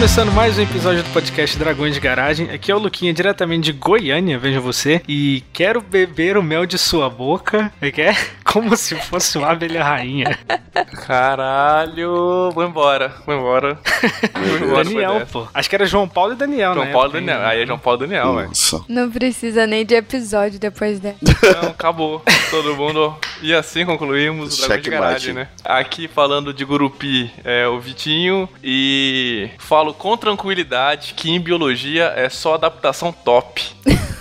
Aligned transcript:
Começando 0.00 0.32
mais 0.32 0.58
um 0.58 0.62
episódio 0.62 1.02
do 1.02 1.10
podcast 1.10 1.58
Dragões 1.58 1.92
de 1.92 2.00
Garagem. 2.00 2.50
Aqui 2.50 2.72
é 2.72 2.74
o 2.74 2.78
Luquinha, 2.78 3.12
diretamente 3.12 3.64
de 3.64 3.72
Goiânia, 3.72 4.38
veja 4.38 4.58
você. 4.58 5.02
E 5.06 5.44
quero 5.52 5.82
beber 5.82 6.38
o 6.38 6.42
mel 6.42 6.64
de 6.64 6.78
sua 6.78 7.10
boca. 7.10 7.70
É 7.82 7.90
que 7.90 8.00
é 8.00 8.16
como 8.42 8.74
se 8.78 8.94
fosse 8.94 9.36
uma 9.36 9.50
abelha 9.50 9.84
rainha. 9.84 10.38
Caralho, 11.06 12.50
vou 12.52 12.64
embora, 12.64 13.14
vou 13.26 13.34
embora. 13.34 13.78
Vou 14.32 14.68
embora 14.68 14.84
Daniel, 14.84 15.26
pô. 15.30 15.46
Acho 15.52 15.68
que 15.68 15.74
era 15.74 15.84
João 15.84 16.08
Paulo 16.08 16.32
e 16.32 16.36
Daniel, 16.36 16.70
dessa. 16.70 16.86
né? 16.86 16.92
João 16.92 17.00
Paulo 17.02 17.10
e 17.10 17.20
Daniel. 17.20 17.46
Aí 17.46 17.62
é 17.62 17.66
João 17.66 17.78
Paulo 17.78 17.98
e 17.98 18.06
Daniel, 18.06 18.34
velho. 18.36 18.48
Nossa. 18.48 18.84
Não 18.88 19.10
precisa 19.10 19.66
nem 19.66 19.84
de 19.84 19.94
episódio 19.94 20.58
depois 20.58 20.98
dessa. 20.98 21.18
Então, 21.20 21.70
acabou. 21.70 22.22
Todo 22.50 22.74
mundo. 22.74 23.14
E 23.42 23.52
assim 23.52 23.84
concluímos 23.84 24.58
o 24.58 24.66
Dragão 24.66 24.82
de. 24.82 24.90
Garagem, 24.90 25.34
né? 25.34 25.48
Aqui 25.62 26.08
falando 26.08 26.54
de 26.54 26.64
Gurupi 26.64 27.30
é 27.44 27.68
o 27.68 27.78
Vitinho 27.78 28.48
e 28.64 29.50
falo 29.58 29.89
com 29.94 30.16
tranquilidade 30.16 31.14
que 31.14 31.30
em 31.30 31.40
biologia 31.40 32.12
é 32.16 32.28
só 32.28 32.54
adaptação 32.54 33.12
top. 33.12 33.62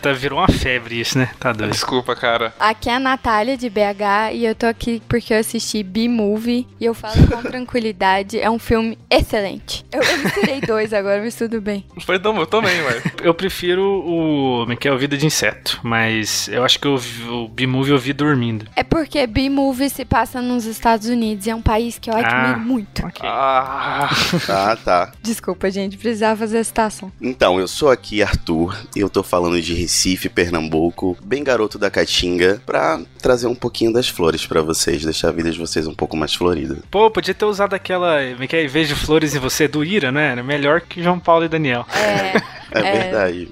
Tá, 0.00 0.12
virou 0.12 0.38
uma 0.38 0.48
febre 0.48 0.98
isso, 1.00 1.18
né? 1.18 1.30
Tá 1.38 1.52
doido. 1.52 1.72
Desculpa, 1.72 2.16
cara. 2.16 2.54
Aqui 2.58 2.88
é 2.88 2.94
a 2.94 3.00
Natália 3.00 3.56
de 3.56 3.68
BH 3.68 4.32
e 4.34 4.44
eu 4.46 4.54
tô 4.54 4.66
aqui 4.66 5.02
porque 5.08 5.34
eu 5.34 5.38
assisti 5.38 5.82
B-Movie 5.82 6.66
e 6.80 6.84
eu 6.84 6.94
falo 6.94 7.14
com 7.28 7.42
tranquilidade. 7.42 8.40
É 8.40 8.48
um 8.50 8.58
filme 8.58 8.96
excelente. 9.10 9.84
Eu, 9.92 10.02
eu 10.02 10.18
misturei 10.18 10.60
dois 10.62 10.92
agora, 10.92 11.20
mas 11.22 11.34
tudo 11.34 11.60
bem. 11.60 11.84
Foi 12.00 12.18
tão 12.18 12.36
eu 12.38 12.46
também, 12.46 12.80
velho. 12.82 13.02
Eu 13.22 13.34
prefiro 13.34 13.82
o. 13.84 14.60
Como 14.60 14.72
é 14.72 14.76
que 14.76 14.88
é? 14.88 14.92
O 14.92 14.98
Vida 14.98 15.16
de 15.16 15.26
Inseto. 15.26 15.80
Mas 15.82 16.48
eu 16.48 16.64
acho 16.64 16.78
que 16.78 16.86
eu 16.86 16.96
vi- 16.96 17.24
o 17.28 17.48
B-Movie 17.48 17.92
eu 17.92 17.98
vi 17.98 18.12
dormindo. 18.12 18.66
É 18.74 18.82
porque 18.82 19.26
B-Movie 19.26 19.90
se 19.90 20.04
passa 20.04 20.40
nos 20.40 20.64
Estados 20.64 21.08
Unidos 21.08 21.46
e 21.46 21.50
é 21.50 21.54
um 21.54 21.62
país 21.62 21.98
que 21.98 22.08
eu 22.10 22.14
admiro 22.14 22.54
Ah. 22.54 22.56
muito. 22.56 23.04
Ok. 23.06 23.20
Ah, 23.28 24.08
Ah, 24.48 24.76
tá. 24.82 25.12
Desculpa, 25.22 25.70
gente, 25.70 25.96
precisava 25.96 26.38
fazer 26.40 26.58
a 26.58 26.64
citação. 26.64 27.12
Então, 27.20 27.60
eu 27.60 27.68
sou 27.68 27.90
aqui 27.90 28.22
Arthur 28.22 28.76
e 28.96 29.00
eu 29.00 29.10
tô 29.10 29.22
falando 29.22 29.60
de 29.60 29.74
Recife, 29.90 30.28
Pernambuco, 30.28 31.18
bem 31.20 31.42
garoto 31.42 31.76
da 31.76 31.90
Caatinga, 31.90 32.62
pra 32.64 33.00
trazer 33.20 33.48
um 33.48 33.56
pouquinho 33.56 33.92
das 33.92 34.08
flores 34.08 34.46
pra 34.46 34.62
vocês, 34.62 35.04
deixar 35.04 35.30
a 35.30 35.32
vida 35.32 35.50
de 35.50 35.58
vocês 35.58 35.84
um 35.88 35.94
pouco 35.94 36.16
mais 36.16 36.32
florida. 36.32 36.78
Pô, 36.88 37.10
podia 37.10 37.34
ter 37.34 37.44
usado 37.44 37.74
aquela. 37.74 38.18
Como 38.36 38.46
que? 38.46 38.56
Em 38.56 38.68
vez 38.68 38.86
de 38.86 38.94
flores 38.94 39.34
em 39.34 39.40
você, 39.40 39.66
do 39.66 39.84
Ira, 39.84 40.12
né? 40.12 40.30
Era 40.30 40.44
melhor 40.44 40.80
que 40.80 41.02
João 41.02 41.18
Paulo 41.18 41.44
e 41.44 41.48
Daniel. 41.48 41.84
É, 41.92 42.40
É, 42.72 42.78
É. 42.80 42.92
verdade. 43.02 43.48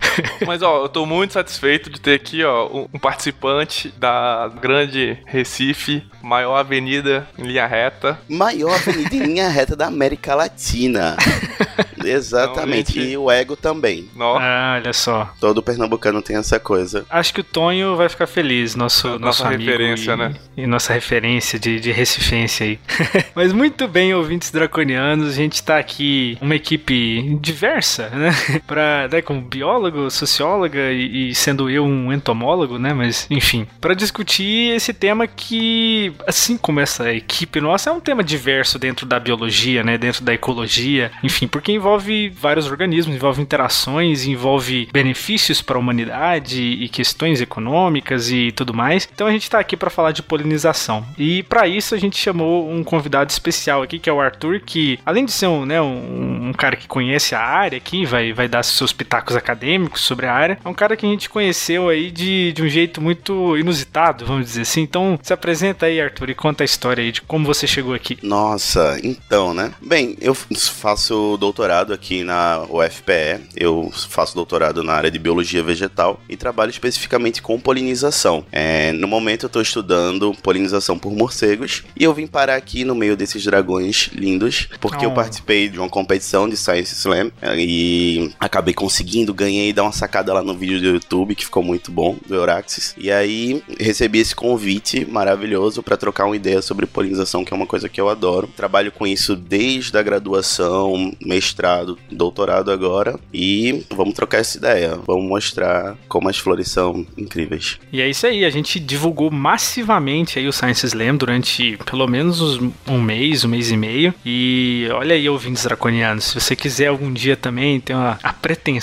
Mas 0.47 0.63
ó, 0.63 0.83
eu 0.85 0.89
tô 0.89 1.05
muito 1.07 1.33
satisfeito 1.33 1.91
de 1.91 2.01
ter 2.01 2.15
aqui, 2.15 2.43
ó, 2.45 2.67
um, 2.67 2.99
participante 2.99 3.93
da 3.99 4.51
grande 4.61 5.19
Recife, 5.27 6.03
maior 6.23 6.57
avenida 6.57 7.27
em 7.39 7.45
linha 7.45 7.67
reta. 7.67 8.19
Maior 8.29 8.75
avenida 8.75 9.15
em 9.15 9.21
linha 9.21 9.49
reta 9.49 9.75
da 9.77 9.87
América 9.87 10.35
Latina. 10.35 11.17
Exatamente. 12.05 12.97
Não, 12.97 13.03
gente. 13.05 13.13
e 13.13 13.17
o 13.17 13.31
ego 13.31 13.57
também. 13.57 14.09
Nó, 14.15 14.39
Ah, 14.39 14.75
olha 14.81 14.93
só. 14.93 15.31
Todo 15.41 15.63
pernambucano 15.63 16.23
tem 16.23 16.37
essa 16.37 16.59
coisa. 16.61 17.05
Acho 17.11 17.35
que 17.35 17.41
o 17.41 17.45
Tonho 17.45 17.97
vai 17.97 18.09
ficar 18.09 18.27
feliz, 18.27 18.75
nosso, 18.75 19.09
Nossa 19.09 19.19
nosso 19.19 19.45
amigo 19.47 19.65
referência, 19.65 20.13
e, 20.13 20.17
né? 20.17 20.35
e 20.57 20.67
nossa 20.67 20.93
referência 20.93 21.59
de, 21.59 21.81
de 21.81 21.91
recifense 21.91 22.63
aí. 22.63 22.79
Mas 23.35 23.53
muito 23.53 23.87
bem, 23.89 24.15
ouvintes 24.15 24.51
draconianos, 24.51 25.29
a 25.31 25.33
gente 25.37 25.63
tá 25.63 25.79
aqui 25.79 26.39
uma 26.41 26.55
equipe 26.55 27.37
diversa, 27.41 28.09
né? 28.11 28.31
Pra, 28.67 29.08
né, 29.09 29.23
como 29.23 29.41
biólogo, 29.41 30.11
socióloga 30.11 30.93
e, 30.93 31.31
e 31.31 31.35
sendo 31.35 31.69
eu 31.71 31.85
um 31.85 32.13
entomólogo, 32.13 32.79
né? 32.79 32.93
Mas, 32.93 33.27
enfim, 33.31 33.67
pra 33.81 33.95
discutir 33.95 34.75
esse 34.75 34.93
tema 34.93 35.27
que, 35.27 36.13
assim 36.27 36.57
como 36.57 36.81
essa 36.81 37.13
equipe 37.13 37.61
nossa, 37.61 37.91
é 37.91 37.93
um 37.93 38.01
tema 38.01 38.23
diverso 38.23 38.79
dentro 38.79 39.07
da 39.07 39.19
biologia, 39.19 39.83
né? 39.83 39.99
Dentro 39.99 40.25
da 40.25 40.35
ecologia, 40.35 41.11
enfim, 41.23 41.47
porque 41.47 41.73
envolve 41.73 42.29
vários 42.29 42.67
organismos, 42.67 43.17
envolve 43.17 43.43
interações, 43.43 44.27
envolve 44.27 44.89
benefícios 44.93 45.63
para 45.63 45.77
a 45.77 45.81
humanidade 45.81 46.61
e 46.63 46.89
questões 46.89 47.41
econômicas 47.41 48.31
e 48.31 48.53
tudo 48.53 48.75
mais. 48.75 49.09
Então 49.13 49.27
a 49.27 49.33
gente 49.33 49.49
tá 49.49 49.59
aqui 49.59 49.77
para 49.77 49.91
falar 49.91 50.13
de 50.13 50.23
polinização. 50.23 51.07
E 51.17 51.43
para 51.45 51.67
isso 51.67 51.95
a 51.95 51.99
gente 51.99 52.19
chamou 52.19 52.71
um 52.71 52.85
convidado 52.85 53.31
especial 53.31 53.83
aqui, 53.83 53.99
que 53.99 54.11
é 54.11 54.13
o 54.13 54.21
Arthur, 54.21 54.61
que 54.61 54.99
além 55.05 55.25
de 55.25 55.33
ser 55.33 55.47
um, 55.47 55.65
né, 55.65 55.81
um, 55.81 56.49
um 56.49 56.53
cara 56.53 56.77
que 56.77 56.87
conhece 56.87 57.35
a 57.35 57.41
área 57.41 57.77
aqui, 57.77 58.05
vai, 58.05 58.33
vai 58.33 58.49
dar 58.49 58.63
seus 58.63 58.93
pitacos 58.99 59.37
acadêmicos 59.37 60.03
sobre 60.03 60.27
a 60.27 60.33
área, 60.35 60.59
é 60.63 60.69
um 60.69 60.75
cara 60.75 60.97
que 60.97 61.07
a 61.07 61.09
gente 61.09 61.31
conheceu 61.31 61.89
aí 61.89 62.11
de, 62.11 62.53
de 62.53 62.63
um 62.63 62.69
jeito 62.69 63.01
muito 63.01 63.57
inusitado, 63.57 64.27
vamos 64.27 64.45
dizer 64.47 64.63
assim. 64.63 64.83
Então 64.83 65.19
se 65.23 65.33
apresenta 65.33 65.87
aí, 65.87 66.01
Arthur, 66.01 66.31
e 66.31 66.35
conta 66.35 66.65
a 66.65 66.67
história 66.67 67.03
aí 67.03 67.13
de 67.13 67.23
como 67.23 67.47
você 67.47 67.67
chegou 67.67 67.95
aqui. 67.95 68.19
Nossa, 68.23 68.99
então, 69.03 69.55
né? 69.55 69.73
Bem, 69.81 70.17
eu 70.21 70.35
faço 70.35 71.37
doutorado 71.39 71.93
aqui 71.93 72.25
na 72.25 72.65
UFPE. 72.69 73.47
Eu 73.57 73.91
faço 74.09 74.35
doutorado 74.35 74.83
na 74.83 74.93
área 74.95 75.11
de 75.11 75.19
biologia 75.19 75.63
vegetal 75.63 76.21
e 76.29 76.37
trabalho 76.37 76.71
especificamente 76.71 77.41
com 77.41 77.59
polinização. 77.61 78.45
É, 78.51 78.93
no 78.93 79.07
momento 79.07 79.45
eu 79.47 79.49
tô 79.49 79.61
estudando 79.61 80.35
polinização 80.43 80.99
por 80.99 81.13
morcegos 81.13 81.85
e 81.97 82.05
eu 82.05 82.13
vim 82.13 82.27
parar 82.27 82.57
aqui 82.57 82.85
no 82.85 82.95
meio 82.95 83.17
desses 83.17 83.45
dragões 83.45 84.11
lindos 84.13 84.69
porque 84.81 85.05
eu 85.05 85.11
Oh. 85.11 85.15
participei 85.15 85.69
de 85.69 85.79
uma 85.79 85.89
competição 85.89 86.49
de 86.49 86.57
Science 86.57 86.95
Slam 86.95 87.31
é, 87.41 87.55
e 87.59 88.31
acabei 88.39 88.75
conseguindo, 88.89 89.35
ganhei, 89.35 89.71
dar 89.71 89.83
uma 89.83 89.93
sacada 89.93 90.33
lá 90.33 90.43
no 90.43 90.55
vídeo 90.55 90.81
do 90.81 90.87
YouTube 90.87 91.35
que 91.35 91.45
ficou 91.45 91.63
muito 91.63 91.93
bom, 91.93 92.17
do 92.27 92.35
Euraxis. 92.35 92.95
E 92.97 93.11
aí 93.11 93.63
recebi 93.79 94.19
esse 94.19 94.35
convite 94.35 95.05
maravilhoso 95.05 95.83
para 95.83 95.95
trocar 95.95 96.25
uma 96.25 96.35
ideia 96.35 96.63
sobre 96.63 96.87
polinização, 96.87 97.45
que 97.45 97.53
é 97.53 97.57
uma 97.57 97.67
coisa 97.67 97.87
que 97.87 98.01
eu 98.01 98.09
adoro. 98.09 98.49
Trabalho 98.57 98.91
com 98.91 99.07
isso 99.07 99.37
desde 99.37 99.99
a 99.99 100.03
graduação, 100.03 101.15
mestrado, 101.21 101.99
doutorado 102.11 102.73
agora 102.73 103.21
e 103.33 103.85
vamos 103.95 104.15
trocar 104.15 104.39
essa 104.39 104.57
ideia. 104.57 104.99
Vamos 105.07 105.29
mostrar 105.29 105.95
como 106.09 106.31
as 106.31 106.39
flores 106.39 106.71
são 106.71 107.07
incríveis. 107.19 107.79
E 107.93 108.01
é 108.01 108.09
isso 108.09 108.27
aí, 108.27 108.43
a 108.43 108.51
gente 108.51 108.81
divulgou 108.81 109.31
massivamente 109.31 110.39
aí 110.39 110.49
o 110.49 110.53
Science 110.53 110.87
Slam 110.87 111.15
durante 111.17 111.79
pelo 111.85 112.07
menos 112.07 112.59
um 112.87 113.03
mês, 113.03 113.45
um 113.45 113.49
mês 113.49 113.71
e 113.71 113.77
meio. 113.77 114.15
E 114.25 114.89
olha 114.93 115.15
aí, 115.15 115.29
ouvintes 115.29 115.65
draconianos, 115.65 116.25
se 116.25 116.41
você 116.41 116.57
quiser 116.57 116.87
algum 116.87 117.13
dia 117.13 117.37
também 117.37 117.79
ter 117.79 117.93
uma, 117.93 118.19
a 118.23 118.33
pretensão 118.33 118.78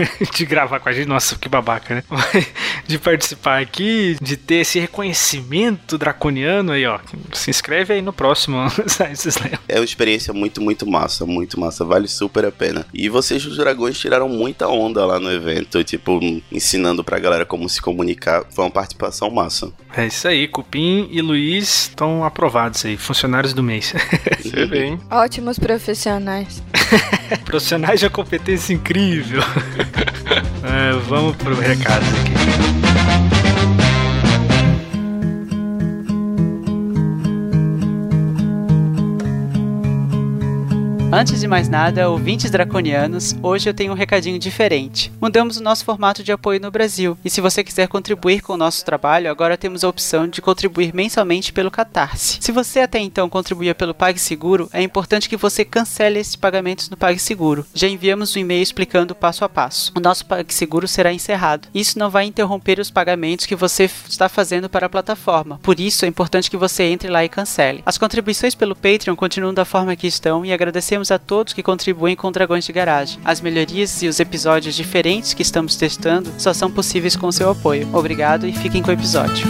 de 0.34 0.44
gravar 0.44 0.80
com 0.80 0.88
a 0.88 0.92
gente, 0.92 1.06
nossa, 1.08 1.36
que 1.36 1.48
babaca, 1.48 1.96
né? 1.96 2.04
De 2.86 2.98
participar 2.98 3.62
aqui, 3.62 4.16
de 4.20 4.36
ter 4.36 4.56
esse 4.56 4.78
reconhecimento 4.78 5.96
draconiano 5.96 6.72
aí, 6.72 6.84
ó. 6.84 6.98
Se 7.32 7.48
inscreve 7.48 7.94
aí 7.94 8.02
no 8.02 8.12
próximo 8.12 8.58
Science 8.86 9.26
Slam. 9.28 9.58
É 9.66 9.76
uma 9.78 9.84
experiência 9.84 10.34
muito, 10.34 10.60
muito 10.60 10.86
massa, 10.86 11.24
muito 11.24 11.58
massa, 11.58 11.82
vale 11.84 12.06
super 12.06 12.44
a 12.44 12.52
pena. 12.52 12.86
E 12.92 13.08
vocês, 13.08 13.44
os 13.46 13.56
dragões, 13.56 13.98
tiraram 13.98 14.28
muita 14.28 14.68
onda 14.68 15.04
lá 15.06 15.18
no 15.18 15.32
evento, 15.32 15.82
tipo, 15.82 16.20
ensinando 16.52 17.02
pra 17.02 17.18
galera 17.18 17.46
como 17.46 17.68
se 17.68 17.80
comunicar. 17.80 18.44
Foi 18.54 18.64
uma 18.64 18.70
participação 18.70 19.30
massa. 19.30 19.72
É 19.96 20.06
isso 20.06 20.28
aí, 20.28 20.46
Cupim 20.46 21.08
e 21.10 21.22
Luiz 21.22 21.84
estão 21.88 22.24
aprovados 22.24 22.84
aí, 22.84 22.96
funcionários 22.96 23.54
do 23.54 23.62
mês. 23.62 23.94
hein? 24.72 25.00
Ótimos 25.10 25.58
profissionais. 25.58 26.62
Profissionais 27.44 28.00
de 28.00 28.10
competência 28.10 28.72
incrível. 28.74 29.23
É, 30.66 30.92
vamos 31.08 31.36
pro 31.36 31.54
recado 31.54 32.04
aqui. 32.20 33.33
Antes 41.16 41.38
de 41.38 41.46
mais 41.46 41.68
nada, 41.68 42.10
ouvintes 42.10 42.50
draconianos, 42.50 43.36
hoje 43.40 43.70
eu 43.70 43.72
tenho 43.72 43.92
um 43.92 43.94
recadinho 43.94 44.36
diferente. 44.36 45.12
Mudamos 45.20 45.56
o 45.56 45.62
nosso 45.62 45.84
formato 45.84 46.24
de 46.24 46.32
apoio 46.32 46.60
no 46.60 46.72
Brasil, 46.72 47.16
e 47.24 47.30
se 47.30 47.40
você 47.40 47.62
quiser 47.62 47.86
contribuir 47.86 48.40
com 48.40 48.54
o 48.54 48.56
nosso 48.56 48.84
trabalho, 48.84 49.30
agora 49.30 49.56
temos 49.56 49.84
a 49.84 49.88
opção 49.88 50.26
de 50.26 50.42
contribuir 50.42 50.92
mensalmente 50.92 51.52
pelo 51.52 51.70
Catarse. 51.70 52.38
Se 52.40 52.50
você 52.50 52.80
até 52.80 52.98
então 52.98 53.28
contribuía 53.28 53.76
pelo 53.76 53.94
PagSeguro, 53.94 54.68
é 54.72 54.82
importante 54.82 55.28
que 55.28 55.36
você 55.36 55.64
cancele 55.64 56.18
esses 56.18 56.34
pagamentos 56.34 56.90
no 56.90 56.96
PagSeguro. 56.96 57.64
Já 57.72 57.86
enviamos 57.86 58.34
um 58.34 58.40
e-mail 58.40 58.64
explicando 58.64 59.14
passo 59.14 59.44
a 59.44 59.48
passo. 59.48 59.92
O 59.94 60.00
nosso 60.00 60.26
PagSeguro 60.26 60.88
será 60.88 61.12
encerrado. 61.12 61.68
Isso 61.72 61.96
não 61.96 62.10
vai 62.10 62.24
interromper 62.24 62.80
os 62.80 62.90
pagamentos 62.90 63.46
que 63.46 63.54
você 63.54 63.88
está 64.08 64.28
fazendo 64.28 64.68
para 64.68 64.86
a 64.86 64.90
plataforma. 64.90 65.60
Por 65.62 65.78
isso, 65.78 66.04
é 66.04 66.08
importante 66.08 66.50
que 66.50 66.56
você 66.56 66.82
entre 66.82 67.08
lá 67.08 67.24
e 67.24 67.28
cancele. 67.28 67.84
As 67.86 67.98
contribuições 67.98 68.56
pelo 68.56 68.74
Patreon 68.74 69.14
continuam 69.14 69.54
da 69.54 69.64
forma 69.64 69.94
que 69.94 70.08
estão 70.08 70.44
e 70.44 70.52
agradecemos 70.52 71.03
a 71.10 71.18
todos 71.18 71.52
que 71.52 71.62
contribuem 71.62 72.16
com 72.16 72.30
Dragões 72.30 72.64
de 72.64 72.72
Garagem. 72.72 73.18
As 73.24 73.40
melhorias 73.40 74.02
e 74.02 74.08
os 74.08 74.20
episódios 74.20 74.74
diferentes 74.74 75.34
que 75.34 75.42
estamos 75.42 75.76
testando 75.76 76.32
só 76.38 76.52
são 76.52 76.70
possíveis 76.70 77.16
com 77.16 77.30
seu 77.32 77.50
apoio. 77.50 77.88
Obrigado 77.92 78.46
e 78.46 78.52
fiquem 78.52 78.82
com 78.82 78.90
o 78.90 78.94
episódio. 78.94 79.46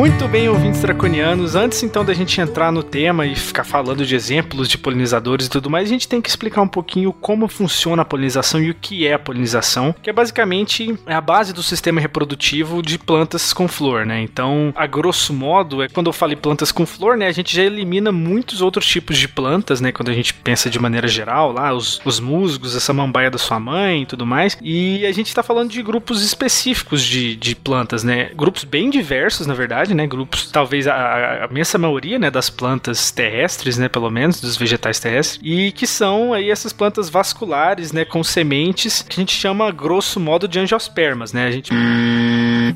Muito 0.00 0.26
bem, 0.26 0.48
ouvintes 0.48 0.80
draconianos. 0.80 1.54
Antes 1.54 1.82
então 1.82 2.02
da 2.02 2.14
gente 2.14 2.40
entrar 2.40 2.72
no 2.72 2.82
tema 2.82 3.26
e 3.26 3.36
ficar 3.36 3.64
falando 3.64 4.06
de 4.06 4.14
exemplos 4.14 4.66
de 4.66 4.78
polinizadores 4.78 5.44
e 5.44 5.50
tudo 5.50 5.68
mais, 5.68 5.90
a 5.90 5.92
gente 5.92 6.08
tem 6.08 6.22
que 6.22 6.28
explicar 6.30 6.62
um 6.62 6.68
pouquinho 6.68 7.12
como 7.12 7.46
funciona 7.46 8.00
a 8.00 8.04
polinização 8.04 8.62
e 8.62 8.70
o 8.70 8.74
que 8.74 9.06
é 9.06 9.12
a 9.12 9.18
polinização, 9.18 9.94
que 10.02 10.08
é 10.08 10.12
basicamente 10.12 10.98
a 11.04 11.20
base 11.20 11.52
do 11.52 11.62
sistema 11.62 12.00
reprodutivo 12.00 12.80
de 12.80 12.98
plantas 12.98 13.52
com 13.52 13.68
flor, 13.68 14.06
né? 14.06 14.22
Então, 14.22 14.72
a 14.74 14.86
grosso 14.86 15.34
modo, 15.34 15.82
é 15.82 15.88
quando 15.90 16.06
eu 16.06 16.14
falei 16.14 16.34
plantas 16.34 16.72
com 16.72 16.86
flor, 16.86 17.18
né, 17.18 17.26
a 17.26 17.32
gente 17.32 17.54
já 17.54 17.62
elimina 17.62 18.10
muitos 18.10 18.62
outros 18.62 18.86
tipos 18.86 19.18
de 19.18 19.28
plantas, 19.28 19.82
né, 19.82 19.92
quando 19.92 20.08
a 20.08 20.14
gente 20.14 20.32
pensa 20.32 20.70
de 20.70 20.78
maneira 20.78 21.08
geral, 21.08 21.52
lá 21.52 21.74
os, 21.74 22.00
os 22.06 22.18
musgos, 22.18 22.74
essa 22.74 22.94
mambaia 22.94 23.30
da 23.30 23.36
sua 23.36 23.60
mãe 23.60 24.04
e 24.04 24.06
tudo 24.06 24.24
mais. 24.24 24.56
E 24.62 25.04
a 25.04 25.12
gente 25.12 25.34
tá 25.34 25.42
falando 25.42 25.70
de 25.70 25.82
grupos 25.82 26.22
específicos 26.22 27.02
de, 27.02 27.36
de 27.36 27.54
plantas, 27.54 28.02
né? 28.02 28.30
Grupos 28.34 28.64
bem 28.64 28.88
diversos, 28.88 29.46
na 29.46 29.52
verdade, 29.52 29.89
né? 29.94 30.06
Grupos, 30.06 30.50
talvez 30.50 30.86
a, 30.86 30.94
a, 30.94 31.44
a 31.44 31.48
imensa 31.48 31.78
maioria, 31.78 32.18
né, 32.18 32.30
das 32.30 32.50
plantas 32.50 33.10
terrestres, 33.10 33.78
né, 33.78 33.88
pelo 33.88 34.10
menos, 34.10 34.40
dos 34.40 34.56
vegetais 34.56 34.98
terrestres, 35.00 35.40
e 35.42 35.72
que 35.72 35.86
são 35.86 36.32
aí 36.32 36.50
essas 36.50 36.72
plantas 36.72 37.08
vasculares, 37.08 37.92
né, 37.92 38.04
com 38.04 38.22
sementes, 38.22 39.02
que 39.02 39.20
a 39.20 39.20
gente 39.20 39.34
chama, 39.34 39.70
grosso 39.70 40.18
modo, 40.20 40.48
de 40.48 40.58
angiospermas, 40.58 41.32
né? 41.32 41.46
A 41.46 41.50
gente... 41.50 41.72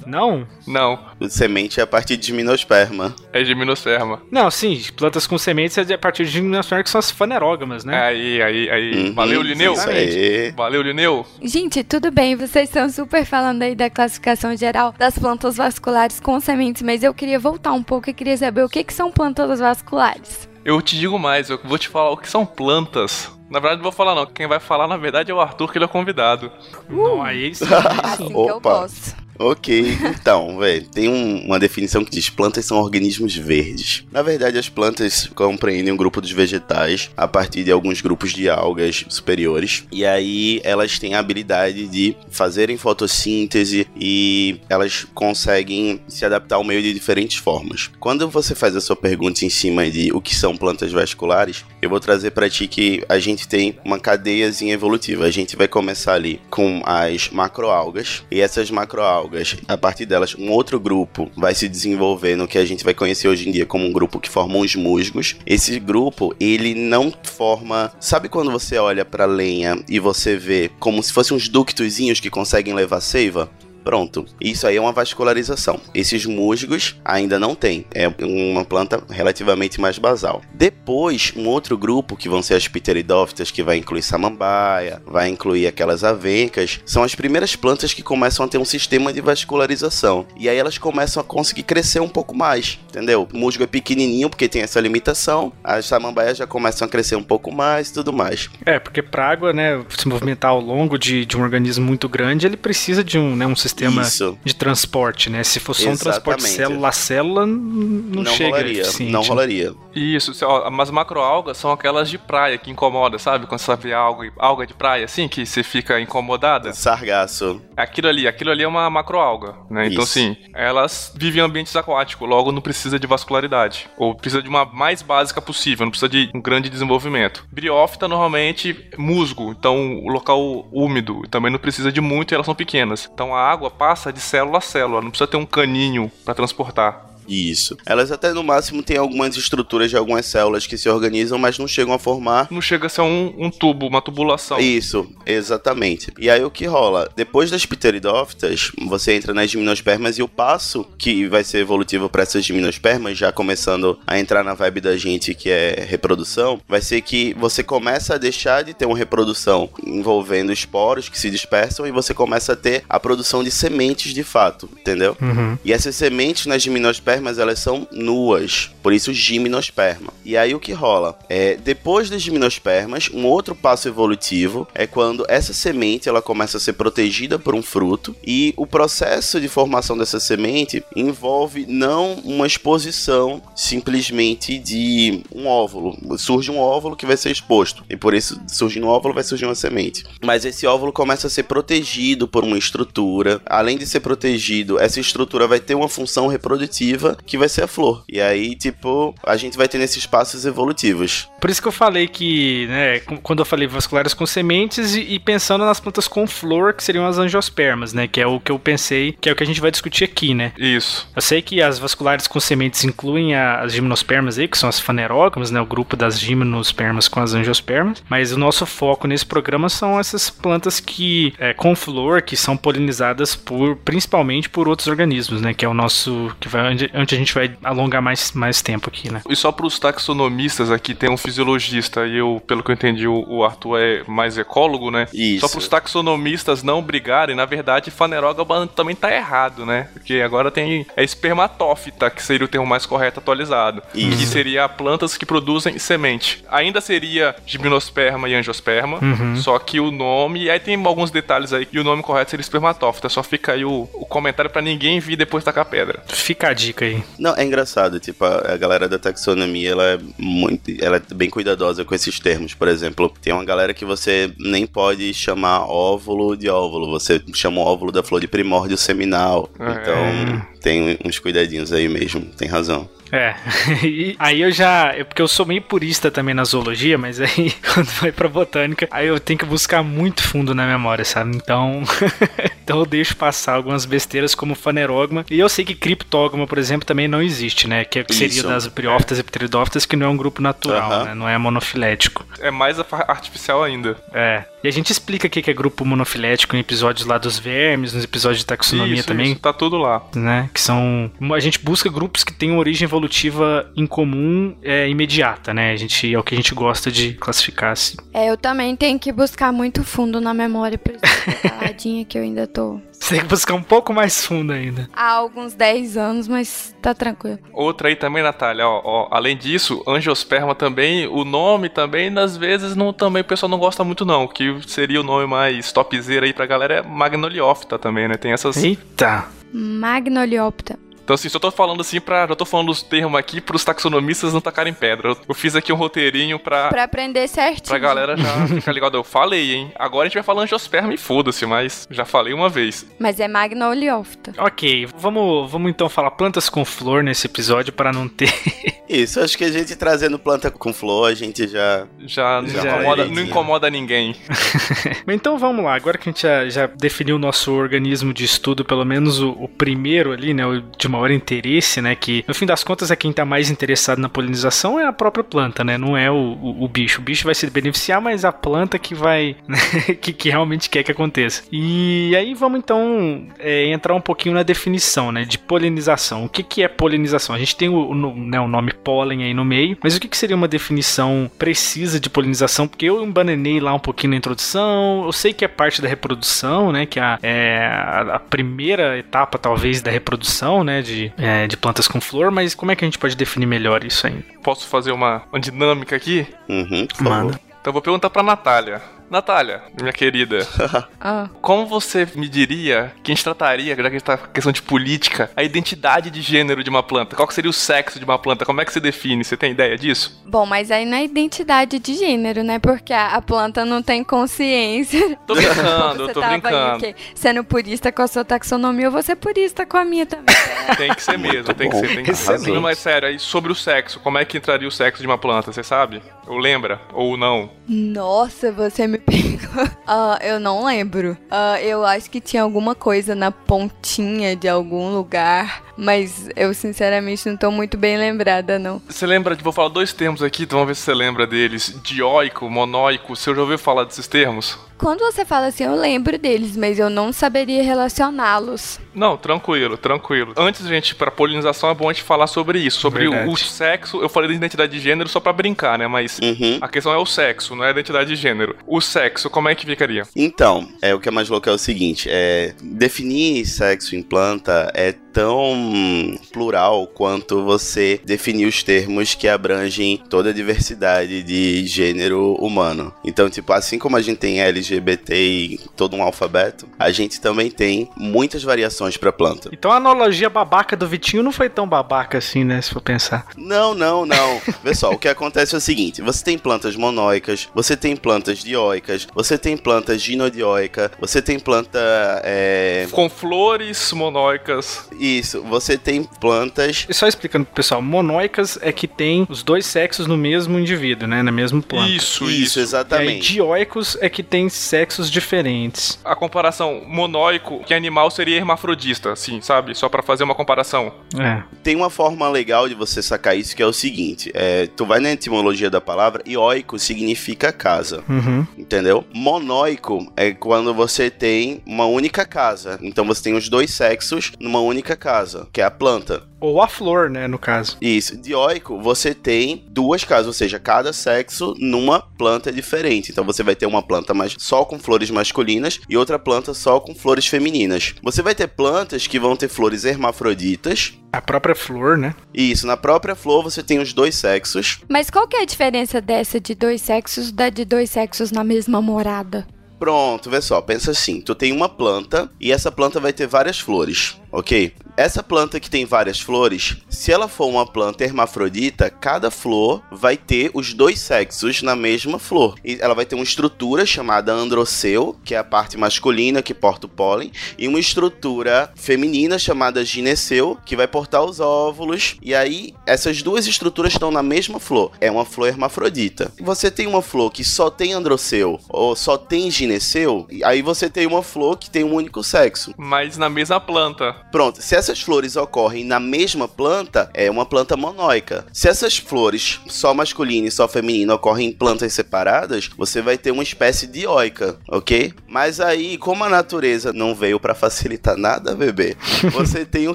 Não? 0.07 0.47
Não, 0.67 0.99
Semente 1.29 1.81
é 1.81 1.83
a 1.83 1.87
partir 1.87 2.17
de 2.17 2.27
gimnosperma. 2.27 3.15
é 3.33 3.45
gimnosperma. 3.45 4.21
Não, 4.31 4.51
sim, 4.51 4.83
plantas 4.97 5.27
com 5.27 5.39
sementes 5.39 5.79
é 5.79 5.95
a 5.95 5.99
partir 5.99 6.25
de 6.25 6.31
gimnospermas 6.31 6.85
que 6.85 6.91
são 6.91 6.99
as 6.99 7.11
fanerógamas, 7.11 7.85
né? 7.85 8.01
Aí, 8.03 8.43
aí, 8.43 8.71
aí. 8.71 9.09
Uhum, 9.09 9.15
Valeu, 9.15 9.43
Lineu? 9.43 9.73
Isso 9.75 9.89
aí. 9.89 10.53
Valeu, 10.57 10.83
Lineu? 10.83 11.27
Gente, 11.43 11.83
tudo 11.85 12.11
bem, 12.11 12.37
vocês 12.37 12.69
estão 12.69 12.89
super 12.89 13.25
falando 13.25 13.63
aí 13.63 13.75
da 13.75 13.89
classificação 13.89 14.57
geral 14.57 14.95
das 14.99 15.19
plantas 15.19 15.57
vasculares 15.57 16.21
com 16.21 16.41
sementes, 16.41 16.83
mas 16.83 17.03
eu 17.07 17.15
queria 17.15 17.39
voltar 17.39 17.73
um 17.73 17.83
pouco 17.83 18.11
e 18.11 18.15
queria 18.15 18.37
saber 18.37 18.63
o 18.65 18.69
que, 18.69 18.85
que 18.85 18.93
são 18.93 19.11
plantas 19.11 19.61
vasculares. 19.61 20.49
Eu 20.65 20.81
te 20.81 20.99
digo 20.99 21.19
mais, 21.19 21.51
eu 21.51 21.61
vou 21.63 21.79
te 21.79 21.89
falar 21.89 22.11
o 22.11 22.17
que 22.17 22.29
são 22.29 22.47
plantas. 22.47 23.31
Na 23.51 23.61
verdade, 23.61 23.77
não 23.77 23.85
vou 23.85 23.93
falar 23.93 24.15
não. 24.15 24.27
Quem 24.27 24.47
vai 24.47 24.59
falar, 24.59 24.89
na 24.89 24.97
verdade, 24.97 25.31
é 25.31 25.35
o 25.35 25.41
Arthur, 25.41 25.71
que 25.71 25.79
ele 25.79 25.85
é 25.85 25.87
o 25.87 25.91
convidado. 25.91 26.51
Não, 26.89 27.23
aí 27.23 27.55
sim. 27.55 27.67
Assim 28.03 28.29
que 28.33 28.33
eu 28.33 28.61
gosto. 28.61 29.24
Ok, 29.39 29.85
então, 30.17 30.57
velho, 30.61 30.87
tem 30.89 31.09
um- 31.09 31.45
uma 31.47 31.59
definição 31.59 32.05
que 32.05 32.11
diz 32.11 32.31
plantas 32.31 32.65
são 32.67 32.79
organismos 32.79 33.35
verdes. 33.35 34.05
Na 34.13 34.23
verdade, 34.23 34.59
as 34.59 34.69
plantas 34.69 35.29
compreendem 35.35 35.93
um 35.93 35.97
grupo 35.97 36.21
dos 36.21 36.31
vegetais 36.31 37.11
a 37.17 37.27
partir 37.27 37.65
de 37.65 37.71
alguns 37.73 38.01
grupos 38.01 38.33
de 38.33 38.49
algas 38.49 39.05
superiores. 39.09 39.85
E 39.91 40.05
aí 40.05 40.61
elas 40.63 40.99
têm 40.99 41.15
a 41.15 41.19
habilidade 41.19 41.87
de 41.89 42.17
fazerem 42.31 42.77
fotossíntese 42.77 43.87
e 43.99 44.61
elas 44.69 45.05
conseguem 45.15 46.01
se 46.09 46.25
adaptar 46.25 46.57
ao 46.57 46.65
meio 46.65 46.83
de 46.83 46.95
diferentes 46.95 47.39
formas. 47.39 47.91
Quando 47.99 48.29
você 48.29 48.55
faz 48.55 48.77
a 48.77 48.81
sua 48.81 48.97
pergunta 48.97 49.45
em 49.45 49.51
cima 49.51 49.91
de 49.91 50.13
o 50.13 50.21
que 50.21 50.35
são 50.35 50.57
plantas 50.57 50.93
vasculares, 50.93 51.65
eu 51.83 51.91
vou 51.91 51.99
trazer 52.01 52.31
para 52.31 52.49
ti 52.49 52.67
que 52.69 53.03
a 53.09 53.19
gente 53.19 53.49
tem 53.49 53.77
uma 53.85 53.99
cadeiazinha 53.99 54.75
evolutiva. 54.75 55.25
A 55.25 55.31
gente 55.31 55.57
vai 55.57 55.67
começar 55.67 56.15
ali 56.15 56.41
com 56.51 56.83
as 56.85 57.29
macroalgas 57.31 58.23
e 58.31 58.41
essas 58.41 58.71
macroalgas, 58.71 59.24
a 59.69 59.77
partir 59.77 60.07
delas, 60.07 60.35
um 60.35 60.51
outro 60.51 60.79
grupo 60.79 61.31
vai 61.37 61.55
se 61.55 61.69
desenvolver 61.69 62.37
no 62.37 62.49
que 62.49 62.59
a 62.59 62.65
gente 62.65 62.85
vai 62.85 62.95
conhecer 62.95 63.29
hoje 63.29 63.49
em 63.49 63.53
dia 63.53 63.67
como 63.67 63.87
um 63.87 63.93
grupo 63.93 64.21
que 64.21 64.29
formam 64.29 64.61
os 64.61 64.75
musgos. 64.75 65.37
Esse 65.47 65.79
grupo, 65.79 66.35
ele 66.39 66.75
não 66.75 67.13
forma, 67.23 67.93
sabe 68.01 68.29
quando 68.29 68.51
você 68.51 68.79
olha 68.79 69.05
para 69.05 69.25
lenha 69.25 69.83
e 69.89 69.99
você 69.99 70.37
vê 70.37 70.71
como 70.79 71.03
se 71.03 71.13
fossem 71.13 71.37
uns 71.37 71.49
ductozinhos 71.49 72.21
que 72.21 72.31
conseguem 72.31 72.75
levar 72.75 73.01
seiva? 73.01 73.51
Pronto. 73.85 74.25
Isso 74.41 74.67
aí 74.67 74.77
é 74.77 74.81
uma 74.81 74.93
vascularização. 74.93 75.79
Esses 75.95 76.25
musgos 76.25 76.97
ainda 77.05 77.39
não 77.39 77.55
tem. 77.55 77.85
É 77.95 78.09
uma 78.09 78.65
planta 78.65 79.03
relativamente 79.11 79.81
mais 79.81 79.99
basal. 79.99 80.41
Depois, 80.55 81.33
um 81.37 81.47
outro 81.47 81.77
grupo, 81.77 82.17
que 82.17 82.29
vão 82.29 82.43
ser 82.43 82.55
as 82.55 82.67
pteridófitas, 82.67 83.51
que 83.51 83.63
vai 83.63 83.77
incluir 83.77 84.03
samambaia, 84.03 85.03
vai 85.07 85.29
incluir 85.29 85.67
aquelas 85.67 86.03
avencas, 86.03 86.81
são 86.87 87.03
as 87.03 87.15
primeiras 87.15 87.55
plantas 87.55 87.93
que 87.93 88.03
começam 88.03 88.47
a 88.47 88.49
ter 88.49 88.57
um 88.57 88.65
sistema 88.65 89.13
de 89.13 89.21
vascularização. 89.21 90.27
E 90.37 90.49
aí 90.49 90.57
elas 90.57 90.79
começam 90.79 91.21
a 91.21 91.25
conseguir 91.25 91.65
crescer 91.65 92.01
um 92.01 92.09
pouco 92.09 92.35
mais, 92.35 92.79
entendeu? 92.89 93.29
O 93.33 93.37
musgo 93.37 93.63
é 93.63 93.67
pequenininho 93.67 94.31
porque 94.31 94.49
tem 94.49 94.63
essa 94.63 94.81
limitação. 94.81 95.53
As 95.63 95.85
samambaias 95.85 96.39
já 96.39 96.47
começam 96.47 96.87
a 96.87 96.89
crescer 96.89 97.17
um 97.17 97.23
pouco 97.23 97.53
mais 97.53 97.91
e 97.91 97.95
tudo 97.95 98.13
mais. 98.13 98.49
É, 98.65 98.79
porque 98.79 99.03
pra 99.03 99.29
água, 99.29 99.53
né, 99.53 99.85
se 99.97 100.09
movimentar 100.09 100.53
ao 100.53 100.61
longo 100.61 100.99
de, 100.99 101.27
de 101.27 101.37
um 101.37 101.43
organismo 101.43 101.85
muito 101.85 102.09
grande, 102.09 102.47
ele 102.47 102.57
precisa 102.57 103.05
de 103.05 103.19
um, 103.19 103.37
né, 103.37 103.47
um 103.47 103.55
sistema 103.57 103.74
Isso. 103.83 104.39
de 104.45 104.55
transporte, 104.55 105.31
né? 105.31 105.43
Se 105.45 105.61
for 105.61 105.75
só 105.75 105.91
um 105.91 105.97
transporte 105.97 106.43
célula 106.43 106.89
a 106.89 106.93
célula, 106.93 107.47
não, 107.47 108.23
Não, 108.23 108.27
chega 108.27 108.51
rolaria. 108.51 108.85
Não 109.01 109.23
rolaria. 109.23 109.75
Isso, 109.95 110.33
ó, 110.45 110.71
mas 110.71 110.91
macroalgas 110.91 111.57
são 111.57 111.71
aquelas 111.71 112.11
de 112.11 112.19
praia 112.19 112.59
que 112.59 112.71
incomoda, 112.71 113.19
sabe? 113.19 113.47
Quando 113.47 113.61
você 113.61 113.77
vê 113.77 113.93
alga, 113.93 114.33
alga 114.39 114.67
de 114.67 114.75
praia, 114.75 115.05
assim, 115.05 115.29
que 115.29 115.47
você 115.47 115.63
fica 115.63 116.01
incomodada. 116.01 116.73
Sargaço. 116.73 117.61
Aquilo 117.77 118.09
ali, 118.09 118.27
aquilo 118.27 118.51
ali 118.51 118.63
é 118.63 118.69
uma 118.69 118.89
macroalga, 118.91 119.55
né? 119.71 119.87
Então, 119.87 120.03
Isso. 120.03 120.19
assim, 120.19 120.37
elas 120.55 121.13
vivem 121.17 121.41
em 121.41 121.45
ambientes 121.45 121.75
aquáticos, 121.77 122.29
logo 122.29 122.53
não 122.53 122.61
precisa 122.61 122.99
de 122.99 123.07
vascularidade. 123.07 123.89
Ou 123.97 124.15
precisa 124.15 124.43
de 124.43 124.49
uma 124.49 124.65
mais 124.65 125.03
básica 125.03 125.41
possível, 125.41 125.85
não 125.87 125.91
precisa 125.91 126.09
de 126.09 126.31
um 126.35 126.41
grande 126.41 126.69
desenvolvimento. 126.69 127.47
Briófita, 127.51 128.09
normalmente, 128.09 128.77
musgo, 128.99 129.51
então 129.51 129.99
o 129.99 130.09
local 130.09 130.67
úmido, 130.73 131.23
também 131.31 131.51
não 131.51 131.59
precisa 131.59 131.91
de 131.93 132.01
muito 132.01 132.33
e 132.33 132.35
elas 132.35 132.47
são 132.47 132.55
pequenas. 132.55 133.09
Então 133.13 133.35
a 133.35 133.41
água 133.41 133.64
passa 133.71 134.13
de 134.13 134.21
célula 134.21 134.59
a 134.59 134.61
célula, 134.61 135.01
não 135.01 135.11
precisa 135.11 135.29
ter 135.29 135.37
um 135.37 135.47
caninho 135.47 136.11
para 136.25 136.35
transportar. 136.35 137.14
Isso. 137.29 137.77
Elas 137.87 138.11
até 138.11 138.33
no 138.33 138.43
máximo 138.43 138.83
têm 138.83 138.97
algumas 138.97 139.37
estruturas 139.37 139.91
de 139.91 139.97
algumas 139.97 140.27
células 140.27 140.67
que 140.67 140.77
se 140.77 140.89
organizam, 140.89 141.39
mas 141.39 141.59
não 141.59 141.69
chegam 141.69 141.95
a 141.95 141.99
formar. 141.99 142.49
Não 142.51 142.61
chega 142.61 142.87
a 142.87 142.89
ser 142.89 143.03
um, 143.03 143.35
um 143.39 143.51
tubo, 143.51 143.87
uma 143.87 144.03
tubulação. 144.03 144.59
Isso, 144.59 145.07
exatamente. 145.27 146.13
E 146.19 146.31
aí 146.31 146.45
o 146.45 146.51
que 146.51 146.67
rola? 146.67 147.11
Depois 147.17 147.51
das 147.51 147.67
pteridófitas, 147.67 148.73
você 148.87 149.15
entra 149.15 149.35
nas 149.35 149.51
gimnospermas 149.51 150.19
e 150.19 150.23
o 150.23 150.29
passo 150.29 150.87
que 150.99 151.27
vai 151.27 151.45
ser 151.45 151.59
evolutivo 151.59 152.09
para 152.09 152.23
essas 152.23 152.45
gimnospermas, 152.45 153.17
já 153.17 153.33
começando 153.33 153.99
a 154.07 154.19
entrar 154.19 154.45
na 154.45 154.55
vibe 154.55 154.81
da 154.81 154.97
gente 154.97 155.35
que 155.35 155.51
é 155.51 155.85
reprodução, 155.89 156.61
vai 156.69 156.81
ser 156.81 157.01
que 157.01 157.35
você 157.35 157.63
começa 157.63 158.15
a 158.15 158.19
deixar 158.19 158.63
de 158.63 158.75
ter 158.75 158.87
uma 158.87 158.97
reprodução 158.97 159.69
envolvendo 159.87 160.53
esporos 160.53 161.09
que 161.09 161.19
se 161.19 161.31
dispersam 161.31 161.87
e 161.87 161.91
você 161.91 162.15
começa 162.15 162.53
a 162.53 162.57
ter 162.57 162.85
a 162.89 162.99
produção 162.99 163.43
de 163.43 163.51
sementes 163.51 164.13
de 164.13 164.23
fato, 164.23 164.69
entendeu? 164.79 165.17
Uhum. 165.21 165.59
E 165.65 165.73
essas 165.73 165.95
sementes 165.95 166.47
nas 166.47 166.63
gimnospermas, 166.63 167.14
elas 167.39 167.59
são 167.59 167.87
nuas, 167.93 168.71
por 168.83 168.93
isso 168.93 169.13
gimnosperma. 169.13 170.13
E 170.25 170.37
aí 170.37 170.55
o 170.55 170.61
que 170.61 170.73
rola? 170.73 171.19
É, 171.29 171.57
depois 171.57 172.09
das 172.09 172.23
gimnospermas, 172.23 173.11
um 173.13 173.27
outro 173.27 173.55
passo 173.55 173.89
evolutivo 173.89 174.67
é 174.75 174.87
quando 174.87 175.25
essa 175.29 175.53
semente 175.53 176.09
ela 176.09 176.23
começa 176.23 176.57
a 176.57 176.61
ser 176.61 176.73
protegida 176.75 177.39
por 177.39 177.55
um 177.55 177.63
fruto 177.63 178.15
e 178.27 178.55
o 178.57 178.67
processo 178.67 179.41
de 179.41 179.49
formação 179.49 179.97
dessa 179.97 180.19
semente 180.19 180.83
envolve 180.97 181.67
não 181.69 182.15
uma 182.25 182.47
exposição 182.47 183.43
simplesmente 183.55 184.59
de 184.59 185.23
um 185.35 185.47
óvulo. 185.47 185.97
Surge 186.19 186.51
um 186.51 186.59
óvulo 186.59 186.97
que 186.97 187.07
vai 187.07 187.17
ser 187.17 187.31
exposto 187.31 187.85
e 187.89 187.97
por 187.97 188.15
isso 188.15 188.41
surgindo 188.47 188.87
um 188.87 188.91
óvulo 188.91 189.15
vai 189.15 189.23
surgir 189.23 189.45
uma 189.45 189.55
semente. 189.55 190.05
Mas 190.23 190.45
esse 190.45 190.67
óvulo 190.67 190.93
começa 190.93 191.27
a 191.27 191.31
ser 191.31 191.45
protegido 191.45 192.27
por 192.27 192.45
uma 192.45 192.59
estrutura. 192.59 193.41
Além 193.47 193.77
de 193.77 193.87
ser 193.87 194.01
protegido, 194.01 194.79
essa 194.79 195.01
estrutura 195.01 195.47
vai 195.47 195.61
ter 195.61 195.75
uma 195.75 195.89
função 195.89 196.27
reprodutiva 196.27 197.04
que 197.27 197.37
vai 197.39 197.49
ser 197.49 197.65
a 197.65 197.67
flor. 197.67 198.05
E 198.09 198.21
aí, 198.21 198.55
tipo, 198.55 199.15
a 199.25 199.37
gente 199.37 199.57
vai 199.57 199.69
ter 199.69 199.79
nesses 199.79 200.07
passos 200.07 200.45
evolutivos. 200.47 201.29
Por 201.41 201.51
isso 201.51 201.61
que 201.61 201.69
eu 201.69 201.73
falei 201.73 202.07
que, 202.09 202.67
né, 202.69 203.01
quando 203.23 203.41
eu 203.41 203.45
falei 203.45 203.67
vasculares 203.67 204.15
com 204.15 204.25
sementes 204.27 204.95
e, 204.95 205.01
e 205.15 205.19
pensando 205.19 205.65
nas 205.65 205.81
plantas 205.81 206.09
com 206.09 206.27
flor, 206.27 206.73
que 206.73 206.83
seriam 206.83 207.07
as 207.07 207.19
angiospermas, 207.19 207.93
né, 207.93 208.09
que 208.09 208.21
é 208.21 208.27
o 208.27 208.41
que 208.41 208.51
eu 208.51 208.59
pensei, 208.59 209.17
que 209.21 209.29
é 209.29 209.33
o 209.33 209.37
que 209.37 209.43
a 209.43 209.47
gente 209.47 209.61
vai 209.61 209.71
discutir 209.71 210.05
aqui, 210.05 210.33
né. 210.35 210.53
Isso. 210.59 211.09
Eu 211.15 211.21
sei 211.23 211.43
que 211.43 211.61
as 211.61 211.79
vasculares 211.79 212.27
com 212.27 212.41
sementes 212.41 212.85
incluem 212.85 213.35
a- 213.35 213.61
as 213.61 213.73
gimnospermas 213.73 214.39
aí, 214.39 214.49
que 214.49 214.57
são 214.59 214.69
as 214.69 214.81
fanerógamas, 214.81 215.51
né, 215.51 215.61
o 215.61 215.67
grupo 215.67 215.97
das 215.97 216.19
gimnospermas 216.19 217.09
com 217.09 217.21
as 217.21 217.35
angiospermas, 217.35 218.03
mas 218.09 218.33
o 218.33 218.39
nosso 218.39 218.65
foco 218.67 219.07
nesse 219.07 219.27
programa 219.27 219.69
são 219.69 219.99
essas 219.99 220.31
plantas 220.31 220.81
que, 220.81 221.35
é, 221.39 221.53
com 221.53 221.75
flor, 221.77 222.23
que 222.23 222.37
são 222.37 222.57
polinizadas 222.57 223.35
por, 223.35 223.77
principalmente 223.77 224.49
por 224.49 224.69
outros 224.69 224.89
organismos, 224.89 225.41
né, 225.41 225.53
que 225.55 225.65
é 225.65 225.69
o 225.69 225.75
nosso, 225.75 226.35
que 226.41 226.49
vai, 226.49 226.75
onde, 226.95 227.15
a 227.15 227.19
gente 227.19 227.35
vai 227.35 227.53
alongar 227.63 228.01
mais, 228.03 228.33
mais 228.33 228.63
tempo 228.63 228.89
aqui, 228.89 229.11
né. 229.13 229.23
E 229.29 229.37
só 229.37 229.51
para 229.53 229.67
os 229.67 229.79
taxonomistas 229.79 230.71
aqui, 230.71 230.95
tem 230.95 231.11
um 231.11 231.17
fisiologista 231.17 232.07
e 232.07 232.17
eu, 232.19 232.43
pelo 232.47 232.63
que 232.63 232.71
eu 232.71 232.75
entendi, 232.75 233.07
o, 233.07 233.25
o 233.29 233.45
Arthur 233.45 233.79
é 233.79 234.03
mais 234.07 234.39
ecólogo, 234.39 234.91
né? 234.91 235.07
Isso. 235.13 235.41
Só 235.41 235.49
para 235.49 235.59
os 235.59 235.69
taxonomistas 235.69 236.63
não 236.63 236.83
brigarem, 236.83 237.35
na 237.37 237.45
verdade, 237.45 237.91
fanerógama 237.91 238.67
também 238.67 238.95
tá 238.95 239.13
errado, 239.15 239.65
né? 239.67 239.89
Porque 239.93 240.15
agora 240.21 240.51
tem 240.51 240.87
é 240.97 241.03
espermatófita, 241.05 242.11
que 242.11 242.23
seria 242.23 242.45
o 242.45 242.49
termo 242.49 242.67
mais 242.67 242.87
correto 242.87 243.21
atualizado. 243.21 243.83
Isso. 243.95 244.19
Que 244.19 244.27
seria 244.27 244.69
plantas 244.69 245.17
que 245.17 245.27
produzem 245.27 245.79
semente. 245.79 246.45
Ainda 246.51 246.81
seria 246.81 247.35
gimnosperma 247.47 248.29
e 248.29 248.35
angiosperma, 248.35 248.99
Uhum. 249.03 249.37
só 249.37 249.59
que 249.59 249.81
o 249.81 249.91
nome, 249.91 250.45
e 250.45 250.51
aí 250.51 250.59
tem 250.59 250.83
alguns 250.85 251.11
detalhes 251.11 251.53
aí, 251.53 251.67
e 251.73 251.79
o 251.79 251.85
nome 251.85 252.03
correto 252.03 252.31
seria 252.31 252.43
espermatófita. 252.43 253.09
Só 253.09 253.23
fica 253.23 253.53
aí 253.53 253.65
o, 253.65 253.89
o 253.93 254.07
comentário 254.07 254.51
para 254.51 254.63
ninguém 254.63 255.01
vir 255.01 255.17
depois 255.17 255.45
tacar 255.45 255.65
pedra. 255.65 256.03
Fica 256.09 256.49
a 256.49 256.53
dica 256.55 256.84
época 256.85 256.97
aí. 256.97 257.03
Não, 257.19 257.35
é 257.35 257.45
engraçado, 257.45 257.99
tipo, 257.99 258.25
a, 258.25 258.53
a 258.53 258.57
galera 258.57 258.89
da 258.89 258.99
taxonomia, 258.99 259.71
ela 259.71 259.85
é 259.85 259.99
muito, 260.19 260.71
ela 260.81 260.97
é 260.97 261.15
bem 261.15 261.31
cuidadosa 261.31 261.85
com 261.85 261.95
esses 261.95 262.19
termos. 262.21 262.55
Por 262.55 262.69
exemplo, 262.69 263.13
tem 263.21 263.33
uma 263.33 263.45
galera 263.45 263.73
que 263.73 263.85
você 263.85 264.33
nem 264.39 264.67
pode 264.67 265.13
chamar 265.15 265.67
óvulo 265.67 266.37
de 266.37 266.49
óvulo, 266.49 266.91
você 266.91 267.23
chama 267.33 267.61
o 267.61 267.65
óvulo 267.65 267.93
da 267.93 268.03
flor 268.03 268.21
de 268.21 268.29
primórdio 268.29 268.77
seminal. 268.77 269.49
É. 269.59 269.73
Então, 269.73 270.54
tem 270.65 270.99
uns 271.05 271.19
cuidadinhos 271.19 271.75
aí 271.75 271.87
mesmo, 271.91 272.23
tem 272.39 272.49
razão. 272.49 272.89
É, 273.13 273.35
e 273.85 274.17
aí 274.19 274.41
eu 274.41 274.51
já. 274.51 274.93
é 274.97 275.05
Porque 275.05 275.21
eu 275.21 275.29
sou 275.29 275.45
meio 275.45 275.61
purista 275.61 276.11
também 276.11 276.35
na 276.35 276.43
zoologia, 276.43 276.97
mas 276.97 277.21
aí 277.21 277.53
quando 277.75 277.87
vai 278.01 278.11
pra 278.11 278.29
botânica, 278.31 278.89
aí 278.91 279.07
eu 279.07 279.21
tenho 279.21 279.39
que 279.39 279.45
buscar 279.45 279.83
muito 279.83 280.23
fundo 280.23 280.55
na 280.55 280.67
memória, 280.67 281.05
sabe? 281.05 281.37
Então. 281.37 281.83
então 282.65 282.79
eu 282.79 282.87
deixo 282.87 283.15
passar 283.15 283.53
algumas 283.55 283.85
besteiras 283.85 284.35
como 284.35 284.55
fanerogma. 284.55 285.25
E 285.31 285.39
eu 285.39 285.51
sei 285.51 285.67
que 285.67 285.75
criptógama, 285.75 286.47
por 286.47 286.57
exemplo, 286.57 286.87
também 286.87 287.07
não 287.07 287.23
existe, 287.23 287.69
né? 287.69 287.85
Que 287.85 288.03
seria 288.11 288.27
Isso. 288.27 288.49
das 288.49 288.67
briófitas 288.67 289.19
e 289.19 289.23
pteridófitas, 289.23 289.85
que 289.85 289.97
não 289.97 290.07
é 290.07 290.09
um 290.09 290.17
grupo 290.17 290.41
natural, 290.41 291.05
né? 291.05 291.15
Não 291.15 291.29
é 291.29 291.37
monofilético. 291.37 292.27
É 292.41 292.51
mais 292.51 292.81
a- 292.81 292.87
artificial 293.07 293.63
ainda. 293.63 293.97
É. 294.15 294.45
E 294.65 294.69
a 294.69 294.71
gente 294.71 294.91
explica 294.91 295.27
o 295.27 295.31
que 295.31 295.43
que 295.43 295.51
é 295.51 295.55
grupo 295.55 295.85
monofilético 295.85 296.57
em 296.57 296.61
episódios 296.61 297.07
lá 297.07 297.19
dos 297.19 297.39
vermes, 297.39 297.93
nos 297.93 298.03
episódios 298.03 298.39
de 298.39 298.47
taxonomia 298.47 298.95
Isso, 298.95 299.07
também. 299.07 299.33
isso, 299.33 299.41
tá 299.41 299.53
tudo 299.53 299.77
lá. 299.77 300.03
né? 300.17 300.49
Que 300.55 300.61
são. 300.61 301.11
A 301.35 301.39
gente 301.39 301.59
busca 301.59 301.91
grupos 301.91 302.25
que 302.25 302.33
têm 302.33 302.51
uma 302.51 302.61
origem 302.61 302.87
evolutiva 302.87 303.71
em 303.77 303.87
comum 303.87 304.57
é, 304.63 304.89
imediata, 304.89 305.53
né? 305.53 305.73
A 305.73 305.77
gente, 305.77 306.11
é 306.15 306.19
o 306.19 306.23
que 306.23 306.35
a 306.35 306.37
gente 306.39 306.55
gosta 306.55 306.91
de 306.91 307.13
classificar 307.13 307.73
assim. 307.73 307.99
É, 308.15 308.31
eu 308.31 308.39
também 308.39 308.75
tenho 308.75 308.99
que 308.99 309.13
buscar 309.13 309.53
muito 309.53 309.85
fundo 309.85 310.19
na 310.19 310.33
memória, 310.33 310.79
por 310.79 310.95
isso 310.95 311.03
que 311.03 311.31
eu 311.31 311.35
tô 311.43 311.49
caladinha 311.51 312.05
que 312.07 312.17
eu 312.17 312.23
ainda 312.23 312.47
tô 312.47 312.81
Você 313.05 313.17
tem 313.17 313.23
que 313.25 313.29
buscar 313.29 313.53
um 313.53 313.63
pouco 313.63 313.93
mais 313.93 314.25
fundo 314.25 314.51
ainda. 314.51 314.89
há 314.97 315.11
alguns 315.11 315.53
10 315.53 315.99
anos, 315.99 316.27
mas 316.27 316.75
tá 316.81 316.95
tranquilo. 316.95 317.39
Outra 317.53 317.89
aí 317.89 317.97
também, 317.97 318.23
Natália, 318.23 318.67
ó, 318.67 318.81
ó, 318.83 319.09
além 319.11 319.37
disso, 319.37 319.83
angiosperma 319.87 320.55
também, 320.55 321.07
o 321.07 321.23
nome 321.23 321.69
também, 321.69 322.11
às 322.19 322.35
vezes, 322.35 322.75
não, 322.75 322.95
também 322.95 323.21
o 323.21 323.25
pessoal 323.27 323.51
não 323.51 323.59
gosta 323.59 323.85
muito 323.85 324.07
não, 324.07 324.27
que 324.27 324.59
seria 324.67 325.03
o 325.03 325.05
nome 325.05 325.27
mais 325.27 325.71
topzera 325.71 326.25
aí 326.25 326.33
pra 326.33 326.47
galera 326.47 326.77
é 326.77 326.83
Magnoliopta 326.83 327.79
também, 327.79 328.09
né, 328.09 328.17
tem 328.17 328.33
essas... 328.33 328.57
Eita! 328.57 329.27
Magnoliopta. 329.53 330.79
Então 331.05 331.15
assim, 331.15 331.29
só 331.29 331.39
tô 331.39 331.51
falando 331.51 331.83
assim 331.83 332.01
pra, 332.01 332.27
já 332.27 332.35
tô 332.35 332.47
falando 332.47 332.71
os 332.71 332.83
termos 332.83 333.19
aqui 333.19 333.41
pros 333.41 333.63
taxonomistas 333.63 334.33
não 334.33 334.41
tacarem 334.41 334.73
pedra, 334.73 335.11
eu, 335.11 335.19
eu 335.29 335.35
fiz 335.35 335.55
aqui 335.55 335.73
um 335.73 335.77
roteirinho 335.77 336.39
pra... 336.39 336.69
Pra 336.69 336.85
aprender 336.85 337.29
certinho. 337.29 337.69
Pra 337.69 337.79
galera 337.79 338.17
já 338.17 338.47
ficar 338.49 338.73
ligado. 338.73 338.97
Eu 338.97 339.05
falei, 339.05 339.55
hein? 339.55 339.73
Agora 339.79 340.05
a 340.05 340.09
gente 340.09 340.15
vai 340.15 340.23
falar 340.23 340.43
angiosperma 340.43 340.95
e 340.95 340.97
foda-se, 340.97 341.45
mas 341.45 341.87
já 341.91 342.05
falei 342.05 342.33
uma 342.33 342.49
vez. 342.49 342.87
Mas 342.99 343.21
é 343.21 343.29
Magnoliopta. 343.29 344.33
Ok, 344.39 344.89
vamos, 344.97 345.51
vamos 345.51 345.71
então 345.71 345.89
falar 345.89 346.11
plantas 346.13 346.49
com 346.49 346.65
flor 346.65 347.03
nesse 347.03 347.27
episódio 347.27 347.73
para 347.73 347.93
não 347.93 348.09
ter. 348.09 348.33
Isso, 348.89 349.19
acho 349.21 349.37
que 349.37 349.45
a 349.45 349.51
gente 349.51 349.75
trazendo 349.77 350.19
planta 350.19 350.51
com 350.51 350.73
flor, 350.73 351.11
a 351.11 351.15
gente 351.15 351.47
já. 351.49 351.87
Já, 352.01 352.43
não, 352.43 352.49
Já 352.49 352.61
incomoda, 352.61 353.05
não 353.07 353.23
incomoda 353.23 353.71
ninguém. 353.71 354.15
Mas 355.07 355.17
então 355.17 355.39
vamos 355.39 355.65
lá, 355.65 355.75
agora 355.75 355.99
que 355.99 356.09
a 356.09 356.13
gente 356.13 356.23
já, 356.23 356.49
já 356.49 356.67
definiu 356.67 357.17
o 357.17 357.19
nosso 357.19 357.53
organismo 357.53 358.13
de 358.13 358.25
estudo, 358.25 358.65
pelo 358.65 358.85
menos 358.85 359.21
o, 359.21 359.31
o 359.31 359.49
primeiro 359.49 360.13
ali, 360.13 360.33
né? 360.35 360.47
O 360.47 360.61
de 360.61 360.89
maior 360.95 361.11
interesse, 361.11 361.81
né? 361.81 361.95
Que 361.95 362.25
no 362.27 362.35
fim 362.35 362.47
das 362.47 362.65
contas 362.65 362.91
é 362.91 362.97
quem 362.97 363.13
tá 363.13 363.25
mais 363.25 363.51
interessado 363.51 363.99
na 363.99 364.09
polinização 364.09 364.79
é 364.79 364.87
a 364.87 364.93
própria 364.93 365.25
planta, 365.25 365.63
né? 365.65 365.77
Não 365.79 365.97
é 365.97 366.11
o, 366.11 366.15
o, 366.15 366.65
o 366.65 366.69
bicho. 366.69 367.01
O 367.01 367.05
bicho 367.05 367.25
vai 367.25 367.35
se 367.35 367.49
beneficiar, 367.51 368.01
mas 368.01 368.25
a 368.25 368.33
planta 368.33 368.79
que 368.79 368.95
vai. 368.95 369.37
que, 370.01 370.13
que 370.13 370.31
realmente 370.31 370.69
quer 370.71 370.83
que 370.83 370.91
aconteça. 370.93 371.43
E 371.53 372.15
aí 372.17 372.35
vamos 372.35 372.59
então 372.59 373.27
é, 373.39 373.71
entrar 373.73 373.95
um 373.95 374.01
pouquinho 374.01 374.35
na 374.35 374.43
definição, 374.43 375.11
né? 375.13 375.25
De 375.25 375.39
polinização. 375.39 376.25
O 376.25 376.29
que, 376.29 376.43
que 376.43 376.63
é 376.63 376.69
polinização? 376.69 377.35
A 377.35 377.39
gente 377.39 377.57
tem 377.57 377.69
o, 377.69 377.91
o 377.91 377.95
né, 378.15 378.41
o 378.41 378.49
nome 378.49 378.73
pólen 378.73 379.25
aí 379.25 379.35
no 379.35 379.45
meio, 379.45 379.77
mas 379.83 379.97
o 379.97 380.01
que, 380.01 380.09
que 380.09 380.17
seria 380.17 380.37
uma 380.37 380.49
definição 380.49 381.31
precisa 381.39 381.99
de 382.01 382.09
polinização? 382.11 382.67
Porque 382.69 382.87
eu 382.87 383.05
embananei 383.05 383.61
lá 383.61 383.75
um 383.75 383.79
pouquinho 383.79 384.13
na 384.13 384.17
introdução, 384.17 385.03
eu 385.05 385.13
sei 385.13 385.33
que 385.33 385.45
é 385.45 385.49
parte 385.49 385.81
da 385.83 385.89
reprodução, 385.89 386.73
né? 386.73 386.87
Que 386.87 386.99
é 386.99 387.03
a, 387.03 387.19
é 387.23 387.67
a- 387.67 388.15
a 388.17 388.19
primeira 388.19 388.99
etapa, 388.99 389.39
talvez, 389.39 389.83
da 389.83 389.91
reprodução, 389.91 390.63
né? 390.65 390.83
De, 390.85 391.13
é, 391.17 391.47
de 391.47 391.57
plantas 391.57 391.89
com 391.89 392.01
flor, 392.01 392.31
mas 392.31 392.55
como 392.55 392.71
é 392.71 392.77
que 392.77 392.85
a 392.85 392.87
gente 392.87 392.99
pode 392.99 393.17
definir 393.17 393.47
melhor 393.47 393.83
isso 393.85 394.07
aí? 394.07 394.23
Posso 394.43 394.67
fazer 394.69 394.93
uma, 394.93 395.23
uma 395.33 395.41
dinâmica 395.41 395.97
aqui? 395.97 396.27
Uhum. 396.49 396.87
Manda. 397.01 397.41
Então 397.61 397.71
eu 397.71 397.73
vou 397.73 397.81
perguntar 397.83 398.11
pra 398.11 398.23
Natália. 398.23 398.83
Natália, 399.11 399.63
minha 399.81 399.93
querida, 399.93 400.47
Ah, 401.01 401.29
como 401.41 401.67
você 401.67 402.09
me 402.15 402.29
diria 402.29 402.93
que 403.03 403.13
a 403.13 403.15
gente 403.15 403.25
trataria, 403.25 403.77
já 403.77 403.83
que 403.83 403.87
a 403.87 403.91
gente 403.91 404.05
tá 404.05 404.17
questão 404.17 404.53
de 404.53 404.63
política, 404.63 405.31
a 405.37 405.43
identidade 405.43 406.11
de 406.11 406.23
gênero 406.23 406.65
de 406.65 406.71
uma 406.71 406.83
planta? 406.83 407.15
Qual 407.15 407.29
que 407.29 407.35
seria 407.35 407.51
o 407.51 407.53
sexo 407.53 407.99
de 407.99 408.05
uma 408.05 408.19
planta? 408.19 408.45
Como 408.45 408.61
é 408.61 408.65
que 408.65 408.73
você 408.73 408.81
define? 408.81 409.23
Você 409.23 409.37
tem 409.37 409.53
ideia 409.53 409.77
disso? 409.77 410.23
bom, 410.35 410.45
mas 410.45 410.73
aí 410.73 410.85
não 410.85 410.97
é 410.97 411.05
identidade 411.05 411.79
de 411.79 411.95
gênero, 411.95 412.43
né? 412.43 412.59
Porque 412.59 412.93
a, 412.93 413.15
a 413.15 413.23
planta 413.23 413.65
não 413.65 413.81
tem 413.81 414.03
consciência. 414.03 415.17
Tô 415.25 415.35
brincando, 415.35 416.13
tô 416.13 416.21
brincando. 416.21 416.85
aí, 416.87 416.95
sendo 417.15 417.45
purista 417.45 417.93
com 417.93 418.03
a 418.03 418.09
sua 418.09 418.25
taxonomia, 418.25 418.87
eu 418.87 418.91
vou 418.91 419.01
ser 419.01 419.15
purista 419.15 419.65
com 419.65 419.77
a 419.77 419.85
minha 419.85 420.05
também. 420.07 420.35
Tem 420.77 420.93
que 420.93 421.03
ser 421.03 421.19
mesmo, 421.19 421.53
tem 421.55 421.69
que 421.69 421.77
ser, 421.77 421.89
tem 421.95 422.05
que 422.05 422.15
ser. 422.15 422.39
Não, 422.51 422.61
mas 422.61 422.79
sério, 422.79 423.09
aí 423.09 423.19
sobre 423.19 423.53
o 423.53 423.55
sexo, 423.55 424.01
como 424.01 424.19
é 424.19 424.25
que 424.25 424.39
entraria 424.39 424.67
o 424.67 424.71
sexo 424.73 425.03
de 425.03 425.07
uma 425.07 425.19
planta, 425.19 425.53
você 425.53 425.63
sabe? 425.63 426.03
Ou 426.27 426.39
lembra? 426.39 426.81
Ou 426.93 427.17
não? 427.17 427.51
Nossa, 427.69 428.51
você 428.51 428.87
me 428.87 428.94
pegou. 428.99 429.35
Ah, 429.87 430.19
eu 430.23 430.41
não 430.41 430.65
lembro. 430.65 431.17
Ah, 431.31 431.61
eu 431.61 431.85
acho 431.85 432.11
que 432.11 432.19
tinha 432.21 432.43
alguma 432.43 432.75
coisa 432.75 433.15
na 433.15 433.31
pontinha 433.31 434.35
de 434.35 434.49
algum 434.49 434.93
lugar, 434.95 435.63
mas 435.77 436.29
eu 436.35 436.53
sinceramente 436.55 437.29
não 437.29 437.37
tô 437.37 437.51
muito 437.51 437.77
bem 437.77 437.97
lembrada, 437.99 438.59
não. 438.59 438.81
Você 438.89 439.07
lembra 439.07 439.37
de. 439.37 439.45
Vou 439.45 439.53
falar 439.53 439.69
dois 439.69 439.93
termos 439.93 440.23
aqui, 440.23 440.45
então 440.45 440.59
vamos 440.59 440.69
ver 440.71 440.75
se 440.75 440.83
você 440.83 440.95
lembra 440.95 441.27
deles. 441.27 441.79
Dioico, 441.83 442.49
monóico. 442.51 443.15
Você 443.15 443.35
já 443.35 443.41
ouviu 443.41 443.59
falar 443.59 443.85
desses 443.85 444.09
termos? 444.09 444.59
Quando 444.79 445.01
você 445.01 445.25
fala 445.25 445.47
assim, 445.47 445.65
eu 445.65 445.75
lembro 445.77 446.19
deles, 446.19 446.57
mas 446.57 446.79
eu 446.79 446.91
não 446.91 447.13
saberia 447.13 447.63
relacioná-los. 447.63 448.81
Não, 448.95 449.17
tranquilo, 449.17 449.77
tranquilo. 449.77 450.33
Antes 450.37 450.67
gente 450.67 450.95
pra 450.95 451.11
polinização, 451.11 451.71
é 451.71 451.75
bom 451.75 451.89
a 451.89 451.93
gente 451.93 452.03
falar 452.03 452.27
sobre 452.27 452.59
isso. 452.59 452.81
Sobre 452.81 453.07
o, 453.07 453.31
o 453.31 453.37
sexo. 453.37 454.01
Eu 454.01 454.09
falei 454.09 454.29
da 454.29 454.35
identidade 454.35 454.73
de 454.73 454.81
gênero 454.81 455.09
só 455.09 455.21
pra 455.21 455.33
brincar, 455.33 455.79
né? 455.79 455.87
Mas 455.87 456.19
Uhum. 456.19 456.59
a 456.61 456.69
questão 456.69 456.93
é 456.93 456.97
o 456.97 457.07
sexo, 457.07 457.55
não 457.55 457.65
é 457.65 457.69
a 457.69 457.71
identidade 457.71 458.09
de 458.09 458.17
gênero. 458.17 458.57
O 458.67 458.81
sexo, 458.85 459.31
como 459.31 459.49
é 459.49 459.55
que 459.55 459.67
ficaria? 459.67 460.03
Então, 460.15 460.69
é 460.81 460.95
o 460.95 461.01
que 461.01 461.09
é 461.09 461.13
mais 461.13 461.29
louco 461.29 461.49
é 461.49 461.53
o 461.53 461.59
seguinte, 461.59 462.09
é 462.11 462.55
definir 462.63 463.45
sexo 463.47 463.97
em 463.97 464.03
planta 464.03 464.71
é 464.75 464.95
tão 465.15 466.19
plural 466.33 466.89
quanto 466.89 467.45
você 467.45 468.01
definir 468.05 468.47
os 468.47 468.65
termos 468.65 469.15
que 469.15 469.29
abrangem 469.29 469.97
toda 470.11 470.31
a 470.31 470.33
diversidade 470.33 471.23
de 471.23 471.65
gênero 471.67 472.35
humano. 472.35 472.93
Então, 473.05 473.31
tipo, 473.31 473.53
assim 473.53 473.79
como 473.79 473.97
a 473.97 474.03
gente 474.03 474.19
tem 474.19 474.41
LGBT 474.41 475.15
e 475.15 475.61
todo 475.77 475.97
um 475.97 476.03
alfabeto, 476.03 476.69
a 476.77 476.91
gente 476.91 477.21
também 477.21 477.49
tem 477.49 477.89
muitas 477.97 478.43
variações 478.43 478.97
para 478.97 479.13
planta. 479.13 479.51
Então 479.53 479.71
a 479.71 479.77
analogia 479.77 480.29
babaca 480.29 480.77
do 480.77 480.89
Vitinho 480.89 481.23
não 481.23 481.31
foi 481.31 481.49
tão 481.49 481.69
babaca 481.69 482.19
assim, 482.19 482.43
né? 482.43 482.61
Se 482.61 482.71
for 482.71 482.81
pensar. 482.81 483.29
Não, 483.37 483.73
não, 483.73 484.05
não. 484.05 484.41
Vê 484.65 484.75
só, 484.75 484.91
o 484.91 484.99
que 484.99 485.09
acontece 485.09 485.55
é 485.55 485.59
o 485.59 485.61
seguinte: 485.61 486.03
você 486.03 486.25
tem 486.25 486.37
plantas 486.37 486.75
monóicas, 486.75 487.49
você 487.55 487.77
tem 487.77 487.95
plantas 487.95 488.39
dioicas, 488.39 488.74
você 489.15 489.39
tem 489.39 489.57
plantas 489.57 490.03
ginodioica, 490.03 490.91
você 491.01 491.21
tem 491.21 491.39
planta. 491.39 491.79
É... 492.25 492.87
Com 492.91 493.09
flores 493.09 493.93
monóicas. 493.93 494.89
Isso, 494.99 495.43
você 495.43 495.77
tem 495.77 496.05
plantas. 496.05 496.87
E 496.89 496.95
só 496.95 497.07
explicando 497.07 497.45
pro 497.47 497.55
pessoal, 497.55 497.83
monóicas 497.83 498.59
é 498.63 498.73
que 498.73 498.87
tem 498.87 499.27
os 499.29 499.43
dois 499.43 499.67
sexos 499.67 500.07
no 500.07 500.17
mesmo 500.17 500.59
indivíduo, 500.59 501.09
né? 501.09 501.23
Na 501.23 501.33
mesma 501.33 501.61
planta. 501.61 501.91
Isso, 501.91 502.25
Isso, 502.25 502.31
isso. 502.31 502.59
E 502.59 502.61
aí, 502.61 502.65
exatamente. 502.65 503.33
dioicos 503.33 503.97
é 504.01 504.09
que 504.09 504.23
tem 504.23 504.49
sexos 504.49 505.11
diferentes. 505.11 505.99
A 506.05 506.15
comparação 506.15 506.83
monóico, 506.87 507.63
que 507.65 507.75
animal 507.75 508.11
seria 508.11 508.37
hermafrodista, 508.37 509.13
assim, 509.13 509.41
sabe? 509.41 509.75
Só 509.75 509.89
pra 509.89 510.03
fazer 510.03 510.25
uma 510.25 510.35
comparação. 510.35 510.93
É. 511.19 511.43
Tem 511.63 511.77
uma 511.77 511.91
forma 511.91 512.29
legal 512.29 512.69
de 512.69 512.75
você 512.75 513.03
sacar 513.03 513.37
isso 513.37 513.55
que 513.55 513.63
é 513.63 513.67
o 513.67 513.73
seguinte: 513.73 514.31
é, 514.35 514.67
tu 514.67 514.85
vai 514.85 515.01
na 515.01 515.11
etimologia 515.13 515.71
da 515.71 515.81
palavra, 515.81 516.23
ioico 516.27 516.79
significa 516.79 517.53
casa. 517.53 518.03
Uhum. 518.09 518.47
Entendeu? 518.65 519.05
Monóico 519.13 520.11
é 520.17 520.33
quando 520.33 520.73
você 520.73 521.11
tem 521.11 521.61
uma 521.67 521.85
única 521.85 522.25
casa. 522.25 522.79
Então 522.81 523.05
você 523.05 523.23
tem 523.23 523.35
os 523.35 523.47
dois 523.47 523.71
sexos 523.71 524.33
numa 524.41 524.61
única 524.61 524.97
casa, 524.97 525.47
que 525.53 525.61
é 525.61 525.65
a 525.65 525.71
planta. 525.71 526.23
Ou 526.45 526.61
a 526.61 526.69
flor, 526.69 527.09
né, 527.09 527.27
no 527.27 527.39
caso. 527.39 527.79
Isso. 527.81 528.19
Dioico, 528.19 528.79
você 528.79 529.15
tem 529.15 529.65
duas 529.71 530.05
casas, 530.05 530.27
ou 530.27 530.33
seja, 530.35 530.59
cada 530.59 530.93
sexo 530.93 531.55
numa 531.59 532.03
planta 532.03 532.53
diferente. 532.53 533.11
Então 533.11 533.25
você 533.25 533.43
vai 533.43 533.57
ter 533.57 533.65
uma 533.65 533.83
planta 533.83 534.13
mais 534.13 534.37
só 534.39 534.63
com 534.63 534.79
flores 534.79 535.11
masculinas 535.11 535.81
e 535.89 535.97
outra 535.97 536.19
planta 536.19 536.53
só 536.53 536.79
com 536.79 536.95
flores 536.95 537.27
femininas. 537.27 537.95
Você 538.03 538.21
vai 538.21 538.35
ter 538.35 538.49
plantas 538.49 539.07
que 539.07 539.19
vão 539.19 539.35
ter 539.35 539.49
flores 539.49 539.87
hermafroditas. 539.87 540.93
A 541.15 541.23
própria 541.23 541.55
flor, 541.55 541.97
né? 541.97 542.15
Isso, 542.35 542.67
na 542.67 542.77
própria 542.77 543.15
flor 543.15 543.43
você 543.43 543.63
tem 543.63 543.79
os 543.79 543.95
dois 543.95 544.15
sexos. 544.15 544.81
Mas 544.87 545.09
qual 545.09 545.27
que 545.27 545.37
é 545.37 545.43
a 545.43 545.47
diferença 545.47 545.99
dessa 545.99 546.39
de 546.39 546.55
dois 546.55 546.83
sexos 546.83 547.33
da 547.33 547.49
de 547.49 547.65
dois 547.65 547.89
sexos 547.89 548.31
na 548.31 548.45
mesma 548.45 548.83
morada? 548.83 549.47
Pronto, 549.79 550.31
vê 550.31 550.41
só, 550.41 550.61
pensa 550.61 550.93
assim, 550.93 551.21
tu 551.21 551.35
tem 551.35 551.53
uma 551.53 551.69
planta 551.69 552.31
e 552.41 552.53
essa 552.53 552.71
planta 552.71 553.01
vai 553.01 553.13
ter 553.13 553.27
várias 553.27 553.59
flores, 553.59 554.19
ok? 554.35 554.75
essa 554.97 555.23
planta 555.23 555.59
que 555.59 555.71
tem 555.71 555.85
várias 555.85 556.21
flores, 556.21 556.77
se 556.89 557.11
ela 557.11 557.29
for 557.29 557.47
uma 557.47 557.67
planta 557.67 558.05
hermafrodita, 558.05 558.91
cada 558.91 559.31
flor 559.31 559.83
vai 559.91 560.17
ter 560.17 560.51
os 560.55 560.73
dois 560.73 561.01
sexos 561.01 561.63
na 561.63 561.75
mesma 561.75 562.19
flor. 562.19 562.55
E 562.65 562.79
ela 562.81 562.95
vai 562.95 563.05
ter 563.05 563.15
uma 563.15 563.25
estrutura 563.25 563.85
chamada 563.85 564.33
androceu, 564.33 565.17
que 565.25 565.35
é 565.35 565.39
a 565.39 565.45
parte 565.45 565.77
masculina 565.77 566.43
que 566.43 566.55
porta 566.55 566.87
o 566.87 566.89
pólen, 566.89 567.33
e 567.59 567.67
uma 567.67 567.81
estrutura 567.81 568.71
feminina 568.77 569.39
chamada 569.39 569.85
gineceu, 569.85 570.59
que 570.65 570.77
vai 570.77 570.87
portar 570.87 571.25
os 571.25 571.41
óvulos. 571.41 572.17
E 572.23 572.35
aí, 572.35 572.75
essas 572.87 573.23
duas 573.23 573.47
estruturas 573.47 573.93
estão 573.93 574.11
na 574.11 574.23
mesma 574.23 574.61
flor. 574.61 574.93
É 575.01 575.11
uma 575.11 575.25
flor 575.25 575.49
hermafrodita. 575.49 576.31
Você 576.41 576.71
tem 576.71 576.87
uma 576.87 577.03
flor 577.03 577.33
que 577.33 577.43
só 577.43 577.69
tem 577.69 577.93
androceu 577.93 578.61
ou 578.69 578.95
só 578.95 579.17
tem 579.17 579.51
gineceu, 579.51 580.27
aí 580.45 580.63
você 580.63 580.89
tem 580.89 581.07
uma 581.07 581.23
flor 581.23 581.59
que 581.59 581.71
tem 581.71 581.83
um 581.83 581.95
único 581.95 582.23
sexo. 582.23 582.73
Mas 582.77 583.17
na 583.17 583.29
mesma 583.29 583.61
planta. 583.61 584.24
Pronto, 584.31 584.61
se 584.61 584.75
essas 584.75 585.01
flores 585.01 585.37
ocorrem 585.37 585.85
na 585.85 586.01
mesma 586.01 586.49
planta, 586.49 587.09
é 587.15 587.31
uma 587.31 587.47
planta 587.47 587.77
monóica. 587.77 588.45
Se 588.53 588.69
essas 588.69 588.97
flores, 588.97 589.61
só 589.69 589.95
masculina 589.95 590.49
e 590.49 590.51
só 590.51 590.67
feminina, 590.67 591.15
ocorrem 591.15 591.49
em 591.49 591.53
plantas 591.53 591.93
separadas, 591.93 592.69
você 592.77 593.01
vai 593.01 593.17
ter 593.17 593.31
uma 593.31 593.43
espécie 593.43 593.87
dioica, 593.87 594.59
ok? 594.69 595.13
Mas 595.29 595.61
aí, 595.61 595.97
como 595.99 596.25
a 596.25 596.29
natureza 596.29 596.93
não 596.93 597.15
veio 597.15 597.39
para 597.39 597.55
facilitar 597.55 598.17
nada, 598.17 598.55
bebê, 598.55 598.97
você 599.33 599.65
tem 599.65 599.89
o 599.89 599.95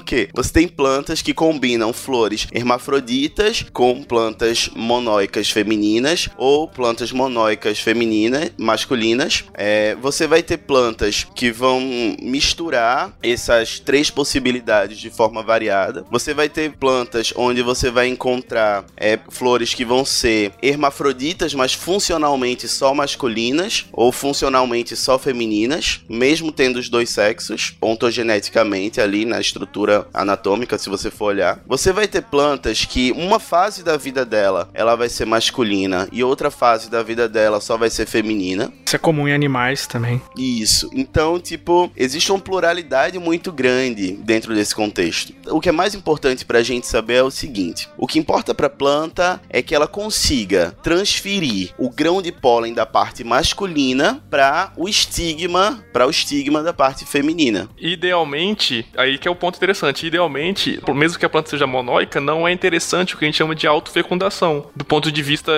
quê? 0.00 0.28
Você 0.34 0.52
tem 0.52 0.68
plantas 0.68 1.22
que 1.22 1.34
combinam 1.34 1.92
flores 1.92 2.46
hermafroditas 2.52 3.66
com 3.72 4.02
plantas 4.02 4.70
monóicas 4.74 5.50
femininas 5.50 6.28
ou 6.36 6.66
plantas 6.66 7.12
monóicas 7.12 7.78
femininas, 7.78 8.50
masculinas. 8.58 9.44
É, 9.54 9.94
você 9.96 10.26
vai 10.26 10.42
ter 10.42 10.58
plantas 10.58 11.26
que 11.34 11.50
vão 11.50 11.80
misturar 12.22 13.16
essas 13.22 13.78
três 13.78 14.10
possibilidades 14.20 14.98
de 14.98 15.08
forma 15.08 15.42
variada. 15.42 16.04
Você 16.10 16.34
vai 16.34 16.46
ter 16.46 16.72
plantas 16.72 17.32
onde 17.34 17.62
você 17.62 17.90
vai 17.90 18.06
encontrar 18.06 18.84
é, 18.94 19.18
flores 19.30 19.72
que 19.72 19.82
vão 19.82 20.04
ser 20.04 20.52
hermafroditas, 20.60 21.54
mas 21.54 21.72
funcionalmente 21.72 22.68
só 22.68 22.92
masculinas 22.92 23.86
ou 23.90 24.12
funcionalmente 24.12 24.94
só 24.94 25.18
femininas, 25.18 26.02
mesmo 26.06 26.52
tendo 26.52 26.78
os 26.78 26.90
dois 26.90 27.08
sexos, 27.08 27.76
ontogeneticamente 27.80 29.00
ali 29.00 29.24
na 29.24 29.40
estrutura 29.40 30.06
anatômica, 30.12 30.76
se 30.76 30.90
você 30.90 31.10
for 31.10 31.26
olhar. 31.26 31.62
Você 31.66 31.90
vai 31.90 32.06
ter 32.06 32.20
plantas 32.20 32.84
que 32.84 33.12
uma 33.12 33.40
fase 33.40 33.82
da 33.82 33.96
vida 33.96 34.22
dela 34.26 34.68
ela 34.74 34.96
vai 34.96 35.08
ser 35.08 35.24
masculina 35.24 36.06
e 36.12 36.22
outra 36.22 36.50
fase 36.50 36.90
da 36.90 37.02
vida 37.02 37.26
dela 37.26 37.58
só 37.58 37.78
vai 37.78 37.88
ser 37.88 38.04
feminina. 38.04 38.70
Isso 38.84 38.96
é 38.96 38.98
comum 38.98 39.26
em 39.26 39.32
animais 39.32 39.86
também. 39.86 40.20
Isso. 40.36 40.90
Então, 40.92 41.40
tipo, 41.40 41.90
existe 41.96 42.30
uma 42.30 42.38
pluralidade 42.38 43.18
muito 43.18 43.50
grande 43.50 43.99
dentro 44.08 44.54
desse 44.54 44.74
contexto. 44.74 45.32
O 45.48 45.60
que 45.60 45.68
é 45.68 45.72
mais 45.72 45.94
importante 45.94 46.44
pra 46.44 46.62
gente 46.62 46.86
saber 46.86 47.14
é 47.14 47.22
o 47.22 47.30
seguinte: 47.30 47.88
o 47.96 48.06
que 48.06 48.18
importa 48.18 48.54
pra 48.54 48.68
planta 48.68 49.40
é 49.48 49.62
que 49.62 49.74
ela 49.74 49.86
consiga 49.86 50.74
transferir 50.82 51.72
o 51.78 51.90
grão 51.90 52.22
de 52.22 52.32
pólen 52.32 52.74
da 52.74 52.86
parte 52.86 53.24
masculina 53.24 54.22
para 54.30 54.72
o 54.76 54.88
estigma, 54.88 55.84
para 55.92 56.06
o 56.06 56.10
estigma 56.10 56.62
da 56.62 56.72
parte 56.72 57.04
feminina. 57.04 57.68
Idealmente, 57.78 58.86
aí 58.96 59.18
que 59.18 59.28
é 59.28 59.30
o 59.30 59.36
ponto 59.36 59.56
interessante, 59.56 60.06
idealmente, 60.06 60.80
mesmo 60.94 61.18
que 61.18 61.26
a 61.26 61.28
planta 61.28 61.50
seja 61.50 61.66
monóica, 61.66 62.20
não 62.20 62.46
é 62.46 62.52
interessante 62.52 63.14
o 63.14 63.18
que 63.18 63.24
a 63.24 63.28
gente 63.28 63.38
chama 63.38 63.54
de 63.54 63.66
autofecundação, 63.66 64.66
do 64.74 64.84
ponto 64.84 65.10
de 65.10 65.22
vista 65.22 65.52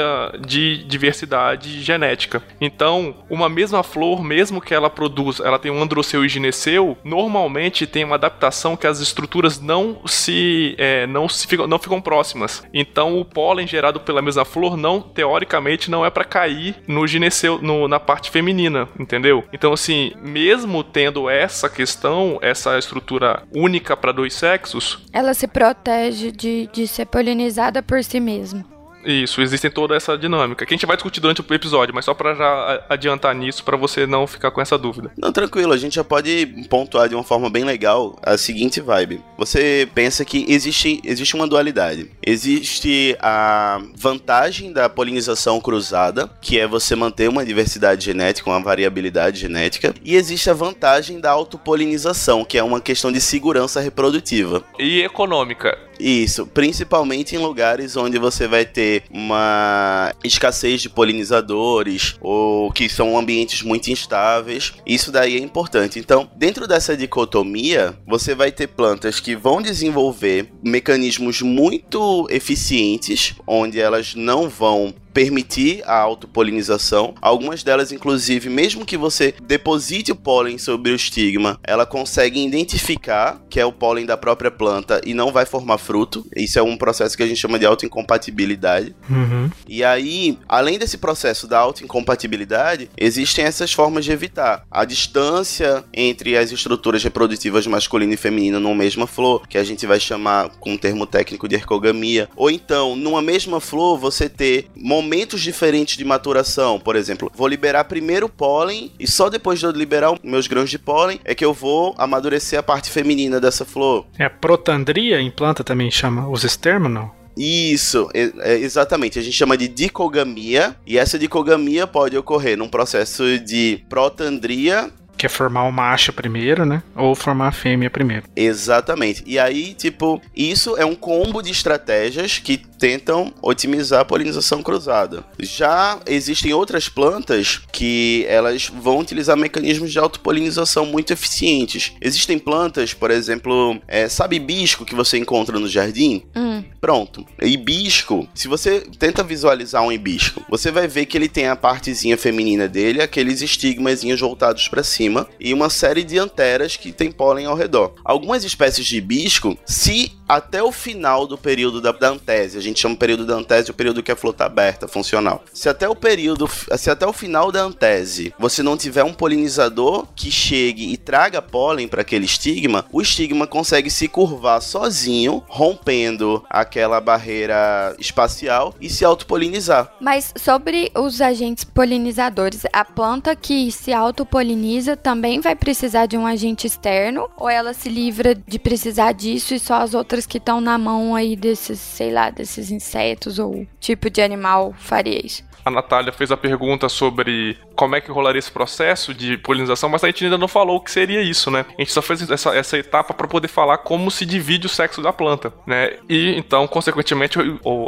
de 0.47 0.85
diversidade 0.85 1.83
genética. 1.83 2.43
Então, 2.61 3.15
uma 3.29 3.49
mesma 3.49 3.83
flor, 3.83 4.23
mesmo 4.23 4.61
que 4.61 4.75
ela 4.75 4.91
produza, 4.91 5.45
ela 5.45 5.59
tem 5.59 5.71
um 5.71 5.83
androceu 5.83 6.25
e 6.25 6.29
gineceu, 6.29 6.97
normalmente 7.05 7.87
tem 7.87 8.05
uma 8.05 8.17
adaptação 8.17 8.32
que 8.79 8.87
as 8.87 9.01
estruturas 9.01 9.61
não 9.61 10.01
se 10.07 10.75
é, 10.79 11.07
não 11.07 11.29
se 11.29 11.47
ficam, 11.47 11.67
não 11.67 11.79
ficam 11.79 12.01
próximas. 12.01 12.63
Então, 12.73 13.19
o 13.19 13.25
pólen 13.25 13.67
gerado 13.67 14.01
pela 14.01 14.23
mesma 14.23 14.45
flor 14.45 14.77
não 14.77 15.01
teoricamente 15.01 15.91
não 15.91 16.05
é 16.05 16.11
para 16.11 16.25
cair 16.25 16.77
no 16.87 17.07
gineceu, 17.07 17.59
no, 17.61 17.89
na 17.89 18.01
parte 18.01 18.31
feminina, 18.31 18.89
entendeu? 18.99 19.45
Então, 19.53 19.73
assim, 19.73 20.13
mesmo 20.23 20.83
tendo 20.83 21.29
essa 21.29 21.69
questão, 21.69 22.39
essa 22.43 22.79
estrutura 22.79 23.43
única 23.55 23.97
para 23.97 24.13
dois 24.13 24.35
sexos, 24.35 24.99
Ela 25.13 25.35
se 25.35 25.47
protege 25.47 26.31
de, 26.33 26.69
de 26.73 26.87
ser 26.87 27.07
polinizada 27.07 27.83
por 27.83 28.03
si 28.03 28.21
mesma. 28.21 28.72
Isso, 29.05 29.41
existe 29.41 29.69
toda 29.71 29.97
essa 29.97 30.17
dinâmica, 30.17 30.65
que 30.65 30.73
a 30.73 30.77
gente 30.77 30.87
vai 30.87 30.97
discutir 30.97 31.21
durante 31.21 31.41
o 31.41 31.55
episódio, 31.55 31.95
mas 31.95 32.05
só 32.05 32.15
pra 32.15 32.35
já 32.35 32.85
adiantar 32.89 33.35
nisso, 33.35 33.65
pra 33.65 33.77
você 33.77 34.07
não 34.07 34.27
ficar 34.27 34.51
com 34.51 34.61
essa 34.61 34.79
dúvida. 34.79 35.13
Não, 35.17 35.33
tranquilo, 35.33 35.73
a 35.73 35.77
gente 35.77 35.97
já 35.97 36.05
pode 36.05 36.47
pontuar 36.69 37.09
de 37.09 37.15
uma 37.15 37.25
forma 37.25 37.51
bem 37.51 37.65
legal 37.65 38.19
a 38.23 38.37
seguinte 38.37 38.81
vibe. 38.81 39.21
Você 39.37 39.89
pensa 39.95 40.25
que 40.25 40.45
existe, 40.49 41.01
existe 41.05 41.35
uma 41.35 41.47
dualidade. 41.47 42.11
Existe 42.25 43.17
a 43.21 43.81
vantagem 43.97 44.73
da 44.73 44.89
polinização 44.89 45.61
cruzada, 45.61 46.31
que 46.41 46.59
é 46.59 46.67
você 46.67 46.95
manter 46.95 47.29
uma 47.29 47.45
diversidade 47.45 48.05
genética, 48.05 48.51
uma 48.51 48.61
variabilidade 48.61 49.41
genética, 49.41 49.95
e 50.05 50.15
existe 50.15 50.49
a 50.49 50.55
vantagem 50.55 51.21
da 51.21 51.31
autopolinização, 51.31 52.45
que 52.45 52.59
é 52.59 52.63
uma 52.63 52.81
questão 52.81 53.11
de 53.11 53.21
segurança 53.21 53.81
reprodutiva. 53.81 54.65
E 54.79 55.03
econômica. 55.03 55.77
Isso, 56.03 56.49
principalmente 56.49 57.37
em 57.37 57.39
lugares 57.39 57.97
onde 57.97 58.19
você 58.19 58.49
vai 58.49 58.65
ter 58.65 59.05
uma 59.09 60.13
escassez 60.25 60.83
de 60.83 60.89
polinizadores 60.89 62.17
ou 62.21 62.73
que 62.73 62.89
são 62.89 63.17
ambientes 63.17 63.63
muito 63.63 63.89
instáveis. 63.89 64.73
Isso 64.85 65.13
daí 65.13 65.37
é 65.37 65.39
importante. 65.39 66.01
Então, 66.01 66.29
dentro 66.35 66.67
dessa 66.67 66.97
dicotomia, 66.97 67.97
você 68.05 68.35
vai 68.35 68.51
ter 68.51 68.67
plantas 68.67 69.21
que 69.21 69.37
vão 69.37 69.63
desenvolver 69.63 70.49
mecanismos 70.61 71.41
muito 71.41 72.27
eficientes, 72.31 73.35
onde 73.47 73.79
elas 73.79 74.17
não 74.17 74.49
vão 74.49 74.93
permitir 75.13 75.83
a 75.87 75.97
autopolinização. 75.97 77.15
Algumas 77.21 77.63
delas, 77.63 77.93
inclusive, 77.93 78.49
mesmo 78.49 78.87
que 78.87 78.97
você 78.97 79.35
deposite 79.43 80.13
o 80.13 80.17
pólen 80.17 80.59
sobre 80.59 80.93
o 80.93 80.95
estigma, 80.95 81.59
ela 81.63 81.87
consegue 81.87 82.45
identificar 82.45 83.41
que 83.49 83.61
é 83.61 83.67
o 83.67 83.73
pólen 83.73 84.07
da 84.07 84.17
própria 84.17 84.51
planta 84.51 85.01
e 85.05 85.15
não 85.15 85.33
vai 85.33 85.45
formar 85.45 85.79
fruto. 85.79 86.25
Isso 86.35 86.59
é 86.59 86.63
um 86.63 86.77
processo 86.77 87.17
que 87.17 87.23
a 87.23 87.27
gente 87.27 87.41
chama 87.41 87.59
de 87.59 87.67
autoincompatibilidade. 87.67 88.95
Uhum. 89.09 89.51
E 89.69 89.85
aí, 89.85 90.39
além 90.49 90.79
desse 90.79 90.99
processo 90.99 91.47
da 91.47 91.59
autoincompatibilidade, 91.59 92.91
existem 92.97 93.45
essas 93.45 93.73
formas 93.73 94.05
de 94.05 94.13
evitar. 94.13 94.65
A 94.71 94.85
distância 94.85 95.85
entre 95.93 96.37
as 96.37 96.51
estruturas 96.51 97.03
reprodutivas 97.03 97.67
masculina 97.67 98.15
e 98.15 98.17
feminina 98.17 98.59
numa 98.59 98.75
mesma 98.75 99.07
flor, 99.07 99.47
que 99.47 99.59
a 99.59 99.65
gente 99.65 99.87
vai 99.87 100.01
chamar 100.01 100.49
com 100.61 100.73
um 100.73 100.79
termo 100.79 101.07
técnico 101.07 101.49
de 101.49 101.57
ergogamia. 101.57 102.29
Ou 102.37 102.51
então, 102.51 102.97
numa 102.97 103.21
mesma 103.21 103.61
flor, 103.61 103.99
você 103.99 104.29
ter 104.29 104.67
momentos 104.77 105.02
diferentes 105.41 105.97
de 105.97 106.05
maturação. 106.05 106.79
Por 106.79 106.97
exemplo, 106.97 107.31
vou 107.35 107.49
liberar 107.49 107.85
primeiro 107.85 108.27
o 108.27 108.29
pólen 108.29 108.93
e 108.99 109.07
só 109.07 109.29
depois 109.29 109.59
de 109.59 109.67
eu 109.67 109.71
liberar 109.71 110.13
os 110.13 110.21
meus 110.23 110.47
grãos 110.47 110.71
de 110.71 110.79
pólen 110.79 111.21
é 111.25 111.35
que 111.35 111.45
eu 111.45 111.53
vou 111.53 111.95
amadurecer 111.99 112.59
a 112.59 112.63
parte 112.63 112.91
feminina 112.91 113.41
dessa 113.41 113.65
flor. 113.65 114.07
É 114.19 114.25
a 114.25 114.31
protandria 114.31 115.21
em 115.21 115.31
planta 115.31 115.65
também 115.65 115.91
chama 115.91 116.29
os 116.29 116.45
estermo, 116.45 116.89
não? 116.89 117.23
Isso, 117.37 118.09
é 118.15 118.57
exatamente. 118.57 119.19
A 119.19 119.23
gente 119.23 119.37
chama 119.37 119.57
de 119.57 119.69
dicogamia, 119.69 120.77
e 120.87 120.99
essa 120.99 121.19
dicogamia 121.19 121.87
pode 121.87 122.17
ocorrer 122.17 122.59
num 122.59 122.69
processo 122.69 123.39
de 123.39 123.83
protandria. 123.89 124.91
Que 125.23 125.27
é 125.27 125.29
formar 125.29 125.63
o 125.63 125.71
macho 125.71 126.13
primeiro, 126.13 126.67
né? 126.67 126.83
Ou 126.97 127.15
formar 127.15 127.47
a 127.47 127.53
fêmea 127.53 127.89
primeiro. 127.89 128.25
Exatamente. 128.35 129.23
E 129.25 129.39
aí, 129.39 129.73
tipo, 129.73 130.21
isso 130.35 130.77
é 130.77 130.85
um 130.85 130.97
combo 130.97 131.41
de 131.41 131.53
estratégias 131.53 132.39
que 132.39 132.57
tentam 132.57 133.33
otimizar 133.41 134.01
a 134.01 134.05
polinização 134.05 134.65
cruzada. 134.65 135.25
Já 135.39 136.01
existem 136.07 136.53
outras 136.53 136.89
plantas 136.89 137.61
que 137.71 138.27
elas 138.29 138.67
vão 138.67 138.99
utilizar 138.99 139.37
mecanismos 139.37 139.93
de 139.93 139.99
autopolinização 140.01 140.87
muito 140.87 141.13
eficientes. 141.13 141.93
Existem 142.01 142.37
plantas, 142.37 142.93
por 142.93 143.13
exemplo, 143.13 143.81
é, 143.87 144.09
sabe 144.09 144.35
hibisco 144.35 144.85
que 144.85 144.97
você 144.97 145.19
encontra 145.19 145.57
no 145.57 145.69
jardim? 145.69 146.25
Hum, 146.35 146.65
Pronto. 146.83 147.25
Hibisco, 147.41 148.27
se 148.35 148.49
você 148.49 148.81
tenta 148.99 149.23
visualizar 149.23 149.85
um 149.85 149.93
hibisco, 149.93 150.45
você 150.51 150.73
vai 150.73 150.89
ver 150.89 151.07
que 151.07 151.17
ele 151.17 151.29
tem 151.29 151.47
a 151.47 151.55
partezinha 151.55 152.19
feminina 152.19 152.67
dele, 152.67 153.01
aqueles 153.01 153.41
estigmazinhos 153.41 154.19
voltados 154.19 154.67
para 154.67 154.83
cima 154.83 155.12
e 155.39 155.53
uma 155.53 155.71
série 155.71 156.05
de 156.05 156.19
anteras 156.19 156.77
que 156.77 156.93
tem 156.93 157.11
pólen 157.11 157.47
ao 157.47 157.57
redor. 157.57 157.95
Algumas 158.05 158.45
espécies 158.45 158.87
de 158.87 158.97
hibisco, 158.97 159.57
se 159.67 160.13
até 160.29 160.63
o 160.63 160.73
final 160.73 161.27
do 161.27 161.37
período 161.37 161.81
da, 161.81 161.93
da 161.93 162.09
antese, 162.09 162.57
a 162.57 162.61
gente 162.61 162.81
chama 162.81 162.95
o 162.95 162.99
período 162.99 163.27
da 163.27 163.35
antese 163.35 163.71
o 163.71 163.75
período 163.75 164.03
que 164.03 164.11
a 164.11 164.17
flor 164.17 164.33
tá 164.33 164.47
aberta, 164.47 164.89
funcional. 164.89 165.45
Se 165.53 165.69
até 165.69 165.89
o 165.89 165.95
período, 165.95 166.49
se 166.49 166.91
até 166.91 167.07
o 167.07 167.13
final 167.13 167.53
da 167.53 167.63
antese, 167.63 168.33
você 168.39 168.63
não 168.63 168.77
tiver 168.77 169.05
um 169.05 169.13
polinizador 169.13 170.07
que 170.17 170.31
chegue 170.31 170.93
e 170.93 170.97
traga 170.97 171.43
pólen 171.43 171.87
para 171.87 172.01
aquele 172.01 172.25
estigma, 172.25 172.85
o 172.91 173.03
estigma 173.03 173.47
consegue 173.47 173.91
se 173.91 174.09
curvar 174.09 174.63
sozinho, 174.63 175.43
rompendo 175.49 176.43
aquela 176.49 177.01
barreira 177.01 177.95
espacial 177.99 178.75
e 178.81 178.89
se 178.89 179.05
autopolinizar. 179.05 179.95
Mas 180.01 180.33
sobre 180.37 180.91
os 180.95 181.21
agentes 181.21 181.65
polinizadores, 181.65 182.63
a 182.73 182.85
planta 182.85 183.37
que 183.37 183.71
se 183.71 183.93
autopoliniza 183.93 184.97
também 185.03 185.41
vai 185.41 185.55
precisar 185.55 186.07
de 186.07 186.17
um 186.17 186.27
agente 186.27 186.67
externo? 186.67 187.29
Ou 187.37 187.51
ela 187.51 187.75
se 187.75 187.89
livra 187.89 188.35
de 188.35 188.59
precisar 188.59 189.13
disso 189.13 189.55
e 189.55 189.59
só 189.59 189.75
as 189.75 189.95
outras 189.95 190.27
que 190.27 190.39
estão 190.39 190.61
na 190.61 190.79
mão 190.79 191.15
aí 191.15 191.37
desses, 191.37 191.79
sei 191.81 192.13
lá, 192.13 192.31
desses 192.31 192.71
insetos 192.71 193.39
ou 193.39 193.67
tipo 193.81 194.09
de 194.09 194.23
animal 194.23 194.75
faria 194.79 195.25
isso? 195.25 195.45
A 195.65 195.71
Natália 195.71 196.13
fez 196.13 196.31
a 196.31 196.37
pergunta 196.37 196.89
sobre 196.89 197.57
como 197.75 197.97
é 197.97 198.01
que 198.01 198.11
rolaria 198.11 198.39
esse 198.39 198.51
processo 198.51 199.15
de 199.15 199.37
polinização, 199.39 199.89
mas 199.89 200.03
a 200.03 200.09
gente 200.09 200.25
ainda 200.25 200.39
não 200.39 200.49
falou 200.49 200.77
o 200.77 200.81
que 200.81 200.91
seria 200.91 201.23
isso, 201.23 201.51
né? 201.51 201.65
A 201.79 201.81
gente 201.81 201.93
só 201.93 202.03
fez 202.03 202.29
essa, 202.31 202.55
essa 202.55 202.79
etapa 202.79 203.15
para 203.15 203.29
poder 203.29 203.49
falar 203.49 203.79
como 203.79 204.11
se 204.11 204.27
divide 204.27 204.67
o 204.67 204.71
sexo 204.71 205.01
da 205.01 205.13
planta, 205.13 205.53
né? 205.67 205.97
E 206.09 206.35
então, 206.37 206.67
consequentemente, 206.67 207.39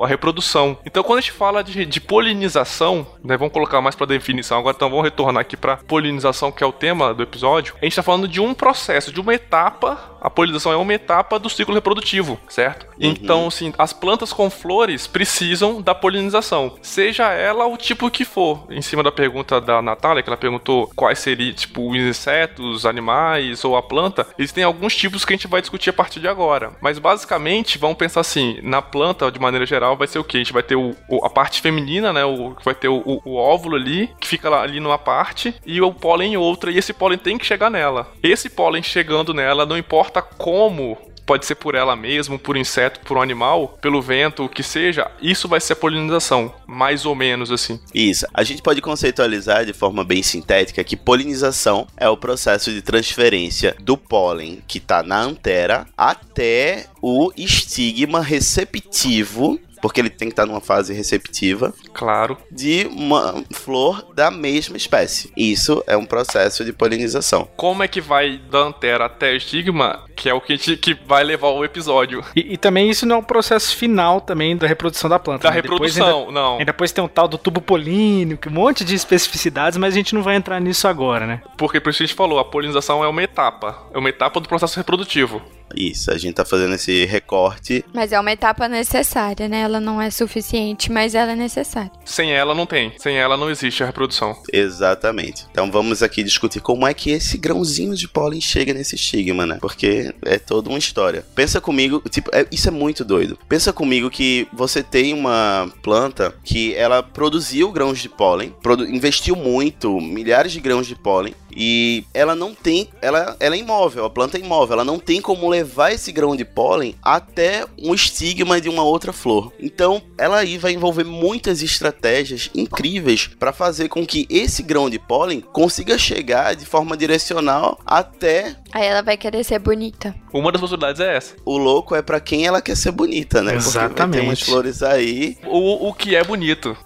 a 0.02 0.06
reprodução. 0.06 0.78
Então, 0.84 1.02
quando 1.02 1.18
a 1.18 1.20
gente 1.20 1.32
fala 1.32 1.62
de, 1.62 1.84
de 1.84 2.00
polinização, 2.00 3.06
né? 3.22 3.37
Vamos 3.37 3.52
colocar 3.52 3.80
mais 3.80 3.94
para 3.94 4.06
definição 4.06 4.58
agora, 4.58 4.76
então 4.76 4.90
vamos 4.90 5.04
retornar 5.04 5.40
aqui 5.40 5.56
para 5.56 5.76
polinização, 5.76 6.52
que 6.52 6.62
é 6.62 6.66
o 6.66 6.72
tema 6.72 7.12
do 7.12 7.22
episódio. 7.22 7.74
A 7.80 7.84
gente 7.84 7.92
está 7.92 8.02
falando 8.02 8.28
de 8.28 8.40
um 8.40 8.54
processo, 8.54 9.12
de 9.12 9.20
uma 9.20 9.34
etapa. 9.34 10.13
A 10.24 10.30
polinização 10.30 10.72
é 10.72 10.76
uma 10.76 10.94
etapa 10.94 11.38
do 11.38 11.50
ciclo 11.50 11.74
reprodutivo, 11.74 12.40
certo? 12.48 12.87
Uhum. 12.87 13.10
Então, 13.10 13.46
assim, 13.46 13.74
as 13.76 13.92
plantas 13.92 14.32
com 14.32 14.48
flores 14.48 15.06
precisam 15.06 15.82
da 15.82 15.94
polinização, 15.94 16.76
seja 16.80 17.30
ela 17.30 17.66
o 17.66 17.76
tipo 17.76 18.10
que 18.10 18.24
for. 18.24 18.64
Em 18.70 18.80
cima 18.80 19.02
da 19.02 19.12
pergunta 19.12 19.60
da 19.60 19.82
Natália, 19.82 20.22
que 20.22 20.30
ela 20.30 20.37
perguntou 20.38 20.90
quais 20.96 21.18
seriam, 21.18 21.52
tipo, 21.52 21.90
os 21.90 21.96
insetos, 21.98 22.87
animais 22.87 23.66
ou 23.66 23.76
a 23.76 23.82
planta, 23.82 24.26
existem 24.38 24.64
alguns 24.64 24.96
tipos 24.96 25.26
que 25.26 25.34
a 25.34 25.37
gente 25.37 25.46
vai 25.46 25.60
discutir 25.60 25.90
a 25.90 25.92
partir 25.92 26.20
de 26.20 26.28
agora. 26.28 26.72
Mas 26.80 26.98
basicamente, 26.98 27.76
vamos 27.76 27.98
pensar 27.98 28.20
assim: 28.20 28.58
na 28.62 28.80
planta, 28.80 29.30
de 29.30 29.38
maneira 29.38 29.66
geral, 29.66 29.94
vai 29.94 30.08
ser 30.08 30.18
o 30.18 30.24
que? 30.24 30.38
A 30.38 30.40
gente 30.40 30.54
vai 30.54 30.62
ter 30.62 30.76
o, 30.76 30.96
o, 31.06 31.22
a 31.22 31.28
parte 31.28 31.60
feminina, 31.60 32.14
né? 32.14 32.24
O, 32.24 32.56
vai 32.64 32.74
ter 32.74 32.88
o, 32.88 33.20
o, 33.26 33.37
óvulo 33.37 33.76
ali, 33.76 34.08
que 34.18 34.26
fica 34.26 34.48
lá, 34.48 34.62
ali 34.62 34.80
numa 34.80 34.96
parte, 34.98 35.54
e 35.66 35.82
o 35.82 35.92
pólen 35.92 36.32
em 36.32 36.37
outra, 36.38 36.70
e 36.70 36.78
esse 36.78 36.94
pólen 36.94 37.18
tem 37.18 37.37
que 37.37 37.44
chegar 37.44 37.70
nela. 37.70 38.10
Esse 38.22 38.48
pólen 38.48 38.82
chegando 38.82 39.34
nela, 39.34 39.66
não 39.66 39.76
importa 39.76 40.13
como 40.22 40.98
pode 41.24 41.46
ser 41.46 41.55
por 41.55 41.74
ela 41.74 41.96
mesma, 41.96 42.38
por 42.38 42.57
inseto, 42.57 43.00
por 43.00 43.16
um 43.16 43.22
animal, 43.22 43.79
pelo 43.81 44.00
vento, 44.00 44.44
o 44.44 44.48
que 44.48 44.62
seja, 44.62 45.11
isso 45.20 45.48
vai 45.48 45.61
ser 45.61 45.72
a 45.72 45.77
polinização, 45.77 46.55
mais 46.66 47.07
ou 47.07 47.14
menos 47.14 47.50
assim. 47.50 47.81
Isso. 47.94 48.27
A 48.33 48.42
gente 48.42 48.62
pode 48.62 48.81
conceitualizar 48.81 49.64
de 49.64 49.72
forma 49.72 50.05
bem 50.05 50.22
sintética 50.22 50.85
que 50.85 50.96
polinização 50.96 51.87
é 51.96 52.09
o 52.09 52.16
processo 52.16 52.70
de 52.70 52.83
transferência 52.83 53.74
do 53.81 53.96
pólen 53.96 54.62
que 54.66 54.79
está 54.79 55.03
na 55.03 55.20
antera 55.20 55.87
até 55.96 56.87
o 57.00 57.33
estigma 57.37 58.20
receptivo 58.20 59.59
porque 59.85 60.01
ele 60.01 60.09
tem 60.09 60.29
que 60.29 60.33
estar 60.33 60.47
numa 60.47 60.62
fase 60.62 60.94
receptiva. 60.94 61.75
Claro. 61.92 62.38
De 62.51 62.88
uma 62.90 63.44
flor 63.53 64.14
da 64.14 64.31
mesma 64.31 64.79
espécie. 64.79 65.31
Isso 65.37 65.85
é 65.87 65.94
um 65.94 66.07
processo 66.07 66.64
de 66.64 66.73
polinização. 66.73 67.47
Como 67.55 67.83
é 67.83 67.87
que 67.87 68.01
vai 68.01 68.40
da 68.51 68.61
antera 68.61 69.05
até 69.05 69.33
o 69.33 69.37
estigma, 69.37 70.07
que 70.16 70.27
é 70.27 70.33
o 70.33 70.40
que, 70.40 70.57
gente, 70.57 70.79
que 70.79 70.94
vai 70.94 71.23
levar 71.23 71.49
o 71.49 71.62
episódio. 71.62 72.25
E, 72.35 72.55
e, 72.55 72.57
também 72.57 72.88
isso 72.88 73.05
não 73.05 73.16
é 73.16 73.18
um 73.18 73.23
processo 73.23 73.77
final 73.77 74.23
também 74.23 74.57
da 74.57 74.66
reprodução 74.66 75.11
da 75.11 75.18
planta. 75.18 75.42
Da 75.42 75.51
né? 75.51 75.57
reprodução, 75.57 76.20
ainda, 76.20 76.33
não. 76.33 76.61
E 76.62 76.64
depois 76.64 76.90
tem 76.90 77.05
um 77.05 77.09
tal 77.09 77.29
do 77.29 77.37
tubo 77.37 77.61
polínico, 77.61 78.49
um 78.49 78.53
monte 78.53 78.87
de 78.87 78.94
especificidades, 78.94 79.77
mas 79.77 79.92
a 79.92 79.97
gente 79.99 80.14
não 80.14 80.23
vai 80.23 80.37
entrar 80.37 80.61
nisso 80.61 80.88
agora, 80.88 81.27
né? 81.27 81.42
Porque 81.59 81.79
por 81.79 81.90
isso 81.90 81.99
que 81.99 82.05
a 82.05 82.07
gente 82.07 82.16
falou, 82.16 82.38
a 82.38 82.44
polinização 82.47 83.05
é 83.05 83.09
uma 83.09 83.23
etapa. 83.23 83.87
É 83.92 83.99
uma 83.99 84.09
etapa 84.09 84.40
do 84.40 84.49
processo 84.49 84.79
reprodutivo. 84.79 85.42
Isso, 85.76 86.10
a 86.10 86.18
gente 86.18 86.34
tá 86.34 86.44
fazendo 86.44 86.74
esse 86.74 87.04
recorte. 87.04 87.84
Mas 87.92 88.12
é 88.12 88.20
uma 88.20 88.32
etapa 88.32 88.68
necessária, 88.68 89.48
né? 89.48 89.60
Ela 89.60 89.80
não 89.80 90.00
é 90.00 90.10
suficiente, 90.10 90.90
mas 90.90 91.14
ela 91.14 91.32
é 91.32 91.37
necessária. 91.37 91.90
Sem 92.04 92.32
ela 92.32 92.54
não 92.54 92.66
tem. 92.66 92.92
Sem 92.98 93.16
ela 93.16 93.37
não 93.37 93.50
existe 93.50 93.82
a 93.82 93.87
reprodução. 93.87 94.37
Exatamente. 94.52 95.46
Então 95.50 95.70
vamos 95.70 96.02
aqui 96.02 96.22
discutir 96.22 96.60
como 96.60 96.87
é 96.87 96.94
que 96.94 97.10
esse 97.10 97.38
grãozinho 97.38 97.94
de 97.94 98.08
pólen 98.08 98.40
chega 98.40 98.72
nesse 98.72 98.94
estigma, 98.94 99.46
né? 99.46 99.58
Porque 99.60 100.14
é 100.24 100.38
toda 100.38 100.68
uma 100.68 100.78
história. 100.78 101.24
Pensa 101.34 101.60
comigo, 101.60 102.02
tipo, 102.08 102.30
é, 102.32 102.46
isso 102.50 102.68
é 102.68 102.70
muito 102.70 103.04
doido. 103.04 103.38
Pensa 103.48 103.72
comigo 103.72 104.10
que 104.10 104.46
você 104.52 104.82
tem 104.82 105.12
uma 105.12 105.70
planta 105.82 106.34
que 106.44 106.74
ela 106.74 107.02
produziu 107.02 107.70
grãos 107.72 108.00
de 108.00 108.08
pólen, 108.08 108.54
produ 108.62 108.84
investiu 108.84 109.37
muito, 109.37 110.00
milhares 110.00 110.52
de 110.52 110.60
grãos 110.60 110.87
de 110.87 110.94
pólen, 110.94 111.34
e 111.57 112.05
ela 112.12 112.35
não 112.35 112.55
tem, 112.55 112.88
ela, 113.01 113.37
ela 113.38 113.55
é 113.55 113.59
imóvel, 113.59 114.05
a 114.05 114.11
planta 114.11 114.37
é 114.37 114.40
imóvel, 114.40 114.75
ela 114.75 114.85
não 114.85 114.99
tem 114.99 115.21
como 115.21 115.49
levar 115.49 115.93
esse 115.93 116.11
grão 116.12 116.37
de 116.37 116.45
pólen 116.45 116.95
até 117.03 117.64
um 117.79 117.95
estigma 117.95 118.61
de 118.61 118.69
uma 118.69 118.83
outra 118.83 119.12
flor. 119.12 119.53
Então, 119.61 120.03
ela 120.19 120.38
aí 120.38 120.59
vai 120.59 120.73
envolver 120.73 121.05
muitas 121.05 121.62
estratégias 121.62 122.51
incríveis 122.55 123.31
para 123.38 123.53
fazer 123.53 123.88
com 123.88 124.07
que 124.07 124.27
esse 124.29 124.62
grão 124.62 124.90
de 124.90 124.99
pólen 124.99 125.40
consiga 125.40 125.99
chegar 125.99 126.55
de 126.55 126.64
forma 126.64 126.97
direcional 126.97 127.79
até. 127.87 128.57
Aí 128.74 128.87
ela 128.87 129.02
vai 129.02 129.16
querer 129.16 129.44
ser 129.44 129.60
bonita. 129.60 130.12
Uma 130.32 130.50
das 130.50 130.60
possibilidades 130.60 131.00
é 131.00 131.16
essa. 131.16 131.37
O 131.44 131.56
louco 131.56 131.94
é 131.94 132.02
para 132.02 132.18
quem 132.18 132.44
ela 132.44 132.60
quer 132.60 132.76
ser 132.76 132.90
bonita, 132.90 133.40
né? 133.40 133.54
Exatamente. 133.54 133.94
Porque 133.94 134.18
ter 134.18 134.20
umas 134.20 134.40
flores 134.40 134.82
aí. 134.82 135.38
O, 135.46 135.88
o 135.88 135.94
que 135.94 136.16
é 136.16 136.24
bonito. 136.24 136.76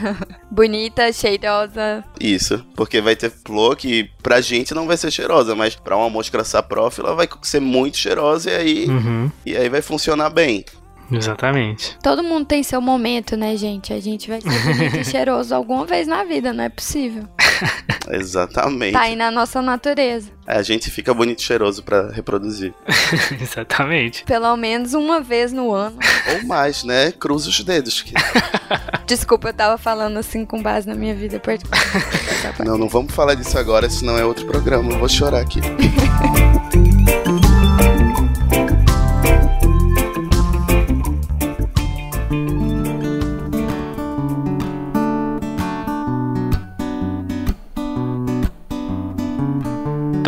bonita, 0.50 1.12
cheirosa. 1.12 2.02
Isso, 2.18 2.64
porque 2.74 3.02
vai 3.02 3.14
ter 3.14 3.30
flor 3.30 3.76
que 3.76 4.08
pra 4.22 4.40
gente 4.40 4.72
não 4.72 4.86
vai 4.86 4.96
ser 4.96 5.10
cheirosa, 5.10 5.54
mas 5.54 5.74
pra 5.74 5.98
uma 5.98 6.08
mosca 6.08 6.42
saprófila 6.42 7.14
vai 7.14 7.28
ser 7.42 7.60
muito 7.60 7.98
cheirosa 7.98 8.50
e 8.50 8.54
aí, 8.54 8.86
uhum. 8.86 9.30
e 9.44 9.54
aí 9.54 9.68
vai 9.68 9.82
funcionar 9.82 10.30
bem. 10.30 10.64
Exatamente. 11.10 11.96
Todo 12.02 12.22
mundo 12.22 12.46
tem 12.46 12.62
seu 12.62 12.80
momento, 12.80 13.36
né, 13.36 13.56
gente? 13.56 13.92
A 13.92 14.00
gente 14.00 14.28
vai 14.28 14.40
ser 14.40 14.50
bonito 14.50 14.96
e 15.00 15.04
cheiroso 15.04 15.54
alguma 15.54 15.84
vez 15.84 16.06
na 16.06 16.24
vida, 16.24 16.52
não 16.52 16.64
é 16.64 16.68
possível. 16.68 17.24
Exatamente. 18.10 18.92
Tá 18.92 19.02
aí 19.02 19.16
na 19.16 19.30
nossa 19.30 19.62
natureza. 19.62 20.30
É, 20.46 20.58
a 20.58 20.62
gente 20.62 20.90
fica 20.90 21.14
bonito 21.14 21.40
e 21.40 21.42
cheiroso 21.42 21.82
para 21.82 22.10
reproduzir. 22.10 22.74
Exatamente. 23.40 24.24
Pelo 24.24 24.56
menos 24.56 24.94
uma 24.94 25.20
vez 25.20 25.52
no 25.52 25.72
ano. 25.72 25.98
Ou 26.32 26.46
mais, 26.46 26.84
né? 26.84 27.12
Cruza 27.12 27.48
os 27.48 27.60
dedos. 27.60 28.02
Que... 28.02 28.12
Desculpa, 29.06 29.48
eu 29.48 29.54
tava 29.54 29.78
falando 29.78 30.18
assim 30.18 30.44
com 30.44 30.62
base 30.62 30.86
na 30.86 30.94
minha 30.94 31.14
vida 31.14 31.40
particular. 31.40 31.80
não, 32.64 32.76
não 32.76 32.88
vamos 32.88 33.14
falar 33.14 33.34
disso 33.34 33.58
agora, 33.58 33.88
senão 33.88 34.18
é 34.18 34.24
outro 34.24 34.46
programa. 34.46 34.92
Eu 34.92 34.98
vou 34.98 35.08
chorar 35.08 35.40
aqui. 35.40 35.60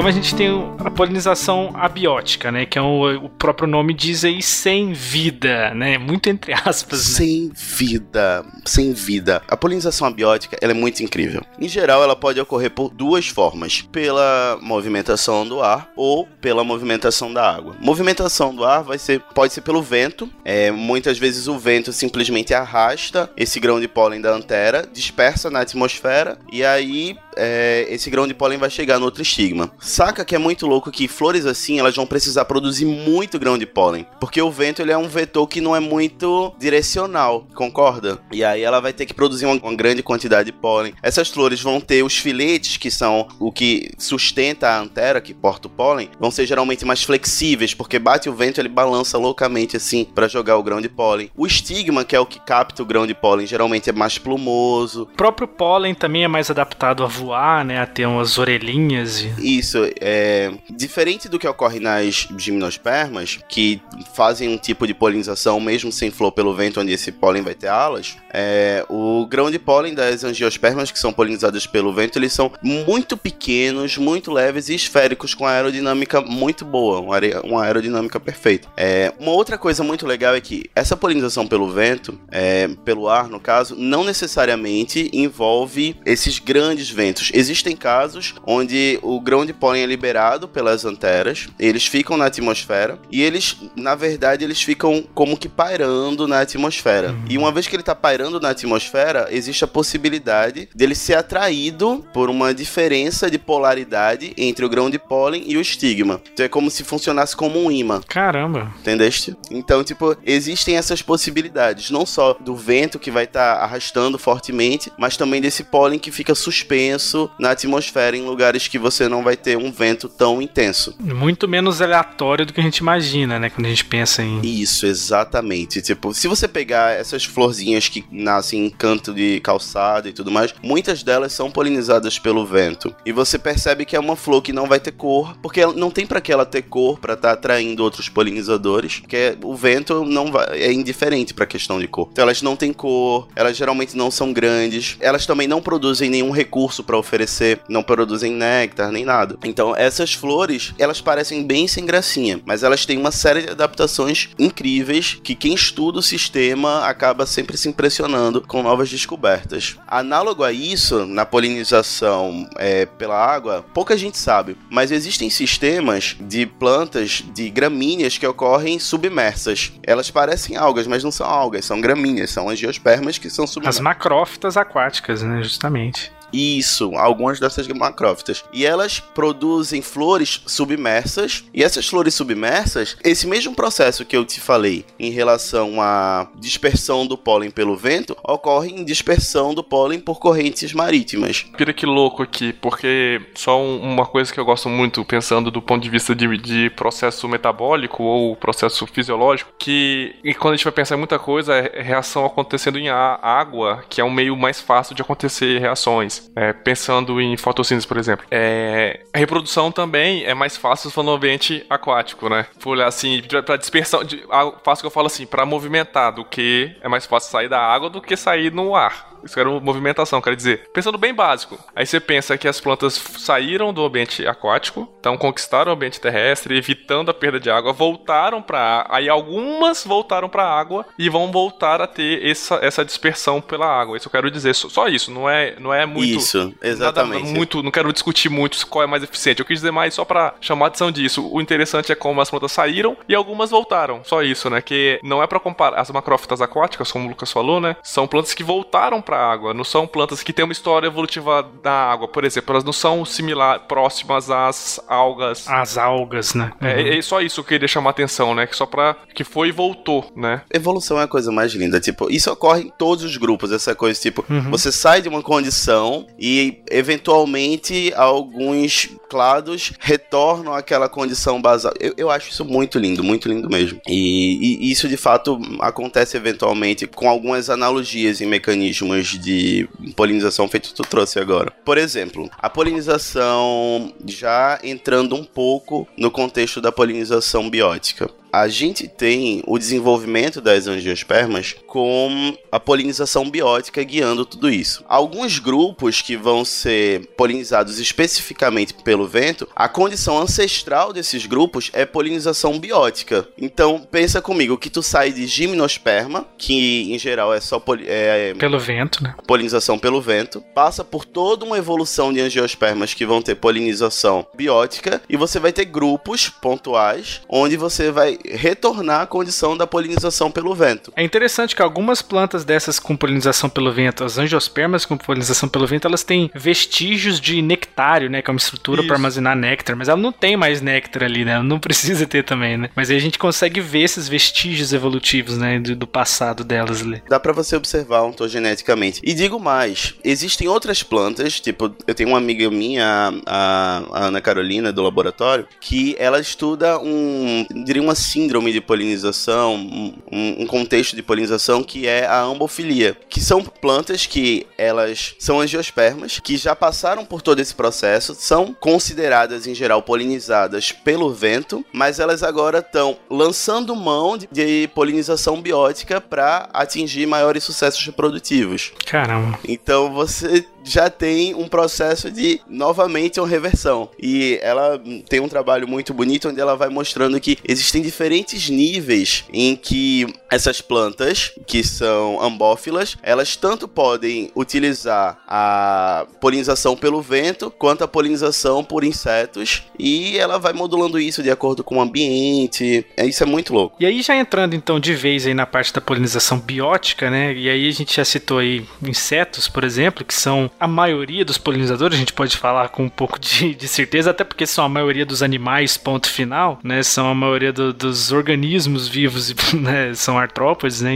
A 0.06 0.10
gente 0.12 0.36
tem 0.36 0.48
a 0.78 0.88
polinização 0.88 1.72
abiótica, 1.74 2.52
né? 2.52 2.64
Que 2.64 2.78
é 2.78 2.80
o, 2.80 3.24
o 3.24 3.28
próprio 3.28 3.66
nome 3.66 3.92
diz 3.92 4.24
aí 4.24 4.40
sem 4.40 4.92
vida, 4.92 5.74
né? 5.74 5.98
Muito 5.98 6.28
entre 6.28 6.52
aspas. 6.54 7.00
Né? 7.00 7.14
Sem 7.16 7.52
vida, 7.52 8.46
sem 8.64 8.92
vida. 8.92 9.42
A 9.48 9.56
polinização 9.56 10.06
abiótica 10.06 10.56
ela 10.62 10.70
é 10.70 10.74
muito 10.76 11.02
incrível. 11.02 11.42
Em 11.60 11.68
geral, 11.68 12.04
ela 12.04 12.14
pode 12.14 12.38
ocorrer 12.38 12.70
por 12.70 12.88
duas 12.88 13.26
formas: 13.26 13.82
pela 13.82 14.56
movimentação 14.62 15.44
do 15.44 15.60
ar 15.60 15.90
ou 15.96 16.24
pela 16.40 16.62
movimentação 16.62 17.34
da 17.34 17.44
água. 17.52 17.74
Movimentação 17.80 18.54
do 18.54 18.64
ar 18.64 18.84
vai 18.84 18.98
ser, 18.98 19.20
pode 19.34 19.52
ser 19.52 19.62
pelo 19.62 19.82
vento. 19.82 20.30
É, 20.44 20.70
muitas 20.70 21.18
vezes 21.18 21.48
o 21.48 21.58
vento 21.58 21.92
simplesmente 21.92 22.54
arrasta 22.54 23.28
esse 23.36 23.58
grão 23.58 23.80
de 23.80 23.88
pólen 23.88 24.20
da 24.20 24.30
antera, 24.30 24.86
dispersa 24.86 25.50
na 25.50 25.62
atmosfera 25.62 26.38
e 26.52 26.64
aí 26.64 27.16
é, 27.36 27.86
esse 27.90 28.10
grão 28.10 28.26
de 28.26 28.34
pólen 28.34 28.58
vai 28.58 28.70
chegar 28.70 28.98
no 28.98 29.04
outro 29.04 29.22
estigma. 29.22 29.70
Saca 29.78 30.24
que 30.24 30.34
é 30.34 30.38
muito 30.38 30.66
louco 30.66 30.90
que 30.90 31.06
flores 31.06 31.46
assim, 31.46 31.78
elas 31.78 31.94
vão 31.94 32.06
precisar 32.06 32.44
produzir 32.46 32.86
muito 32.86 33.38
grão 33.38 33.58
de 33.58 33.66
pólen, 33.66 34.06
porque 34.18 34.40
o 34.40 34.50
vento 34.50 34.80
ele 34.80 34.92
é 34.92 34.98
um 34.98 35.08
vetor 35.08 35.46
que 35.46 35.60
não 35.60 35.76
é 35.76 35.80
muito 35.80 36.54
direcional, 36.58 37.46
concorda? 37.54 38.18
E 38.32 38.42
aí 38.42 38.62
ela 38.62 38.80
vai 38.80 38.92
ter 38.92 39.06
que 39.06 39.14
produzir 39.14 39.46
uma, 39.46 39.54
uma 39.54 39.74
grande 39.74 40.02
quantidade 40.02 40.50
de 40.50 40.58
pólen. 40.58 40.94
Essas 41.02 41.28
flores 41.28 41.60
vão 41.60 41.80
ter 41.80 42.02
os 42.02 42.16
filetes, 42.16 42.76
que 42.76 42.90
são 42.90 43.28
o 43.38 43.52
que 43.52 43.90
sustenta 43.98 44.68
a 44.68 44.80
antera, 44.80 45.20
que 45.20 45.34
porta 45.34 45.68
o 45.68 45.70
pólen, 45.70 46.10
vão 46.18 46.30
ser 46.30 46.46
geralmente 46.46 46.84
mais 46.84 47.02
flexíveis, 47.02 47.74
porque 47.74 47.98
bate 47.98 48.28
o 48.28 48.34
vento, 48.34 48.60
ele 48.60 48.68
balança 48.68 49.18
loucamente 49.18 49.76
assim 49.76 50.04
para 50.04 50.28
jogar 50.28 50.56
o 50.56 50.62
grão 50.62 50.80
de 50.80 50.88
pólen. 50.88 51.30
O 51.36 51.46
estigma, 51.46 52.04
que 52.04 52.16
é 52.16 52.20
o 52.20 52.26
que 52.26 52.40
capta 52.40 52.82
o 52.82 52.86
grão 52.86 53.06
de 53.06 53.14
pólen, 53.14 53.46
geralmente 53.46 53.90
é 53.90 53.92
mais 53.92 54.18
plumoso. 54.18 55.02
O 55.02 55.06
próprio 55.06 55.48
pólen 55.48 55.94
também 55.94 56.24
é 56.24 56.28
mais 56.28 56.50
adaptado 56.50 57.04
a 57.04 57.06
voar 57.06 57.25
voar, 57.26 57.64
né? 57.64 57.80
A 57.80 57.86
ter 57.86 58.06
umas 58.06 58.38
orelhinhas. 58.38 59.20
E... 59.38 59.58
Isso, 59.58 59.78
é 60.00 60.52
diferente 60.70 61.28
do 61.28 61.38
que 61.38 61.48
ocorre 61.48 61.80
nas 61.80 62.28
gimnospermas, 62.36 63.38
que 63.48 63.80
fazem 64.14 64.48
um 64.48 64.56
tipo 64.56 64.86
de 64.86 64.94
polinização 64.94 65.58
mesmo 65.58 65.90
sem 65.90 66.10
flor 66.10 66.32
pelo 66.32 66.54
vento, 66.54 66.80
onde 66.80 66.92
esse 66.92 67.10
pólen 67.10 67.42
vai 67.42 67.54
ter 67.54 67.68
alas. 67.68 68.16
É, 68.32 68.84
o 68.88 69.26
grão 69.26 69.50
de 69.50 69.58
pólen 69.58 69.94
das 69.94 70.22
angiospermas, 70.22 70.90
que 70.90 70.98
são 70.98 71.12
polinizadas 71.12 71.66
pelo 71.66 71.92
vento, 71.92 72.18
eles 72.18 72.32
são 72.32 72.52
muito 72.62 73.16
pequenos, 73.16 73.96
muito 73.96 74.30
leves 74.30 74.68
e 74.68 74.74
esféricos, 74.74 75.34
com 75.34 75.46
aerodinâmica 75.46 76.20
muito 76.20 76.64
boa, 76.64 77.00
uma, 77.00 77.16
aer 77.16 77.40
uma 77.44 77.64
aerodinâmica 77.64 78.20
perfeita. 78.20 78.68
É, 78.76 79.12
uma 79.18 79.32
outra 79.32 79.58
coisa 79.58 79.82
muito 79.82 80.06
legal 80.06 80.34
é 80.34 80.40
que 80.40 80.70
essa 80.74 80.96
polinização 80.96 81.46
pelo 81.46 81.70
vento, 81.70 82.18
é, 82.30 82.68
pelo 82.84 83.08
ar 83.08 83.28
no 83.28 83.40
caso, 83.40 83.74
não 83.76 84.04
necessariamente 84.04 85.10
envolve 85.12 85.96
esses 86.04 86.38
grandes 86.38 86.90
ventos. 86.90 87.15
Existem 87.32 87.76
casos 87.76 88.34
onde 88.46 88.98
o 89.02 89.20
grão 89.20 89.44
de 89.44 89.52
pólen 89.52 89.82
é 89.82 89.86
liberado 89.86 90.48
pelas 90.48 90.84
anteras, 90.84 91.48
eles 91.58 91.86
ficam 91.86 92.16
na 92.16 92.26
atmosfera 92.26 92.98
e 93.10 93.22
eles, 93.22 93.56
na 93.76 93.94
verdade, 93.94 94.44
eles 94.44 94.62
ficam 94.62 95.04
como 95.14 95.36
que 95.36 95.48
pairando 95.48 96.26
na 96.26 96.40
atmosfera. 96.40 97.12
Uhum. 97.12 97.24
E 97.28 97.38
uma 97.38 97.52
vez 97.52 97.66
que 97.66 97.74
ele 97.74 97.82
está 97.82 97.94
pairando 97.94 98.40
na 98.40 98.50
atmosfera, 98.50 99.28
existe 99.30 99.64
a 99.64 99.68
possibilidade 99.68 100.68
dele 100.74 100.94
ser 100.94 101.14
atraído 101.14 102.04
por 102.12 102.30
uma 102.30 102.54
diferença 102.54 103.30
de 103.30 103.38
polaridade 103.38 104.32
entre 104.36 104.64
o 104.64 104.68
grão 104.68 104.90
de 104.90 104.98
pólen 104.98 105.44
e 105.46 105.56
o 105.56 105.60
estigma. 105.60 106.20
Então 106.32 106.46
é 106.46 106.48
como 106.48 106.70
se 106.70 106.84
funcionasse 106.84 107.36
como 107.36 107.62
um 107.62 107.70
imã. 107.70 108.00
Caramba. 108.06 108.72
Entendeste? 108.80 109.36
Então, 109.50 109.82
tipo, 109.82 110.16
existem 110.24 110.76
essas 110.76 111.02
possibilidades, 111.02 111.90
não 111.90 112.04
só 112.04 112.34
do 112.34 112.54
vento 112.54 112.98
que 112.98 113.10
vai 113.10 113.24
estar 113.24 113.56
tá 113.56 113.62
arrastando 113.62 114.18
fortemente, 114.18 114.92
mas 114.98 115.16
também 115.16 115.40
desse 115.40 115.64
pólen 115.64 115.98
que 115.98 116.10
fica 116.10 116.34
suspenso 116.34 117.05
na 117.38 117.50
atmosfera 117.50 118.16
em 118.16 118.22
lugares 118.22 118.68
que 118.68 118.78
você 118.78 119.08
não 119.08 119.22
vai 119.22 119.36
ter 119.36 119.56
um 119.56 119.70
vento 119.70 120.08
tão 120.08 120.40
intenso. 120.40 120.94
Muito 120.98 121.46
menos 121.46 121.80
aleatório 121.80 122.46
do 122.46 122.52
que 122.52 122.60
a 122.60 122.62
gente 122.62 122.78
imagina, 122.78 123.38
né, 123.38 123.50
quando 123.50 123.66
a 123.66 123.70
gente 123.70 123.84
pensa 123.84 124.22
em 124.22 124.40
Isso, 124.42 124.86
exatamente. 124.86 125.80
Tipo, 125.82 126.12
se 126.14 126.28
você 126.28 126.48
pegar 126.48 126.92
essas 126.92 127.24
florzinhas 127.24 127.88
que 127.88 128.04
nascem 128.10 128.66
em 128.66 128.70
canto 128.70 129.12
de 129.12 129.40
calçada 129.40 130.08
e 130.08 130.12
tudo 130.12 130.30
mais, 130.30 130.54
muitas 130.62 131.02
delas 131.02 131.32
são 131.32 131.50
polinizadas 131.50 132.18
pelo 132.18 132.44
vento. 132.46 132.94
E 133.04 133.12
você 133.12 133.38
percebe 133.38 133.84
que 133.84 133.96
é 133.96 134.00
uma 134.00 134.16
flor 134.16 134.42
que 134.42 134.52
não 134.52 134.66
vai 134.66 134.80
ter 134.80 134.92
cor, 134.92 135.36
porque 135.42 135.64
não 135.66 135.90
tem 135.90 136.06
para 136.06 136.20
que 136.20 136.32
ela 136.32 136.44
ter 136.44 136.62
cor 136.62 136.98
para 136.98 137.14
estar 137.14 137.28
tá 137.28 137.34
atraindo 137.34 137.82
outros 137.82 138.08
polinizadores, 138.08 139.00
porque 139.00 139.36
o 139.42 139.54
vento 139.54 140.04
não 140.04 140.32
vai, 140.32 140.58
é 140.58 140.72
indiferente 140.72 141.34
para 141.34 141.44
a 141.44 141.46
questão 141.46 141.78
de 141.78 141.86
cor. 141.86 142.08
Então 142.12 142.22
elas 142.22 142.42
não 142.42 142.56
têm 142.56 142.72
cor, 142.72 143.28
elas 143.34 143.56
geralmente 143.56 143.96
não 143.96 144.10
são 144.10 144.32
grandes, 144.32 144.96
elas 145.00 145.26
também 145.26 145.46
não 145.46 145.60
produzem 145.60 146.10
nenhum 146.10 146.30
recurso 146.30 146.82
para 146.86 146.96
oferecer, 146.98 147.60
não 147.68 147.82
produzem 147.82 148.32
néctar 148.32 148.90
nem 148.92 149.04
nada. 149.04 149.36
Então 149.44 149.74
essas 149.76 150.14
flores, 150.14 150.72
elas 150.78 151.00
parecem 151.00 151.44
bem 151.44 151.66
sem 151.66 151.84
gracinha, 151.84 152.40
mas 152.46 152.62
elas 152.62 152.86
têm 152.86 152.98
uma 152.98 153.10
série 153.10 153.42
de 153.42 153.50
adaptações 153.50 154.30
incríveis 154.38 155.18
que 155.22 155.34
quem 155.34 155.54
estuda 155.54 155.98
o 155.98 156.02
sistema 156.02 156.86
acaba 156.86 157.26
sempre 157.26 157.56
se 157.56 157.68
impressionando 157.68 158.40
com 158.40 158.62
novas 158.62 158.88
descobertas. 158.88 159.76
Análogo 159.86 160.44
a 160.44 160.52
isso, 160.52 161.04
na 161.06 161.26
polinização 161.26 162.48
é, 162.56 162.86
pela 162.86 163.16
água, 163.16 163.64
pouca 163.74 163.96
gente 163.96 164.18
sabe, 164.18 164.56
mas 164.70 164.90
existem 164.90 165.28
sistemas 165.28 166.16
de 166.20 166.46
plantas 166.46 167.24
de 167.34 167.50
gramíneas 167.50 168.18
que 168.18 168.26
ocorrem 168.26 168.78
submersas. 168.78 169.72
Elas 169.82 170.10
parecem 170.10 170.56
algas, 170.56 170.86
mas 170.86 171.02
não 171.02 171.10
são 171.10 171.26
algas, 171.26 171.64
são 171.64 171.80
gramíneas, 171.80 172.30
são 172.30 172.48
angiospermas 172.48 173.18
que 173.18 173.30
são 173.30 173.46
submersas. 173.46 173.76
As 173.76 173.82
macrófitas 173.82 174.56
aquáticas, 174.56 175.22
né, 175.22 175.42
justamente. 175.42 176.12
Isso, 176.32 176.94
algumas 176.96 177.40
dessas 177.40 177.66
macrófitas. 177.68 178.44
E 178.52 178.66
elas 178.66 179.00
produzem 179.00 179.82
flores 179.82 180.42
submersas. 180.46 181.44
E 181.52 181.62
essas 181.62 181.88
flores 181.88 182.14
submersas, 182.14 182.96
esse 183.02 183.26
mesmo 183.26 183.54
processo 183.54 184.04
que 184.04 184.16
eu 184.16 184.24
te 184.24 184.40
falei 184.40 184.84
em 184.98 185.10
relação 185.10 185.80
à 185.80 186.28
dispersão 186.38 187.06
do 187.06 187.16
pólen 187.16 187.50
pelo 187.50 187.76
vento, 187.76 188.16
ocorre 188.22 188.70
em 188.70 188.84
dispersão 188.84 189.54
do 189.54 189.62
pólen 189.62 190.00
por 190.00 190.18
correntes 190.18 190.72
marítimas. 190.72 191.46
Pira 191.56 191.72
que 191.72 191.86
louco 191.86 192.22
aqui, 192.22 192.52
porque 192.52 193.20
só 193.34 193.60
uma 193.62 194.06
coisa 194.06 194.32
que 194.32 194.38
eu 194.38 194.44
gosto 194.44 194.68
muito, 194.68 195.04
pensando 195.04 195.50
do 195.50 195.62
ponto 195.62 195.82
de 195.82 195.90
vista 195.90 196.14
de, 196.14 196.36
de 196.38 196.70
processo 196.70 197.28
metabólico 197.28 198.02
ou 198.02 198.36
processo 198.36 198.86
fisiológico, 198.86 199.52
que 199.58 200.14
quando 200.38 200.54
a 200.54 200.56
gente 200.56 200.64
vai 200.64 200.72
pensar 200.72 200.94
em 200.94 200.98
muita 200.98 201.18
coisa, 201.18 201.54
é 201.54 201.82
reação 201.82 202.24
acontecendo 202.24 202.78
em 202.78 202.88
água, 202.88 203.84
que 203.88 204.00
é 204.00 204.04
um 204.04 204.10
meio 204.10 204.36
mais 204.36 204.60
fácil 204.60 204.94
de 204.94 205.02
acontecer 205.02 205.58
reações. 205.60 206.15
É, 206.34 206.52
pensando 206.52 207.20
em 207.20 207.36
fotossíntese, 207.36 207.86
por 207.86 207.96
exemplo. 207.96 208.26
É, 208.30 209.00
a 209.12 209.18
reprodução 209.18 209.70
também 209.70 210.24
é 210.24 210.34
mais 210.34 210.56
fácil 210.56 210.90
no 211.02 211.12
ambiente 211.12 211.64
aquático, 211.68 212.28
né? 212.28 212.46
Por 212.60 212.80
assim, 212.80 213.22
para 213.44 213.56
dispersão, 213.56 214.02
de, 214.04 214.24
fácil 214.64 214.82
que 214.82 214.86
eu 214.86 214.90
falo 214.90 215.06
assim, 215.06 215.26
para 215.26 215.44
movimentar, 215.46 216.12
do 216.12 216.24
que 216.24 216.74
é 216.80 216.88
mais 216.88 217.06
fácil 217.06 217.30
sair 217.30 217.48
da 217.48 217.60
água 217.60 217.90
do 217.90 218.00
que 218.00 218.16
sair 218.16 218.52
no 218.52 218.74
ar. 218.74 219.15
Isso 219.26 219.38
era 219.38 219.48
uma 219.48 219.60
movimentação, 219.60 220.20
quer 220.20 220.34
dizer. 220.34 220.68
Pensando 220.72 220.98
bem 220.98 221.14
básico. 221.14 221.58
Aí 221.74 221.86
você 221.86 222.00
pensa 222.00 222.38
que 222.38 222.48
as 222.48 222.60
plantas 222.60 222.94
saíram 223.18 223.72
do 223.72 223.84
ambiente 223.84 224.26
aquático, 224.26 224.88
então 224.98 225.16
conquistaram 225.16 225.70
o 225.70 225.74
ambiente 225.74 226.00
terrestre, 226.00 226.56
evitando 226.56 227.10
a 227.10 227.14
perda 227.14 227.38
de 227.38 227.50
água, 227.50 227.72
voltaram 227.72 228.40
para 228.40 228.86
aí 228.90 229.08
algumas 229.08 229.84
voltaram 229.84 230.28
para 230.28 230.44
a 230.44 230.58
água 230.58 230.86
e 230.98 231.08
vão 231.08 231.30
voltar 231.30 231.80
a 231.80 231.86
ter 231.86 232.24
essa, 232.26 232.56
essa 232.62 232.84
dispersão 232.84 233.40
pela 233.40 233.66
água. 233.66 233.96
Isso 233.96 234.08
eu 234.08 234.12
quero 234.12 234.30
dizer, 234.30 234.54
só 234.54 234.88
isso, 234.88 235.10
não 235.10 235.28
é 235.28 235.56
não 235.58 235.72
é 235.72 235.84
muito 235.86 236.18
Isso, 236.18 236.54
exatamente. 236.62 237.24
Nada, 237.24 237.34
muito, 237.34 237.62
não 237.62 237.70
quero 237.70 237.92
discutir 237.92 238.28
muito 238.28 238.66
qual 238.66 238.84
é 238.84 238.86
mais 238.86 239.02
eficiente. 239.02 239.40
Eu 239.40 239.46
quis 239.46 239.58
dizer 239.58 239.70
mais 239.70 239.94
só 239.94 240.04
para 240.04 240.34
chamar 240.40 240.66
a 240.66 240.68
atenção 240.68 240.90
disso. 240.90 241.28
O 241.30 241.40
interessante 241.40 241.92
é 241.92 241.94
como 241.94 242.20
as 242.20 242.30
plantas 242.30 242.52
saíram 242.52 242.96
e 243.08 243.14
algumas 243.14 243.50
voltaram. 243.50 244.02
Só 244.04 244.22
isso, 244.22 244.48
né? 244.50 244.60
Que 244.60 245.00
não 245.02 245.22
é 245.22 245.26
para 245.26 245.40
comparar 245.40 245.80
as 245.80 245.90
macrófitas 245.90 246.40
aquáticas, 246.40 246.90
como 246.92 247.06
o 247.06 247.08
Lucas 247.08 247.32
falou, 247.32 247.60
né? 247.60 247.76
São 247.82 248.06
plantas 248.06 248.34
que 248.34 248.44
voltaram 248.44 249.00
para 249.00 249.15
a 249.16 249.32
água, 249.32 249.54
não 249.54 249.64
são 249.64 249.86
plantas 249.86 250.22
que 250.22 250.32
têm 250.32 250.44
uma 250.44 250.52
história 250.52 250.86
evolutiva 250.86 251.48
da 251.62 251.72
água, 251.72 252.08
por 252.08 252.24
exemplo, 252.24 252.52
elas 252.52 252.64
não 252.64 252.72
são 252.72 253.04
similar, 253.04 253.60
próximas 253.66 254.30
às 254.30 254.80
algas. 254.88 255.48
As 255.48 255.78
algas, 255.78 256.34
né? 256.34 256.52
É, 256.60 256.64
uhum. 256.64 256.70
É, 256.70 256.98
é, 256.98 257.02
só 257.02 257.20
isso 257.20 257.36
que 257.36 257.40
eu 257.40 257.56
queria 257.56 257.68
chamar 257.68 257.90
atenção, 257.90 258.34
né? 258.34 258.46
Que 258.46 258.56
só 258.56 258.66
pra. 258.66 258.96
que 259.14 259.24
foi 259.24 259.48
e 259.48 259.52
voltou, 259.52 260.10
né? 260.14 260.42
Evolução 260.52 261.00
é 261.00 261.04
a 261.04 261.08
coisa 261.08 261.32
mais 261.32 261.52
linda, 261.52 261.80
tipo, 261.80 262.10
isso 262.10 262.30
ocorre 262.30 262.62
em 262.62 262.72
todos 262.76 263.04
os 263.04 263.16
grupos, 263.16 263.52
essa 263.52 263.74
coisa, 263.74 264.00
tipo, 264.00 264.24
uhum. 264.28 264.50
você 264.50 264.70
sai 264.70 265.02
de 265.02 265.08
uma 265.08 265.22
condição 265.22 266.06
e 266.18 266.62
eventualmente 266.70 267.92
alguns 267.96 268.90
clados 269.08 269.72
retornam 269.80 270.54
àquela 270.54 270.88
condição 270.88 271.40
basal. 271.40 271.72
Eu, 271.80 271.94
eu 271.96 272.10
acho 272.10 272.30
isso 272.30 272.44
muito 272.44 272.78
lindo, 272.78 273.02
muito 273.02 273.28
lindo 273.28 273.48
mesmo. 273.48 273.80
E, 273.86 274.60
e 274.60 274.70
isso 274.70 274.88
de 274.88 274.96
fato 274.96 275.38
acontece 275.60 276.16
eventualmente 276.16 276.86
com 276.86 277.08
algumas 277.08 277.50
analogias 277.50 278.20
em 278.20 278.26
mecanismos 278.26 278.95
de 279.02 279.68
polinização 279.94 280.48
feito 280.48 280.74
tu 280.74 280.82
trouxe 280.82 281.18
agora. 281.18 281.52
Por 281.64 281.78
exemplo, 281.78 282.30
a 282.38 282.48
polinização 282.48 283.92
já 284.06 284.58
entrando 284.62 285.14
um 285.14 285.24
pouco 285.24 285.86
no 285.96 286.10
contexto 286.10 286.60
da 286.60 286.72
polinização 286.72 287.48
biótica 287.50 288.10
a 288.42 288.48
gente 288.48 288.86
tem 288.86 289.42
o 289.46 289.58
desenvolvimento 289.58 290.42
das 290.42 290.66
angiospermas 290.66 291.56
com 291.66 292.36
a 292.52 292.60
polinização 292.60 293.30
biótica 293.30 293.82
guiando 293.82 294.26
tudo 294.26 294.50
isso. 294.50 294.84
Alguns 294.86 295.38
grupos 295.38 296.02
que 296.02 296.18
vão 296.18 296.44
ser 296.44 297.06
polinizados 297.16 297.78
especificamente 297.78 298.74
pelo 298.74 299.08
vento, 299.08 299.48
a 299.56 299.68
condição 299.70 300.18
ancestral 300.18 300.92
desses 300.92 301.24
grupos 301.24 301.70
é 301.72 301.86
polinização 301.86 302.58
biótica. 302.58 303.26
Então, 303.40 303.86
pensa 303.90 304.20
comigo 304.20 304.58
que 304.58 304.68
tu 304.68 304.82
sai 304.82 305.12
de 305.12 305.26
gimnosperma, 305.26 306.26
que 306.36 306.92
em 306.92 306.98
geral 306.98 307.32
é 307.32 307.40
só 307.40 307.62
é, 307.86 308.34
pelo 308.34 308.58
vento, 308.58 309.02
né? 309.02 309.14
Polinização 309.26 309.78
pelo 309.78 310.00
vento, 310.02 310.42
passa 310.54 310.84
por 310.84 311.06
toda 311.06 311.46
uma 311.46 311.56
evolução 311.56 312.12
de 312.12 312.20
angiospermas 312.20 312.92
que 312.92 313.06
vão 313.06 313.22
ter 313.22 313.36
polinização 313.36 314.26
biótica 314.34 315.00
e 315.08 315.16
você 315.16 315.40
vai 315.40 315.52
ter 315.52 315.64
grupos 315.64 316.28
pontuais 316.28 317.22
onde 317.30 317.56
você 317.56 317.90
vai 317.90 318.18
retornar 318.32 319.02
à 319.02 319.06
condição 319.06 319.56
da 319.56 319.66
polinização 319.66 320.30
pelo 320.30 320.54
vento. 320.54 320.92
É 320.96 321.02
interessante 321.02 321.54
que 321.54 321.62
algumas 321.62 322.02
plantas 322.02 322.44
dessas 322.44 322.78
com 322.78 322.96
polinização 322.96 323.48
pelo 323.48 323.72
vento, 323.72 324.04
as 324.04 324.18
angiospermas 324.18 324.84
com 324.84 324.96
polinização 324.96 325.48
pelo 325.48 325.66
vento, 325.66 325.86
elas 325.86 326.02
têm 326.02 326.30
vestígios 326.34 327.20
de 327.20 327.40
nectário, 327.42 328.10
né, 328.10 328.22
que 328.22 328.30
é 328.30 328.32
uma 328.32 328.38
estrutura 328.38 328.82
para 328.82 328.96
armazenar 328.96 329.36
néctar, 329.36 329.76
mas 329.76 329.88
ela 329.88 330.00
não 330.00 330.12
tem 330.12 330.36
mais 330.36 330.60
néctar 330.60 331.02
ali, 331.02 331.24
né? 331.24 331.32
Ela 331.32 331.44
não 331.44 331.58
precisa 331.60 332.06
ter 332.06 332.24
também, 332.24 332.56
né? 332.56 332.70
Mas 332.74 332.90
aí 332.90 332.96
a 332.96 333.00
gente 333.00 333.18
consegue 333.18 333.60
ver 333.60 333.82
esses 333.82 334.08
vestígios 334.08 334.72
evolutivos, 334.72 335.36
né, 335.38 335.58
do, 335.58 335.76
do 335.76 335.86
passado 335.86 336.44
delas 336.44 336.82
ali. 336.82 337.02
Dá 337.08 337.18
para 337.20 337.32
você 337.32 337.56
observar 337.56 338.02
ontogeneticamente. 338.02 339.00
E 339.02 339.14
digo 339.14 339.38
mais, 339.38 339.94
existem 340.04 340.48
outras 340.48 340.82
plantas, 340.82 341.40
tipo, 341.40 341.74
eu 341.86 341.94
tenho 341.94 342.10
uma 342.10 342.18
amiga 342.18 342.50
minha, 342.50 343.12
a, 343.26 343.82
a 343.92 344.04
Ana 344.06 344.20
Carolina 344.20 344.72
do 344.72 344.82
laboratório, 344.82 345.46
que 345.60 345.96
ela 345.98 346.20
estuda 346.20 346.78
um, 346.78 347.46
diria 347.64 347.82
uma 347.82 347.94
síndrome 348.16 348.50
de 348.50 348.62
polinização, 348.62 349.54
um, 349.54 349.92
um 350.10 350.46
contexto 350.46 350.96
de 350.96 351.02
polinização 351.02 351.62
que 351.62 351.86
é 351.86 352.06
a 352.06 352.22
ambofilia, 352.22 352.96
que 353.10 353.20
são 353.20 353.42
plantas 353.42 354.06
que 354.06 354.46
elas 354.56 355.14
são 355.18 355.38
angiospermas, 355.38 356.18
que 356.18 356.38
já 356.38 356.56
passaram 356.56 357.04
por 357.04 357.20
todo 357.20 357.40
esse 357.40 357.54
processo, 357.54 358.14
são 358.18 358.56
consideradas 358.58 359.46
em 359.46 359.54
geral 359.54 359.82
polinizadas 359.82 360.72
pelo 360.72 361.12
vento, 361.12 361.62
mas 361.74 362.00
elas 362.00 362.22
agora 362.22 362.60
estão 362.60 362.96
lançando 363.10 363.76
mão 363.76 364.16
de, 364.16 364.26
de 364.32 364.70
polinização 364.74 365.42
biótica 365.42 366.00
para 366.00 366.48
atingir 366.54 367.04
maiores 367.04 367.44
sucessos 367.44 367.84
reprodutivos. 367.84 368.72
Caramba. 368.86 369.38
Então 369.46 369.92
você 369.92 370.46
já 370.66 370.90
tem 370.90 371.34
um 371.34 371.48
processo 371.48 372.10
de 372.10 372.40
novamente 372.48 373.20
uma 373.20 373.28
reversão. 373.28 373.88
E 374.00 374.38
ela 374.42 374.80
tem 375.08 375.20
um 375.20 375.28
trabalho 375.28 375.68
muito 375.68 375.94
bonito 375.94 376.28
onde 376.28 376.40
ela 376.40 376.56
vai 376.56 376.68
mostrando 376.68 377.20
que 377.20 377.38
existem 377.46 377.80
diferentes 377.80 378.50
níveis 378.50 379.24
em 379.32 379.56
que 379.56 380.06
essas 380.30 380.60
plantas, 380.60 381.32
que 381.46 381.62
são 381.62 382.20
ambófilas, 382.20 382.96
elas 383.02 383.36
tanto 383.36 383.68
podem 383.68 384.30
utilizar 384.34 385.18
a 385.26 386.06
polinização 386.20 386.76
pelo 386.76 387.00
vento 387.00 387.50
quanto 387.50 387.84
a 387.84 387.88
polinização 387.88 388.64
por 388.64 388.84
insetos 388.84 389.62
e 389.78 390.18
ela 390.18 390.38
vai 390.38 390.52
modulando 390.52 390.98
isso 390.98 391.22
de 391.22 391.30
acordo 391.30 391.62
com 391.62 391.76
o 391.76 391.80
ambiente. 391.80 392.84
É, 392.96 393.06
isso 393.06 393.22
é 393.22 393.26
muito 393.26 393.52
louco. 393.52 393.76
E 393.78 393.86
aí 393.86 394.02
já 394.02 394.16
entrando 394.16 394.54
então 394.54 394.80
de 394.80 394.94
vez 394.94 395.26
aí 395.26 395.34
na 395.34 395.46
parte 395.46 395.72
da 395.72 395.80
polinização 395.80 396.38
biótica, 396.38 397.10
né? 397.10 397.32
E 397.34 397.48
aí 397.48 397.68
a 397.68 397.72
gente 397.72 397.94
já 397.94 398.04
citou 398.04 398.38
aí 398.38 398.66
insetos, 398.82 399.48
por 399.48 399.64
exemplo, 399.64 400.04
que 400.04 400.14
são 400.14 400.50
a 400.58 400.66
maioria 400.66 401.24
dos 401.24 401.38
polinizadores, 401.38 401.96
a 401.96 401.98
gente 401.98 402.12
pode 402.12 402.36
falar 402.36 402.68
com 402.68 402.84
um 402.84 402.88
pouco 402.88 403.18
de, 403.18 403.54
de 403.54 403.68
certeza, 403.68 404.10
até 404.10 404.24
porque 404.24 404.46
são 404.46 404.64
a 404.64 404.68
maioria 404.68 405.04
dos 405.04 405.22
animais, 405.22 405.76
ponto 405.76 406.08
final, 406.08 406.58
né? 406.62 406.82
São 406.82 407.08
a 407.08 407.14
maioria 407.14 407.52
do, 407.52 407.72
dos 407.72 408.12
organismos 408.12 408.88
vivos, 408.88 409.34
né? 409.54 409.94
São 409.94 410.18
artrópodes, 410.18 410.80
né? 410.80 410.94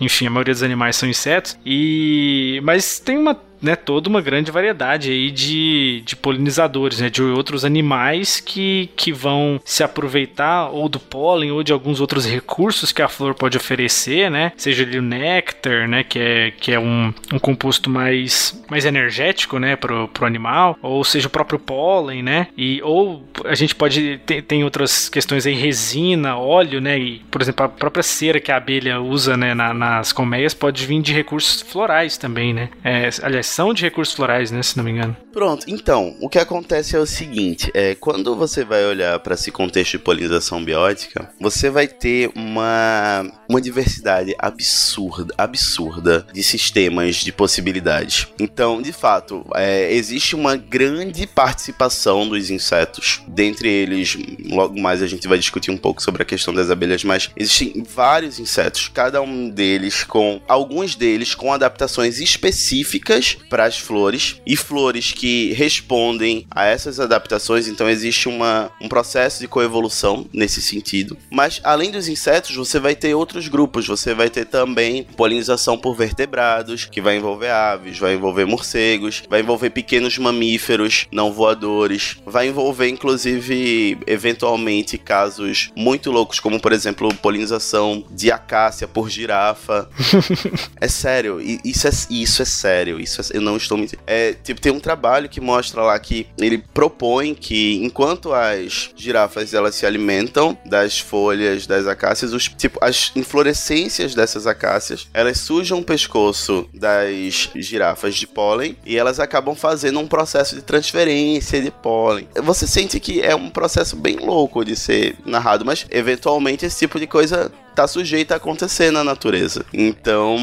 Enfim, 0.00 0.26
a 0.26 0.30
maioria 0.30 0.54
dos 0.54 0.62
animais 0.62 0.96
são 0.96 1.08
insetos. 1.08 1.56
E 1.64 2.60
mas 2.62 2.98
tem 2.98 3.18
uma 3.18 3.38
né, 3.62 3.76
toda 3.76 4.08
uma 4.08 4.20
grande 4.20 4.50
variedade 4.50 5.10
aí 5.10 5.30
de, 5.30 6.02
de 6.04 6.16
polinizadores, 6.16 7.00
né, 7.00 7.08
de 7.08 7.22
outros 7.22 7.64
animais 7.64 8.40
que, 8.40 8.90
que 8.96 9.12
vão 9.12 9.60
se 9.64 9.84
aproveitar 9.84 10.68
ou 10.70 10.88
do 10.88 10.98
pólen 10.98 11.52
ou 11.52 11.62
de 11.62 11.72
alguns 11.72 12.00
outros 12.00 12.26
recursos 12.26 12.92
que 12.92 13.00
a 13.00 13.08
flor 13.08 13.34
pode 13.34 13.56
oferecer, 13.56 14.30
né, 14.30 14.52
seja 14.56 14.82
ali 14.82 14.98
o 14.98 15.02
néctar, 15.02 15.88
né, 15.88 16.02
que 16.02 16.18
é, 16.18 16.50
que 16.50 16.72
é 16.72 16.80
um, 16.80 17.14
um 17.32 17.38
composto 17.38 17.88
mais, 17.88 18.60
mais 18.68 18.84
energético, 18.84 19.58
né, 19.58 19.76
pro, 19.76 20.08
pro 20.08 20.26
animal, 20.26 20.76
ou 20.82 21.04
seja 21.04 21.28
o 21.28 21.30
próprio 21.30 21.58
pólen, 21.58 22.22
né, 22.22 22.48
e 22.56 22.80
ou 22.82 23.22
a 23.44 23.54
gente 23.54 23.74
pode 23.74 24.18
ter 24.26 24.42
tem 24.42 24.64
outras 24.64 25.08
questões 25.08 25.46
aí, 25.46 25.54
resina, 25.54 26.36
óleo, 26.36 26.80
né, 26.80 26.98
e 26.98 27.20
por 27.30 27.40
exemplo 27.40 27.64
a 27.64 27.68
própria 27.68 28.02
cera 28.02 28.40
que 28.40 28.50
a 28.50 28.56
abelha 28.56 29.00
usa, 29.00 29.36
né, 29.36 29.54
na, 29.54 29.72
nas 29.72 30.12
colmeias 30.12 30.52
pode 30.52 30.84
vir 30.84 31.00
de 31.00 31.12
recursos 31.12 31.62
florais 31.62 32.16
também, 32.16 32.52
né, 32.52 32.68
é, 32.82 33.08
aliás 33.22 33.51
de 33.74 33.82
recursos 33.82 34.14
florais, 34.14 34.50
né? 34.50 34.62
Se 34.62 34.76
não 34.76 34.84
me 34.84 34.92
engano. 34.92 35.16
Pronto, 35.30 35.66
então, 35.68 36.16
o 36.20 36.28
que 36.28 36.38
acontece 36.38 36.96
é 36.96 36.98
o 36.98 37.06
seguinte: 37.06 37.70
é, 37.74 37.94
quando 37.94 38.34
você 38.34 38.64
vai 38.64 38.84
olhar 38.84 39.18
para 39.20 39.34
esse 39.34 39.50
contexto 39.50 39.92
de 39.92 39.98
polinização 39.98 40.64
biótica, 40.64 41.30
você 41.38 41.68
vai 41.68 41.86
ter 41.86 42.30
uma, 42.34 43.30
uma 43.48 43.60
diversidade 43.60 44.34
absurda, 44.38 45.34
absurda 45.36 46.26
de 46.32 46.42
sistemas 46.42 47.16
de 47.16 47.30
possibilidades. 47.30 48.28
Então, 48.40 48.80
de 48.80 48.92
fato, 48.92 49.44
é, 49.54 49.92
existe 49.92 50.34
uma 50.34 50.56
grande 50.56 51.26
participação 51.26 52.26
dos 52.26 52.48
insetos, 52.50 53.22
dentre 53.28 53.68
eles, 53.68 54.16
logo 54.46 54.80
mais 54.80 55.02
a 55.02 55.06
gente 55.06 55.28
vai 55.28 55.38
discutir 55.38 55.70
um 55.70 55.76
pouco 55.76 56.02
sobre 56.02 56.22
a 56.22 56.26
questão 56.26 56.54
das 56.54 56.70
abelhas, 56.70 57.04
mas 57.04 57.30
existem 57.36 57.82
vários 57.82 58.38
insetos, 58.38 58.88
cada 58.88 59.20
um 59.20 59.50
deles 59.50 60.04
com 60.04 60.40
alguns 60.48 60.94
deles 60.94 61.34
com 61.34 61.52
adaptações 61.52 62.18
específicas 62.18 63.36
para 63.48 63.64
as 63.64 63.78
flores 63.78 64.40
e 64.46 64.56
flores 64.56 65.12
que 65.12 65.52
respondem 65.52 66.46
a 66.50 66.64
essas 66.64 67.00
adaptações, 67.00 67.68
então 67.68 67.88
existe 67.88 68.28
uma, 68.28 68.70
um 68.80 68.88
processo 68.88 69.40
de 69.40 69.48
coevolução 69.48 70.26
nesse 70.32 70.60
sentido. 70.62 71.16
Mas 71.30 71.60
além 71.64 71.90
dos 71.90 72.08
insetos, 72.08 72.54
você 72.54 72.78
vai 72.78 72.94
ter 72.94 73.14
outros 73.14 73.48
grupos, 73.48 73.86
você 73.86 74.14
vai 74.14 74.30
ter 74.30 74.46
também 74.46 75.04
polinização 75.04 75.78
por 75.78 75.94
vertebrados, 75.94 76.84
que 76.84 77.00
vai 77.00 77.16
envolver 77.16 77.50
aves, 77.50 77.98
vai 77.98 78.14
envolver 78.14 78.44
morcegos, 78.44 79.22
vai 79.28 79.40
envolver 79.40 79.70
pequenos 79.70 80.18
mamíferos 80.18 81.06
não 81.10 81.32
voadores, 81.32 82.16
vai 82.26 82.48
envolver 82.48 82.88
inclusive 82.88 83.98
eventualmente 84.06 84.98
casos 84.98 85.70
muito 85.76 86.10
loucos, 86.10 86.40
como 86.40 86.60
por 86.60 86.72
exemplo 86.72 87.12
polinização 87.14 88.04
de 88.10 88.30
acácia 88.30 88.86
por 88.88 89.08
girafa. 89.08 89.88
é 90.80 90.88
sério, 90.88 91.40
isso 91.64 91.86
é, 91.86 91.90
isso 92.10 92.42
é 92.42 92.44
sério, 92.44 93.00
isso 93.00 93.20
é, 93.20 93.31
eu 93.32 93.40
não 93.40 93.56
estou 93.56 93.76
mentindo. 93.78 94.02
É, 94.06 94.32
tipo, 94.32 94.60
tem 94.60 94.72
um 94.72 94.80
trabalho 94.80 95.28
que 95.28 95.40
mostra 95.40 95.82
lá 95.82 95.98
que 95.98 96.26
ele 96.38 96.58
propõe 96.58 97.34
que 97.34 97.80
enquanto 97.82 98.32
as 98.32 98.90
girafas 98.96 99.54
elas 99.54 99.74
se 99.74 99.86
alimentam 99.86 100.56
das 100.64 100.98
folhas 100.98 101.66
das 101.66 101.86
acácias, 101.86 102.32
os, 102.32 102.48
tipo, 102.48 102.78
as 102.82 103.12
inflorescências 103.16 104.14
dessas 104.14 104.46
acácias, 104.46 105.08
elas 105.12 105.38
sujam 105.38 105.78
o 105.78 105.84
pescoço 105.84 106.68
das 106.72 107.50
girafas 107.54 108.14
de 108.14 108.26
pólen 108.26 108.76
e 108.84 108.96
elas 108.96 109.18
acabam 109.18 109.54
fazendo 109.54 109.98
um 109.98 110.06
processo 110.06 110.54
de 110.54 110.62
transferência 110.62 111.60
de 111.60 111.70
pólen. 111.70 112.28
Você 112.42 112.66
sente 112.66 113.00
que 113.00 113.20
é 113.20 113.34
um 113.34 113.50
processo 113.50 113.96
bem 113.96 114.16
louco 114.16 114.64
de 114.64 114.76
ser 114.76 115.16
narrado, 115.24 115.64
mas 115.64 115.86
eventualmente 115.90 116.66
esse 116.66 116.78
tipo 116.78 116.98
de 116.98 117.06
coisa 117.06 117.50
tá 117.74 117.86
sujeita 117.86 118.34
a 118.34 118.36
acontecer 118.36 118.90
na 118.90 119.02
natureza. 119.04 119.64
Então, 119.72 120.36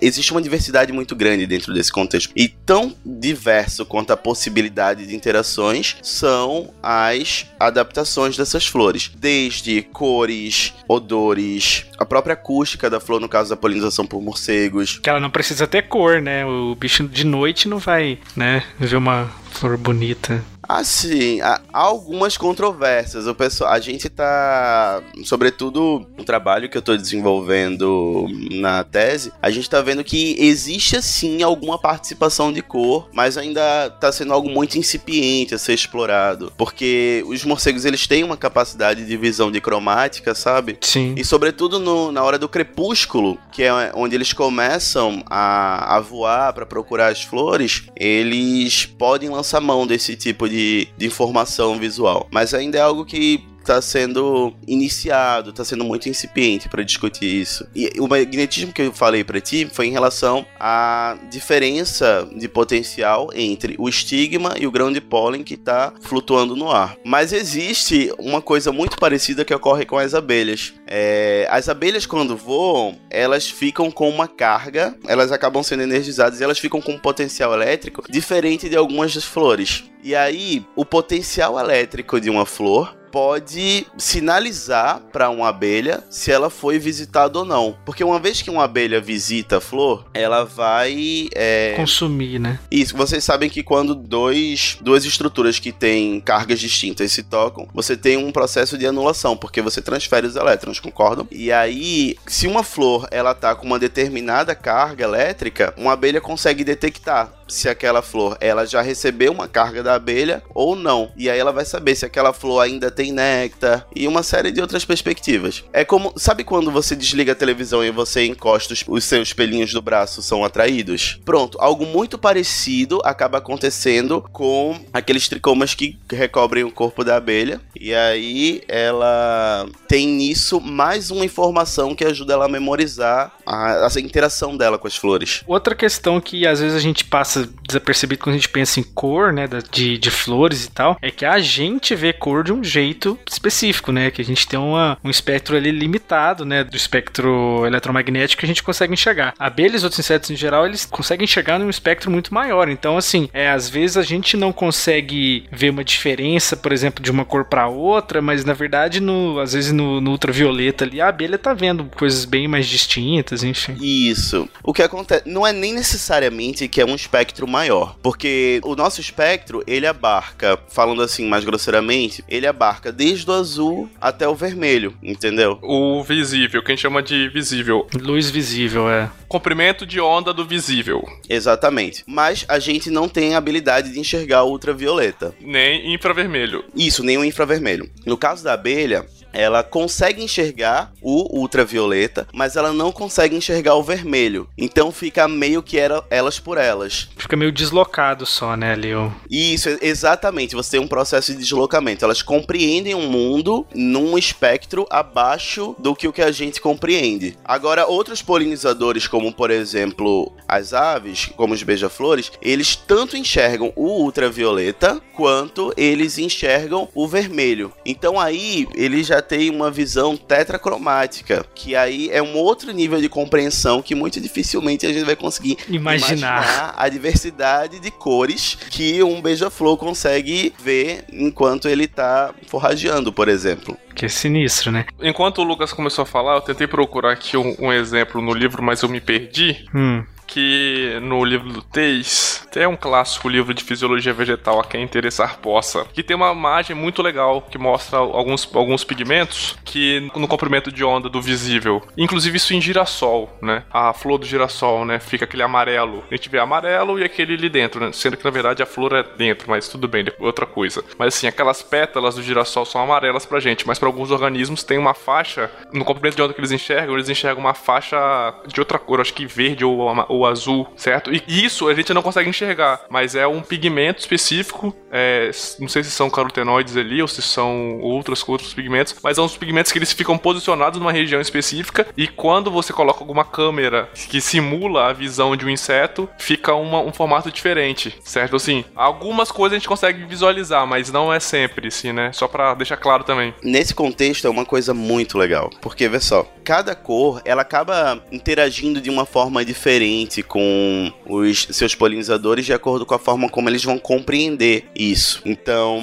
existe 0.00 0.32
uma 0.32 0.42
diversidade 0.42 0.92
muito 0.92 1.14
grande 1.14 1.46
dentro 1.46 1.72
desse 1.72 1.92
contexto. 1.92 2.32
E 2.36 2.48
tão 2.48 2.94
diverso 3.04 3.84
quanto 3.84 4.12
a 4.12 4.16
possibilidade 4.16 5.06
de 5.06 5.14
interações 5.14 5.96
são 6.02 6.72
as 6.82 7.46
adaptações 7.58 8.36
dessas 8.36 8.66
flores, 8.66 9.10
desde 9.16 9.82
cores, 9.82 10.74
odores, 10.88 11.86
a 11.98 12.04
própria 12.04 12.34
acústica 12.34 12.88
da 12.88 13.00
flor 13.00 13.20
no 13.20 13.28
caso 13.28 13.50
da 13.50 13.56
polinização 13.56 14.06
por 14.06 14.22
morcegos. 14.22 14.98
Que 14.98 15.10
ela 15.10 15.20
não 15.20 15.30
precisa 15.30 15.66
ter 15.66 15.82
cor, 15.82 16.20
né? 16.20 16.44
O 16.46 16.74
bicho 16.74 17.06
de 17.08 17.24
noite 17.24 17.68
não 17.68 17.78
vai, 17.78 18.18
né, 18.36 18.64
ver 18.78 18.96
uma 18.96 19.30
flor 19.50 19.76
bonita. 19.76 20.44
Assim, 20.68 21.40
há 21.40 21.62
algumas 21.72 22.36
controvérsias. 22.36 23.26
O 23.26 23.34
pessoal, 23.34 23.72
a 23.72 23.80
gente 23.80 24.10
tá, 24.10 25.02
sobretudo 25.24 26.06
o 26.18 26.24
trabalho 26.24 26.68
que 26.68 26.76
eu 26.76 26.82
tô 26.82 26.94
desenvolvendo 26.94 28.26
na 28.50 28.84
tese, 28.84 29.32
a 29.40 29.50
gente 29.50 29.70
tá 29.70 29.80
vendo 29.80 30.04
que 30.04 30.36
existe 30.38 30.94
assim 30.96 31.42
alguma 31.42 31.78
participação 31.78 32.52
de 32.52 32.60
cor, 32.60 33.08
mas 33.14 33.38
ainda 33.38 33.88
tá 33.98 34.12
sendo 34.12 34.34
algo 34.34 34.50
muito 34.50 34.76
incipiente 34.76 35.54
a 35.54 35.58
ser 35.58 35.72
explorado, 35.72 36.52
porque 36.58 37.24
os 37.26 37.42
morcegos 37.44 37.86
eles 37.86 38.06
têm 38.06 38.22
uma 38.22 38.36
capacidade 38.36 39.06
de 39.06 39.16
visão 39.16 39.50
de 39.50 39.62
cromática, 39.62 40.34
sabe? 40.34 40.76
Sim. 40.82 41.14
E 41.16 41.24
sobretudo 41.24 41.78
no, 41.78 42.12
na 42.12 42.22
hora 42.22 42.38
do 42.38 42.48
crepúsculo, 42.48 43.38
que 43.50 43.62
é 43.62 43.90
onde 43.94 44.14
eles 44.14 44.34
começam 44.34 45.22
a, 45.30 45.96
a 45.96 46.00
voar 46.00 46.52
para 46.52 46.66
procurar 46.66 47.08
as 47.08 47.22
flores, 47.22 47.84
eles 47.96 48.84
podem 48.84 49.30
lançar 49.30 49.60
mão 49.60 49.86
desse 49.86 50.14
tipo 50.14 50.46
de 50.46 50.57
de, 50.58 50.88
de 50.96 51.06
informação 51.06 51.78
visual. 51.78 52.26
Mas 52.32 52.52
ainda 52.52 52.78
é 52.78 52.80
algo 52.80 53.04
que 53.04 53.44
está 53.68 53.82
sendo 53.82 54.54
iniciado, 54.66 55.50
está 55.50 55.62
sendo 55.62 55.84
muito 55.84 56.08
incipiente 56.08 56.68
para 56.70 56.82
discutir 56.82 57.26
isso. 57.26 57.68
E 57.74 57.92
o 58.00 58.08
magnetismo 58.08 58.72
que 58.72 58.82
eu 58.82 58.92
falei 58.92 59.22
para 59.22 59.40
ti 59.40 59.68
foi 59.70 59.86
em 59.86 59.90
relação 59.90 60.46
à 60.58 61.16
diferença 61.30 62.26
de 62.34 62.48
potencial 62.48 63.28
entre 63.34 63.76
o 63.78 63.88
estigma 63.88 64.54
e 64.58 64.66
o 64.66 64.70
grão 64.70 64.90
de 64.90 65.02
pólen 65.02 65.44
que 65.44 65.54
está 65.54 65.92
flutuando 66.00 66.56
no 66.56 66.70
ar. 66.70 66.96
Mas 67.04 67.32
existe 67.32 68.10
uma 68.18 68.40
coisa 68.40 68.72
muito 68.72 68.96
parecida 68.96 69.44
que 69.44 69.54
ocorre 69.54 69.84
com 69.84 69.98
as 69.98 70.14
abelhas. 70.14 70.72
É, 70.86 71.46
as 71.50 71.68
abelhas 71.68 72.06
quando 72.06 72.36
voam, 72.36 72.96
elas 73.10 73.50
ficam 73.50 73.90
com 73.90 74.08
uma 74.08 74.26
carga, 74.26 74.96
elas 75.06 75.30
acabam 75.30 75.62
sendo 75.62 75.82
energizadas 75.82 76.40
e 76.40 76.44
elas 76.44 76.58
ficam 76.58 76.80
com 76.80 76.92
um 76.92 76.98
potencial 76.98 77.52
elétrico 77.52 78.02
diferente 78.10 78.68
de 78.68 78.76
algumas 78.76 79.14
das 79.14 79.24
flores. 79.24 79.84
E 80.02 80.14
aí, 80.14 80.64
o 80.74 80.84
potencial 80.84 81.58
elétrico 81.58 82.20
de 82.20 82.30
uma 82.30 82.46
flor 82.46 82.96
pode 83.10 83.86
sinalizar 83.96 85.00
para 85.12 85.30
uma 85.30 85.48
abelha 85.48 86.02
se 86.10 86.30
ela 86.30 86.50
foi 86.50 86.78
visitada 86.78 87.38
ou 87.38 87.44
não. 87.44 87.76
Porque 87.84 88.04
uma 88.04 88.18
vez 88.18 88.42
que 88.42 88.50
uma 88.50 88.64
abelha 88.64 89.00
visita 89.00 89.58
a 89.58 89.60
flor, 89.60 90.06
ela 90.14 90.44
vai. 90.44 91.28
É... 91.34 91.74
Consumir, 91.76 92.38
né? 92.38 92.58
Isso. 92.70 92.96
Vocês 92.96 93.24
sabem 93.24 93.48
que 93.48 93.62
quando 93.62 93.94
dois, 93.94 94.78
duas 94.80 95.04
estruturas 95.04 95.58
que 95.58 95.72
têm 95.72 96.20
cargas 96.20 96.60
distintas 96.60 97.12
se 97.12 97.22
tocam, 97.22 97.68
você 97.74 97.96
tem 97.96 98.16
um 98.16 98.32
processo 98.32 98.76
de 98.76 98.86
anulação, 98.86 99.36
porque 99.36 99.62
você 99.62 99.80
transfere 99.80 100.26
os 100.26 100.36
elétrons, 100.36 100.80
concordam? 100.80 101.26
E 101.30 101.52
aí, 101.52 102.16
se 102.26 102.46
uma 102.46 102.62
flor 102.62 103.06
ela 103.10 103.34
tá 103.34 103.54
com 103.54 103.66
uma 103.66 103.78
determinada 103.78 104.54
carga 104.54 105.04
elétrica, 105.04 105.74
uma 105.76 105.92
abelha 105.92 106.20
consegue 106.20 106.64
detectar 106.64 107.37
se 107.48 107.68
aquela 107.68 108.02
flor 108.02 108.36
ela 108.40 108.66
já 108.66 108.82
recebeu 108.82 109.32
uma 109.32 109.48
carga 109.48 109.82
da 109.82 109.94
abelha 109.94 110.42
ou 110.54 110.76
não. 110.76 111.10
E 111.16 111.28
aí 111.28 111.38
ela 111.38 111.52
vai 111.52 111.64
saber 111.64 111.94
se 111.94 112.04
aquela 112.04 112.32
flor 112.32 112.60
ainda 112.60 112.90
tem 112.90 113.12
néctar 113.12 113.86
e 113.94 114.06
uma 114.06 114.22
série 114.22 114.52
de 114.52 114.60
outras 114.60 114.84
perspectivas. 114.84 115.64
É 115.72 115.84
como, 115.84 116.12
sabe 116.16 116.44
quando 116.44 116.70
você 116.70 116.94
desliga 116.94 117.32
a 117.32 117.34
televisão 117.34 117.84
e 117.84 117.90
você 117.90 118.24
encosta 118.24 118.72
os, 118.72 118.84
os 118.86 119.04
seus 119.04 119.32
pelinhos 119.32 119.72
do 119.72 119.82
braço 119.82 120.22
são 120.22 120.44
atraídos? 120.44 121.18
Pronto, 121.24 121.58
algo 121.60 121.86
muito 121.86 122.18
parecido 122.18 123.00
acaba 123.04 123.38
acontecendo 123.38 124.24
com 124.32 124.78
aqueles 124.92 125.28
tricomas 125.28 125.74
que 125.74 125.98
recobrem 126.10 126.64
o 126.64 126.70
corpo 126.70 127.04
da 127.04 127.16
abelha. 127.16 127.60
E 127.78 127.94
aí 127.94 128.62
ela 128.68 129.66
tem 129.86 130.06
nisso 130.06 130.60
mais 130.60 131.10
uma 131.10 131.24
informação 131.24 131.94
que 131.94 132.04
ajuda 132.04 132.34
ela 132.34 132.46
a 132.46 132.48
memorizar 132.48 133.32
a, 133.46 133.84
essa 133.86 134.00
interação 134.00 134.56
dela 134.56 134.78
com 134.78 134.86
as 134.86 134.96
flores. 134.96 135.42
Outra 135.46 135.74
questão 135.74 136.20
que 136.20 136.46
às 136.46 136.60
vezes 136.60 136.76
a 136.76 136.80
gente 136.80 137.04
passa 137.04 137.37
desapercebido 137.46 138.22
quando 138.22 138.34
a 138.34 138.38
gente 138.38 138.48
pensa 138.48 138.80
em 138.80 138.82
cor, 138.82 139.32
né, 139.32 139.48
de, 139.70 139.98
de 139.98 140.10
flores 140.10 140.64
e 140.64 140.70
tal, 140.70 140.96
é 141.00 141.10
que 141.10 141.24
a 141.24 141.38
gente 141.38 141.94
vê 141.94 142.12
cor 142.12 142.42
de 142.42 142.52
um 142.52 142.64
jeito 142.64 143.18
específico, 143.30 143.92
né, 143.92 144.10
que 144.10 144.22
a 144.22 144.24
gente 144.24 144.46
tem 144.46 144.58
uma, 144.58 144.98
um 145.04 145.10
espectro 145.10 145.56
ali 145.56 145.70
limitado, 145.70 146.44
né, 146.44 146.64
do 146.64 146.76
espectro 146.76 147.64
eletromagnético 147.66 148.40
que 148.40 148.46
a 148.46 148.48
gente 148.48 148.62
consegue 148.62 148.92
enxergar. 148.92 149.34
Abelhas 149.38 149.82
e 149.82 149.84
outros 149.84 149.98
insetos 149.98 150.30
em 150.30 150.36
geral, 150.36 150.66
eles 150.66 150.86
conseguem 150.86 151.24
enxergar 151.24 151.58
num 151.58 151.70
espectro 151.70 152.10
muito 152.10 152.32
maior. 152.32 152.68
Então, 152.68 152.96
assim, 152.96 153.28
é, 153.32 153.50
às 153.50 153.68
vezes 153.68 153.96
a 153.96 154.02
gente 154.02 154.36
não 154.36 154.52
consegue 154.52 155.46
ver 155.50 155.70
uma 155.70 155.84
diferença, 155.84 156.56
por 156.56 156.72
exemplo, 156.72 157.02
de 157.02 157.10
uma 157.10 157.24
cor 157.24 157.44
para 157.44 157.68
outra, 157.68 158.22
mas 158.22 158.44
na 158.44 158.54
verdade, 158.54 159.00
no, 159.00 159.38
às 159.40 159.52
vezes 159.52 159.72
no, 159.72 160.00
no 160.00 160.12
ultravioleta 160.12 160.84
ali, 160.84 161.00
a 161.00 161.08
abelha 161.08 161.38
tá 161.38 161.52
vendo 161.52 161.84
coisas 161.96 162.24
bem 162.24 162.48
mais 162.48 162.66
distintas, 162.66 163.42
enfim. 163.42 163.76
Isso. 163.80 164.48
O 164.62 164.72
que 164.72 164.82
acontece 164.82 165.22
não 165.26 165.46
é 165.46 165.52
nem 165.52 165.72
necessariamente 165.72 166.68
que 166.68 166.80
é 166.80 166.84
um 166.84 166.94
espectro 166.94 167.27
maior, 167.46 167.96
porque 168.02 168.60
o 168.64 168.74
nosso 168.74 169.00
espectro, 169.00 169.62
ele 169.66 169.86
abarca, 169.86 170.58
falando 170.68 171.02
assim 171.02 171.26
mais 171.26 171.44
grosseiramente, 171.44 172.24
ele 172.28 172.46
abarca 172.46 172.92
desde 172.92 173.28
o 173.30 173.34
azul 173.34 173.88
até 174.00 174.28
o 174.28 174.34
vermelho, 174.34 174.94
entendeu? 175.02 175.58
O 175.62 176.02
visível, 176.02 176.62
que 176.62 176.72
a 176.72 176.74
gente 176.74 176.82
chama 176.82 177.02
de 177.02 177.28
visível. 177.28 177.86
Luz 177.94 178.30
visível, 178.30 178.88
é. 178.90 179.10
Comprimento 179.28 179.84
de 179.84 180.00
onda 180.00 180.32
do 180.32 180.44
visível. 180.44 181.02
Exatamente. 181.28 182.02
Mas 182.06 182.44
a 182.48 182.58
gente 182.58 182.90
não 182.90 183.08
tem 183.08 183.34
a 183.34 183.38
habilidade 183.38 183.92
de 183.92 184.00
enxergar 184.00 184.44
o 184.44 184.50
ultravioleta. 184.50 185.34
Nem 185.40 185.94
infravermelho. 185.94 186.64
Isso, 186.74 187.02
nem 187.02 187.18
o 187.18 187.24
infravermelho. 187.24 187.90
No 188.06 188.16
caso 188.16 188.42
da 188.44 188.54
abelha, 188.54 189.06
ela 189.32 189.62
consegue 189.62 190.22
enxergar 190.22 190.92
o 191.02 191.38
ultravioleta, 191.38 192.26
mas 192.32 192.56
ela 192.56 192.72
não 192.72 192.90
consegue 192.92 193.36
enxergar 193.36 193.74
o 193.74 193.82
vermelho. 193.82 194.48
Então 194.56 194.90
fica 194.92 195.26
meio 195.28 195.62
que 195.62 195.78
era 195.78 196.02
elas 196.10 196.38
por 196.38 196.58
elas. 196.58 197.08
Fica 197.16 197.36
meio 197.36 197.52
deslocado 197.52 198.24
só, 198.26 198.56
né, 198.56 198.72
ali. 198.72 198.94
o- 198.94 199.12
Isso, 199.30 199.68
exatamente. 199.82 200.54
Você 200.54 200.72
tem 200.72 200.80
um 200.80 200.88
processo 200.88 201.32
de 201.32 201.38
deslocamento. 201.38 202.04
Elas 202.04 202.22
compreendem 202.22 202.94
o 202.94 203.00
mundo 203.02 203.66
num 203.74 204.16
espectro 204.16 204.86
abaixo 204.90 205.74
do 205.78 205.94
que 205.94 206.08
o 206.08 206.12
que 206.12 206.22
a 206.22 206.30
gente 206.30 206.60
compreende. 206.60 207.36
Agora, 207.44 207.86
outros 207.86 208.22
polinizadores, 208.22 209.06
como 209.06 209.32
por 209.32 209.50
exemplo 209.50 210.32
as 210.46 210.72
aves, 210.72 211.26
como 211.36 211.54
os 211.54 211.62
beija-flores, 211.62 212.32
eles 212.40 212.74
tanto 212.76 213.16
enxergam 213.16 213.72
o 213.76 214.02
ultravioleta 214.02 215.00
quanto 215.14 215.72
eles 215.76 216.18
enxergam 216.18 216.88
o 216.94 217.06
vermelho. 217.08 217.72
Então 217.84 218.18
aí 218.20 218.66
eles 218.74 219.06
já 219.06 219.17
têm 219.22 219.50
uma 219.50 219.70
visão 219.70 220.16
tetracromática, 220.16 221.44
que 221.54 221.74
aí 221.76 222.08
é 222.10 222.22
um 222.22 222.36
outro 222.36 222.72
nível 222.72 223.00
de 223.00 223.08
compreensão 223.08 223.82
que 223.82 223.94
muito 223.94 224.20
dificilmente 224.20 224.86
a 224.86 224.92
gente 224.92 225.04
vai 225.04 225.16
conseguir 225.16 225.58
Imaginar. 225.68 226.74
a 226.76 226.88
diversidade 226.88 227.78
de 227.78 227.90
cores 227.90 228.58
que 228.70 229.02
um 229.02 229.20
beija-flor 229.20 229.76
consegue 229.76 230.52
ver 230.62 231.04
enquanto 231.12 231.68
ele 231.68 231.86
tá 231.86 232.34
forrageando, 232.46 233.12
por 233.12 233.28
exemplo. 233.28 233.76
Que 233.94 234.06
é 234.06 234.08
sinistro, 234.08 234.70
né? 234.70 234.86
Enquanto 235.00 235.38
o 235.38 235.44
Lucas 235.44 235.72
começou 235.72 236.02
a 236.02 236.06
falar, 236.06 236.36
eu 236.36 236.40
tentei 236.40 236.66
procurar 236.66 237.12
aqui 237.12 237.36
um, 237.36 237.56
um 237.58 237.72
exemplo 237.72 238.22
no 238.22 238.32
livro, 238.32 238.62
mas 238.62 238.82
eu 238.82 238.88
me 238.88 239.00
perdi. 239.00 239.66
Hum. 239.74 240.04
Que 240.28 240.98
no 241.02 241.24
livro 241.24 241.48
do 241.50 241.62
Teis, 241.62 242.46
tem 242.52 242.66
um 242.66 242.76
clássico 242.76 243.28
livro 243.28 243.52
de 243.54 243.64
fisiologia 243.64 244.12
vegetal 244.12 244.60
a 244.60 244.64
quem 244.64 244.82
interessar 244.82 245.38
possa, 245.38 245.84
que 245.92 246.02
tem 246.02 246.14
uma 246.16 246.30
imagem 246.32 246.76
muito 246.76 247.02
legal 247.02 247.42
que 247.42 247.56
mostra 247.58 247.98
alguns, 247.98 248.48
alguns 248.54 248.84
pigmentos 248.84 249.56
que 249.64 250.08
no 250.14 250.28
comprimento 250.28 250.70
de 250.70 250.84
onda 250.84 251.08
do 251.08 251.20
visível. 251.22 251.82
Inclusive 251.96 252.36
isso 252.36 252.54
em 252.54 252.60
girassol, 252.60 253.36
né? 253.42 253.64
A 253.70 253.92
flor 253.92 254.18
do 254.18 254.26
girassol, 254.26 254.84
né? 254.84 254.98
Fica 255.00 255.24
aquele 255.24 255.42
amarelo. 255.42 256.04
A 256.10 256.14
gente 256.14 256.28
vê 256.28 256.38
amarelo 256.38 256.98
e 256.98 257.04
aquele 257.04 257.34
ali 257.34 257.48
dentro, 257.48 257.80
né? 257.80 257.90
Sendo 257.92 258.16
que 258.16 258.24
na 258.24 258.30
verdade 258.30 258.62
a 258.62 258.66
flor 258.66 258.92
é 258.94 259.02
dentro, 259.02 259.48
mas 259.50 259.68
tudo 259.68 259.88
bem, 259.88 260.04
depois 260.04 260.26
outra 260.26 260.44
coisa. 260.46 260.84
Mas 260.98 261.14
assim, 261.14 261.26
aquelas 261.26 261.62
pétalas 261.62 262.16
do 262.16 262.22
girassol 262.22 262.66
são 262.66 262.82
amarelas 262.82 263.24
pra 263.24 263.40
gente, 263.40 263.66
mas 263.66 263.78
para 263.78 263.88
alguns 263.88 264.10
organismos 264.10 264.62
tem 264.62 264.76
uma 264.76 264.92
faixa, 264.94 265.50
no 265.72 265.84
comprimento 265.86 266.16
de 266.16 266.22
onda 266.22 266.34
que 266.34 266.40
eles 266.40 266.52
enxergam, 266.52 266.94
eles 266.94 267.08
enxergam 267.08 267.42
uma 267.42 267.54
faixa 267.54 267.98
de 268.46 268.60
outra 268.60 268.78
cor, 268.78 269.00
acho 269.00 269.14
que 269.14 269.24
verde 269.26 269.64
ou, 269.64 269.88
ama- 269.88 270.06
ou 270.18 270.26
azul, 270.26 270.66
certo? 270.76 271.10
E 271.12 271.22
isso 271.28 271.68
a 271.68 271.74
gente 271.74 271.92
não 271.94 272.02
consegue 272.02 272.28
enxergar, 272.28 272.80
mas 272.90 273.14
é 273.14 273.26
um 273.26 273.40
pigmento 273.40 274.00
específico, 274.00 274.74
é, 274.90 275.30
não 275.58 275.68
sei 275.68 275.82
se 275.84 275.90
são 275.90 276.10
carotenoides 276.10 276.76
ali 276.76 277.00
ou 277.00 277.08
se 277.08 277.22
são 277.22 277.78
outros, 277.80 278.24
outros 278.28 278.52
pigmentos, 278.54 278.94
mas 279.02 279.16
são 279.16 279.24
os 279.24 279.36
pigmentos 279.36 279.72
que 279.72 279.78
eles 279.78 279.92
ficam 279.92 280.18
posicionados 280.18 280.78
numa 280.78 280.92
região 280.92 281.20
específica 281.20 281.86
e 281.96 282.06
quando 282.08 282.50
você 282.50 282.72
coloca 282.72 283.00
alguma 283.00 283.24
câmera 283.24 283.88
que 284.08 284.20
simula 284.20 284.86
a 284.88 284.92
visão 284.92 285.36
de 285.36 285.44
um 285.46 285.50
inseto, 285.50 286.08
fica 286.18 286.54
uma- 286.54 286.80
um 286.80 286.92
formato 286.92 287.30
diferente, 287.30 287.94
certo? 288.04 288.36
Assim, 288.36 288.64
algumas 288.74 289.30
coisas 289.30 289.56
a 289.56 289.58
gente 289.58 289.68
consegue 289.68 290.04
visualizar, 290.04 290.66
mas 290.66 290.90
não 290.90 291.12
é 291.12 291.20
sempre, 291.20 291.68
assim, 291.68 291.92
né? 291.92 292.10
Só 292.12 292.26
pra 292.28 292.54
deixar 292.54 292.76
claro 292.76 293.04
também. 293.04 293.34
Nesse 293.42 293.74
contexto 293.74 294.26
é 294.26 294.30
uma 294.30 294.44
coisa 294.44 294.72
muito 294.74 295.18
legal, 295.18 295.50
porque 295.60 295.88
vê 295.88 296.00
só, 296.00 296.26
cada 296.44 296.74
cor 296.74 297.20
ela 297.24 297.42
acaba 297.42 298.02
interagindo 298.10 298.80
de 298.80 298.90
uma 298.90 299.04
forma 299.04 299.44
diferente 299.44 300.07
com 300.22 300.92
os 301.06 301.48
seus 301.50 301.74
polinizadores 301.74 302.46
de 302.46 302.52
acordo 302.52 302.86
com 302.86 302.94
a 302.94 302.98
forma 302.98 303.28
como 303.28 303.48
eles 303.48 303.64
vão 303.64 303.78
compreender 303.78 304.64
isso. 304.74 305.22
Então, 305.24 305.80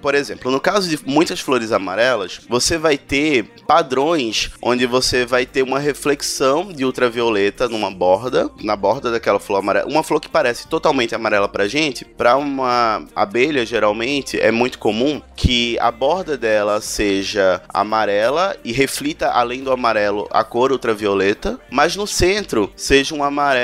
por 0.00 0.14
exemplo, 0.14 0.50
no 0.50 0.60
caso 0.60 0.88
de 0.88 0.98
muitas 1.06 1.40
flores 1.40 1.72
amarelas, 1.72 2.40
você 2.48 2.76
vai 2.76 2.98
ter 2.98 3.44
padrões 3.66 4.50
onde 4.62 4.86
você 4.86 5.24
vai 5.24 5.46
ter 5.46 5.62
uma 5.62 5.78
reflexão 5.78 6.72
de 6.72 6.84
ultravioleta 6.84 7.68
numa 7.68 7.90
borda, 7.90 8.50
na 8.62 8.74
borda 8.74 9.10
daquela 9.10 9.38
flor 9.38 9.58
amarela, 9.58 9.88
uma 9.88 10.02
flor 10.02 10.20
que 10.20 10.28
parece 10.28 10.66
totalmente 10.68 11.14
amarela 11.14 11.48
pra 11.48 11.68
gente, 11.68 12.04
pra 12.04 12.36
uma 12.36 13.04
abelha 13.14 13.64
geralmente 13.64 14.40
é 14.40 14.50
muito 14.50 14.78
comum 14.78 15.20
que 15.36 15.78
a 15.78 15.90
borda 15.90 16.36
dela 16.36 16.80
seja 16.80 17.62
amarela 17.68 18.56
e 18.64 18.72
reflita 18.72 19.28
além 19.28 19.62
do 19.62 19.72
amarelo 19.72 20.28
a 20.30 20.42
cor 20.44 20.72
ultravioleta, 20.72 21.58
mas 21.70 21.96
no 21.96 22.06
centro 22.06 22.72
seja 22.76 23.14
um 23.14 23.22
amarelo 23.22 23.59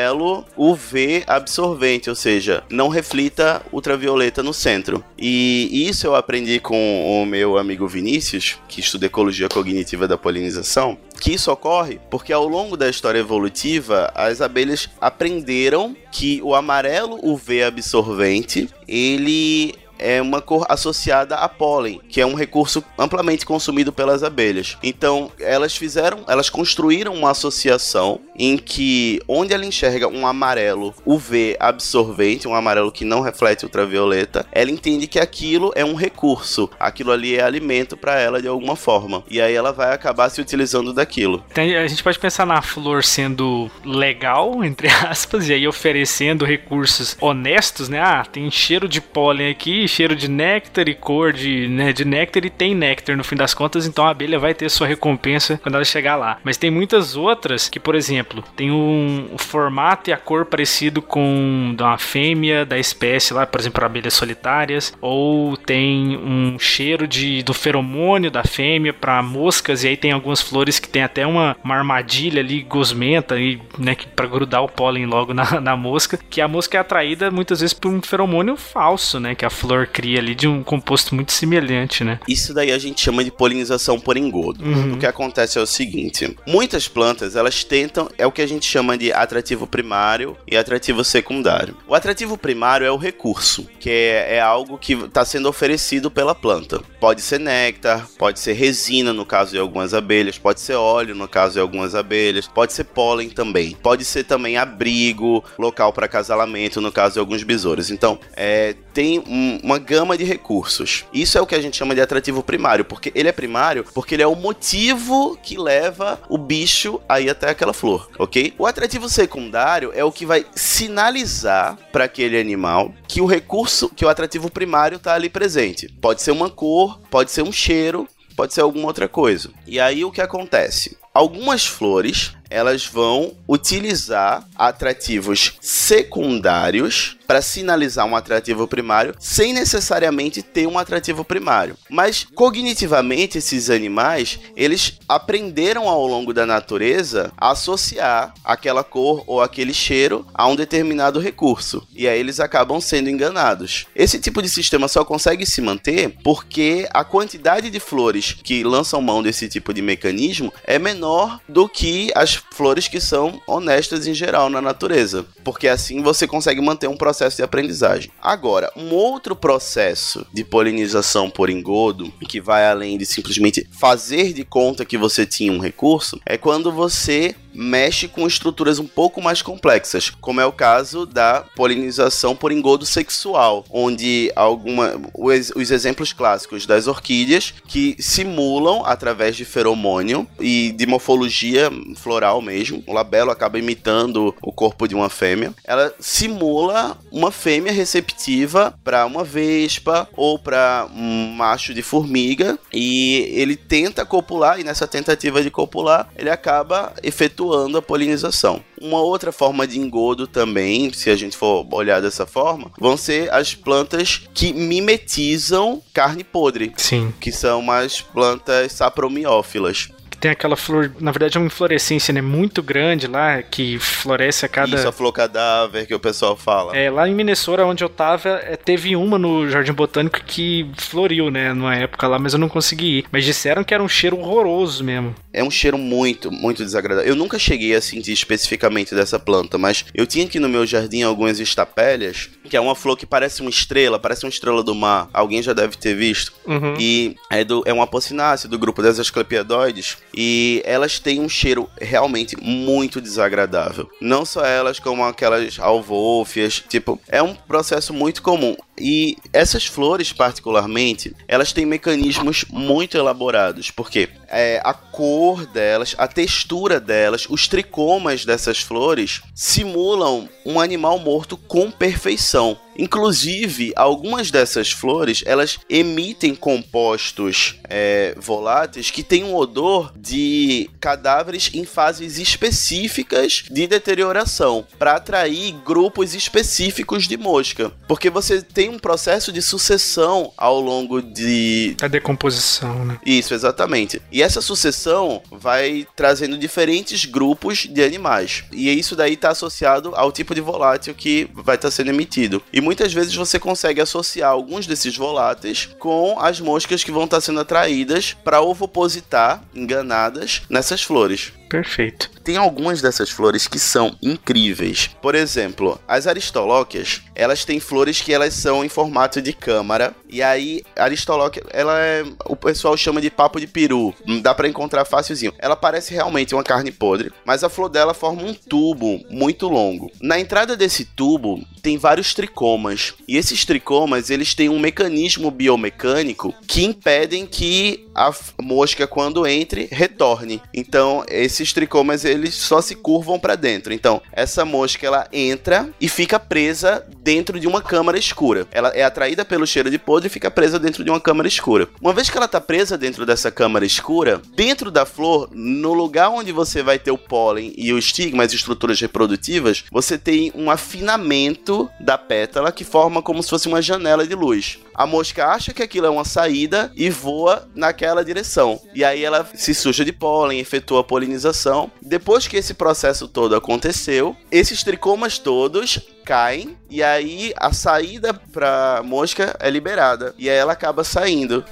UV 0.56 1.24
absorvente, 1.26 2.08
ou 2.10 2.16
seja, 2.16 2.62
não 2.70 2.88
reflita 2.88 3.62
ultravioleta 3.72 4.42
no 4.42 4.52
centro. 4.52 5.04
E 5.18 5.88
isso 5.88 6.06
eu 6.06 6.14
aprendi 6.14 6.60
com 6.60 7.22
o 7.22 7.26
meu 7.26 7.58
amigo 7.58 7.86
Vinícius, 7.86 8.58
que 8.68 8.80
estuda 8.80 9.06
ecologia 9.06 9.48
cognitiva 9.48 10.08
da 10.08 10.18
polinização, 10.18 10.98
que 11.20 11.32
isso 11.32 11.50
ocorre 11.50 11.98
porque 12.10 12.32
ao 12.32 12.46
longo 12.46 12.76
da 12.76 12.88
história 12.88 13.18
evolutiva 13.18 14.12
as 14.14 14.40
abelhas 14.40 14.88
aprenderam 15.00 15.96
que 16.12 16.40
o 16.42 16.54
amarelo 16.54 17.18
UV 17.22 17.64
absorvente 17.64 18.68
ele 18.86 19.74
é 19.98 20.20
uma 20.20 20.40
cor 20.40 20.66
associada 20.68 21.36
a 21.36 21.48
pólen, 21.48 22.00
que 22.08 22.20
é 22.20 22.26
um 22.26 22.34
recurso 22.34 22.84
amplamente 22.98 23.44
consumido 23.44 23.92
pelas 23.92 24.22
abelhas. 24.22 24.76
Então, 24.82 25.30
elas 25.38 25.76
fizeram, 25.76 26.20
elas 26.28 26.50
construíram 26.50 27.14
uma 27.14 27.30
associação 27.30 28.20
em 28.38 28.56
que 28.56 29.20
onde 29.26 29.54
ela 29.54 29.64
enxerga 29.64 30.08
um 30.08 30.26
amarelo 30.26 30.94
UV 31.04 31.56
absorvente, 31.58 32.46
um 32.46 32.54
amarelo 32.54 32.92
que 32.92 33.04
não 33.04 33.20
reflete 33.20 33.64
ultravioleta, 33.64 34.46
ela 34.52 34.70
entende 34.70 35.06
que 35.06 35.18
aquilo 35.18 35.72
é 35.74 35.84
um 35.84 35.94
recurso, 35.94 36.68
aquilo 36.78 37.12
ali 37.12 37.36
é 37.36 37.42
alimento 37.42 37.96
para 37.96 38.20
ela 38.20 38.40
de 38.40 38.48
alguma 38.48 38.76
forma. 38.76 39.24
E 39.30 39.40
aí 39.40 39.54
ela 39.54 39.72
vai 39.72 39.92
acabar 39.92 40.28
se 40.28 40.40
utilizando 40.40 40.92
daquilo. 40.92 41.44
A 41.54 41.86
gente 41.86 42.02
pode 42.02 42.18
pensar 42.18 42.46
na 42.46 42.60
flor 42.62 43.02
sendo 43.04 43.70
legal, 43.84 44.62
entre 44.64 44.88
aspas, 45.08 45.48
e 45.48 45.54
aí 45.54 45.66
oferecendo 45.66 46.44
recursos 46.44 47.16
honestos, 47.20 47.88
né? 47.88 48.00
Ah, 48.00 48.24
tem 48.24 48.50
cheiro 48.50 48.88
de 48.88 49.00
pólen 49.00 49.50
aqui, 49.50 49.85
cheiro 49.88 50.14
de 50.14 50.28
néctar 50.28 50.88
e 50.88 50.94
cor 50.94 51.32
de, 51.32 51.68
né, 51.68 51.92
de 51.92 52.04
néctar 52.04 52.44
e 52.44 52.50
tem 52.50 52.74
néctar 52.74 53.16
no 53.16 53.24
fim 53.24 53.36
das 53.36 53.54
contas, 53.54 53.86
então 53.86 54.06
a 54.06 54.10
abelha 54.10 54.38
vai 54.38 54.54
ter 54.54 54.68
sua 54.70 54.86
recompensa 54.86 55.58
quando 55.62 55.74
ela 55.74 55.84
chegar 55.84 56.16
lá. 56.16 56.38
Mas 56.42 56.56
tem 56.56 56.70
muitas 56.70 57.16
outras 57.16 57.68
que, 57.68 57.78
por 57.78 57.94
exemplo, 57.94 58.42
tem 58.54 58.70
um, 58.70 59.36
formato 59.38 60.10
e 60.10 60.12
a 60.12 60.16
cor 60.16 60.44
parecido 60.46 61.00
com 61.00 61.74
uma 61.78 61.98
fêmea 61.98 62.64
da 62.64 62.78
espécie 62.78 63.32
lá, 63.32 63.46
por 63.46 63.60
exemplo, 63.60 63.84
abelhas 63.84 64.14
solitárias, 64.14 64.96
ou 65.00 65.56
tem 65.56 66.16
um 66.16 66.58
cheiro 66.58 67.06
de 67.06 67.42
do 67.42 67.54
feromônio 67.54 68.30
da 68.30 68.42
fêmea 68.42 68.92
para 68.92 69.22
moscas 69.22 69.84
e 69.84 69.88
aí 69.88 69.96
tem 69.96 70.12
algumas 70.12 70.40
flores 70.40 70.78
que 70.78 70.88
tem 70.88 71.02
até 71.02 71.26
uma, 71.26 71.56
uma 71.62 71.76
armadilha 71.76 72.40
ali 72.40 72.62
gosmenta 72.62 73.38
e 73.38 73.60
né, 73.78 73.96
para 74.14 74.26
grudar 74.26 74.62
o 74.62 74.68
pólen 74.68 75.06
logo 75.06 75.34
na, 75.34 75.60
na 75.60 75.76
mosca, 75.76 76.18
que 76.30 76.40
a 76.40 76.48
mosca 76.48 76.76
é 76.76 76.80
atraída 76.80 77.30
muitas 77.30 77.60
vezes 77.60 77.74
por 77.74 77.90
um 77.90 78.00
feromônio 78.00 78.56
falso, 78.56 79.20
né, 79.20 79.34
que 79.34 79.44
a 79.44 79.50
flor 79.50 79.75
cria 79.84 80.20
ali 80.20 80.32
de 80.36 80.46
um 80.46 80.62
composto 80.62 81.12
muito 81.12 81.32
semelhante, 81.32 82.04
né? 82.04 82.20
Isso 82.28 82.54
daí 82.54 82.70
a 82.70 82.78
gente 82.78 83.00
chama 83.00 83.24
de 83.24 83.32
polinização 83.32 83.98
por 83.98 84.16
engodo. 84.16 84.64
Uhum. 84.64 84.92
O 84.94 84.98
que 84.98 85.06
acontece 85.06 85.58
é 85.58 85.60
o 85.60 85.66
seguinte: 85.66 86.36
muitas 86.46 86.86
plantas 86.86 87.34
elas 87.34 87.64
tentam 87.64 88.08
é 88.16 88.24
o 88.24 88.30
que 88.30 88.40
a 88.42 88.46
gente 88.46 88.64
chama 88.64 88.96
de 88.96 89.12
atrativo 89.12 89.66
primário 89.66 90.36
e 90.46 90.56
atrativo 90.56 91.02
secundário. 91.02 91.76
O 91.88 91.94
atrativo 91.94 92.38
primário 92.38 92.86
é 92.86 92.90
o 92.92 92.96
recurso, 92.96 93.66
que 93.80 93.90
é, 93.90 94.36
é 94.36 94.40
algo 94.40 94.78
que 94.78 94.92
está 94.92 95.24
sendo 95.24 95.48
oferecido 95.48 96.10
pela 96.10 96.34
planta. 96.34 96.80
Pode 97.00 97.20
ser 97.22 97.40
néctar, 97.40 98.06
pode 98.16 98.38
ser 98.38 98.52
resina 98.52 99.12
no 99.12 99.26
caso 99.26 99.50
de 99.50 99.58
algumas 99.58 99.92
abelhas, 99.94 100.38
pode 100.38 100.60
ser 100.60 100.74
óleo 100.74 101.14
no 101.14 101.26
caso 101.26 101.54
de 101.54 101.60
algumas 101.60 101.94
abelhas, 101.96 102.46
pode 102.46 102.72
ser 102.72 102.84
pólen 102.84 103.30
também, 103.30 103.76
pode 103.82 104.04
ser 104.04 104.22
também 104.24 104.56
abrigo, 104.56 105.42
local 105.58 105.92
para 105.92 106.06
acasalamento 106.06 106.80
no 106.80 106.92
caso 106.92 107.14
de 107.14 107.20
alguns 107.20 107.42
besouros. 107.42 107.90
Então, 107.90 108.18
é, 108.36 108.74
tem 108.92 109.18
um- 109.18 109.58
uma 109.66 109.78
gama 109.80 110.16
de 110.16 110.22
recursos. 110.22 111.04
Isso 111.12 111.36
é 111.36 111.40
o 111.40 111.46
que 111.46 111.56
a 111.56 111.60
gente 111.60 111.76
chama 111.76 111.92
de 111.92 112.00
atrativo 112.00 112.40
primário, 112.40 112.84
porque 112.84 113.10
ele 113.16 113.28
é 113.28 113.32
primário 113.32 113.84
porque 113.92 114.14
ele 114.14 114.22
é 114.22 114.26
o 114.26 114.36
motivo 114.36 115.36
que 115.42 115.58
leva 115.58 116.20
o 116.28 116.38
bicho 116.38 117.00
aí 117.08 117.28
até 117.28 117.50
aquela 117.50 117.72
flor, 117.72 118.08
ok? 118.16 118.54
O 118.56 118.64
atrativo 118.64 119.08
secundário 119.08 119.90
é 119.92 120.04
o 120.04 120.12
que 120.12 120.24
vai 120.24 120.46
sinalizar 120.54 121.76
para 121.90 122.04
aquele 122.04 122.38
animal 122.38 122.94
que 123.08 123.20
o 123.20 123.26
recurso, 123.26 123.88
que 123.88 124.04
o 124.04 124.08
atrativo 124.08 124.48
primário 124.48 124.98
está 124.98 125.14
ali 125.14 125.28
presente. 125.28 125.88
Pode 126.00 126.22
ser 126.22 126.30
uma 126.30 126.48
cor, 126.48 127.00
pode 127.10 127.32
ser 127.32 127.42
um 127.42 127.50
cheiro, 127.50 128.06
pode 128.36 128.54
ser 128.54 128.60
alguma 128.60 128.86
outra 128.86 129.08
coisa. 129.08 129.50
E 129.66 129.80
aí 129.80 130.04
o 130.04 130.12
que 130.12 130.20
acontece? 130.20 130.96
Algumas 131.12 131.66
flores, 131.66 132.36
elas 132.50 132.86
vão 132.86 133.32
utilizar 133.48 134.46
atrativos 134.56 135.54
secundários 135.60 137.16
para 137.26 137.42
sinalizar 137.42 138.06
um 138.06 138.16
atrativo 138.16 138.66
primário, 138.68 139.14
sem 139.18 139.52
necessariamente 139.52 140.42
ter 140.42 140.66
um 140.66 140.78
atrativo 140.78 141.24
primário. 141.24 141.76
Mas 141.90 142.24
cognitivamente 142.34 143.38
esses 143.38 143.68
animais, 143.68 144.38
eles 144.56 144.98
aprenderam 145.08 145.88
ao 145.88 146.06
longo 146.06 146.32
da 146.32 146.46
natureza 146.46 147.32
a 147.36 147.50
associar 147.50 148.32
aquela 148.44 148.84
cor 148.84 149.24
ou 149.26 149.42
aquele 149.42 149.74
cheiro 149.74 150.26
a 150.32 150.46
um 150.46 150.54
determinado 150.56 151.18
recurso. 151.18 151.86
E 151.94 152.06
aí 152.06 152.18
eles 152.18 152.38
acabam 152.38 152.80
sendo 152.80 153.10
enganados. 153.10 153.86
Esse 153.94 154.20
tipo 154.20 154.40
de 154.40 154.48
sistema 154.48 154.88
só 154.88 155.04
consegue 155.04 155.44
se 155.44 155.60
manter 155.60 156.16
porque 156.22 156.88
a 156.92 157.04
quantidade 157.04 157.70
de 157.70 157.80
flores 157.80 158.36
que 158.42 158.62
lançam 158.62 159.02
mão 159.02 159.22
desse 159.22 159.48
tipo 159.48 159.74
de 159.74 159.82
mecanismo 159.82 160.52
é 160.64 160.78
menor 160.78 161.40
do 161.48 161.68
que 161.68 162.10
as 162.14 162.35
flores 162.50 162.88
que 162.88 163.00
são 163.00 163.40
honestas 163.46 164.06
em 164.06 164.14
geral 164.14 164.48
na 164.48 164.60
natureza. 164.60 165.26
Porque 165.44 165.68
assim 165.68 166.02
você 166.02 166.26
consegue 166.26 166.60
manter 166.60 166.88
um 166.88 166.96
processo 166.96 167.36
de 167.36 167.42
aprendizagem. 167.42 168.10
Agora, 168.22 168.72
um 168.76 168.92
outro 168.92 169.34
processo 169.34 170.26
de 170.32 170.44
polinização 170.44 171.30
por 171.30 171.50
engodo, 171.50 172.12
que 172.28 172.40
vai 172.40 172.66
além 172.66 172.98
de 172.98 173.06
simplesmente 173.06 173.66
fazer 173.78 174.32
de 174.32 174.44
conta 174.44 174.84
que 174.84 174.98
você 174.98 175.24
tinha 175.26 175.52
um 175.52 175.60
recurso, 175.60 176.20
é 176.24 176.36
quando 176.36 176.72
você 176.72 177.34
mexe 177.56 178.06
com 178.06 178.26
estruturas 178.26 178.78
um 178.78 178.86
pouco 178.86 179.22
mais 179.22 179.40
complexas, 179.40 180.10
como 180.20 180.40
é 180.40 180.46
o 180.46 180.52
caso 180.52 181.06
da 181.06 181.44
polinização 181.56 182.36
por 182.36 182.52
engodo 182.52 182.84
sexual, 182.84 183.64
onde 183.70 184.30
alguma 184.36 185.00
os, 185.14 185.50
os 185.56 185.70
exemplos 185.70 186.12
clássicos 186.12 186.66
das 186.66 186.86
orquídeas 186.86 187.54
que 187.66 187.96
simulam 187.98 188.84
através 188.84 189.36
de 189.36 189.44
feromônio 189.44 190.28
e 190.38 190.72
de 190.72 190.86
morfologia 190.86 191.70
floral 191.96 192.42
mesmo, 192.42 192.84
o 192.86 192.92
labelo 192.92 193.30
acaba 193.30 193.58
imitando 193.58 194.34
o 194.42 194.52
corpo 194.52 194.86
de 194.86 194.94
uma 194.94 195.08
fêmea, 195.08 195.54
ela 195.64 195.94
simula 195.98 196.98
uma 197.10 197.30
fêmea 197.30 197.72
receptiva 197.72 198.78
para 198.84 199.06
uma 199.06 199.24
vespa 199.24 200.08
ou 200.14 200.38
para 200.38 200.88
um 200.94 201.32
macho 201.32 201.72
de 201.72 201.82
formiga 201.82 202.58
e 202.72 203.30
ele 203.34 203.56
tenta 203.56 204.04
copular 204.04 204.60
e 204.60 204.64
nessa 204.64 204.86
tentativa 204.86 205.42
de 205.42 205.50
copular 205.50 206.08
ele 206.16 206.28
acaba 206.28 206.92
efetuando 207.02 207.45
a 207.52 207.82
polinização. 207.82 208.62
Uma 208.80 209.00
outra 209.00 209.32
forma 209.32 209.66
de 209.66 209.78
engodo 209.78 210.26
também, 210.26 210.92
se 210.92 211.10
a 211.10 211.16
gente 211.16 211.36
for 211.36 211.66
olhar 211.72 212.00
dessa 212.00 212.26
forma, 212.26 212.70
vão 212.78 212.96
ser 212.96 213.32
as 213.32 213.54
plantas 213.54 214.22
que 214.34 214.52
mimetizam 214.52 215.82
carne 215.92 216.24
podre, 216.24 216.72
Sim. 216.76 217.12
que 217.20 217.32
são 217.32 217.70
as 217.70 218.00
plantas 218.00 218.72
sapromiófilas. 218.72 219.88
Tem 220.20 220.30
aquela 220.30 220.56
flor, 220.56 220.92
na 221.00 221.10
verdade 221.10 221.36
é 221.36 221.40
uma 221.40 221.46
inflorescência, 221.46 222.12
né, 222.12 222.20
muito 222.20 222.62
grande 222.62 223.06
lá, 223.06 223.42
que 223.42 223.78
floresce 223.78 224.44
a 224.44 224.48
cada... 224.48 224.76
Isso, 224.76 224.88
a 224.88 224.92
flor 224.92 225.12
cadáver 225.12 225.86
que 225.86 225.94
o 225.94 226.00
pessoal 226.00 226.36
fala. 226.36 226.76
É, 226.76 226.90
lá 226.90 227.08
em 227.08 227.14
Minnesota, 227.14 227.64
onde 227.64 227.84
eu 227.84 227.88
tava, 227.88 228.28
é, 228.44 228.56
teve 228.56 228.96
uma 228.96 229.18
no 229.18 229.48
Jardim 229.48 229.72
Botânico 229.72 230.20
que 230.24 230.70
floriu, 230.76 231.30
né, 231.30 231.52
numa 231.52 231.74
época 231.74 232.06
lá, 232.06 232.18
mas 232.18 232.32
eu 232.32 232.38
não 232.38 232.48
consegui 232.48 232.98
ir. 232.98 233.04
Mas 233.10 233.24
disseram 233.24 233.62
que 233.62 233.74
era 233.74 233.82
um 233.82 233.88
cheiro 233.88 234.18
horroroso 234.18 234.82
mesmo. 234.82 235.14
É 235.32 235.42
um 235.42 235.50
cheiro 235.50 235.78
muito, 235.78 236.30
muito 236.30 236.64
desagradável. 236.64 237.08
Eu 237.08 237.16
nunca 237.16 237.38
cheguei 237.38 237.74
a 237.74 237.80
sentir 237.80 238.12
especificamente 238.12 238.94
dessa 238.94 239.18
planta, 239.18 239.58
mas 239.58 239.84
eu 239.94 240.06
tinha 240.06 240.24
aqui 240.24 240.40
no 240.40 240.48
meu 240.48 240.66
jardim 240.66 241.02
algumas 241.02 241.38
estapélias, 241.38 242.30
que 242.46 242.56
é 242.56 242.60
uma 242.60 242.74
flor 242.74 242.96
que 242.96 243.06
parece 243.06 243.40
uma 243.40 243.50
estrela, 243.50 243.98
parece 243.98 244.24
uma 244.24 244.30
estrela 244.30 244.62
do 244.62 244.74
mar. 244.74 245.08
Alguém 245.12 245.42
já 245.42 245.52
deve 245.52 245.76
ter 245.76 245.94
visto. 245.94 246.32
Uhum. 246.46 246.74
E 246.78 247.16
é, 247.30 247.44
do, 247.44 247.62
é 247.66 247.72
uma 247.72 247.84
apocinácea 247.84 248.48
do 248.48 248.58
grupo 248.58 248.82
das 248.82 248.98
asclepiodoides. 248.98 249.98
E 250.14 250.62
elas 250.64 250.98
têm 250.98 251.20
um 251.20 251.28
cheiro 251.28 251.68
realmente 251.80 252.36
muito 252.40 253.00
desagradável. 253.00 253.90
Não 254.00 254.24
só 254.24 254.44
elas, 254.44 254.78
como 254.78 255.04
aquelas 255.04 255.58
alvôfias. 255.58 256.62
Tipo, 256.68 257.00
é 257.08 257.22
um 257.22 257.34
processo 257.34 257.92
muito 257.92 258.22
comum. 258.22 258.56
E 258.78 259.16
essas 259.32 259.66
flores, 259.66 260.12
particularmente, 260.12 261.14
elas 261.26 261.52
têm 261.52 261.64
mecanismos 261.64 262.44
muito 262.50 262.96
elaborados. 262.96 263.70
Porque 263.70 264.08
é, 264.28 264.60
a 264.64 264.74
cor 264.74 265.46
delas, 265.46 265.94
a 265.98 266.06
textura 266.06 266.78
delas, 266.78 267.26
os 267.28 267.48
tricomas 267.48 268.24
dessas 268.24 268.58
flores 268.58 269.22
simulam 269.34 270.28
um 270.44 270.60
animal 270.60 270.98
morto 270.98 271.36
com 271.36 271.70
perfeição. 271.70 272.58
Inclusive, 272.78 273.72
algumas 273.76 274.30
dessas 274.30 274.70
flores 274.70 275.22
elas 275.26 275.58
emitem 275.68 276.34
compostos 276.34 277.56
é, 277.68 278.14
voláteis 278.18 278.90
que 278.90 279.02
têm 279.02 279.24
um 279.24 279.34
odor 279.34 279.92
de 279.96 280.70
cadáveres 280.80 281.50
em 281.54 281.64
fases 281.64 282.18
específicas 282.18 283.44
de 283.50 283.66
deterioração 283.66 284.66
para 284.78 284.96
atrair 284.96 285.54
grupos 285.64 286.14
específicos 286.14 287.06
de 287.06 287.16
mosca, 287.16 287.72
porque 287.88 288.10
você 288.10 288.42
tem 288.42 288.68
um 288.68 288.78
processo 288.78 289.32
de 289.32 289.42
sucessão 289.42 290.32
ao 290.36 290.60
longo 290.60 291.00
de 291.00 291.76
A 291.80 291.88
decomposição, 291.88 292.84
né? 292.84 292.98
isso, 293.04 293.34
exatamente. 293.34 294.00
E 294.10 294.22
essa 294.22 294.40
sucessão 294.40 295.22
vai 295.30 295.86
trazendo 295.94 296.36
diferentes 296.38 297.04
grupos 297.04 297.66
de 297.70 297.82
animais. 297.82 298.44
E 298.52 298.70
isso 298.70 298.96
daí 298.96 299.14
está 299.14 299.30
associado 299.30 299.92
ao 299.94 300.12
tipo 300.12 300.34
de 300.34 300.40
volátil 300.40 300.94
que 300.94 301.28
vai 301.34 301.56
estar 301.56 301.70
sendo 301.70 301.90
emitido. 301.90 302.42
E 302.52 302.60
muitas 302.66 302.92
vezes 302.92 303.14
você 303.14 303.38
consegue 303.38 303.80
associar 303.80 304.32
alguns 304.32 304.66
desses 304.66 304.96
voláteis 304.96 305.68
com 305.78 306.18
as 306.18 306.40
moscas 306.40 306.82
que 306.82 306.90
vão 306.90 307.04
estar 307.04 307.20
sendo 307.20 307.38
atraídas 307.38 308.12
para 308.24 308.40
ovopositar, 308.40 309.40
enganadas, 309.54 310.42
nessas 310.50 310.82
flores. 310.82 311.32
Perfeito. 311.48 312.10
Tem 312.22 312.36
algumas 312.36 312.82
dessas 312.82 313.08
flores 313.08 313.46
que 313.46 313.58
são 313.58 313.96
incríveis. 314.02 314.90
Por 315.00 315.14
exemplo, 315.14 315.80
as 315.86 316.06
aristolóquias, 316.06 317.02
elas 317.14 317.44
têm 317.44 317.60
flores 317.60 318.00
que 318.00 318.12
elas 318.12 318.34
são 318.34 318.64
em 318.64 318.68
formato 318.68 319.22
de 319.22 319.32
câmara. 319.32 319.94
E 320.08 320.22
aí, 320.22 320.62
aristolóquia, 320.76 321.42
ela 321.50 321.78
é. 321.80 322.04
O 322.24 322.34
pessoal 322.34 322.76
chama 322.76 323.00
de 323.00 323.10
papo 323.10 323.38
de 323.38 323.46
peru. 323.46 323.94
Dá 324.22 324.34
pra 324.34 324.48
encontrar 324.48 324.84
facilzinho. 324.84 325.32
Ela 325.38 325.54
parece 325.54 325.94
realmente 325.94 326.34
uma 326.34 326.42
carne 326.42 326.72
podre, 326.72 327.12
mas 327.24 327.44
a 327.44 327.48
flor 327.48 327.68
dela 327.68 327.94
forma 327.94 328.22
um 328.22 328.34
tubo 328.34 329.00
muito 329.08 329.48
longo. 329.48 329.90
Na 330.00 330.18
entrada 330.18 330.56
desse 330.56 330.84
tubo 330.84 331.40
tem 331.62 331.78
vários 331.78 332.12
tricomas. 332.12 332.94
E 333.06 333.16
esses 333.16 333.44
tricomas, 333.44 334.10
eles 334.10 334.34
têm 334.34 334.48
um 334.48 334.58
mecanismo 334.58 335.30
biomecânico 335.30 336.34
que 336.46 336.64
impedem 336.64 337.26
que 337.26 337.86
a 337.94 338.12
mosca, 338.40 338.86
quando 338.86 339.26
entre, 339.26 339.68
retorne. 339.72 340.42
Então, 340.52 341.04
esses 341.36 341.52
tricomas, 341.52 342.04
eles 342.04 342.34
só 342.34 342.60
se 342.60 342.74
curvam 342.74 343.18
para 343.18 343.36
dentro. 343.36 343.72
Então, 343.72 344.00
essa 344.12 344.44
mosca, 344.44 344.86
ela 344.86 345.08
entra 345.12 345.68
e 345.80 345.88
fica 345.88 346.18
presa 346.18 346.86
dentro 347.06 347.38
de 347.38 347.46
uma 347.46 347.62
câmara 347.62 347.96
escura. 347.96 348.48
Ela 348.50 348.70
é 348.70 348.82
atraída 348.82 349.24
pelo 349.24 349.46
cheiro 349.46 349.70
de 349.70 349.78
podre 349.78 350.08
e 350.08 350.10
fica 350.10 350.28
presa 350.28 350.58
dentro 350.58 350.82
de 350.82 350.90
uma 350.90 351.00
câmara 351.00 351.28
escura. 351.28 351.68
Uma 351.80 351.92
vez 351.92 352.10
que 352.10 352.16
ela 352.16 352.26
tá 352.26 352.40
presa 352.40 352.76
dentro 352.76 353.06
dessa 353.06 353.30
câmara 353.30 353.64
escura, 353.64 354.20
dentro 354.34 354.72
da 354.72 354.84
flor, 354.84 355.28
no 355.32 355.72
lugar 355.72 356.10
onde 356.10 356.32
você 356.32 356.64
vai 356.64 356.80
ter 356.80 356.90
o 356.90 356.98
pólen 356.98 357.54
e 357.56 357.72
o 357.72 357.78
estigma, 357.78 358.24
as 358.24 358.32
estruturas 358.32 358.80
reprodutivas, 358.80 359.62
você 359.70 359.96
tem 359.96 360.32
um 360.34 360.50
afinamento 360.50 361.70
da 361.78 361.96
pétala 361.96 362.50
que 362.50 362.64
forma 362.64 363.00
como 363.00 363.22
se 363.22 363.30
fosse 363.30 363.46
uma 363.46 363.62
janela 363.62 364.04
de 364.04 364.16
luz. 364.16 364.58
A 364.74 364.84
mosca 364.84 365.28
acha 365.28 365.54
que 365.54 365.62
aquilo 365.62 365.86
é 365.86 365.90
uma 365.90 366.04
saída 366.04 366.72
e 366.74 366.90
voa 366.90 367.48
naquela 367.54 368.04
direção. 368.04 368.60
E 368.74 368.84
aí 368.84 369.04
ela 369.04 369.24
se 369.32 369.54
suja 369.54 369.84
de 369.84 369.92
pólen, 369.92 370.40
efetua 370.40 370.80
a 370.80 370.84
polinização. 370.84 371.70
Depois 371.80 372.26
que 372.26 372.36
esse 372.36 372.52
processo 372.52 373.06
todo 373.06 373.36
aconteceu, 373.36 374.16
esses 374.30 374.64
tricomas 374.64 375.20
todos 375.20 375.80
caem 376.06 376.56
e 376.70 376.82
aí 376.82 377.32
a 377.36 377.52
saída 377.52 378.14
pra 378.14 378.80
mosca 378.84 379.36
é 379.40 379.50
liberada 379.50 380.14
e 380.16 380.30
aí 380.30 380.36
ela 380.36 380.52
acaba 380.52 380.84
saindo. 380.84 381.44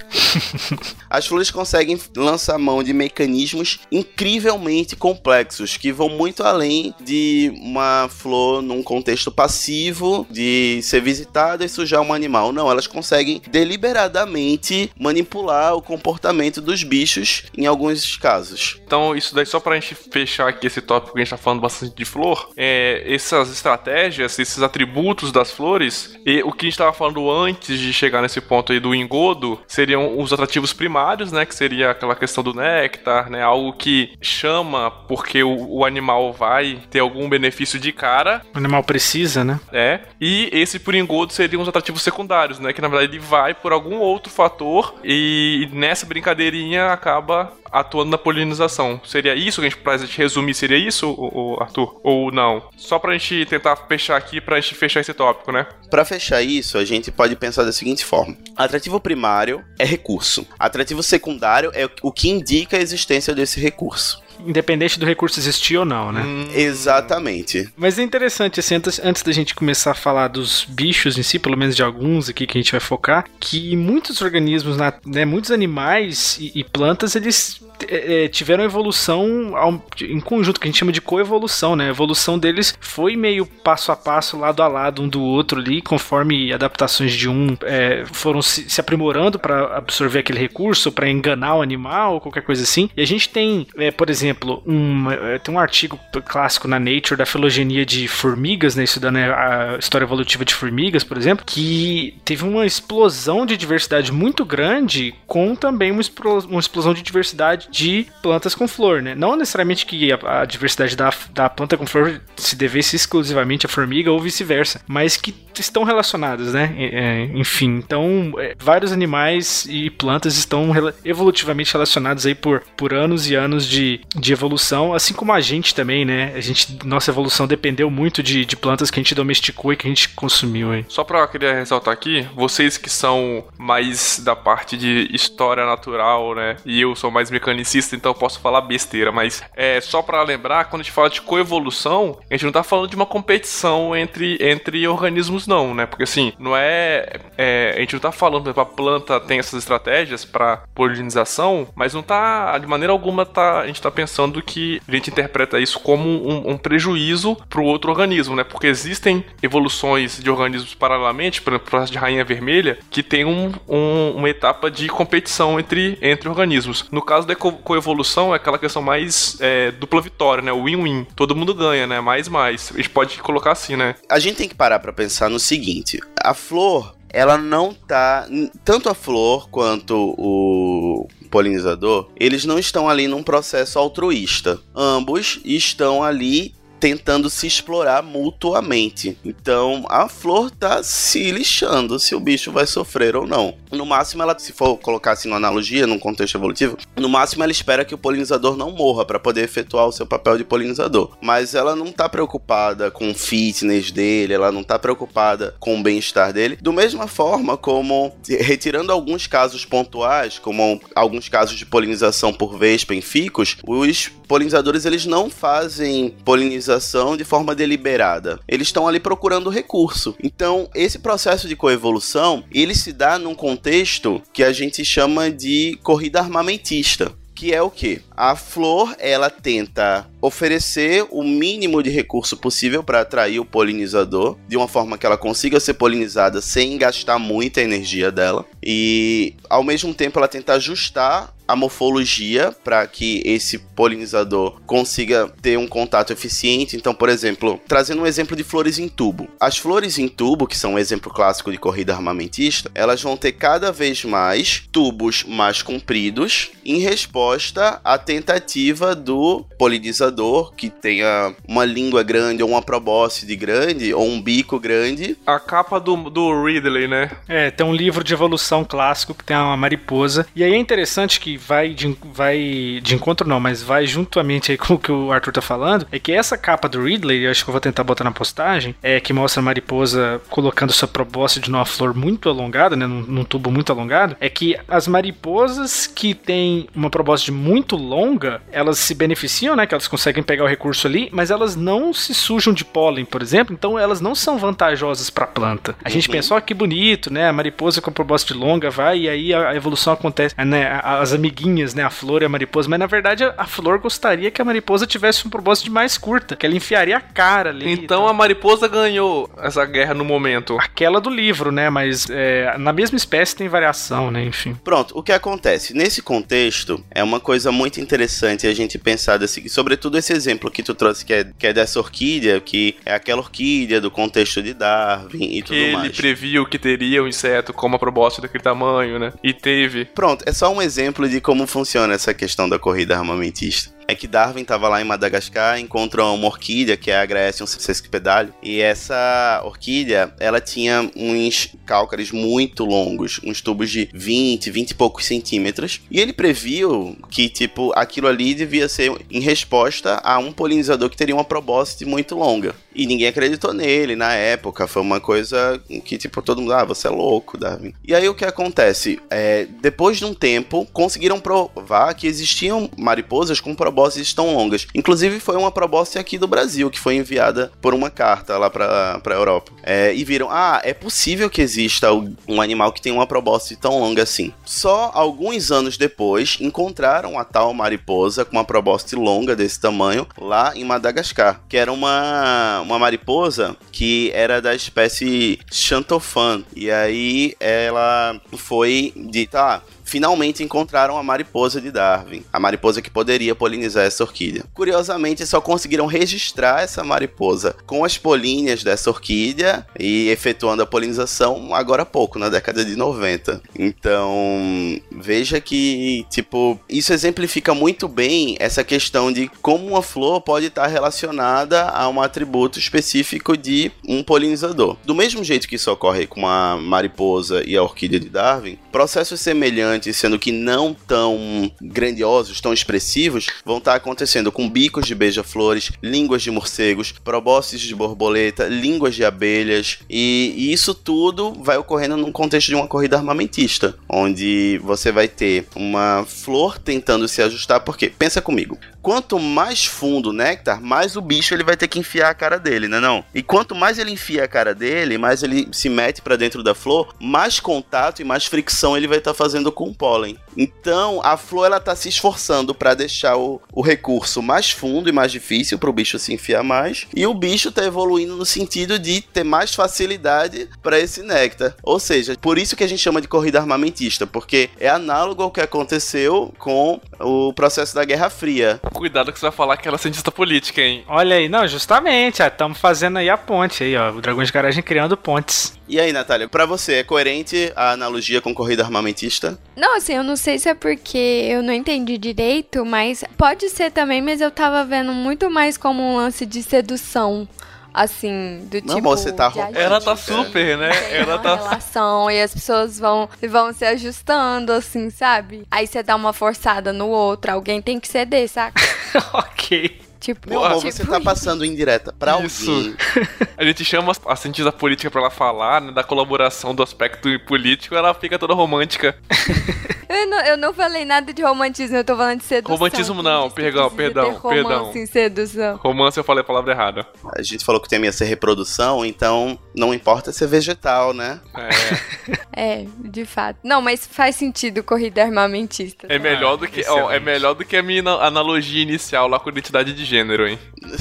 As 1.11 1.27
flores 1.27 1.51
conseguem 1.51 2.01
lançar 2.17 2.59
mão 2.59 2.83
de 2.83 2.93
mecanismos 2.93 3.81
incrivelmente 3.91 4.95
complexos 4.95 5.77
que 5.77 5.93
vão 5.93 6.09
muito 6.09 6.43
além 6.43 6.95
de 7.01 7.53
uma 7.63 8.09
flor 8.09 8.63
num 8.63 8.83
contexto 8.83 9.31
passivo 9.31 10.27
de 10.31 10.81
ser 10.83 11.01
visitada 11.01 11.65
e 11.65 11.69
sujar 11.69 12.01
um 12.01 12.13
animal. 12.13 12.53
Não, 12.53 12.71
elas 12.71 12.87
conseguem 12.87 13.43
deliberadamente 13.49 14.91
manipular 14.99 15.75
o 15.75 15.83
comportamento 15.83 16.61
dos 16.61 16.85
bichos 16.85 17.45
em 17.57 17.67
alguns 17.67 18.17
casos. 18.17 18.81
Então, 18.87 19.17
isso 19.17 19.35
daí 19.35 19.47
só 19.47 19.59
pra 19.59 19.75
gente 19.75 19.95
fechar 19.95 20.49
aqui 20.49 20.67
esse 20.67 20.81
tópico 20.81 21.15
que 21.15 21.21
a 21.21 21.25
gente 21.25 21.31
tá 21.31 21.37
falando 21.37 21.61
bastante 21.61 21.95
de 21.95 22.05
flor, 22.05 22.51
é, 22.57 23.03
essas 23.07 23.51
estratégias, 23.51 24.33
esses 24.45 24.63
atributos 24.63 25.33
das 25.33 25.51
flores, 25.51 26.17
e 26.25 26.43
o 26.43 26.53
que 26.53 26.67
a 26.67 26.69
gente 26.69 26.79
tava 26.79 26.93
falando 26.93 27.31
antes 27.31 27.79
de 27.79 27.93
chegar 27.93 28.23
nesse 28.23 28.41
ponto 28.41 28.73
aí 28.73 28.79
do 28.81 28.95
engodo, 28.95 29.59
seriam 29.67 30.19
os 30.19 30.33
atrativos 30.33 30.73
primários, 30.73 31.33
né, 31.33 31.45
que 31.45 31.55
seria 31.55 31.91
aquela 31.91 32.15
questão 32.15 32.45
do 32.45 32.55
néctar, 32.55 33.31
né, 33.31 33.43
algo 33.43 33.73
que 33.73 34.13
chama 34.21 34.91
porque 34.91 35.43
o, 35.43 35.79
o 35.79 35.85
animal 35.85 36.33
vai 36.33 36.79
ter 36.91 37.01
algum 37.01 37.29
benefício 37.29 37.79
de 37.79 37.93
cara, 37.93 38.43
O 38.55 38.59
animal 38.59 38.83
precisa, 38.83 39.43
né? 39.45 39.59
é, 39.73 40.01
e 40.21 40.49
esse 40.53 40.79
por 40.79 40.95
engodo 40.95 41.33
seriam 41.33 41.63
os 41.63 41.69
atrativos 41.69 42.03
secundários, 42.03 42.59
né, 42.59 42.73
que 42.73 42.81
na 42.83 42.89
verdade 42.89 43.13
ele 43.13 43.19
vai 43.19 43.55
por 43.55 43.73
algum 43.73 43.97
outro 43.99 44.31
fator 44.33 44.95
e 45.03 45.69
nessa 45.73 46.07
brincadeirinha 46.07 46.93
acaba 46.93 47.53
atuando 47.73 48.13
na 48.13 48.19
polinização. 48.19 49.01
Seria 49.05 49.35
isso 49.35 49.61
que 49.61 49.67
a 49.67 49.71
gente, 49.71 49.81
pra 49.81 49.97
gente 49.97 50.17
resumir, 50.17 50.55
seria 50.55 50.77
isso, 50.77 51.57
Arthur? 51.61 51.99
Ou 52.05 52.31
não? 52.31 52.63
Só 52.77 53.01
pra 53.01 53.13
gente 53.15 53.45
tentar 53.47 53.75
fechar 53.75 54.17
aqui, 54.17 54.34
pra 54.41 54.61
gente 54.61 54.74
fechar 54.74 55.01
esse 55.01 55.12
tópico, 55.12 55.53
né? 55.53 55.66
Para 55.91 56.05
fechar 56.05 56.43
isso, 56.43 56.78
a 56.78 56.85
gente 56.85 57.11
pode 57.11 57.37
pensar 57.37 57.64
da 57.64 57.72
seguinte 57.72 58.05
forma: 58.05 58.37
atrativo 58.57 59.01
primário 59.01 59.64
é 59.78 59.85
recurso, 59.85 60.47
atrativo 60.59 61.03
secundário 61.03 61.70
é 61.74 61.89
o 62.03 62.12
que 62.12 62.28
indica 62.28 62.76
a 62.76 62.80
existência 62.80 63.35
desse 63.35 63.61
recurso. 63.61 64.24
Independente 64.47 64.99
do 64.99 65.07
recurso 65.07 65.39
existir 65.39 65.76
ou 65.76 65.85
não, 65.85 66.12
né? 66.12 66.22
Hum, 66.24 66.49
Exatamente. 66.55 67.68
Mas 67.76 67.99
é 67.99 68.03
interessante, 68.03 68.61
assim, 68.61 68.76
antes, 68.76 69.01
antes 69.03 69.22
da 69.22 69.32
gente 69.32 69.55
começar 69.55 69.93
a 69.93 69.95
falar 69.95 70.28
dos 70.28 70.64
bichos 70.68 71.18
em 71.18 71.22
si, 71.22 71.39
pelo 71.39 71.57
menos 71.57 71.74
de 71.76 71.82
alguns 71.82 72.28
aqui 72.28 72.47
que 72.47 72.59
a 72.59 72.61
gente 72.61 72.72
vai 72.72 72.80
focar, 72.80 73.24
que 73.41 73.76
muitos 73.76 74.20
organismos, 74.22 74.76
né, 75.05 75.24
muitos 75.24 75.51
animais 75.51 76.37
e, 76.41 76.53
e 76.55 76.64
plantas, 76.64 77.14
eles 77.16 77.61
é, 77.89 78.24
é, 78.24 78.28
tiveram 78.28 78.62
evolução 78.64 79.57
ao- 79.57 79.82
em 80.01 80.20
conjunto, 80.20 80.61
que 80.61 80.66
a 80.66 80.70
gente 80.70 80.78
chama 80.78 80.93
de 80.93 81.01
coevolução, 81.01 81.74
né? 81.74 81.87
A 81.87 81.91
evolução 81.91 82.39
deles 82.39 82.74
foi 82.80 83.16
meio 83.16 83.45
passo 83.47 83.91
a 83.91 83.97
passo, 83.97 84.39
lado 84.39 84.62
a 84.62 84.68
lado, 84.68 85.03
um 85.03 85.09
do 85.09 85.20
outro 85.22 85.59
ali, 85.61 85.82
conforme 85.82 86.53
adaptações 86.53 87.12
de 87.12 87.28
um 87.28 87.57
é, 87.62 88.05
foram 88.12 88.41
se, 88.41 88.68
se 88.70 88.80
aprimorando 88.80 89.39
para 89.39 89.76
absorver 89.76 90.20
aquele 90.20 90.39
recurso, 90.39 90.93
para 90.93 91.11
enganar 91.11 91.57
o 91.57 91.62
animal, 91.62 92.14
ou 92.14 92.20
qualquer 92.20 92.43
coisa 92.43 92.62
assim. 92.62 92.89
E 92.97 93.03
a 93.03 93.07
gente 93.07 93.28
tem, 93.28 93.66
é, 93.76 93.91
por 93.91 94.09
exemplo, 94.09 94.24
um, 94.66 95.11
é, 95.11 95.39
tem 95.39 95.55
um 95.55 95.59
artigo 95.59 95.99
clássico 96.25 96.68
na 96.68 96.79
Nature 96.79 97.16
da 97.16 97.27
filogenia 97.27 97.85
de 97.85 98.07
formigas, 98.09 98.75
né, 98.77 98.85
estudando 98.85 99.16
a 99.16 99.77
história 99.79 100.05
evolutiva 100.05 100.45
de 100.45 100.55
formigas, 100.55 101.05
por 101.05 101.16
exemplo, 101.16 101.45
que 101.47 102.16
teve 102.25 102.45
uma 102.45 102.64
explosão 102.64 103.45
de 103.45 103.57
diversidade 103.57 104.12
muito 104.12 104.45
grande, 104.45 105.14
com 105.27 105.55
também 105.55 105.91
uma, 105.91 106.01
explo- 106.01 106.47
uma 106.49 106.61
explosão 106.61 106.95
de 106.95 107.03
diversidade 107.03 107.68
de 107.70 108.07
plantas 108.22 108.55
com 108.55 108.68
flor, 108.68 109.03
né? 109.03 109.14
Não 109.14 109.37
necessariamente 109.37 109.87
que 109.87 110.12
a, 110.12 110.43
a 110.43 110.45
diversidade 110.45 110.97
da, 110.97 111.12
da 111.33 111.49
planta 111.49 111.77
com 111.77 111.87
flor 111.87 112.20
se 112.37 112.57
devesse 112.57 112.97
exclusivamente 112.97 113.66
à 113.66 113.68
formiga 113.68 114.11
ou 114.11 114.20
vice-versa, 114.20 114.81
mas 114.87 115.16
que 115.16 115.35
estão 115.59 115.85
relacionadas, 115.85 116.53
né? 116.53 116.75
É, 116.79 117.25
enfim, 117.35 117.77
então 117.77 118.33
é, 118.39 118.55
vários 118.59 118.93
animais 118.93 119.66
e 119.68 119.91
plantas 119.91 120.37
estão 120.37 120.72
evolutivamente 121.05 121.72
relacionados 121.72 122.27
aí 122.27 122.35
por, 122.35 122.62
por 122.77 122.93
anos 122.93 123.29
e 123.29 123.35
anos 123.35 123.66
de, 123.66 124.01
de 124.15 124.33
evolução, 124.33 124.95
assim 124.95 125.12
como 125.12 125.33
a 125.33 125.41
gente 125.41 125.75
também, 125.75 126.05
né? 126.05 126.33
A 126.35 126.41
gente, 126.41 126.79
nossa 126.85 127.11
evolução 127.11 127.47
dependeu 127.47 127.91
muito 127.91 128.23
de, 128.23 128.45
de 128.45 128.57
plantas 128.57 128.91
que 128.91 128.99
a 128.99 129.03
gente 129.03 129.15
domesticou 129.15 129.73
e 129.73 129.77
que 129.77 129.87
a 129.87 129.91
gente 129.91 130.11
consumiu 130.11 130.71
aí. 130.71 130.85
Só 130.89 131.03
pra 131.03 131.27
querer 131.27 131.55
ressaltar 131.55 131.93
aqui, 131.93 132.27
vocês 132.35 132.79
que 132.79 132.89
são 132.89 133.45
mais 133.59 134.21
da 134.25 134.37
parte 134.37 134.77
de 134.77 135.09
história 135.12 135.67
natural, 135.67 136.35
né? 136.35 136.57
E 136.65 136.81
eu 136.81 136.95
sou 136.95 137.11
mais 137.11 137.31
mecanicista, 137.31 137.97
então 137.97 138.12
eu 138.12 138.15
posso 138.15 138.41
falar 138.41 138.61
besteira, 138.61 139.11
mas 139.11 139.43
é 139.55 139.81
só 139.81 140.01
pra 140.01 140.23
lembrar, 140.23 140.67
quando 140.67 140.81
a 140.81 140.85
gente 140.85 140.93
fala 140.93 141.11
de 141.11 141.21
coevolução, 141.21 142.19
a 142.31 142.35
gente 142.35 142.45
não 142.45 142.53
tá 142.53 142.62
falando 142.62 142.91
de 142.91 142.97
uma 142.97 143.07
competição 143.07 143.97
entre, 143.97 144.39
entre 144.41 144.87
organismos, 144.87 145.47
não, 145.47 145.75
né? 145.75 145.87
Porque 145.87 146.05
assim, 146.05 146.33
não 146.39 146.57
é, 146.57 147.21
é, 147.37 147.75
A 147.77 147.81
gente 147.81 147.95
não 147.95 148.01
tá 148.01 148.12
falando, 148.12 148.45
por 148.45 148.51
exemplo, 148.51 148.62
a 148.62 148.67
planta 148.67 149.21
tem 149.21 149.39
essas 149.39 149.55
estratégias 149.55 150.25
pra 150.25 150.62
polinização, 150.75 151.69
mas 151.75 151.95
não 151.95 152.03
tá. 152.03 152.57
De 152.59 152.67
maneira 152.67 152.93
alguma 152.93 153.27
tá, 153.27 153.61
a 153.61 153.67
gente 153.67 153.83
tá 153.83 153.91
pensando 153.91 154.04
que 154.43 154.81
a 154.89 154.93
gente 154.93 155.11
interpreta 155.11 155.59
isso 155.59 155.81
como 155.81 156.09
um, 156.09 156.51
um 156.53 156.57
prejuízo 156.57 157.37
pro 157.49 157.65
outro 157.65 157.91
organismo, 157.91 158.35
né? 158.37 158.45
Porque 158.45 158.67
existem 158.67 159.25
evoluções 159.43 160.21
de 160.23 160.31
organismos 160.31 160.75
paralelamente, 160.75 161.41
por 161.43 161.53
exemplo, 161.53 161.79
o 161.81 161.85
de 161.91 161.99
rainha 161.99 162.25
vermelha, 162.25 162.79
que 162.91 163.03
tem 163.03 163.25
um- 163.25 163.53
um- 163.69 164.13
uma 164.17 164.29
etapa 164.29 164.71
de 164.71 164.89
competição 164.89 165.59
entre, 165.61 165.99
entre 166.03 166.29
organismos. 166.29 166.87
No 166.91 167.03
caso 167.03 167.27
da 167.27 167.35
co- 167.37 167.53
coevolução, 167.53 168.33
é 168.33 168.37
aquela 168.37 168.59
questão 168.59 168.83
mais 168.83 169.37
é, 169.41 169.71
dupla 169.73 170.01
vitória, 170.01 170.43
né? 170.43 170.53
O 170.53 170.65
Win-win. 170.65 171.07
Todo 171.17 171.35
mundo 171.37 171.55
ganha, 171.55 171.87
né? 171.87 172.01
Mais, 172.01 172.29
mais. 172.29 172.71
A 172.73 172.77
gente 172.77 172.91
pode 172.91 173.19
colocar 173.19 173.53
assim, 173.53 173.77
né? 173.77 173.95
A 174.09 174.19
gente 174.19 174.37
tem 174.37 174.49
que 174.49 174.55
parar 174.55 174.79
pra 174.79 174.93
pensar 174.93 175.29
no 175.29 175.39
seguinte: 175.39 176.01
a 176.23 176.35
flor, 176.35 176.94
ela 177.15 177.39
não 177.39 177.73
tá. 177.73 178.27
Tanto 178.65 178.89
a 178.89 178.95
flor 178.95 179.49
quanto 179.49 179.95
o 180.19 181.09
polinizador, 181.31 182.11
eles 182.17 182.45
não 182.45 182.59
estão 182.59 182.89
ali 182.89 183.09
num 183.09 183.23
processo 183.23 183.79
altruísta. 183.79 184.61
Ambos 184.75 185.41
estão 185.45 186.03
ali 186.03 186.55
tentando 186.85 187.30
se 187.30 187.47
explorar 187.47 188.03
mutuamente. 188.03 189.16
Então 189.24 189.87
a 189.89 190.07
flor 190.07 190.51
tá 190.51 190.82
se 190.82 191.30
lixando 191.30 191.99
se 191.99 192.14
o 192.14 192.20
bicho 192.20 192.53
vai 192.53 192.66
sofrer 192.66 193.16
ou 193.16 193.26
não. 193.26 193.55
No 193.72 193.87
máximo, 193.87 194.22
ela, 194.22 194.39
se 194.39 194.53
for 194.53 194.76
colocar 194.76 195.12
assim 195.12 195.26
numa 195.26 195.39
analogia, 195.39 195.87
num 195.87 195.99
contexto 195.99 196.37
evolutivo, 196.37 196.76
no 196.95 197.09
máximo 197.09 197.43
ela 197.43 197.51
espera 197.51 197.87
que 197.87 197.95
o 197.95 197.99
polinizador 197.99 198.55
não 198.55 198.70
morra 198.70 199.07
para 199.07 199.18
poder 199.18 199.45
efetuar 199.45 199.87
o 199.87 199.93
seu 199.93 200.05
papel 200.05 200.37
de 200.37 200.45
polinizador. 200.45 201.16
Mas 201.22 201.55
ela 201.55 201.74
não 201.74 201.91
tá 201.91 202.07
preocupada 202.07 202.91
com 202.91 203.11
o 203.11 203.14
fitness 203.14 203.91
dele, 203.91 204.35
ela 204.35 204.53
não 204.53 204.62
tá 204.62 204.78
preocupada 204.78 205.55
com 205.59 205.80
o 205.80 205.82
bem-estar 205.82 206.35
dele. 206.35 206.59
Do 206.61 206.70
mesma 206.70 207.07
forma 207.07 207.57
como, 207.57 208.14
retirando 208.28 208.93
alguns 208.93 209.26
casos 209.26 209.64
pontuais, 209.64 210.39
como 210.39 210.82
alguns 210.95 211.30
casos 211.30 211.57
de 211.57 211.64
polinização 211.64 212.30
por 212.30 212.59
vespa 212.59 212.95
em 212.95 213.01
ficos, 213.01 213.57
os 213.66 214.11
polinizadores 214.28 214.85
eles 214.85 215.07
não 215.07 215.30
fazem 215.30 216.11
polinização 216.24 216.74
de 217.16 217.25
forma 217.25 217.55
deliberada. 217.55 218.41
Eles 218.47 218.68
estão 218.68 218.87
ali 218.87 219.01
procurando 219.01 219.51
recurso. 219.51 220.14
Então, 220.22 220.68
esse 220.75 220.99
processo 220.99 221.49
de 221.49 221.57
coevolução, 221.57 222.45
ele 222.53 222.75
se 222.75 222.93
dá 222.93 223.18
num 223.18 223.35
contexto 223.35 224.22
que 224.33 224.43
a 224.43 224.53
gente 224.53 224.85
chama 224.85 225.31
de 225.31 225.79
corrida 225.83 226.20
armamentista. 226.20 227.12
Que 227.35 227.53
é 227.53 227.61
o 227.61 227.70
que? 227.70 228.01
A 228.16 228.37
flor 228.37 228.95
ela 228.99 229.29
tenta 229.29 230.07
oferecer 230.25 231.07
o 231.11 231.22
mínimo 231.22 231.83
de 231.83 231.91
recurso 231.91 232.35
possível 232.39 232.83
para 232.83 233.03
atrair 233.03 233.39
o 233.39 233.45
polinizador, 233.45 234.39
de 234.49 234.57
uma 234.57 234.66
forma 234.66 234.97
que 234.97 235.05
ela 235.05 235.18
consiga 235.18 235.61
ser 235.61 235.75
polinizada 235.75 236.41
sem 236.41 236.79
gastar 236.79 237.18
muita 237.18 237.61
energia 237.61 238.11
dela, 238.11 238.47
e 238.62 239.35
ao 239.51 239.62
mesmo 239.62 239.93
tempo 239.93 240.18
ela 240.18 240.27
tenta 240.27 240.55
ajustar 240.55 241.35
a 241.47 241.55
morfologia 241.55 242.55
para 242.64 242.87
que 242.87 243.22
esse 243.25 243.59
polinizador 243.59 244.61
consiga 244.66 245.31
ter 245.43 245.59
um 245.59 245.66
contato 245.66 246.12
eficiente. 246.12 246.77
Então, 246.77 246.95
por 246.95 247.09
exemplo, 247.09 247.61
trazendo 247.68 248.03
um 248.03 248.07
exemplo 248.07 248.35
de 248.35 248.43
flores 248.43 248.79
em 248.79 248.89
tubo. 248.89 249.29
As 249.39 249.59
flores 249.59 249.99
em 249.99 250.09
tubo, 250.09 250.47
que 250.47 250.57
são 250.57 250.75
um 250.75 250.79
exemplo 250.79 251.12
clássico 251.12 251.53
de 251.53 251.59
corrida 251.59 251.93
armamentista, 251.93 252.70
elas 252.75 253.03
vão 253.03 253.16
ter 253.16 253.33
cada 253.33 253.70
vez 253.70 254.05
mais 254.05 254.62
tubos 254.72 255.25
mais 255.25 255.62
compridos 255.62 256.51
em 256.64 256.79
resposta 256.79 257.81
à 257.85 257.99
tentativa 257.99 258.95
do 258.95 259.45
polinizador 259.59 260.14
que 260.57 260.71
tenha 260.71 261.35
uma 261.47 261.65
língua 261.65 262.03
grande 262.03 262.43
ou 262.43 262.49
uma 262.51 262.62
probóscide 262.62 263.37
grande 263.37 263.93
ou 263.93 264.07
um 264.07 264.21
bico 264.21 264.59
grande. 264.59 265.17
A 265.27 265.39
capa 265.39 265.81
do, 265.81 265.97
do 266.11 266.45
Ridley, 266.45 266.89
né? 266.89 267.11
É, 267.29 267.51
tem 267.51 267.67
um 267.67 267.75
livro 267.75 268.05
de 268.05 268.15
evolução 268.15 268.65
clássico 268.65 269.15
que 269.15 269.25
tem 269.25 269.37
uma 269.37 269.57
mariposa. 269.57 270.27
E 270.35 270.43
aí 270.43 270.53
é 270.53 270.57
interessante 270.57 271.21
que 271.21 271.37
vai 271.37 271.71
de, 271.71 271.97
vai 272.12 272.81
de 272.83 272.95
encontro, 272.95 273.29
não, 273.29 273.41
mas 273.41 273.62
vai 273.62 273.87
juntamente 273.87 274.53
aí 274.53 274.59
com 274.59 274.75
o 274.75 274.79
que 274.79 274.93
o 274.93 275.12
Arthur 275.12 275.33
tá 275.33 275.43
falando. 275.43 275.87
É 275.91 275.99
que 275.99 276.12
essa 276.12 276.37
capa 276.37 276.69
do 276.69 276.83
Ridley, 276.83 277.25
eu 277.25 277.31
acho 277.31 277.45
que 277.45 277.51
eu 277.51 277.53
vou 277.53 277.61
tentar 277.61 277.85
botar 277.85 278.05
na 278.05 278.12
postagem, 278.12 278.75
é 278.83 279.01
que 279.01 279.12
mostra 279.12 279.41
a 279.41 279.45
mariposa 279.45 280.21
colocando 280.31 280.73
sua 280.73 280.89
probóscide 280.89 281.51
numa 281.51 281.65
flor 281.65 281.95
muito 281.95 282.29
alongada, 282.29 282.77
né? 282.77 282.87
Num, 282.87 283.03
num 283.03 283.25
tubo 283.25 283.51
muito 283.51 283.73
alongado. 283.73 284.17
É 284.21 284.29
que 284.29 284.57
as 284.69 284.87
mariposas 284.87 285.87
que 285.87 286.15
têm 286.15 286.69
uma 286.75 286.91
probóscide 286.91 287.33
muito 287.33 287.77
longa, 287.77 288.43
elas 288.53 288.79
se 288.79 288.95
beneficiam, 288.95 289.57
né? 289.57 289.67
Que 289.67 289.75
elas 289.75 289.89
conseguem 289.89 290.04
pegar 290.13 290.45
o 290.45 290.47
recurso 290.49 290.87
ali, 290.87 291.09
mas 291.13 291.31
elas 291.31 291.57
não 291.57 291.93
se 291.93 292.13
sujam 292.15 292.53
de 292.53 292.65
pólen, 292.65 293.05
por 293.05 293.23
exemplo. 293.23 293.55
Então 293.55 293.79
elas 293.79 294.01
não 294.01 294.15
são 294.15 294.39
vantajosas 294.39 295.11
para 295.11 295.25
a 295.25 295.29
planta. 295.29 295.77
A 295.85 295.89
gente 295.89 296.09
Uhum. 296.09 296.13
pensa, 296.15 296.35
ó, 296.35 296.41
que 296.41 296.53
bonito, 296.55 297.13
né? 297.13 297.29
A 297.29 297.33
mariposa 297.33 297.81
com 297.81 297.91
probóscide 297.93 298.35
longa 298.35 298.71
vai 298.71 299.01
e 299.01 299.09
aí 299.09 299.33
a 299.35 299.45
a 299.51 299.55
evolução 299.57 299.93
acontece, 299.93 300.35
né? 300.45 300.67
a- 300.83 301.01
As 301.05 301.13
amiguinhas, 301.13 301.75
né? 301.75 301.83
A 301.85 301.91
flor 301.91 302.23
e 302.23 302.25
a 302.25 302.29
mariposa. 302.29 302.69
Mas 302.69 302.79
na 302.79 302.87
verdade 302.87 303.23
a- 303.25 303.35
a 303.37 303.47
flor 303.47 303.79
gostaria 303.79 304.31
que 304.31 304.41
a 304.41 304.45
mariposa 304.45 304.87
tivesse 304.87 305.27
um 305.27 305.31
probóscide 305.31 305.71
mais 305.71 305.99
curta, 305.99 306.35
que 306.35 306.47
ela 306.47 306.55
enfiaria 306.55 306.97
a 306.97 307.01
cara 307.01 307.51
ali. 307.51 307.67
e 307.67 307.73
Então 307.73 308.09
a 308.09 308.13
mariposa 308.13 308.67
ganhou 308.67 309.31
essa 309.39 309.65
guerra 309.67 309.93
no 309.95 310.05
momento. 310.05 310.57
Aquela 310.59 311.01
do 311.01 311.11
livro, 311.11 311.53
né? 311.53 311.69
Mas 311.71 312.07
é, 312.11 312.57
na 312.59 312.73
mesma 312.73 312.97
espécie 312.97 313.37
tem 313.37 313.49
variação, 313.49 314.11
né? 314.11 314.25
Enfim. 314.25 314.55
Pronto, 314.65 314.97
o 314.99 315.03
que 315.03 315.13
acontece? 315.13 315.75
Nesse 315.75 316.01
contexto, 316.03 316.83
é 316.91 317.03
uma 317.03 317.21
coisa 317.21 317.53
muito 317.53 317.81
interessante 317.81 318.47
a 318.47 318.55
gente 318.55 318.79
pensar 318.79 319.19
desse, 319.19 319.47
sobretudo 319.49 319.84
esse 319.97 320.12
exemplo 320.12 320.51
que 320.51 320.62
tu 320.62 320.74
trouxe, 320.74 321.05
que 321.05 321.12
é, 321.12 321.24
que 321.39 321.47
é 321.47 321.53
dessa 321.53 321.78
orquídea, 321.78 322.41
que 322.41 322.76
é 322.85 322.95
aquela 322.95 323.20
orquídea 323.20 323.80
do 323.80 323.91
contexto 323.91 324.43
de 324.43 324.55
Darwin 324.55 325.24
e 325.24 325.43
Que 325.43 325.43
tudo 325.43 325.57
ele 325.57 325.72
mais. 325.76 325.97
previu 325.97 326.47
que 326.47 326.59
teria 326.59 327.03
um 327.03 327.09
inseto 327.09 327.53
com 327.53 327.66
uma 327.66 327.78
probóscide 327.78 328.22
daquele 328.22 328.43
tamanho, 328.45 328.99
né? 328.99 329.12
E 329.22 329.32
teve. 329.32 329.85
Pronto, 329.85 330.24
é 330.26 330.32
só 330.32 330.53
um 330.53 330.62
exemplo 330.62 331.09
de 331.09 331.20
como 331.20 331.47
funciona 331.47 331.95
essa 331.95 332.14
questão 332.14 332.49
da 332.49 332.59
corrida 332.59 332.97
armamentista. 332.97 333.74
É 333.87 333.95
que 333.95 334.07
Darwin 334.07 334.43
estava 334.43 334.68
lá 334.68 334.80
em 334.80 334.85
Madagascar, 334.85 335.59
encontrou 335.59 336.14
uma 336.14 336.26
orquídea, 336.26 336.76
que 336.76 336.91
é 336.91 336.97
a 336.97 337.03
Agraecium 337.03 337.47
sesquipedale, 337.47 338.32
e 338.43 338.61
essa 338.61 339.43
orquídea, 339.45 340.12
ela 340.18 340.41
tinha 340.41 340.91
uns 340.97 341.55
cálcares 341.66 342.11
muito 342.11 342.64
longos, 342.64 343.20
uns 343.24 343.41
tubos 343.41 343.70
de 343.70 343.89
20, 343.93 344.51
20 344.51 344.70
e 344.70 344.74
poucos 344.74 345.05
centímetros, 345.05 345.80
e 345.91 346.01
ele 346.01 346.12
previu 346.12 346.97
que, 347.11 347.28
tipo, 347.28 347.72
aquilo 347.74 348.09
ali 348.09 348.35
devia 348.35 348.68
ser 348.68 348.93
em 349.11 349.20
resposta 349.20 350.01
a 350.03 350.18
um 350.18 350.32
polinizador 350.32 350.89
que 350.89 350.97
teria 350.97 351.14
uma 351.14 351.24
probóscide 351.24 351.85
muito 351.85 352.14
longa. 352.14 352.55
E 352.74 352.87
ninguém 352.87 353.07
acreditou 353.07 353.53
nele 353.53 353.95
na 353.95 354.12
época, 354.14 354.66
foi 354.66 354.82
uma 354.82 355.01
coisa 355.01 355.62
que, 355.85 355.97
tipo, 355.97 356.20
todo 356.20 356.41
mundo, 356.41 356.55
ah, 356.55 356.64
você 356.64 356.89
é 356.89 356.91
louco, 356.91 357.39
Darwin. 357.39 357.72
E 357.87 357.95
aí 357.95 358.09
o 358.09 358.14
que 358.14 358.24
acontece? 358.24 358.99
É, 359.09 359.47
depois 359.61 359.99
de 359.99 360.05
um 360.05 360.12
tempo, 360.12 360.66
conseguiram 360.72 361.20
provar 361.20 361.95
que 361.95 362.07
existiam 362.07 362.68
mariposas 362.76 363.41
com 363.41 363.55
probóscides 363.75 364.14
tão 364.14 364.33
longas. 364.33 364.68
Inclusive, 364.72 365.18
foi 365.18 365.37
uma 365.37 365.51
probóscide 365.51 365.99
aqui 365.99 366.16
do 366.16 366.29
Brasil, 366.29 366.70
que 366.70 366.79
foi 366.79 366.95
enviada 366.95 367.51
por 367.61 367.75
uma 367.75 367.91
carta 367.91 368.39
lá 368.39 368.49
pra, 368.49 369.01
pra 369.01 369.16
Europa. 369.16 369.51
É, 369.64 369.93
e 369.93 370.05
viram, 370.05 370.29
ah, 370.31 370.61
é 370.62 370.72
possível 370.72 371.29
que 371.29 371.43
exista 371.43 371.89
um 372.29 372.41
animal 372.41 372.72
que 372.72 372.81
tem 372.81 372.93
uma 372.93 373.07
probóscide 373.07 373.61
tão 373.61 373.81
longa 373.81 374.05
assim. 374.05 374.33
Só 374.45 374.93
alguns 374.95 375.51
anos 375.51 375.77
depois, 375.77 376.39
encontraram 376.41 377.18
a 377.18 377.25
tal 377.25 377.53
mariposa 377.53 378.25
com 378.25 378.37
uma 378.37 378.45
probóscide 378.45 378.95
longa 378.95 379.35
desse 379.35 379.59
tamanho 379.61 380.07
lá 380.16 380.53
em 380.55 380.64
Madagascar, 380.64 381.41
que 381.49 381.57
era 381.57 381.72
uma, 381.72 382.61
uma 382.61 382.79
mariposa 382.79 383.57
que 383.72 384.12
era 384.14 384.41
da 384.41 384.55
espécie 384.55 385.41
Xantofan. 385.51 386.45
E 386.55 386.70
aí 386.70 387.35
ela 387.41 388.20
foi 388.37 388.93
dita, 388.95 389.41
ah, 389.41 389.62
finalmente 389.85 390.43
encontraram 390.43 390.97
a 390.97 391.03
mariposa 391.03 391.61
de 391.61 391.70
Darwin, 391.70 392.24
a 392.32 392.41
mariposa 392.41 392.82
que 392.82 392.91
poderia 392.91 393.35
polinizar 393.35 393.85
essa 393.85 394.03
orquídea. 394.03 394.45
Curiosamente, 394.55 395.26
só 395.26 395.41
conseguiram 395.41 395.87
registrar 395.87 396.62
essa 396.62 396.82
mariposa 396.82 397.55
com 397.66 397.85
as 397.85 397.97
políneas 397.97 398.64
dessa 398.64 398.91
orquídea 398.91 399.66
e 399.78 400.09
efetuando 400.09 400.62
a 400.62 400.66
polinização 400.66 401.55
agora 401.55 401.82
há 401.82 401.87
pouco, 401.87 402.18
na 402.18 402.28
década 402.28 402.64
de 402.64 402.76
90. 402.76 403.43
Então, 403.57 404.80
veja 404.91 405.41
que, 405.41 406.07
tipo, 406.11 406.59
isso 406.68 406.93
exemplifica 406.93 407.55
muito 407.55 407.87
bem 407.87 408.37
essa 408.41 408.64
questão 408.64 409.12
de 409.12 409.28
como 409.43 409.66
uma 409.66 409.82
flor 409.82 410.20
pode 410.20 410.47
estar 410.47 410.66
relacionada 410.66 411.68
a 411.68 411.89
um 411.89 412.01
atributo 412.01 412.59
específico 412.59 413.37
de 413.37 413.70
um 413.87 414.03
polinizador. 414.03 414.76
Do 414.85 414.95
mesmo 414.95 415.22
jeito 415.22 415.49
que 415.49 415.57
isso 415.57 415.70
ocorre 415.70 416.07
com 416.07 416.26
a 416.26 416.57
mariposa 416.57 417.43
e 417.47 417.57
a 417.57 417.62
orquídea 417.62 418.01
de 418.01 418.09
Darwin, 418.09 418.59
processos 418.72 419.20
semelhantes, 419.20 419.74
sendo 419.93 420.18
que 420.18 420.33
não 420.33 420.75
tão 420.75 421.51
grandiosos, 421.61 422.41
tão 422.41 422.53
expressivos, 422.53 423.27
vão 423.45 423.59
estar 423.59 423.75
acontecendo 423.75 424.31
com 424.31 424.49
bicos 424.49 424.87
de 424.87 424.95
beija-flores, 424.95 425.70
línguas 425.83 426.22
de 426.22 426.31
morcegos, 426.31 426.93
probóscides 426.93 427.66
de 427.66 427.75
borboleta, 427.75 428.47
línguas 428.47 428.95
de 428.95 429.05
abelhas, 429.05 429.79
e, 429.89 430.35
e 430.37 430.53
isso 430.53 430.75
tudo 430.75 431.33
vai 431.33 431.57
ocorrendo 431.57 431.97
num 431.97 432.12
contexto 432.12 432.49
de 432.49 432.55
uma 432.55 432.66
corrida 432.66 432.97
armamentista, 432.97 433.77
onde 433.89 434.61
você 434.62 434.93
vai 434.93 435.09
ter 435.09 435.47
uma 435.55 436.05
flor 436.07 436.59
tentando 436.59 437.09
se 437.09 437.22
ajustar, 437.22 437.61
porque 437.61 437.89
pensa 437.89 438.20
comigo, 438.20 438.59
quanto 438.85 439.18
mais 439.18 439.64
fundo 439.64 440.11
o 440.11 440.12
néctar, 440.12 440.61
mais 440.61 440.95
o 440.95 441.01
bicho 441.01 441.33
ele 441.35 441.43
vai 441.43 441.57
ter 441.57 441.68
que 441.68 441.79
enfiar 441.79 442.11
a 442.11 442.14
cara 442.14 442.39
dele, 442.39 442.68
né 442.68 442.79
não? 442.79 443.05
E 443.14 443.22
quanto 443.22 443.55
mais 443.55 443.79
ele 443.79 443.91
enfia 443.91 444.25
a 444.25 444.29
cara 444.29 444.55
dele, 444.55 444.99
mais 444.99 445.22
ele 445.22 445.49
se 445.53 445.68
mete 445.68 446.03
para 446.03 446.16
dentro 446.16 446.43
da 446.43 446.55
flor, 446.55 446.95
mais 447.01 447.41
contato 447.41 448.01
e 448.01 448.05
mais 448.05 448.27
fricção 448.27 448.77
ele 448.77 448.87
vai 448.87 448.99
estar 448.99 449.14
fazendo 449.14 449.51
com 449.51 449.64
o 449.65 449.75
pólen. 449.75 450.19
Então, 450.37 451.01
a 451.05 451.17
flor 451.17 451.47
ela 451.47 451.61
tá 451.61 451.75
se 451.77 451.89
esforçando 451.89 452.55
para 452.55 452.75
deixar 452.75 453.17
o, 453.17 453.41
o 453.53 453.62
recurso 453.62 454.23
mais 454.23 454.51
fundo 454.51 454.89
e 454.89 454.93
mais 454.93 455.12
difícil 455.12 455.59
para 455.59 455.71
o 455.71 455.73
bicho 455.73 455.99
se 455.99 456.12
enfiar 456.12 456.43
mais, 456.43 456.87
e 456.95 457.07
o 457.07 457.15
bicho 457.15 457.53
tá 457.53 457.65
evoluindo 457.65 458.17
no 458.17 458.25
sentido 458.25 458.79
de 458.79 459.01
ter 459.01 459.25
mais 459.25 459.55
facilidade 459.55 460.49
para 460.62 460.79
esse 460.79 461.03
néctar. 461.03 461.55
Ou 461.62 461.79
seja, 461.79 462.17
por 462.21 462.39
isso 462.39 462.57
que 462.57 462.65
a 462.65 462.69
gente 462.69 462.83
chama 462.83 463.01
de 463.01 463.09
corrida 463.09 463.39
armamentista, 463.39 464.07
porque 464.07 464.51
é 464.59 464.69
análogo 464.69 465.23
ao 465.23 465.31
que 465.31 465.41
aconteceu 465.41 466.33
com 466.39 466.81
o 467.01 467.33
processo 467.33 467.75
da 467.75 467.85
Guerra 467.85 468.11
Fria. 468.11 468.61
Cuidado 468.73 469.12
que 469.12 469.19
você 469.19 469.27
vai 469.27 469.33
falar 469.33 469.57
que 469.57 469.69
ela 469.69 469.77
é 469.77 469.79
cientista 469.79 470.11
política, 470.11 470.61
hein? 470.61 470.85
Olha 470.89 471.17
aí, 471.17 471.29
não, 471.29 471.47
justamente, 471.47 472.23
estamos 472.23 472.59
fazendo 472.59 472.99
aí 472.99 473.09
a 473.09 473.17
ponte 473.17 473.62
aí, 473.62 473.77
ó. 473.77 473.91
O 473.91 474.01
Dragões 474.01 474.29
de 474.29 474.33
Garagem 474.33 474.62
criando 474.62 474.97
pontes. 474.97 475.59
E 475.67 475.81
aí, 475.81 475.93
Natália, 475.93 476.29
para 476.29 476.45
você, 476.45 476.75
é 476.75 476.85
coerente 476.85 477.51
a 477.57 477.73
analogia 477.73 478.21
com 478.21 478.35
corrida 478.35 478.62
armamentista? 478.62 479.39
Não, 479.57 479.77
assim, 479.77 479.95
eu 479.95 480.03
não 480.03 480.15
sei 480.15 480.39
se 480.39 480.49
é 480.49 480.55
porque 480.55 480.99
eu 480.99 481.43
não 481.43 481.55
entendi 481.55 481.97
direito, 481.97 482.65
mas 482.67 483.03
pode 483.17 483.49
ser 483.49 483.71
também, 483.71 484.03
mas 484.03 484.21
eu 484.21 484.31
tava 484.31 484.65
vendo 484.65 484.93
muito 484.93 485.31
mais 485.31 485.57
como 485.57 485.83
um 485.83 485.97
lance 485.97 486.27
de 486.27 486.43
sedução. 486.43 487.27
Assim, 487.73 488.47
do 488.49 488.62
Não, 488.65 488.77
tipo. 488.77 488.83
você 488.89 489.11
tá 489.11 489.29
de 489.31 489.41
a 489.41 489.45
roubando. 489.47 489.61
Ela 489.61 489.81
tá 489.81 489.97
super, 489.97 490.57
né? 490.57 490.71
tem 490.71 490.97
Ela 490.97 491.19
tá. 491.19 491.35
relação 491.35 492.09
e 492.09 492.23
as 492.23 492.33
pessoas 492.33 492.79
vão, 492.79 493.09
vão 493.29 493.53
se 493.53 493.65
ajustando, 493.65 494.53
assim, 494.53 494.91
sabe? 494.91 495.45
Aí 495.51 495.67
você 495.67 495.83
dá 495.83 495.97
uma 495.97 496.12
forçada 496.12 496.73
no 496.73 496.87
outro, 496.87 497.33
alguém 497.33 497.61
tem 497.61 497.81
que 497.81 497.89
ceder, 497.89 498.29
saca? 498.29 498.62
ok. 499.12 499.84
Tipo, 500.05 500.29
Meu 500.29 500.45
amor, 500.45 500.59
tipo 500.59 500.71
você 500.71 500.85
tá 500.85 501.01
passando 501.01 501.47
indireta 501.47 501.91
pra 501.99 502.21
Isso. 502.21 502.51
alguém. 502.51 502.77
A 503.39 503.43
gente 503.43 503.65
chama 503.65 503.91
a 504.07 504.15
cientista 504.15 504.53
política 504.53 504.91
pra 504.91 505.01
ela 505.01 505.11
falar, 505.11 505.63
né, 505.63 505.73
da 505.73 505.83
colaboração 505.83 506.55
do 506.55 506.63
aspecto 506.63 507.09
político, 507.21 507.75
ela 507.75 507.95
fica 507.95 508.19
toda 508.19 508.35
romântica. 508.35 508.95
Eu 509.87 510.07
não, 510.09 510.21
eu 510.21 510.37
não 510.39 510.53
falei 510.53 510.85
nada 510.85 511.13
de 511.13 511.23
romantismo, 511.23 511.77
eu 511.77 511.85
tô 511.85 511.95
falando 511.97 512.19
de 512.19 512.25
sedução. 512.25 512.57
Romantismo 512.57 513.03
não, 513.03 513.31
perdão, 513.31 513.71
perdão, 513.71 514.13
romance 514.15 514.33
perdão. 514.43 514.73
em 514.75 514.87
sedução. 514.87 515.57
Romance 515.57 515.97
eu 515.97 516.03
falei 516.03 516.23
a 516.23 516.25
palavra 516.25 516.53
errada. 516.53 516.87
A 517.17 517.23
gente 517.23 517.45
falou 517.45 517.61
que 517.61 517.67
o 517.67 517.71
tema 517.71 517.85
ia 517.85 517.93
ser 517.93 518.07
reprodução, 518.07 518.85
então 518.85 519.39
não 519.55 519.73
importa 519.75 520.11
ser 520.11 520.27
vegetal, 520.27 520.93
né? 520.95 521.21
É, 521.37 522.25
É, 522.37 522.67
de 522.81 523.05
fato. 523.05 523.39
Não, 523.45 523.63
mas 523.63 523.87
faz 523.87 524.17
sentido 524.17 524.63
corrida 524.65 525.03
armamentista. 525.05 525.87
é 525.89 525.99
melhor 526.01 526.37
do 526.37 526.49
que. 526.49 526.65
ó, 526.69 526.91
é 526.91 526.99
melhor 526.99 527.35
do 527.35 527.45
que 527.45 527.57
a 527.57 527.63
minha 527.63 527.81
ana- 527.81 528.05
analogia 528.05 528.61
inicial 528.63 529.07
lá 529.07 529.21
com 529.21 529.29
identidade 529.29 529.73
de 529.73 529.85
gênero, 529.85 529.94
hein? 530.27 530.39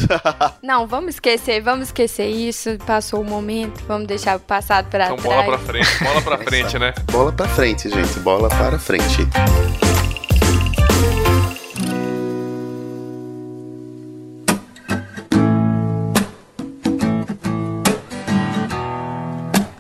Não, 0.63 0.87
vamos 0.87 1.15
esquecer, 1.15 1.61
vamos 1.61 1.87
esquecer 1.87 2.27
isso. 2.27 2.77
Passou 2.85 3.21
o 3.21 3.23
momento, 3.23 3.83
vamos 3.87 4.07
deixar 4.07 4.37
o 4.37 4.39
passado 4.39 4.87
pra 4.89 5.05
Então 5.05 5.17
trás. 5.17 5.45
bola 5.45 5.57
pra 5.57 5.57
frente, 5.59 6.03
bola 6.03 6.21
pra 6.21 6.37
frente, 6.43 6.79
né? 6.79 6.93
Bola 7.11 7.31
pra 7.31 7.47
frente, 7.47 7.89
gente. 7.89 8.19
Bola 8.19 8.49
para 8.49 8.79
frente. 8.79 9.27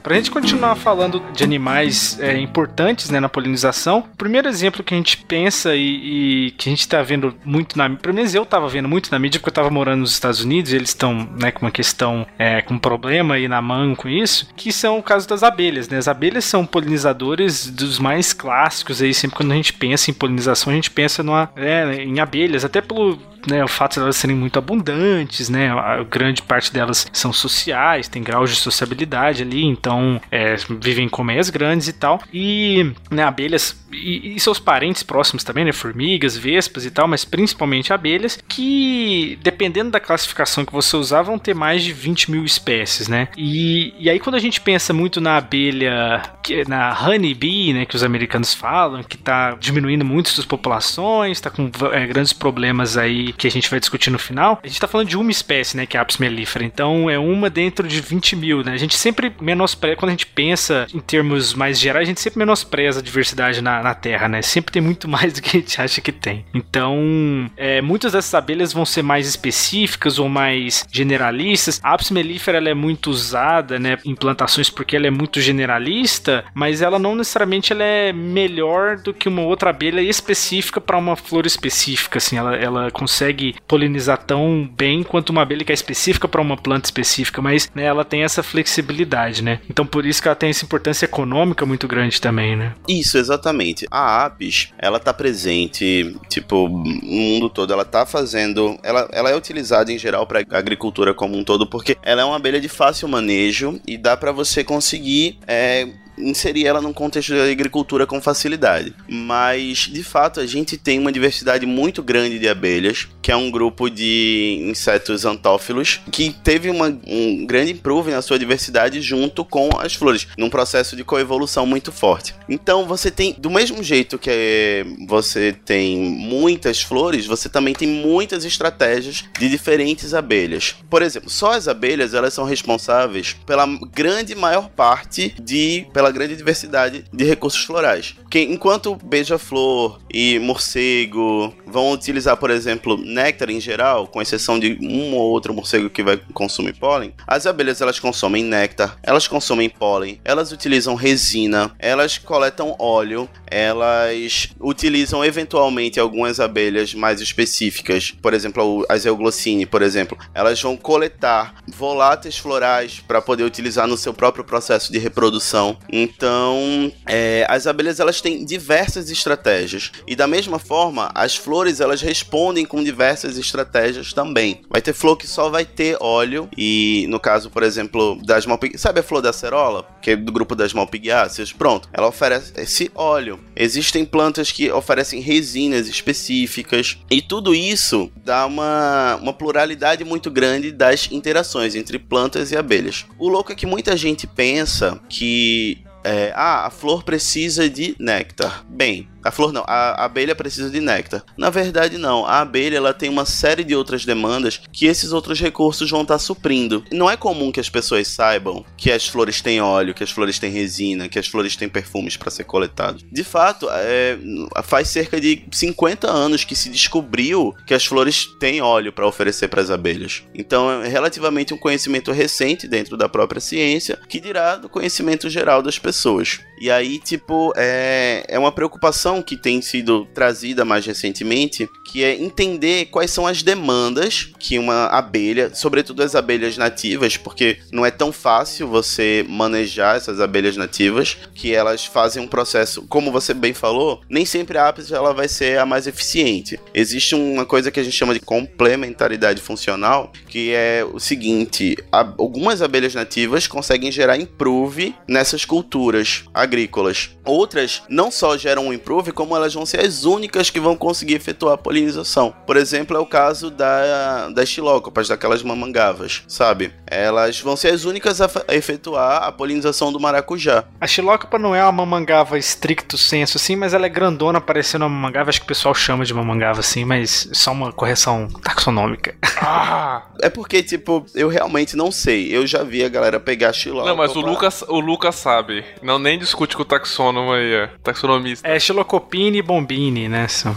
Pra 0.03 0.15
gente 0.15 0.29
continuar 0.29 0.75
falando 0.75 1.23
de 1.33 1.45
animais 1.45 2.19
é, 2.19 2.37
importantes 2.37 3.09
né, 3.09 3.21
na 3.21 3.29
polinização, 3.29 3.99
o 3.99 4.17
primeiro 4.17 4.49
exemplo 4.49 4.83
que 4.83 4.93
a 4.93 4.97
gente 4.97 5.17
pensa 5.17 5.73
e, 5.75 6.47
e 6.47 6.51
que 6.51 6.67
a 6.67 6.71
gente 6.71 6.85
tá 6.87 7.01
vendo 7.01 7.33
muito 7.45 7.77
na 7.77 7.89
pelo 7.89 8.13
menos 8.13 8.35
eu 8.35 8.45
tava 8.45 8.67
vendo 8.67 8.89
muito 8.89 9.09
na 9.09 9.17
mídia 9.17 9.39
porque 9.39 9.49
eu 9.49 9.53
tava 9.53 9.69
morando 9.69 10.01
nos 10.01 10.11
Estados 10.11 10.43
Unidos 10.43 10.73
e 10.73 10.75
eles 10.75 10.89
estão 10.89 11.29
né, 11.39 11.51
com 11.51 11.65
uma 11.65 11.71
questão, 11.71 12.27
é, 12.37 12.61
com 12.61 12.73
um 12.73 12.79
problema 12.79 13.35
aí 13.35 13.47
na 13.47 13.61
mão 13.61 13.95
com 13.95 14.09
isso, 14.09 14.49
que 14.57 14.73
são 14.73 14.99
o 14.99 15.03
caso 15.03 15.27
das 15.27 15.41
abelhas, 15.41 15.87
né? 15.87 15.97
As 15.97 16.07
abelhas 16.09 16.43
são 16.43 16.65
polinizadores 16.65 17.69
dos 17.69 17.97
mais 17.97 18.33
clássicos 18.33 19.01
aí, 19.01 19.13
sempre 19.13 19.37
quando 19.37 19.53
a 19.53 19.55
gente 19.55 19.71
pensa 19.71 20.11
em 20.11 20.13
polinização, 20.13 20.71
a 20.71 20.75
gente 20.75 20.91
pensa 20.91 21.23
numa, 21.23 21.49
é, 21.55 22.03
em 22.03 22.19
abelhas, 22.19 22.65
até 22.65 22.81
pelo 22.81 23.17
né, 23.47 23.63
o 23.63 23.67
fato 23.67 23.95
de 23.95 23.99
elas 23.99 24.15
serem 24.15 24.35
muito 24.35 24.57
abundantes, 24.57 25.49
né, 25.49 25.69
a 25.69 26.03
grande 26.03 26.41
parte 26.41 26.71
delas 26.73 27.07
são 27.11 27.33
sociais, 27.33 28.07
tem 28.07 28.23
graus 28.23 28.49
de 28.49 28.55
sociabilidade 28.57 29.43
ali, 29.43 29.63
então 29.63 30.21
é, 30.31 30.55
vivem 30.81 31.05
em 31.05 31.09
colmeias 31.09 31.49
grandes 31.49 31.87
e 31.87 31.93
tal, 31.93 32.21
e 32.33 32.91
né, 33.09 33.23
abelhas 33.23 33.81
e, 33.91 34.35
e, 34.35 34.39
seus 34.39 34.59
parentes 34.59 35.03
próximos 35.03 35.43
também, 35.43 35.65
né, 35.65 35.71
formigas, 35.71 36.35
vespas 36.35 36.85
e 36.85 36.91
tal, 36.91 37.07
mas 37.07 37.25
principalmente 37.25 37.93
abelhas, 37.93 38.39
que 38.47 39.37
dependendo 39.41 39.91
da 39.91 39.99
classificação 39.99 40.65
que 40.65 40.73
você 40.73 40.95
usar, 40.95 41.21
vão 41.21 41.37
ter 41.37 41.53
mais 41.53 41.83
de 41.83 41.93
20 41.93 42.31
mil 42.31 42.43
espécies, 42.43 43.07
né, 43.07 43.27
e, 43.37 43.93
e 43.99 44.09
aí 44.09 44.19
quando 44.19 44.35
a 44.35 44.39
gente 44.39 44.61
pensa 44.61 44.93
muito 44.93 45.19
na 45.19 45.37
abelha, 45.37 46.21
na 46.67 46.97
honey 47.01 47.33
bee, 47.33 47.73
né, 47.73 47.85
que 47.85 47.95
os 47.95 48.03
americanos 48.03 48.53
falam, 48.53 49.03
que 49.03 49.15
está 49.15 49.51
diminuindo 49.59 50.05
muito 50.05 50.29
suas 50.29 50.45
populações, 50.45 51.37
está 51.37 51.49
com 51.49 51.69
é, 51.91 52.07
grandes 52.07 52.33
problemas 52.33 52.97
aí 52.97 53.32
que 53.37 53.47
a 53.47 53.51
gente 53.51 53.69
vai 53.69 53.79
discutir 53.79 54.09
no 54.09 54.19
final, 54.19 54.59
a 54.63 54.67
gente 54.67 54.79
tá 54.79 54.87
falando 54.87 55.07
de 55.07 55.17
uma 55.17 55.31
espécie, 55.31 55.77
né, 55.77 55.85
que 55.85 55.97
é 55.97 55.99
a 55.99 56.03
Apis 56.03 56.17
mellifera. 56.17 56.65
Então 56.65 57.09
é 57.09 57.17
uma 57.17 57.49
dentro 57.49 57.87
de 57.87 58.01
20 58.01 58.35
mil, 58.35 58.63
né? 58.63 58.73
A 58.73 58.77
gente 58.77 58.95
sempre 58.95 59.33
menospreza, 59.41 59.95
quando 59.95 60.09
a 60.09 60.13
gente 60.13 60.27
pensa 60.27 60.87
em 60.93 60.99
termos 60.99 61.53
mais 61.53 61.79
gerais, 61.79 62.07
a 62.07 62.09
gente 62.09 62.21
sempre 62.21 62.39
menospreza 62.39 62.99
a 62.99 63.03
diversidade 63.03 63.61
na, 63.61 63.81
na 63.81 63.93
Terra, 63.93 64.27
né? 64.27 64.41
Sempre 64.41 64.71
tem 64.71 64.81
muito 64.81 65.07
mais 65.09 65.33
do 65.33 65.41
que 65.41 65.57
a 65.57 65.59
gente 65.59 65.81
acha 65.81 66.01
que 66.01 66.11
tem. 66.11 66.45
Então, 66.53 67.49
é, 67.57 67.81
muitas 67.81 68.13
dessas 68.13 68.33
abelhas 68.33 68.73
vão 68.73 68.85
ser 68.85 69.01
mais 69.01 69.27
específicas 69.27 70.19
ou 70.19 70.27
mais 70.27 70.85
generalistas. 70.91 71.79
A 71.83 71.93
Apis 71.93 72.11
mellifera 72.11 72.57
ela 72.57 72.69
é 72.69 72.73
muito 72.73 73.09
usada, 73.09 73.79
né, 73.79 73.97
em 74.05 74.15
plantações 74.15 74.69
porque 74.69 74.95
ela 74.95 75.07
é 75.07 75.11
muito 75.11 75.39
generalista, 75.41 76.45
mas 76.53 76.81
ela 76.81 76.99
não 76.99 77.15
necessariamente 77.15 77.73
ela 77.73 77.83
é 77.83 78.11
melhor 78.11 78.97
do 78.97 79.13
que 79.13 79.27
uma 79.27 79.41
outra 79.41 79.69
abelha 79.69 80.01
específica 80.01 80.79
para 80.79 80.97
uma 80.97 81.15
flor 81.15 81.45
específica, 81.45 82.17
assim, 82.17 82.37
ela, 82.37 82.55
ela 82.55 82.91
consegue 82.91 83.22
consegue 83.23 83.55
polinizar 83.67 84.17
tão 84.17 84.69
bem 84.75 85.01
quanto 85.01 85.29
uma 85.29 85.41
abelha 85.41 85.63
que 85.63 85.71
é 85.71 85.73
específica 85.73 86.27
para 86.27 86.41
uma 86.41 86.57
planta 86.57 86.87
específica, 86.87 87.41
mas 87.41 87.71
né, 87.73 87.85
ela 87.85 88.03
tem 88.03 88.23
essa 88.23 88.43
flexibilidade, 88.43 89.41
né? 89.41 89.59
Então 89.69 89.85
por 89.85 90.05
isso 90.05 90.21
que 90.21 90.27
ela 90.27 90.35
tem 90.35 90.49
essa 90.49 90.65
importância 90.65 91.05
econômica 91.05 91.65
muito 91.65 91.87
grande 91.87 92.19
também, 92.19 92.55
né? 92.55 92.73
Isso, 92.87 93.17
exatamente. 93.17 93.85
A 93.89 94.25
Apis, 94.25 94.73
ela 94.77 94.99
tá 94.99 95.13
presente, 95.13 96.15
tipo, 96.29 96.67
no 96.67 97.01
mundo 97.11 97.49
todo, 97.49 97.71
ela 97.71 97.85
tá 97.85 98.05
fazendo, 98.05 98.77
ela, 98.83 99.07
ela 99.11 99.29
é 99.29 99.35
utilizada 99.35 99.91
em 99.91 99.97
geral 99.97 100.27
para 100.27 100.43
agricultura 100.51 101.13
como 101.13 101.37
um 101.37 101.43
todo, 101.43 101.65
porque 101.65 101.97
ela 102.03 102.21
é 102.21 102.25
uma 102.25 102.35
abelha 102.35 102.59
de 102.59 102.67
fácil 102.67 103.07
manejo 103.07 103.79
e 103.87 103.97
dá 103.97 104.17
para 104.17 104.31
você 104.31 104.63
conseguir 104.63 105.37
é, 105.47 105.87
inserir 106.17 106.65
ela 106.65 106.81
num 106.81 106.93
contexto 106.93 107.33
de 107.33 107.39
agricultura 107.39 108.05
com 108.05 108.21
facilidade. 108.21 108.93
Mas, 109.07 109.89
de 109.91 110.03
fato, 110.03 110.39
a 110.39 110.45
gente 110.45 110.77
tem 110.77 110.99
uma 110.99 111.11
diversidade 111.11 111.65
muito 111.65 112.01
grande 112.03 112.39
de 112.39 112.47
abelhas, 112.47 113.07
que 113.21 113.31
é 113.31 113.35
um 113.35 113.49
grupo 113.49 113.89
de 113.89 114.59
insetos 114.63 115.25
antófilos, 115.25 116.01
que 116.11 116.31
teve 116.43 116.69
uma, 116.69 116.87
um 117.07 117.45
grande 117.45 117.71
improve 117.71 118.11
na 118.11 118.21
sua 118.21 118.37
diversidade 118.37 119.01
junto 119.01 119.45
com 119.45 119.69
as 119.79 119.93
flores, 119.93 120.27
num 120.37 120.49
processo 120.49 120.95
de 120.95 121.03
coevolução 121.03 121.65
muito 121.65 121.91
forte. 121.91 122.35
Então, 122.47 122.85
você 122.85 123.09
tem, 123.09 123.35
do 123.37 123.49
mesmo 123.49 123.81
jeito 123.83 124.17
que 124.17 124.85
você 125.07 125.55
tem 125.65 125.97
muitas 125.97 126.81
flores, 126.81 127.25
você 127.25 127.49
também 127.49 127.73
tem 127.73 127.87
muitas 127.87 128.45
estratégias 128.45 129.23
de 129.39 129.49
diferentes 129.49 130.13
abelhas. 130.13 130.75
Por 130.89 131.01
exemplo, 131.01 131.29
só 131.29 131.51
as 131.51 131.67
abelhas, 131.67 132.13
elas 132.13 132.33
são 132.33 132.45
responsáveis 132.45 133.35
pela 133.45 133.65
grande 133.91 134.35
maior 134.35 134.69
parte 134.69 135.33
de 135.41 135.85
pela 136.03 136.11
grande 136.11 136.35
diversidade 136.35 137.05
de 137.13 137.23
recursos 137.23 137.63
florais. 137.63 138.15
Que 138.29 138.41
enquanto 138.41 138.95
beija-flor 138.95 140.01
e 140.11 140.37
morcego 140.37 141.53
vão 141.65 141.91
utilizar, 141.93 142.35
por 142.35 142.49
exemplo, 142.49 142.97
néctar 142.97 143.49
em 143.49 143.61
geral, 143.61 144.07
com 144.07 144.21
exceção 144.21 144.59
de 144.59 144.77
um 144.81 145.15
ou 145.15 145.31
outro 145.31 145.53
morcego 145.53 145.89
que 145.89 146.03
vai 146.03 146.19
consumir 146.33 146.73
pólen, 146.73 147.13
as 147.25 147.47
abelhas 147.47 147.79
elas 147.79 147.99
consomem 147.99 148.43
néctar, 148.43 148.97
elas 149.01 149.27
consomem 149.27 149.69
pólen, 149.69 150.19
elas 150.25 150.51
utilizam 150.51 150.93
resina, 150.95 151.73
elas 151.79 152.17
coletam 152.17 152.75
óleo, 152.77 153.29
elas 153.45 154.49
utilizam 154.59 155.23
eventualmente 155.23 156.01
algumas 156.01 156.39
abelhas 156.39 156.93
mais 156.93 157.21
específicas, 157.21 158.11
por 158.11 158.33
exemplo, 158.33 158.85
as 158.89 159.05
euglossine, 159.05 159.65
por 159.65 159.81
exemplo, 159.81 160.17
elas 160.33 160.61
vão 160.61 160.75
coletar 160.75 161.55
voláteis 161.67 162.37
florais 162.37 162.99
para 162.99 163.21
poder 163.21 163.43
utilizar 163.43 163.87
no 163.87 163.95
seu 163.95 164.13
próprio 164.13 164.43
processo 164.43 164.91
de 164.91 164.99
reprodução. 164.99 165.77
Então, 165.95 166.91
é, 167.05 167.45
as 167.47 167.67
abelhas 167.67 167.99
elas 167.99 168.19
têm 168.19 168.43
diversas 168.43 169.11
estratégias 169.11 169.91
e 170.07 170.15
da 170.15 170.25
mesma 170.25 170.57
forma 170.57 171.11
as 171.13 171.35
flores 171.35 171.79
elas 171.79 172.01
respondem 172.01 172.65
com 172.65 172.83
diversas 172.83 173.37
estratégias 173.37 174.11
também. 174.11 174.61
Vai 174.67 174.81
ter 174.81 174.91
flor 174.93 175.15
que 175.15 175.27
só 175.27 175.49
vai 175.49 175.65
ter 175.65 175.95
óleo 175.99 176.49
e 176.57 177.05
no 177.09 177.19
caso, 177.19 177.51
por 177.51 177.61
exemplo, 177.61 178.19
das 178.25 178.47
malpig... 178.47 178.75
sabe 178.75 179.01
a 179.01 179.03
flor 179.03 179.21
da 179.21 179.29
acerola, 179.29 179.87
que 180.01 180.11
é 180.11 180.15
do 180.15 180.31
grupo 180.31 180.55
das 180.55 180.73
malpighiáceas? 180.73 181.53
Pronto, 181.53 181.87
ela 181.93 182.07
oferece 182.07 182.53
esse 182.57 182.89
óleo. 182.95 183.39
Existem 183.55 184.03
plantas 184.03 184.51
que 184.51 184.71
oferecem 184.71 185.21
resinas 185.21 185.87
específicas 185.87 186.97
e 187.11 187.21
tudo 187.21 187.53
isso 187.53 188.11
dá 188.25 188.47
uma, 188.47 189.19
uma 189.21 189.33
pluralidade 189.33 190.03
muito 190.03 190.31
grande 190.31 190.71
das 190.71 191.07
interações 191.11 191.75
entre 191.75 191.99
plantas 191.99 192.51
e 192.51 192.57
abelhas. 192.57 193.05
O 193.19 193.27
louco 193.27 193.51
é 193.51 193.55
que 193.55 193.67
muita 193.67 193.95
gente 193.95 194.25
pensa 194.25 194.99
que 195.07 195.82
é, 196.03 196.31
ah, 196.35 196.65
a 196.65 196.69
flor 196.69 197.03
precisa 197.03 197.69
de 197.69 197.95
néctar. 197.99 198.65
Bem, 198.67 199.07
a 199.23 199.31
flor 199.31 199.51
não, 199.53 199.63
a, 199.67 200.03
abelha 200.03 200.35
precisa 200.35 200.69
de 200.69 200.79
néctar. 200.79 201.23
Na 201.37 201.49
verdade, 201.49 201.97
não. 201.97 202.25
A 202.25 202.41
abelha 202.41 202.77
ela 202.77 202.93
tem 202.93 203.09
uma 203.09 203.25
série 203.25 203.63
de 203.63 203.75
outras 203.75 204.05
demandas 204.05 204.61
que 204.71 204.85
esses 204.85 205.11
outros 205.11 205.39
recursos 205.39 205.89
vão 205.89 206.01
estar 206.01 206.19
suprindo. 206.19 206.83
Não 206.91 207.09
é 207.09 207.15
comum 207.15 207.51
que 207.51 207.59
as 207.59 207.69
pessoas 207.69 208.07
saibam 208.07 208.65
que 208.77 208.91
as 208.91 209.07
flores 209.07 209.41
têm 209.41 209.61
óleo, 209.61 209.93
que 209.93 210.03
as 210.03 210.11
flores 210.11 210.39
têm 210.39 210.51
resina, 210.51 211.07
que 211.07 211.19
as 211.19 211.27
flores 211.27 211.55
têm 211.55 211.69
perfumes 211.69 212.17
para 212.17 212.31
ser 212.31 212.43
coletados. 212.43 213.03
De 213.11 213.23
fato, 213.23 213.67
é, 213.71 214.17
faz 214.63 214.89
cerca 214.89 215.19
de 215.19 215.45
50 215.51 216.09
anos 216.09 216.43
que 216.43 216.55
se 216.55 216.69
descobriu 216.69 217.53
que 217.65 217.73
as 217.73 217.85
flores 217.85 218.27
têm 218.39 218.61
óleo 218.61 218.91
para 218.91 219.07
oferecer 219.07 219.47
para 219.47 219.61
as 219.61 219.69
abelhas. 219.69 220.23
Então, 220.33 220.83
é 220.83 220.87
relativamente 220.87 221.53
um 221.53 221.57
conhecimento 221.57 222.11
recente 222.11 222.67
dentro 222.67 222.97
da 222.97 223.07
própria 223.07 223.41
ciência, 223.41 223.99
que 224.07 224.19
dirá 224.19 224.55
do 224.55 224.69
conhecimento 224.69 225.29
geral 225.29 225.61
das 225.61 225.79
pessoas. 225.79 226.39
E 226.59 226.71
aí, 226.71 226.99
tipo, 226.99 227.53
é, 227.55 228.23
é 228.27 228.39
uma 228.39 228.51
preocupação 228.51 229.12
que 229.21 229.37
tem 229.37 229.61
sido 229.61 230.05
trazida 230.13 230.65
mais 230.65 230.85
recentemente, 230.85 231.69
que 231.85 232.03
é 232.03 232.15
entender 232.15 232.85
quais 232.85 233.11
são 233.11 233.27
as 233.27 233.43
demandas 233.43 234.31
que 234.39 234.57
uma 234.57 234.87
abelha, 234.87 235.53
sobretudo 235.53 236.01
as 236.01 236.15
abelhas 236.15 236.57
nativas, 236.57 237.17
porque 237.17 237.57
não 237.71 237.85
é 237.85 237.91
tão 237.91 238.11
fácil 238.11 238.67
você 238.67 239.25
manejar 239.27 239.97
essas 239.97 240.19
abelhas 240.19 240.57
nativas, 240.57 241.17
que 241.35 241.53
elas 241.53 241.85
fazem 241.85 242.23
um 242.23 242.27
processo, 242.27 242.85
como 242.87 243.11
você 243.11 243.33
bem 243.33 243.53
falou, 243.53 244.01
nem 244.09 244.25
sempre 244.25 244.57
a 244.57 244.69
apis 244.69 244.91
ela 244.91 245.13
vai 245.13 245.27
ser 245.27 245.59
a 245.59 245.65
mais 245.65 245.87
eficiente. 245.87 246.59
Existe 246.73 247.15
uma 247.15 247.45
coisa 247.45 247.71
que 247.71 247.79
a 247.79 247.83
gente 247.83 247.95
chama 247.95 248.13
de 248.13 248.19
complementaridade 248.19 249.41
funcional, 249.41 250.11
que 250.27 250.51
é 250.53 250.85
o 250.91 250.99
seguinte, 250.99 251.77
algumas 251.91 252.61
abelhas 252.61 252.95
nativas 252.95 253.47
conseguem 253.47 253.91
gerar 253.91 254.17
improve 254.17 254.95
nessas 255.07 255.45
culturas 255.45 256.23
agrícolas. 256.33 257.11
Outras 257.25 257.83
não 257.89 258.11
só 258.11 258.37
geram 258.37 258.67
um 258.67 258.73
improve, 258.73 259.02
como 259.11 259.35
elas 259.35 259.53
vão 259.53 259.65
ser 259.65 259.81
as 259.81 260.05
únicas 260.05 260.49
que 260.49 260.59
vão 260.59 260.75
conseguir 260.75 261.15
efetuar 261.15 261.55
a 261.55 261.57
polinização. 261.57 262.33
Por 262.45 262.57
exemplo, 262.57 262.95
é 262.95 262.99
o 262.99 263.05
caso 263.05 263.49
da, 263.49 264.29
das 264.29 264.49
xilócopas, 264.49 265.07
daquelas 265.07 265.43
mamangavas, 265.43 266.23
sabe? 266.27 266.73
Elas 266.87 267.39
vão 267.39 267.55
ser 267.55 267.73
as 267.73 267.85
únicas 267.85 268.21
a, 268.21 268.29
a 268.47 268.55
efetuar 268.55 269.23
a 269.23 269.31
polinização 269.31 269.91
do 269.91 269.99
maracujá. 269.99 270.63
A 270.79 270.87
xilócopa 270.87 271.37
não 271.37 271.55
é 271.55 271.63
uma 271.63 271.71
mamangava 271.71 272.37
estricto 272.37 272.97
senso, 272.97 273.37
assim, 273.37 273.55
mas 273.55 273.73
ela 273.73 273.85
é 273.85 273.89
grandona, 273.89 274.39
parecendo 274.39 274.85
uma 274.85 274.89
mamangava. 274.89 275.29
Acho 275.29 275.39
que 275.39 275.45
o 275.45 275.47
pessoal 275.47 275.73
chama 275.73 276.05
de 276.05 276.13
mamangava, 276.13 276.59
assim, 276.59 276.85
mas 276.85 277.29
só 277.33 277.51
uma 277.51 277.71
correção 277.71 278.27
taxonômica. 278.43 279.15
Ah! 279.41 280.03
É 280.21 280.29
porque, 280.29 280.63
tipo, 280.63 281.05
eu 281.13 281.27
realmente 281.27 281.75
não 281.75 281.91
sei. 281.91 282.33
Eu 282.33 282.47
já 282.47 282.63
vi 282.63 282.83
a 282.83 282.89
galera 282.89 283.19
pegar 283.19 283.51
xilócopa. 283.53 283.89
Não, 283.89 283.97
mas 283.97 284.15
o 284.15 284.21
Lucas, 284.21 284.63
o 284.67 284.79
Lucas 284.79 285.15
sabe. 285.15 285.65
Não, 285.81 285.99
nem 285.99 286.17
discute 286.17 286.55
com 286.55 286.61
o 286.61 286.65
taxônomo 286.65 287.33
aí, 287.33 287.53
é. 287.53 287.69
taxonomista. 287.83 288.47
É 288.47 288.57
xilocopine 288.93 289.39
e 289.39 289.41
bombine, 289.41 290.07
né? 290.07 290.27
São. 290.27 290.55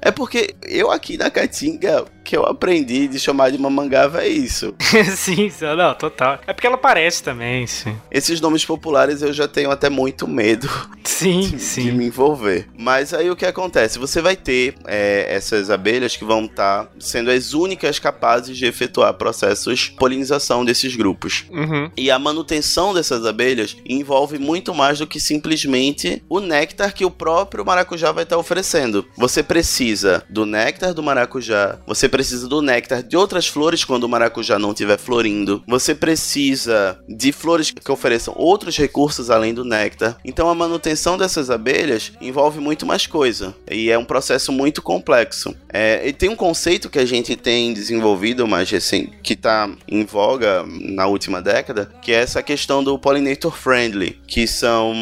é 0.00 0.10
porque 0.10 0.54
eu 0.62 0.90
aqui 0.90 1.16
na 1.16 1.30
Caatinga 1.30 2.04
que 2.26 2.36
eu 2.36 2.44
aprendi 2.44 3.06
de 3.06 3.20
chamar 3.20 3.50
de 3.50 3.58
mamangava 3.58 4.24
é 4.24 4.28
isso. 4.28 4.74
sim, 5.16 5.50
não, 5.76 5.94
total. 5.94 6.40
É 6.46 6.52
porque 6.52 6.66
ela 6.66 6.76
parece 6.76 7.22
também, 7.22 7.66
sim. 7.66 7.96
Esses 8.10 8.40
nomes 8.40 8.64
populares 8.64 9.22
eu 9.22 9.32
já 9.32 9.46
tenho 9.46 9.70
até 9.70 9.88
muito 9.88 10.26
medo 10.26 10.68
Sim, 11.04 11.40
de, 11.40 11.58
sim. 11.60 11.82
de 11.84 11.92
me 11.92 12.06
envolver. 12.06 12.68
Mas 12.76 13.14
aí 13.14 13.30
o 13.30 13.36
que 13.36 13.46
acontece? 13.46 13.98
Você 13.98 14.20
vai 14.20 14.34
ter 14.34 14.74
é, 14.86 15.26
essas 15.30 15.70
abelhas 15.70 16.16
que 16.16 16.24
vão 16.24 16.44
estar 16.44 16.90
sendo 16.98 17.30
as 17.30 17.54
únicas 17.54 17.98
capazes 18.00 18.56
de 18.56 18.66
efetuar 18.66 19.14
processos 19.14 19.78
de 19.78 19.90
polinização 19.92 20.64
desses 20.64 20.96
grupos. 20.96 21.44
Uhum. 21.50 21.90
E 21.96 22.10
a 22.10 22.18
manutenção 22.18 22.92
dessas 22.92 23.24
abelhas 23.24 23.76
envolve 23.88 24.38
muito 24.38 24.74
mais 24.74 24.98
do 24.98 25.06
que 25.06 25.20
simplesmente 25.20 26.22
o 26.28 26.40
néctar 26.40 26.92
que 26.92 27.04
o 27.04 27.10
próprio 27.10 27.64
maracujá 27.64 28.10
vai 28.10 28.24
estar 28.24 28.36
oferecendo. 28.36 29.06
Você 29.16 29.42
precisa 29.42 30.24
do 30.28 30.44
néctar 30.44 30.92
do 30.92 31.02
maracujá, 31.02 31.78
você 31.86 32.08
precisa 32.16 32.48
do 32.48 32.62
néctar 32.62 33.02
de 33.02 33.14
outras 33.14 33.46
flores 33.46 33.84
quando 33.84 34.04
o 34.04 34.08
maracujá 34.08 34.58
não 34.58 34.70
estiver 34.70 34.96
florindo, 34.98 35.62
você 35.66 35.94
precisa 35.94 36.98
de 37.06 37.30
flores 37.30 37.70
que 37.70 37.92
ofereçam 37.92 38.32
outros 38.34 38.74
recursos 38.78 39.28
além 39.28 39.52
do 39.52 39.66
néctar. 39.66 40.16
Então 40.24 40.48
a 40.48 40.54
manutenção 40.54 41.18
dessas 41.18 41.50
abelhas 41.50 42.12
envolve 42.18 42.58
muito 42.58 42.86
mais 42.86 43.06
coisa 43.06 43.54
e 43.70 43.90
é 43.90 43.98
um 43.98 44.04
processo 44.04 44.50
muito 44.50 44.80
complexo. 44.80 45.54
É, 45.70 46.08
e 46.08 46.12
tem 46.14 46.30
um 46.30 46.36
conceito 46.36 46.88
que 46.88 46.98
a 46.98 47.04
gente 47.04 47.36
tem 47.36 47.74
desenvolvido 47.74 48.46
mais 48.46 48.70
recente, 48.70 49.12
que 49.22 49.34
está 49.34 49.68
em 49.86 50.06
voga 50.06 50.64
na 50.66 51.06
última 51.06 51.42
década, 51.42 51.92
que 52.00 52.12
é 52.12 52.22
essa 52.22 52.42
questão 52.42 52.82
do 52.82 52.98
pollinator 52.98 53.54
friendly, 53.54 54.18
que 54.26 54.46
são 54.46 54.94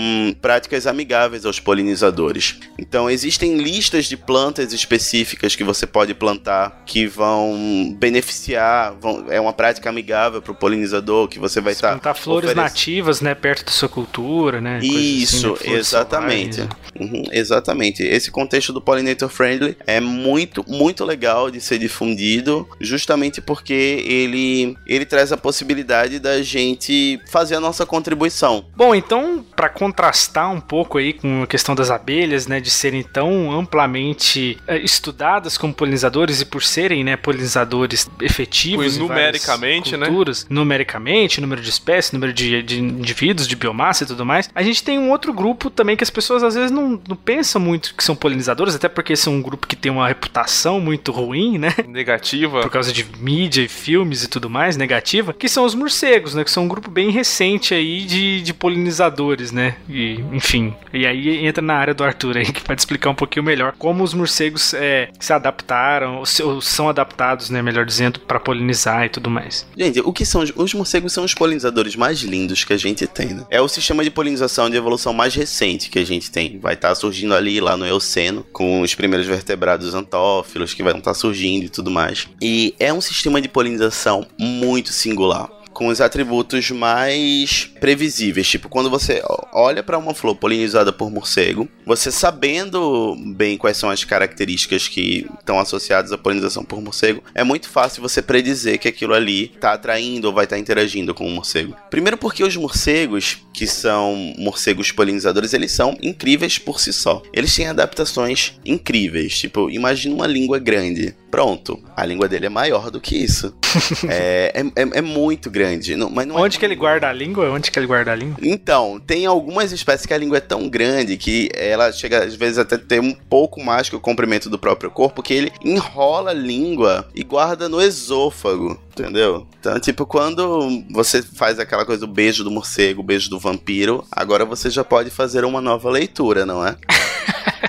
práticas 0.42 0.84
amigáveis 0.84 1.46
aos 1.46 1.60
polinizadores. 1.60 2.56
Então 2.76 3.08
existem 3.08 3.56
listas 3.56 4.06
de 4.06 4.16
plantas 4.16 4.72
específicas 4.72 5.54
que 5.54 5.62
você 5.62 5.86
pode 5.86 6.12
plantar 6.12 6.82
que 6.84 7.03
vão 7.06 7.94
beneficiar, 7.98 8.94
vão- 9.00 9.26
é 9.28 9.40
uma 9.40 9.52
prática 9.52 9.88
amigável 9.88 10.40
para 10.40 10.52
o 10.52 10.54
polinizador 10.54 11.28
que 11.28 11.38
você 11.38 11.60
vai 11.60 11.72
estar 11.72 11.90
Plantar 11.90 12.14
flores 12.14 12.50
oferecendo. 12.50 12.62
nativas, 12.64 13.20
né, 13.20 13.34
perto 13.34 13.64
da 13.66 13.70
sua 13.72 13.88
cultura, 13.88 14.60
né? 14.60 14.78
assim, 14.78 14.88
Isso, 15.16 15.50
né, 15.50 15.56
flores 15.56 15.78
exatamente. 15.78 16.54
selvagens. 16.56 16.84
Uhum, 17.00 17.22
exatamente. 17.32 18.02
Esse 18.04 18.30
contexto 18.30 18.72
do 18.72 18.80
Pollinator 18.80 19.28
Friendly 19.28 19.76
é 19.86 20.00
muito, 20.00 20.64
muito 20.68 21.04
legal 21.04 21.50
de 21.50 21.60
ser 21.60 21.78
difundido, 21.78 22.68
justamente 22.80 23.40
porque 23.40 23.72
ele, 24.06 24.76
ele 24.86 25.04
traz 25.04 25.32
a 25.32 25.36
possibilidade 25.36 26.18
da 26.20 26.40
gente 26.42 27.20
fazer 27.30 27.56
a 27.56 27.60
nossa 27.60 27.84
contribuição. 27.84 28.64
Bom, 28.76 28.94
então, 28.94 29.44
para 29.56 29.68
contrastar 29.68 30.52
um 30.52 30.60
pouco 30.60 30.98
aí 30.98 31.12
com 31.12 31.42
a 31.42 31.46
questão 31.46 31.74
das 31.74 31.90
abelhas, 31.90 32.46
né, 32.46 32.60
de 32.60 32.70
serem 32.70 33.02
tão 33.02 33.50
amplamente 33.50 34.56
eh, 34.68 34.78
estudadas 34.78 35.58
como 35.58 35.74
polinizadores 35.74 36.40
e 36.40 36.44
por 36.44 36.62
serem, 36.62 36.93
né, 37.02 37.16
polinizadores 37.16 38.08
efetivos 38.20 38.84
numericamente, 38.98 39.96
né? 39.96 40.06
culturas, 40.06 40.46
numericamente, 40.48 41.40
número 41.40 41.60
de 41.60 41.70
espécies, 41.70 42.12
número 42.12 42.32
de, 42.32 42.62
de 42.62 42.78
indivíduos, 42.80 43.48
de 43.48 43.56
biomassa 43.56 44.04
e 44.04 44.06
tudo 44.06 44.24
mais, 44.24 44.48
a 44.54 44.62
gente 44.62 44.82
tem 44.84 44.98
um 44.98 45.10
outro 45.10 45.32
grupo 45.32 45.70
também 45.70 45.96
que 45.96 46.04
as 46.04 46.10
pessoas 46.10 46.42
às 46.42 46.54
vezes 46.54 46.70
não, 46.70 47.00
não 47.08 47.16
pensam 47.16 47.60
muito 47.60 47.94
que 47.94 48.04
são 48.04 48.14
polinizadores, 48.14 48.74
até 48.74 48.88
porque 48.88 49.16
são 49.16 49.34
um 49.34 49.42
grupo 49.42 49.66
que 49.66 49.74
tem 49.76 49.90
uma 49.90 50.06
reputação 50.06 50.78
muito 50.80 51.10
ruim, 51.10 51.58
né? 51.58 51.74
Negativa. 51.88 52.60
por 52.60 52.70
causa 52.70 52.92
de 52.92 53.04
mídia 53.18 53.62
e 53.62 53.68
filmes 53.68 54.22
e 54.22 54.28
tudo 54.28 54.50
mais, 54.50 54.76
negativa, 54.76 55.32
que 55.32 55.48
são 55.48 55.64
os 55.64 55.74
morcegos, 55.74 56.34
né? 56.34 56.44
Que 56.44 56.50
são 56.50 56.64
um 56.64 56.68
grupo 56.68 56.90
bem 56.90 57.10
recente 57.10 57.74
aí 57.74 58.02
de, 58.04 58.42
de 58.42 58.52
polinizadores, 58.54 59.50
né? 59.52 59.76
E, 59.88 60.20
enfim. 60.32 60.74
E 60.92 61.06
aí 61.06 61.46
entra 61.46 61.62
na 61.62 61.74
área 61.74 61.94
do 61.94 62.04
Arthur 62.04 62.36
aí, 62.36 62.44
que 62.52 62.60
pode 62.60 62.80
explicar 62.80 63.10
um 63.10 63.14
pouquinho 63.14 63.44
melhor 63.44 63.74
como 63.78 64.02
os 64.04 64.12
morcegos 64.14 64.74
é, 64.74 65.08
se 65.18 65.32
adaptaram, 65.32 66.16
ou, 66.18 66.26
se- 66.26 66.42
ou 66.42 66.60
são 66.60 66.83
adaptados, 66.88 67.50
né? 67.50 67.62
Melhor 67.62 67.84
dizendo, 67.84 68.20
para 68.20 68.40
polinizar 68.40 69.04
e 69.04 69.08
tudo 69.08 69.30
mais. 69.30 69.66
Gente, 69.76 70.00
o 70.00 70.12
que 70.12 70.24
são 70.24 70.42
os, 70.42 70.52
os 70.54 70.74
morcegos 70.74 71.12
são 71.12 71.24
os 71.24 71.34
polinizadores 71.34 71.96
mais 71.96 72.20
lindos 72.20 72.64
que 72.64 72.72
a 72.72 72.76
gente 72.76 73.06
tem, 73.06 73.28
né? 73.28 73.44
É 73.50 73.60
o 73.60 73.68
sistema 73.68 74.02
de 74.02 74.10
polinização 74.10 74.68
de 74.68 74.76
evolução 74.76 75.12
mais 75.12 75.34
recente 75.34 75.90
que 75.90 75.98
a 75.98 76.06
gente 76.06 76.30
tem. 76.30 76.58
Vai 76.58 76.74
estar 76.74 76.94
surgindo 76.94 77.34
ali 77.34 77.60
lá 77.60 77.76
no 77.76 77.86
Eoceno, 77.86 78.44
com 78.52 78.80
os 78.80 78.94
primeiros 78.94 79.26
vertebrados 79.26 79.94
antófilos 79.94 80.74
que 80.74 80.82
vão 80.82 80.98
estar 80.98 81.14
surgindo 81.14 81.64
e 81.64 81.68
tudo 81.68 81.90
mais. 81.90 82.28
E 82.40 82.74
é 82.78 82.92
um 82.92 83.00
sistema 83.00 83.40
de 83.40 83.48
polinização 83.48 84.26
muito 84.38 84.92
singular. 84.92 85.48
Com 85.74 85.88
os 85.88 86.00
atributos 86.00 86.70
mais 86.70 87.68
previsíveis. 87.80 88.48
Tipo, 88.48 88.68
quando 88.68 88.88
você 88.88 89.20
olha 89.52 89.82
para 89.82 89.98
uma 89.98 90.14
flor 90.14 90.36
polinizada 90.36 90.92
por 90.92 91.10
morcego, 91.10 91.68
você 91.84 92.10
sabendo 92.10 93.16
bem 93.34 93.58
quais 93.58 93.76
são 93.76 93.90
as 93.90 94.04
características 94.04 94.86
que 94.88 95.26
estão 95.38 95.58
associadas 95.58 96.12
à 96.12 96.16
polinização 96.18 96.64
por 96.64 96.80
morcego, 96.80 97.22
é 97.34 97.42
muito 97.42 97.68
fácil 97.68 98.00
você 98.00 98.22
predizer 98.22 98.78
que 98.78 98.86
aquilo 98.88 99.12
ali 99.14 99.50
está 99.54 99.72
atraindo 99.72 100.28
ou 100.28 100.32
vai 100.32 100.44
estar 100.44 100.58
interagindo 100.58 101.12
com 101.12 101.26
o 101.26 101.30
morcego. 101.30 101.76
Primeiro 101.90 102.16
porque 102.16 102.44
os 102.44 102.56
morcegos, 102.56 103.38
que 103.52 103.66
são 103.66 104.14
morcegos 104.38 104.92
polinizadores, 104.92 105.52
eles 105.52 105.72
são 105.72 105.96
incríveis 106.00 106.56
por 106.56 106.78
si 106.80 106.92
só. 106.92 107.20
Eles 107.32 107.54
têm 107.54 107.66
adaptações 107.66 108.54
incríveis. 108.64 109.38
Tipo, 109.38 109.68
imagina 109.70 110.14
uma 110.14 110.26
língua 110.26 110.58
grande. 110.58 111.14
Pronto, 111.30 111.82
a 111.96 112.06
língua 112.06 112.28
dele 112.28 112.46
é 112.46 112.48
maior 112.48 112.92
do 112.92 113.00
que 113.00 113.16
isso. 113.16 113.52
é, 114.08 114.52
é, 114.54 114.82
é- 114.82 114.98
é 114.98 115.02
muito 115.02 115.50
grande. 115.50 115.63
Não, 115.96 116.10
mas 116.10 116.26
não 116.26 116.38
é 116.38 116.42
Onde 116.42 116.58
que 116.58 116.64
ele 116.64 116.74
guarda 116.74 117.08
a 117.08 117.12
língua? 117.12 117.50
Onde 117.50 117.70
que 117.70 117.78
ele 117.78 117.86
guarda 117.86 118.12
a 118.12 118.14
língua? 118.14 118.36
então, 118.42 119.00
tem 119.06 119.26
algumas 119.26 119.72
espécies 119.72 120.06
que 120.06 120.14
a 120.14 120.18
língua 120.18 120.38
é 120.38 120.40
tão 120.40 120.68
grande 120.68 121.16
que 121.16 121.48
ela 121.54 121.90
chega 121.92 122.24
às 122.24 122.34
vezes 122.34 122.58
até 122.58 122.76
ter 122.76 123.00
um 123.00 123.12
pouco 123.12 123.62
mais 123.62 123.88
que 123.88 123.96
o 123.96 124.00
comprimento 124.00 124.48
do 124.50 124.58
próprio 124.58 124.90
corpo, 124.90 125.22
que 125.22 125.34
ele 125.34 125.52
enrola 125.64 126.30
a 126.30 126.34
língua 126.34 127.08
e 127.14 127.22
guarda 127.22 127.68
no 127.68 127.80
esôfago, 127.80 128.78
entendeu? 128.98 129.46
Então, 129.58 129.78
tipo, 129.80 130.06
quando 130.06 130.84
você 130.90 131.22
faz 131.22 131.58
aquela 131.58 131.84
coisa 131.84 132.06
do 132.06 132.12
beijo 132.12 132.44
do 132.44 132.50
morcego, 132.50 133.00
o 133.00 133.04
beijo 133.04 133.28
do 133.28 133.38
vampiro, 133.38 134.04
agora 134.10 134.44
você 134.44 134.70
já 134.70 134.84
pode 134.84 135.10
fazer 135.10 135.44
uma 135.44 135.60
nova 135.60 135.90
leitura, 135.90 136.46
não 136.46 136.66
é? 136.66 136.76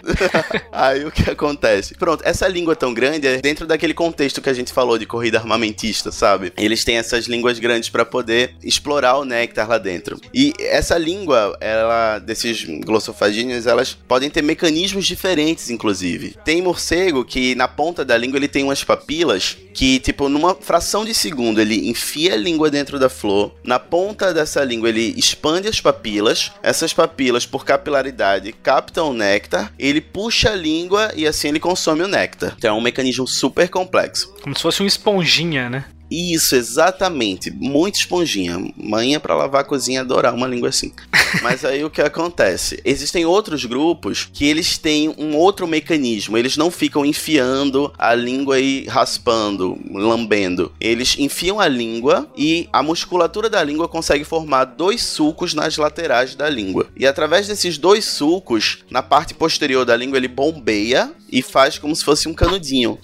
Aí 0.72 1.04
o 1.06 1.12
que 1.12 1.30
acontece? 1.30 1.96
Pronto, 1.96 2.22
essa 2.26 2.48
língua 2.48 2.76
tão 2.76 2.94
grande 2.94 3.28
é 3.28 3.38
dentro 3.38 3.66
daquele 3.66 3.94
contexto 3.94 4.42
que 4.42 4.50
a 4.50 4.54
gente 4.54 4.72
falou 4.72 4.98
de 4.98 5.06
corrida 5.06 5.40
armamentista, 5.40 6.12
sabe? 6.12 6.54
Eles 6.58 6.84
têm 6.84 6.98
essas 6.98 7.26
línguas 7.26 7.60
grandes 7.60 7.90
para 7.90 8.06
poder 8.06 8.56
explorar 8.64 9.18
o 9.18 9.26
néctar 9.26 9.68
lá 9.68 9.78
dentro. 9.78 10.20
E 10.34 10.54
essa 10.60 10.98
língua, 10.98 11.58
ela 11.60 12.20
desses 12.20 12.64
glossofagíneos, 12.82 13.66
elas 13.66 13.94
podem 13.94 14.30
ter 14.30 14.42
mecanismos 14.42 15.06
diferentes, 15.06 15.70
inclusive. 15.70 16.36
Tem 16.44 16.62
morcego 16.62 17.26
que 17.26 17.56
na 17.56 17.68
ponta 17.68 18.06
da 18.06 18.18
língua 18.18 18.38
ele 18.38 18.48
tem 18.48 18.64
umas 18.64 18.84
papilas 18.84 19.58
que, 19.76 20.00
tipo, 20.00 20.30
numa 20.30 20.56
fração 20.56 21.04
de 21.04 21.14
segundo 21.14 21.60
ele 21.60 21.90
enfia 21.90 22.34
a 22.34 22.38
língua 22.38 22.72
dentro 22.72 22.98
da 22.98 23.10
flor, 23.10 23.54
na 23.62 23.78
ponta 23.78 24.34
dessa 24.34 24.64
língua 24.64 24.88
ele 24.88 25.14
expande 25.18 25.68
as 25.68 25.82
papilas, 25.82 26.52
essas 26.64 26.94
papilas 26.94 27.46
por 27.46 27.66
capilaridade 27.66 28.54
captam 28.54 29.10
o 29.10 29.14
néctar, 29.14 29.74
ele 29.78 30.00
puxa 30.00 30.52
a 30.52 30.56
língua 30.56 31.12
e 31.14 31.28
assim 31.28 31.50
ele 31.50 31.60
consome 31.60 32.04
o 32.04 32.08
néctar. 32.08 32.56
Então 32.58 32.76
é 32.76 32.80
um 32.80 32.82
mecanismo 32.82 33.28
super 33.28 33.68
complexo. 33.68 34.34
Como 34.42 34.56
se 34.56 34.62
fosse 34.62 34.82
uma 34.82 34.88
esponjinha, 34.88 35.70
né? 35.70 35.86
Isso, 36.10 36.56
exatamente. 36.56 37.52
Muito 37.52 37.96
esponjinha. 37.96 38.72
Manha 38.78 39.20
pra 39.20 39.36
lavar 39.36 39.62
a 39.62 39.66
cozinha 39.66 40.02
adorar 40.02 40.34
uma 40.34 40.48
língua 40.48 40.70
assim. 40.70 40.92
Mas 41.42 41.66
aí 41.66 41.84
o 41.84 41.90
que 41.90 42.02
acontece? 42.02 42.80
Existem 42.86 43.26
outros 43.26 43.66
grupos 43.66 44.30
que 44.32 44.46
eles 44.46 44.78
têm 44.78 45.14
um 45.18 45.36
outro 45.36 45.68
mecanismo. 45.68 46.38
Eles 46.38 46.58
não 46.58 46.72
ficam 46.72 47.06
enfiando 47.06 47.92
a 47.98 48.14
língua 48.14 48.60
e 48.60 48.86
raspando, 48.86 49.78
lambendo. 49.92 50.72
Eles 50.80 51.16
enfiam 51.18 51.60
a 51.60 51.68
língua 51.68 52.30
e 52.38 52.70
a 52.72 52.84
musculatura 52.84 53.50
da 53.50 53.64
língua 53.64 53.88
consegue 53.88 54.24
formar 54.24 54.66
dois 54.66 55.02
sulcos 55.04 55.54
nas 55.54 55.78
laterais 55.78 56.36
da 56.36 56.50
língua. 56.50 56.88
E 56.96 57.06
através 57.06 57.48
desses 57.48 57.78
dois 57.78 58.06
sulcos, 58.06 58.80
na 58.90 59.02
parte 59.02 59.34
posterior 59.34 59.86
da 59.86 59.96
língua, 59.96 60.18
ele 60.18 60.28
bombeia 60.28 61.12
e 61.32 61.42
faz 61.42 61.78
como 61.78 61.96
se 61.96 62.04
fosse 62.04 62.28
um 62.28 62.34
canudinho 62.34 62.98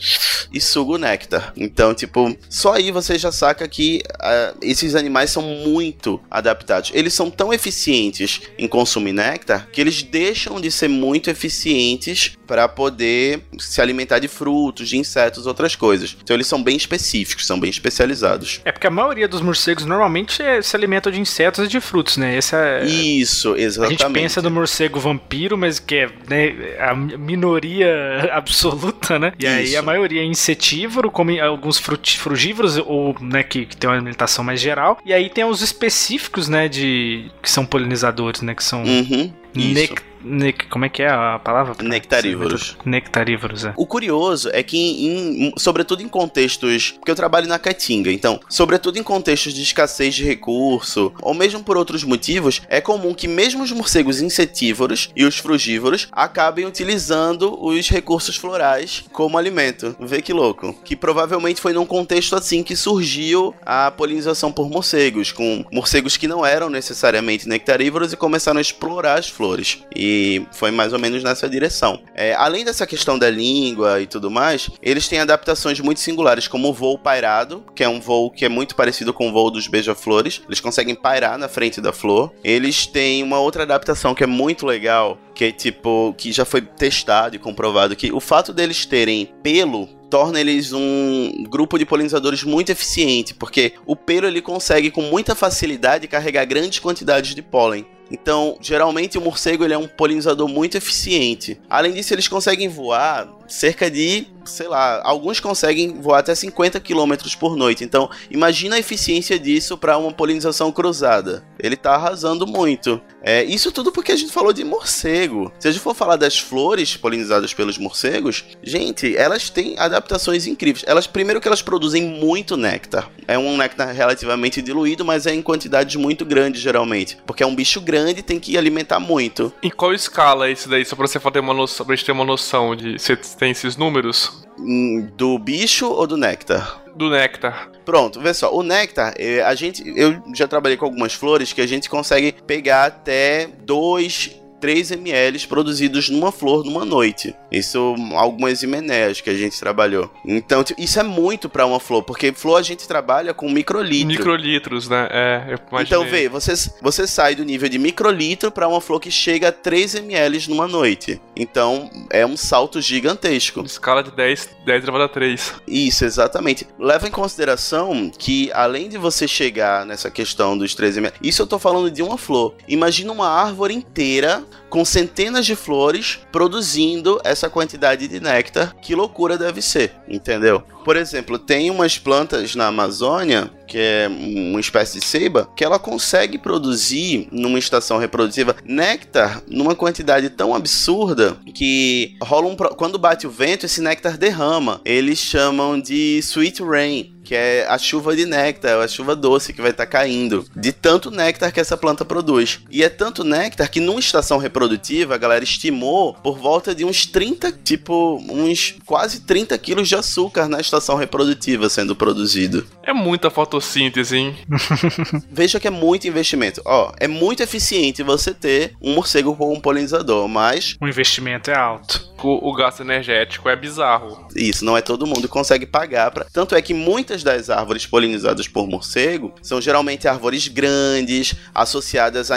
e 0.53 0.61
suga 0.61 0.93
o 0.93 0.97
néctar. 0.97 1.53
Então, 1.55 1.93
tipo, 1.93 2.35
só 2.49 2.73
aí 2.73 2.91
você 2.91 3.00
já 3.17 3.31
saca 3.31 3.67
que 3.67 4.01
ah, 4.19 4.53
esses 4.61 4.95
animais 4.95 5.29
são 5.29 5.41
muito 5.41 6.21
adaptados. 6.29 6.91
Eles 6.93 7.13
são 7.13 7.29
tão 7.29 7.53
eficientes 7.53 8.41
em 8.57 8.67
consumir 8.67 9.13
néctar 9.13 9.69
que 9.71 9.81
eles 9.81 10.03
deixam 10.03 10.59
de 10.59 10.71
ser 10.71 10.87
muito 10.87 11.29
eficientes 11.29 12.37
para 12.51 12.67
poder 12.67 13.43
se 13.57 13.79
alimentar 13.81 14.19
de 14.19 14.27
frutos, 14.27 14.89
de 14.89 14.97
insetos, 14.97 15.47
outras 15.47 15.73
coisas. 15.73 16.17
Então, 16.21 16.35
eles 16.35 16.45
são 16.47 16.61
bem 16.61 16.75
específicos, 16.75 17.47
são 17.47 17.57
bem 17.57 17.69
especializados. 17.69 18.59
É 18.65 18.73
porque 18.73 18.85
a 18.85 18.91
maioria 18.91 19.25
dos 19.25 19.39
morcegos 19.39 19.85
normalmente 19.85 20.41
é- 20.43 20.61
se 20.61 20.75
alimenta 20.75 21.09
de 21.09 21.17
insetos 21.17 21.63
e 21.63 21.67
de 21.69 21.79
frutos, 21.79 22.17
né? 22.17 22.35
Essa 22.35 22.57
é. 22.57 22.85
Isso, 22.85 23.53
A 23.53 23.57
exatamente. 23.57 24.01
gente 24.01 24.11
pensa 24.11 24.41
no 24.41 24.51
morcego 24.51 24.99
vampiro, 24.99 25.57
mas 25.57 25.79
que 25.79 25.95
é 25.95 26.09
né, 26.29 26.75
a 26.77 26.93
minoria 26.93 27.87
absoluta, 28.33 29.17
né? 29.17 29.31
E 29.39 29.47
aí 29.47 29.63
Isso. 29.69 29.79
a 29.79 29.81
maioria 29.81 30.19
é 30.21 30.25
insetívoro, 30.25 31.09
come 31.09 31.39
alguns 31.39 31.77
frugívoros, 31.77 32.75
ou 32.77 33.15
né, 33.21 33.43
que, 33.43 33.65
que 33.65 33.77
tem 33.77 33.89
uma 33.89 33.95
alimentação 33.95 34.43
mais 34.43 34.59
geral. 34.59 34.97
E 35.05 35.13
aí 35.13 35.29
tem 35.29 35.45
os 35.45 35.61
específicos, 35.61 36.49
né, 36.49 36.67
de 36.67 37.31
que 37.41 37.49
são 37.49 37.65
polinizadores, 37.65 38.41
né? 38.41 38.53
Que 38.53 38.63
são 38.63 38.83
Uhum, 38.83 39.31
isso. 39.55 39.95
Nec- 40.23 40.67
como 40.69 40.85
é 40.85 40.89
que 40.89 41.01
é 41.01 41.09
a 41.09 41.39
palavra? 41.43 41.75
Nectarívoros. 41.83 42.77
Nectarívoros, 42.85 43.65
é. 43.65 43.73
O 43.75 43.85
curioso 43.85 44.49
é 44.53 44.61
que, 44.63 44.77
em- 44.77 45.53
sobretudo 45.57 46.01
em 46.01 46.07
contextos. 46.07 46.91
Porque 46.91 47.11
eu 47.11 47.15
trabalho 47.15 47.47
na 47.47 47.57
Caatinga, 47.59 48.11
então, 48.11 48.39
sobretudo 48.49 48.97
em 48.97 49.03
contextos 49.03 49.53
de 49.53 49.61
escassez 49.61 50.13
de 50.15 50.23
recurso, 50.23 51.13
ou 51.21 51.33
mesmo 51.33 51.63
por 51.63 51.77
outros 51.77 52.03
motivos, 52.03 52.61
é 52.69 52.79
comum 52.81 53.13
que 53.13 53.27
mesmo 53.27 53.63
os 53.63 53.71
morcegos 53.71 54.21
insetívoros 54.21 55.09
e 55.15 55.23
os 55.25 55.37
frugívoros 55.37 56.07
acabem 56.11 56.65
utilizando 56.65 57.57
os 57.63 57.89
recursos 57.89 58.35
florais 58.35 59.03
como 59.11 59.37
alimento. 59.37 59.95
Vê 59.99 60.21
que 60.21 60.33
louco. 60.33 60.73
Que 60.83 60.95
provavelmente 60.95 61.61
foi 61.61 61.73
num 61.73 61.85
contexto 61.85 62.35
assim 62.35 62.63
que 62.63 62.75
surgiu 62.75 63.53
a 63.65 63.91
polinização 63.91 64.51
por 64.51 64.69
morcegos, 64.69 65.31
com 65.31 65.65
morcegos 65.71 66.17
que 66.17 66.27
não 66.27 66.45
eram 66.45 66.69
necessariamente 66.69 67.47
nectarívoros 67.47 68.13
e 68.13 68.17
começaram 68.17 68.57
a 68.57 68.61
explorar 68.61 69.19
as 69.19 69.27
flores. 69.29 69.79
E 69.95 70.10
foi 70.51 70.71
mais 70.71 70.93
ou 70.93 70.99
menos 70.99 71.23
nessa 71.23 71.49
direção. 71.49 72.01
É, 72.15 72.33
além 72.33 72.65
dessa 72.65 72.85
questão 72.85 73.17
da 73.17 73.29
língua 73.29 74.01
e 74.01 74.07
tudo 74.07 74.29
mais, 74.29 74.69
eles 74.81 75.07
têm 75.07 75.19
adaptações 75.19 75.79
muito 75.79 75.99
singulares, 75.99 76.47
como 76.47 76.69
o 76.69 76.73
voo 76.73 76.97
pairado, 76.97 77.63
que 77.75 77.83
é 77.83 77.89
um 77.89 77.99
voo 77.99 78.31
que 78.31 78.45
é 78.45 78.49
muito 78.49 78.75
parecido 78.75 79.13
com 79.13 79.29
o 79.29 79.31
voo 79.31 79.51
dos 79.51 79.67
beija-flores. 79.67 80.41
Eles 80.47 80.59
conseguem 80.59 80.95
pairar 80.95 81.37
na 81.37 81.47
frente 81.47 81.81
da 81.81 81.93
flor. 81.93 82.31
Eles 82.43 82.85
têm 82.85 83.23
uma 83.23 83.39
outra 83.39 83.63
adaptação 83.63 84.15
que 84.15 84.23
é 84.23 84.27
muito 84.27 84.65
legal, 84.65 85.17
que 85.33 85.45
é 85.45 85.51
tipo, 85.51 86.13
que 86.17 86.31
já 86.31 86.45
foi 86.45 86.61
testado 86.61 87.35
e 87.35 87.39
comprovado, 87.39 87.95
que 87.95 88.11
o 88.11 88.19
fato 88.19 88.53
deles 88.53 88.85
terem 88.85 89.29
pelo 89.41 89.87
torna 90.11 90.41
eles 90.41 90.73
um 90.73 91.43
grupo 91.49 91.79
de 91.79 91.85
polinizadores 91.85 92.43
muito 92.43 92.69
eficiente, 92.69 93.33
porque 93.33 93.73
o 93.85 93.95
pelo 93.95 94.27
ele 94.27 94.41
consegue 94.41 94.91
com 94.91 95.03
muita 95.03 95.33
facilidade 95.33 96.05
carregar 96.05 96.45
grandes 96.45 96.79
quantidades 96.79 97.33
de 97.33 97.41
pólen. 97.41 97.85
Então, 98.11 98.57
geralmente 98.59 99.17
o 99.17 99.21
morcego 99.21 99.63
ele 99.63 99.73
é 99.73 99.77
um 99.77 99.87
polinizador 99.87 100.47
muito 100.47 100.75
eficiente. 100.77 101.59
Além 101.69 101.93
disso, 101.93 102.13
eles 102.13 102.27
conseguem 102.27 102.67
voar 102.67 103.27
cerca 103.51 103.91
de, 103.91 104.25
sei 104.45 104.67
lá, 104.67 105.01
alguns 105.03 105.39
conseguem 105.39 105.99
voar 106.01 106.19
até 106.19 106.33
50 106.33 106.79
km 106.79 107.13
por 107.39 107.55
noite. 107.55 107.83
Então, 107.83 108.09
imagina 108.29 108.77
a 108.77 108.79
eficiência 108.79 109.37
disso 109.37 109.77
para 109.77 109.97
uma 109.97 110.11
polinização 110.11 110.71
cruzada. 110.71 111.43
Ele 111.59 111.75
tá 111.75 111.95
arrasando 111.95 112.47
muito. 112.47 113.01
É, 113.21 113.43
isso 113.43 113.71
tudo 113.71 113.91
porque 113.91 114.11
a 114.11 114.15
gente 114.15 114.31
falou 114.31 114.53
de 114.53 114.63
morcego. 114.63 115.51
Se 115.59 115.67
a 115.67 115.71
gente 115.71 115.81
for 115.81 115.93
falar 115.93 116.15
das 116.15 116.39
flores 116.39 116.97
polinizadas 116.97 117.53
pelos 117.53 117.77
morcegos, 117.77 118.45
gente, 118.63 119.15
elas 119.15 119.49
têm 119.49 119.77
adaptações 119.77 120.47
incríveis. 120.47 120.83
Elas, 120.87 121.05
primeiro 121.05 121.39
que 121.39 121.47
elas 121.47 121.61
produzem 121.61 122.03
muito 122.03 122.57
néctar. 122.57 123.09
É 123.27 123.37
um 123.37 123.57
néctar 123.57 123.93
relativamente 123.93 124.61
diluído, 124.61 125.05
mas 125.05 125.27
é 125.27 125.33
em 125.33 125.41
quantidades 125.41 125.95
muito 125.95 126.25
grandes 126.25 126.61
geralmente, 126.61 127.17
porque 127.25 127.43
é 127.43 127.45
um 127.45 127.55
bicho 127.55 127.79
grande 127.81 128.21
e 128.21 128.23
tem 128.23 128.39
que 128.39 128.57
alimentar 128.57 128.99
muito. 128.99 129.53
Em 129.61 129.69
qual 129.69 129.93
escala 129.93 130.47
é 130.47 130.51
esse 130.51 130.67
daí? 130.67 130.83
Só 130.83 130.95
pra 130.95 131.05
você 131.05 131.19
ter 131.19 131.39
uma 131.39 131.53
noção, 131.53 131.85
pra 131.85 131.95
gente 131.95 132.05
ter 132.05 132.11
uma 132.11 132.25
noção 132.25 132.75
de. 132.75 132.97
Tem 133.41 133.49
esses 133.49 133.75
números? 133.75 134.45
Hum, 134.59 135.09
Do 135.15 135.39
bicho 135.39 135.89
ou 135.89 136.05
do 136.05 136.15
néctar? 136.15 136.79
Do 136.95 137.09
néctar. 137.09 137.71
Pronto, 137.83 138.21
vê 138.21 138.35
só, 138.35 138.53
o 138.53 138.61
néctar, 138.61 139.15
eh, 139.17 139.41
a 139.41 139.55
gente, 139.55 139.81
eu 139.97 140.21
já 140.35 140.47
trabalhei 140.47 140.77
com 140.77 140.85
algumas 140.85 141.15
flores 141.15 141.51
que 141.51 141.59
a 141.59 141.65
gente 141.65 141.89
consegue 141.89 142.35
pegar 142.45 142.85
até 142.85 143.47
2, 143.63 144.40
3 144.61 144.91
ml 144.91 145.47
produzidos 145.47 146.09
numa 146.09 146.31
flor 146.31 146.63
numa 146.63 146.85
noite. 146.85 147.35
Isso, 147.51 147.95
algumas 148.13 148.61
himenéas 148.61 149.19
que 149.19 149.29
a 149.29 149.33
gente 149.33 149.59
trabalhou. 149.59 150.09
Então, 150.23 150.63
isso 150.77 150.99
é 150.99 151.03
muito 151.03 151.49
pra 151.49 151.65
uma 151.65 151.79
flor, 151.79 152.03
porque 152.03 152.31
flor 152.31 152.59
a 152.59 152.61
gente 152.61 152.87
trabalha 152.87 153.33
com 153.33 153.49
microlitro. 153.49 154.07
Microlitros, 154.07 154.87
né? 154.87 155.07
É. 155.11 155.55
Então, 155.81 156.05
vê, 156.05 156.29
você, 156.29 156.53
você 156.81 157.07
sai 157.07 157.35
do 157.35 157.43
nível 157.43 157.67
de 157.67 157.79
microlitro 157.79 158.51
pra 158.51 158.67
uma 158.67 158.79
flor 158.79 158.99
que 158.99 159.09
chega 159.09 159.49
a 159.49 159.51
3 159.51 159.95
ml 159.95 160.49
numa 160.49 160.67
noite. 160.67 161.19
Então, 161.35 161.89
é 162.11 162.25
um 162.25 162.37
salto 162.37 162.79
gigantesco. 162.79 163.61
Escala 163.61 164.03
de 164.03 164.11
10, 164.11 164.49
10 164.65 164.83
elevado 164.83 165.03
a 165.05 165.09
3. 165.09 165.55
Isso, 165.67 166.05
exatamente. 166.05 166.67
Leva 166.77 167.07
em 167.07 167.11
consideração 167.11 168.11
que, 168.15 168.51
além 168.53 168.87
de 168.87 168.97
você 168.97 169.27
chegar 169.27 169.85
nessa 169.85 170.11
questão 170.11 170.57
dos 170.57 170.75
13 170.75 170.99
ml, 170.99 171.15
isso 171.23 171.41
eu 171.41 171.47
tô 171.47 171.57
falando 171.57 171.89
de 171.89 172.03
uma 172.03 172.17
flor. 172.17 172.53
Imagina 172.67 173.11
uma 173.11 173.27
árvore 173.27 173.73
inteira 173.73 174.43
com 174.69 174.85
centenas 174.85 175.45
de 175.45 175.55
flores 175.55 176.19
produzindo 176.31 177.19
essa 177.23 177.49
quantidade 177.49 178.07
de 178.07 178.19
néctar. 178.19 178.75
Que 178.81 178.95
loucura 178.95 179.37
deve 179.37 179.61
ser, 179.61 179.93
entendeu? 180.07 180.63
Por 180.83 180.95
exemplo, 180.95 181.37
tem 181.37 181.69
umas 181.69 181.97
plantas 181.97 182.55
na 182.55 182.67
Amazônia, 182.67 183.51
que 183.67 183.77
é 183.77 184.07
uma 184.09 184.59
espécie 184.59 184.99
de 184.99 185.05
ceiba, 185.05 185.47
que 185.55 185.63
ela 185.63 185.77
consegue 185.77 186.37
produzir 186.37 187.27
numa 187.31 187.59
estação 187.59 187.97
reprodutiva 187.97 188.55
néctar 188.65 189.41
numa 189.47 189.75
quantidade 189.75 190.29
tão 190.29 190.55
absurda 190.55 191.37
que 191.53 192.15
rola 192.21 192.47
um 192.47 192.55
quando 192.55 192.97
bate 192.97 193.27
o 193.27 193.29
vento, 193.29 193.65
esse 193.65 193.81
néctar 193.81 194.17
derrama. 194.17 194.81
Eles 194.83 195.19
chamam 195.19 195.79
de 195.79 196.19
sweet 196.19 196.63
rain, 196.63 197.13
que 197.31 197.35
é 197.35 197.65
a 197.65 197.77
chuva 197.77 198.13
de 198.13 198.25
néctar, 198.25 198.81
a 198.81 198.87
chuva 198.89 199.15
doce 199.15 199.53
que 199.53 199.61
vai 199.61 199.71
estar 199.71 199.85
caindo, 199.85 200.45
de 200.53 200.73
tanto 200.73 201.09
néctar 201.09 201.53
que 201.53 201.61
essa 201.61 201.77
planta 201.77 202.03
produz. 202.03 202.59
E 202.69 202.83
é 202.83 202.89
tanto 202.89 203.23
néctar 203.23 203.71
que 203.71 203.79
numa 203.79 204.01
estação 204.01 204.37
reprodutiva, 204.37 205.15
a 205.15 205.17
galera 205.17 205.41
estimou 205.41 206.13
por 206.15 206.37
volta 206.37 206.75
de 206.75 206.83
uns 206.83 207.05
30, 207.05 207.53
tipo, 207.63 208.21
uns 208.29 208.75
quase 208.85 209.21
30 209.21 209.57
quilos 209.59 209.87
de 209.87 209.95
açúcar 209.95 210.49
na 210.49 210.59
estação 210.59 210.97
reprodutiva 210.97 211.69
sendo 211.69 211.95
produzido. 211.95 212.67
É 212.83 212.91
muita 212.91 213.29
fotossíntese, 213.29 214.17
hein? 214.17 214.37
Veja 215.31 215.57
que 215.57 215.69
é 215.69 215.71
muito 215.71 216.09
investimento. 216.09 216.61
Ó, 216.65 216.91
é 216.99 217.07
muito 217.07 217.41
eficiente 217.41 218.03
você 218.03 218.33
ter 218.33 218.73
um 218.81 218.93
morcego 218.93 219.37
com 219.37 219.53
um 219.53 219.59
polinizador, 219.61 220.27
mas 220.27 220.75
O 220.81 220.85
investimento 220.85 221.49
é 221.49 221.55
alto. 221.55 222.10
O, 222.27 222.49
o 222.49 222.53
gasto 222.53 222.81
energético 222.81 223.49
é 223.49 223.55
bizarro. 223.55 224.27
isso 224.35 224.63
não 224.63 224.77
é 224.77 224.81
todo 224.81 225.05
mundo 225.07 225.23
que 225.23 225.27
consegue 225.27 225.65
pagar 225.65 226.11
para. 226.11 226.25
Tanto 226.25 226.55
é 226.55 226.61
que 226.61 226.73
muitas 226.73 227.23
das 227.23 227.49
árvores 227.49 227.85
polinizadas 227.85 228.47
por 228.47 228.67
morcego 228.67 229.33
são 229.41 229.61
geralmente 229.61 230.07
árvores 230.07 230.47
grandes, 230.47 231.35
associadas 231.53 232.31
a, 232.31 232.35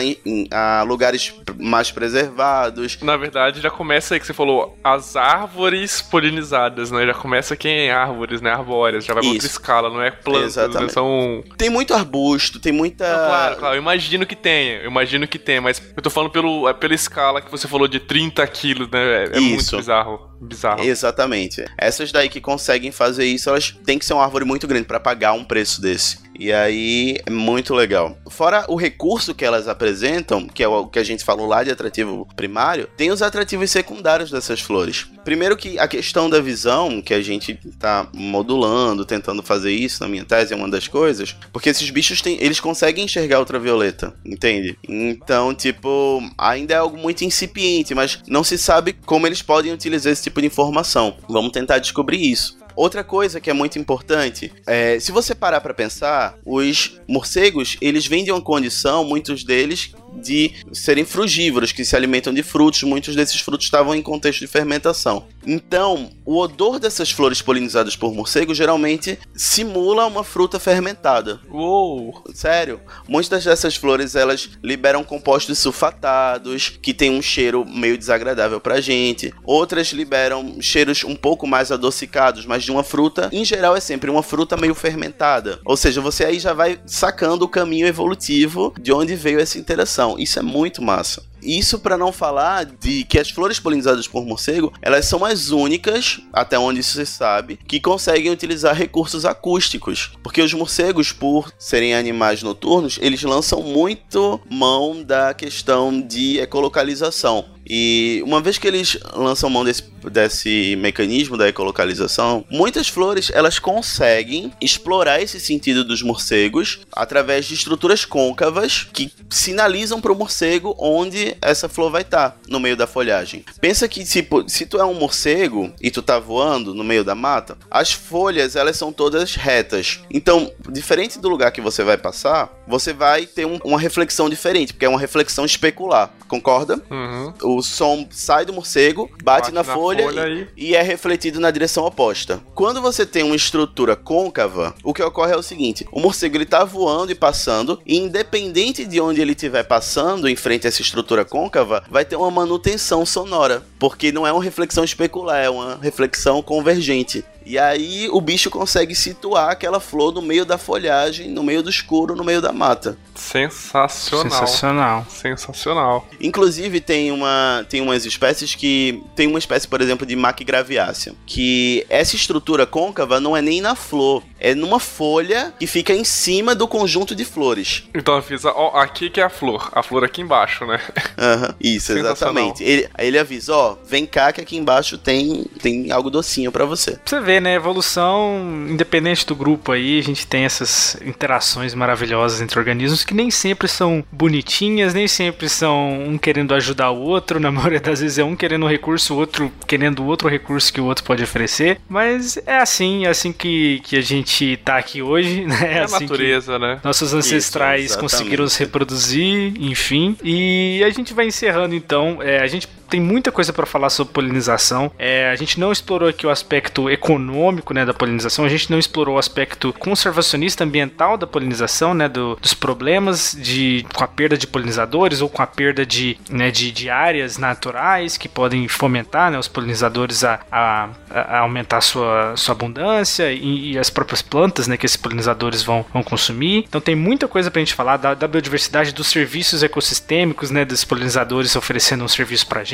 a 0.50 0.82
lugares 0.82 1.34
mais 1.58 1.90
preservados. 1.90 2.98
Na 3.02 3.16
verdade, 3.16 3.60
já 3.60 3.70
começa 3.70 4.14
aí 4.14 4.20
que 4.20 4.26
você 4.26 4.32
falou 4.32 4.78
as 4.82 5.16
árvores 5.16 6.02
polinizadas, 6.02 6.90
né? 6.90 7.06
Já 7.06 7.14
começa 7.14 7.54
aqui 7.54 7.68
em 7.68 7.90
árvores, 7.90 8.40
né? 8.40 8.50
Arbóreas. 8.52 9.04
Já 9.04 9.14
vai 9.14 9.22
pra 9.22 9.32
outra 9.32 9.46
escala, 9.46 9.90
não 9.90 10.02
é 10.02 10.10
plantas, 10.10 10.56
né? 10.56 10.88
São 10.88 11.42
Tem 11.56 11.70
muito 11.70 11.94
arbusto, 11.94 12.58
tem 12.60 12.72
muita. 12.72 13.06
Não, 13.06 13.26
claro, 13.28 13.56
claro, 13.56 13.74
eu 13.76 13.80
imagino 13.80 14.26
que 14.26 14.36
tenha, 14.36 14.80
eu 14.80 14.90
imagino 14.90 15.26
que 15.26 15.38
tenha, 15.38 15.60
mas 15.60 15.82
eu 15.96 16.02
tô 16.02 16.10
falando 16.10 16.30
pelo, 16.30 16.68
é 16.68 16.72
pela 16.72 16.94
escala 16.94 17.40
que 17.40 17.50
você 17.50 17.66
falou 17.68 17.88
de 17.88 18.00
30 18.00 18.46
quilos, 18.48 18.88
né? 18.90 19.24
É, 19.24 19.36
é 19.36 19.40
muito 19.40 19.73
Isso. 19.74 19.90
bizarro, 19.90 20.30
bizarro. 20.44 20.82
Exatamente. 20.82 21.64
Essas 21.78 22.12
daí 22.12 22.28
que 22.28 22.40
conseguem 22.40 22.92
fazer 22.92 23.24
isso, 23.24 23.48
elas 23.48 23.70
têm 23.84 23.98
que 23.98 24.04
ser 24.04 24.14
uma 24.14 24.24
árvore 24.24 24.44
muito 24.44 24.66
grande 24.66 24.86
para 24.86 25.00
pagar 25.00 25.32
um 25.32 25.44
preço 25.44 25.80
desse. 25.80 26.24
E 26.38 26.52
aí 26.52 27.18
é 27.24 27.30
muito 27.30 27.74
legal. 27.74 28.18
Fora 28.28 28.64
o 28.68 28.76
recurso 28.76 29.34
que 29.34 29.44
elas 29.44 29.68
apresentam, 29.68 30.46
que 30.46 30.62
é 30.62 30.68
o 30.68 30.86
que 30.86 30.98
a 30.98 31.04
gente 31.04 31.24
falou 31.24 31.46
lá 31.46 31.62
de 31.62 31.70
atrativo 31.70 32.26
primário, 32.34 32.88
tem 32.96 33.10
os 33.10 33.22
atrativos 33.22 33.70
secundários 33.70 34.30
dessas 34.30 34.60
flores. 34.60 35.06
Primeiro 35.24 35.56
que 35.56 35.78
a 35.78 35.88
questão 35.88 36.28
da 36.28 36.40
visão, 36.40 37.00
que 37.00 37.14
a 37.14 37.22
gente 37.22 37.58
tá 37.78 38.08
modulando, 38.12 39.04
tentando 39.04 39.42
fazer 39.42 39.72
isso 39.72 40.02
na 40.02 40.08
minha 40.08 40.24
tese, 40.24 40.52
é 40.52 40.56
uma 40.56 40.68
das 40.68 40.88
coisas, 40.88 41.36
porque 41.52 41.70
esses 41.70 41.88
bichos 41.88 42.20
têm, 42.20 42.36
eles 42.40 42.60
conseguem 42.60 43.04
enxergar 43.04 43.38
ultravioleta, 43.38 44.14
entende? 44.24 44.76
Então, 44.86 45.54
tipo, 45.54 46.22
ainda 46.36 46.74
é 46.74 46.76
algo 46.76 46.98
muito 46.98 47.24
incipiente, 47.24 47.94
mas 47.94 48.18
não 48.26 48.44
se 48.44 48.58
sabe 48.58 48.92
como 48.92 49.26
eles 49.26 49.40
podem 49.40 49.72
utilizar 49.72 50.12
esse 50.12 50.24
tipo 50.24 50.33
de 50.40 50.46
informação. 50.46 51.16
Vamos 51.28 51.52
tentar 51.52 51.78
descobrir 51.78 52.18
isso. 52.18 52.56
Outra 52.76 53.04
coisa 53.04 53.40
que 53.40 53.50
é 53.50 53.52
muito 53.52 53.78
importante 53.78 54.52
é, 54.66 54.98
se 54.98 55.12
você 55.12 55.34
parar 55.34 55.60
para 55.60 55.74
pensar, 55.74 56.36
os 56.44 57.00
morcegos 57.08 57.76
eles 57.80 58.06
vêm 58.06 58.24
de 58.24 58.32
uma 58.32 58.40
condição, 58.40 59.04
muitos 59.04 59.44
deles, 59.44 59.92
de 60.20 60.52
serem 60.72 61.04
frugívoros, 61.04 61.72
que 61.72 61.84
se 61.84 61.96
alimentam 61.96 62.32
de 62.32 62.42
frutos. 62.42 62.82
Muitos 62.82 63.16
desses 63.16 63.40
frutos 63.40 63.66
estavam 63.66 63.94
em 63.94 64.02
contexto 64.02 64.40
de 64.40 64.46
fermentação. 64.46 65.26
Então, 65.46 66.10
o 66.24 66.38
odor 66.38 66.78
dessas 66.78 67.10
flores 67.10 67.42
polinizadas 67.42 67.96
por 67.96 68.14
morcegos 68.14 68.56
geralmente 68.56 69.18
simula 69.34 70.06
uma 70.06 70.24
fruta 70.24 70.58
fermentada. 70.58 71.40
Uou! 71.50 72.22
Sério, 72.32 72.80
muitas 73.08 73.44
dessas 73.44 73.76
flores 73.76 74.14
elas 74.14 74.50
liberam 74.62 75.04
compostos 75.04 75.58
sulfatados 75.58 76.78
que 76.80 76.94
tem 76.94 77.10
um 77.10 77.22
cheiro 77.22 77.64
meio 77.66 77.98
desagradável 77.98 78.60
pra 78.60 78.80
gente. 78.80 79.32
Outras 79.44 79.88
liberam 79.88 80.60
cheiros 80.60 81.04
um 81.04 81.16
pouco 81.16 81.46
mais 81.46 81.70
adocicados, 81.70 82.46
mas 82.46 82.63
de 82.64 82.72
uma 82.72 82.82
fruta, 82.82 83.28
em 83.32 83.44
geral 83.44 83.76
é 83.76 83.80
sempre 83.80 84.10
uma 84.10 84.22
fruta 84.22 84.56
meio 84.56 84.74
fermentada. 84.74 85.60
Ou 85.64 85.76
seja, 85.76 86.00
você 86.00 86.24
aí 86.24 86.38
já 86.38 86.52
vai 86.52 86.80
sacando 86.86 87.44
o 87.44 87.48
caminho 87.48 87.86
evolutivo 87.86 88.74
de 88.80 88.92
onde 88.92 89.14
veio 89.14 89.40
essa 89.40 89.58
interação. 89.58 90.16
Isso 90.18 90.38
é 90.38 90.42
muito 90.42 90.82
massa. 90.82 91.22
Isso 91.44 91.78
para 91.78 91.98
não 91.98 92.10
falar 92.10 92.64
de 92.64 93.04
que 93.04 93.18
as 93.18 93.30
flores 93.30 93.60
polinizadas 93.60 94.08
por 94.08 94.24
morcego, 94.24 94.72
elas 94.80 95.04
são 95.04 95.24
as 95.24 95.50
únicas, 95.50 96.20
até 96.32 96.58
onde 96.58 96.82
se 96.82 97.04
sabe, 97.04 97.58
que 97.68 97.78
conseguem 97.78 98.32
utilizar 98.32 98.74
recursos 98.74 99.26
acústicos. 99.26 100.12
Porque 100.22 100.40
os 100.40 100.54
morcegos, 100.54 101.12
por 101.12 101.52
serem 101.58 101.94
animais 101.94 102.42
noturnos, 102.42 102.98
eles 103.00 103.22
lançam 103.22 103.62
muito 103.62 104.40
mão 104.48 105.02
da 105.02 105.34
questão 105.34 106.00
de 106.00 106.38
ecolocalização. 106.38 107.44
E 107.66 108.22
uma 108.26 108.40
vez 108.40 108.58
que 108.58 108.66
eles 108.66 108.98
lançam 109.14 109.48
mão 109.48 109.64
desse, 109.64 109.82
desse 110.10 110.76
mecanismo 110.76 111.36
da 111.36 111.48
ecolocalização, 111.48 112.44
muitas 112.50 112.88
flores 112.88 113.30
elas 113.34 113.58
conseguem 113.58 114.52
explorar 114.60 115.20
esse 115.20 115.38
sentido 115.40 115.84
dos 115.84 116.02
morcegos 116.02 116.80
através 116.92 117.46
de 117.46 117.54
estruturas 117.54 118.04
côncavas 118.04 118.86
que 118.92 119.10
sinalizam 119.30 120.00
para 120.00 120.12
o 120.12 120.16
morcego 120.16 120.74
onde 120.78 121.36
essa 121.40 121.68
flor 121.68 121.90
vai 121.90 122.02
estar 122.02 122.36
no 122.48 122.60
meio 122.60 122.76
da 122.76 122.86
folhagem. 122.86 123.44
Pensa 123.60 123.88
que 123.88 124.04
tipo, 124.04 124.48
se 124.48 124.66
tu 124.66 124.78
é 124.78 124.84
um 124.84 124.94
morcego 124.94 125.72
e 125.80 125.90
tu 125.90 126.02
tá 126.02 126.18
voando 126.18 126.74
no 126.74 126.84
meio 126.84 127.04
da 127.04 127.14
mata, 127.14 127.56
as 127.70 127.92
folhas 127.92 128.56
elas 128.56 128.76
são 128.76 128.92
todas 128.92 129.34
retas. 129.34 130.00
Então, 130.10 130.50
diferente 130.70 131.18
do 131.18 131.28
lugar 131.28 131.50
que 131.52 131.60
você 131.60 131.82
vai 131.82 131.96
passar, 131.96 132.50
você 132.66 132.92
vai 132.92 133.26
ter 133.26 133.46
um- 133.46 133.58
uma 133.64 133.78
reflexão 133.78 134.28
diferente, 134.30 134.72
porque 134.72 134.86
é 134.86 134.88
uma 134.88 134.98
reflexão 135.00 135.44
especular. 135.44 136.10
Concorda? 136.28 136.82
Uhum. 136.90 137.32
O 137.42 137.62
som 137.62 138.06
sai 138.10 138.44
do 138.44 138.52
morcego, 138.52 139.08
bate, 139.22 139.44
Bate 139.44 139.52
na, 139.52 139.62
na 139.62 139.74
folha, 139.74 139.93
folha 140.02 140.48
e, 140.56 140.70
e 140.70 140.74
é 140.74 140.82
refletido 140.82 141.40
na 141.40 141.50
direção 141.50 141.84
oposta. 141.84 142.40
Quando 142.54 142.80
você 142.80 143.04
tem 143.06 143.22
uma 143.22 143.36
estrutura 143.36 143.96
côncava, 143.96 144.74
o 144.82 144.92
que 144.92 145.02
ocorre 145.02 145.32
é 145.32 145.36
o 145.36 145.42
seguinte: 145.42 145.86
o 145.92 146.00
morcego 146.00 146.36
ele 146.36 146.46
tá 146.46 146.64
voando 146.64 147.12
e 147.12 147.14
passando, 147.14 147.80
e 147.86 147.96
independente 147.96 148.84
de 148.84 149.00
onde 149.00 149.20
ele 149.20 149.32
estiver 149.32 149.64
passando 149.64 150.28
em 150.28 150.36
frente 150.36 150.66
a 150.66 150.68
essa 150.68 150.82
estrutura 150.82 151.24
côncava, 151.24 151.84
vai 151.90 152.04
ter 152.04 152.16
uma 152.16 152.30
manutenção 152.30 153.04
sonora, 153.04 153.64
porque 153.78 154.12
não 154.12 154.26
é 154.26 154.32
uma 154.32 154.42
reflexão 154.42 154.84
especular, 154.84 155.42
é 155.42 155.50
uma 155.50 155.78
reflexão 155.80 156.42
convergente. 156.42 157.24
E 157.44 157.58
aí 157.58 158.08
o 158.10 158.20
bicho 158.20 158.50
consegue 158.50 158.94
situar 158.94 159.50
aquela 159.50 159.80
flor 159.80 160.12
no 160.12 160.22
meio 160.22 160.44
da 160.44 160.56
folhagem, 160.56 161.28
no 161.28 161.42
meio 161.42 161.62
do 161.62 161.70
escuro, 161.70 162.16
no 162.16 162.24
meio 162.24 162.40
da 162.40 162.52
mata. 162.52 162.96
Sensacional. 163.14 164.30
Sensacional. 164.30 165.06
Sensacional. 165.08 166.08
Inclusive 166.20 166.80
tem 166.80 167.12
uma 167.12 167.64
tem 167.68 167.80
umas 167.80 168.04
espécies 168.04 168.54
que 168.54 169.02
tem 169.14 169.26
uma 169.26 169.38
espécie, 169.38 169.68
por 169.68 169.80
exemplo, 169.80 170.06
de 170.06 170.16
Macgraviácea, 170.16 171.14
que 171.26 171.84
essa 171.88 172.16
estrutura 172.16 172.66
côncava 172.66 173.20
não 173.20 173.36
é 173.36 173.42
nem 173.42 173.60
na 173.60 173.74
flor, 173.74 174.22
é 174.40 174.54
numa 174.54 174.80
folha 174.80 175.54
que 175.58 175.66
fica 175.66 175.92
em 175.92 176.04
cima 176.04 176.54
do 176.54 176.66
conjunto 176.66 177.14
de 177.14 177.24
flores. 177.24 177.84
Então 177.94 178.14
avisa, 178.14 178.50
ó, 178.50 178.76
aqui 178.78 179.08
que 179.10 179.20
é 179.20 179.24
a 179.24 179.30
flor. 179.30 179.70
A 179.72 179.82
flor 179.82 180.04
aqui 180.04 180.20
embaixo, 180.20 180.66
né? 180.66 180.80
Aham, 181.18 181.54
Isso, 181.60 181.92
exatamente. 181.92 182.62
Ele, 182.62 182.88
aí 182.94 183.06
ele 183.06 183.18
avisa, 183.18 183.54
ó, 183.54 183.76
vem 183.84 184.06
cá 184.06 184.32
que 184.32 184.40
aqui 184.40 184.56
embaixo 184.56 184.98
tem 184.98 185.44
tem 185.60 185.90
algo 185.90 186.10
docinho 186.10 186.50
pra 186.50 186.64
você. 186.64 186.92
Pra 186.92 187.18
você 187.18 187.20
ver, 187.34 187.40
né? 187.40 187.54
Evolução, 187.54 188.66
independente 188.68 189.26
do 189.26 189.34
grupo 189.34 189.72
aí, 189.72 189.98
a 189.98 190.02
gente 190.02 190.26
tem 190.26 190.44
essas 190.44 190.96
interações 191.04 191.74
maravilhosas 191.74 192.40
entre 192.40 192.58
organismos 192.58 193.04
que 193.04 193.14
nem 193.14 193.30
sempre 193.30 193.66
são 193.68 194.04
bonitinhas, 194.10 194.94
nem 194.94 195.08
sempre 195.08 195.48
são 195.48 196.04
um 196.06 196.18
querendo 196.18 196.54
ajudar 196.54 196.90
o 196.90 197.00
outro. 197.00 197.40
Na 197.44 197.50
maioria 197.50 197.80
das 197.80 198.00
vezes 198.00 198.18
é 198.18 198.24
um 198.24 198.36
querendo 198.36 198.64
um 198.66 198.68
recurso, 198.68 199.14
o 199.14 199.18
outro 199.18 199.52
querendo 199.66 200.04
outro 200.04 200.28
recurso 200.28 200.72
que 200.72 200.80
o 200.80 200.84
outro 200.84 201.04
pode 201.04 201.22
oferecer. 201.22 201.80
Mas 201.88 202.36
é 202.46 202.58
assim, 202.58 203.06
é 203.06 203.08
assim 203.08 203.32
que, 203.32 203.80
que 203.84 203.96
a 203.96 204.00
gente 204.00 204.56
tá 204.58 204.76
aqui 204.76 205.02
hoje, 205.02 205.44
né? 205.44 205.74
É, 205.74 205.80
a 205.80 205.84
assim 205.84 205.98
que- 205.98 206.04
natureza, 206.04 206.58
né? 206.58 206.80
nossos 206.84 207.14
ancestrais 207.14 207.86
exatamente. 207.86 208.00
conseguiram 208.12 208.48
se 208.48 208.60
reproduzir, 208.60 209.54
enfim. 209.60 210.16
E 210.22 210.82
a 210.84 210.90
gente 210.90 211.12
vai 211.14 211.26
encerrando 211.26 211.74
então. 211.74 212.18
É, 212.22 212.40
a 212.40 212.46
gente 212.46 212.68
tem 212.88 213.00
muita 213.00 213.30
coisa 213.32 213.52
para 213.52 213.66
falar 213.66 213.90
sobre 213.90 214.12
polinização. 214.12 214.90
É, 214.98 215.30
a 215.30 215.36
gente 215.36 215.58
não 215.60 215.72
explorou 215.72 216.08
aqui 216.08 216.26
o 216.26 216.30
aspecto 216.30 216.88
econômico 216.90 217.72
né, 217.74 217.84
da 217.84 217.94
polinização, 217.94 218.44
a 218.44 218.48
gente 218.48 218.70
não 218.70 218.78
explorou 218.78 219.16
o 219.16 219.18
aspecto 219.18 219.72
conservacionista 219.78 220.64
ambiental 220.64 221.16
da 221.16 221.26
polinização, 221.26 221.94
né, 221.94 222.08
do- 222.08 222.36
dos 222.40 222.54
problemas 222.54 223.36
de, 223.40 223.84
com 223.94 224.04
a 224.04 224.08
perda 224.08 224.36
de 224.36 224.46
polinizadores 224.46 225.20
ou 225.20 225.28
com 225.28 225.42
a 225.42 225.46
perda 225.46 225.84
de, 225.86 226.18
né, 226.30 226.50
de, 226.50 226.70
de 226.72 226.90
áreas 226.90 227.38
naturais 227.38 228.16
que 228.16 228.28
podem 228.28 228.68
fomentar 228.68 229.30
né, 229.30 229.38
os 229.38 229.48
polinizadores 229.48 230.24
a, 230.24 230.40
a- 230.50 230.88
a 231.10 231.38
aumentar 231.40 231.80
sua, 231.80 232.36
sua 232.36 232.54
abundância 232.54 233.30
e, 233.32 233.72
e 233.72 233.78
as 233.78 233.90
próprias 233.90 234.22
plantas 234.22 234.66
né, 234.68 234.76
que 234.76 234.86
esses 234.86 234.96
polinizadores 234.96 235.62
vão, 235.62 235.84
vão 235.92 236.02
consumir. 236.02 236.64
Então 236.68 236.80
tem 236.80 236.94
muita 236.94 237.28
coisa 237.28 237.50
pra 237.50 237.60
gente 237.60 237.74
falar 237.74 237.96
da, 237.96 238.14
da 238.14 238.26
biodiversidade, 238.28 238.92
dos 238.92 239.08
serviços 239.08 239.62
ecossistêmicos, 239.62 240.50
né, 240.50 240.64
dos 240.64 240.84
polinizadores 240.84 241.54
oferecendo 241.56 242.04
um 242.04 242.08
serviço 242.08 242.46
pra 242.46 242.64
gente, 242.64 242.73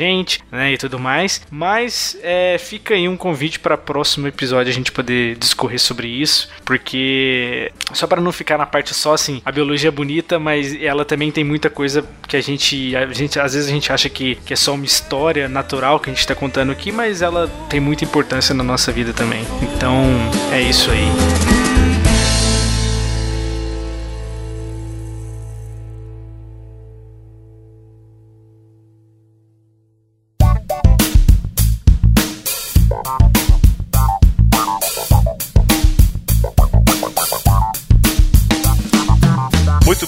né, 0.51 0.73
e 0.73 0.77
tudo 0.77 0.99
mais. 0.99 1.41
Mas 1.49 2.17
é, 2.21 2.57
fica 2.57 2.93
aí 2.93 3.07
um 3.07 3.17
convite 3.17 3.59
para 3.59 3.77
próximo 3.77 4.27
episódio 4.27 4.71
a 4.71 4.73
gente 4.73 4.91
poder 4.91 5.37
discorrer 5.37 5.79
sobre 5.79 6.07
isso, 6.07 6.49
porque 6.65 7.71
só 7.93 8.07
para 8.07 8.21
não 8.21 8.31
ficar 8.31 8.57
na 8.57 8.65
parte 8.65 8.93
só 8.93 9.13
assim, 9.13 9.41
a 9.45 9.51
biologia 9.51 9.89
é 9.89 9.91
bonita, 9.91 10.39
mas 10.39 10.75
ela 10.81 11.05
também 11.05 11.31
tem 11.31 11.43
muita 11.43 11.69
coisa 11.69 12.03
que 12.27 12.35
a 12.35 12.41
gente, 12.41 12.95
a 12.95 13.11
gente 13.13 13.39
às 13.39 13.53
vezes 13.53 13.69
a 13.69 13.73
gente 13.73 13.91
acha 13.91 14.09
que, 14.09 14.35
que 14.35 14.53
é 14.53 14.55
só 14.55 14.73
uma 14.73 14.85
história 14.85 15.47
natural 15.47 15.99
que 15.99 16.09
a 16.09 16.13
gente 16.13 16.25
tá 16.25 16.35
contando 16.35 16.71
aqui, 16.71 16.91
mas 16.91 17.21
ela 17.21 17.47
tem 17.69 17.79
muita 17.79 18.03
importância 18.03 18.53
na 18.55 18.63
nossa 18.63 18.91
vida 18.91 19.13
também. 19.13 19.45
Então, 19.61 20.03
é 20.51 20.61
isso 20.61 20.89
aí. 20.91 21.60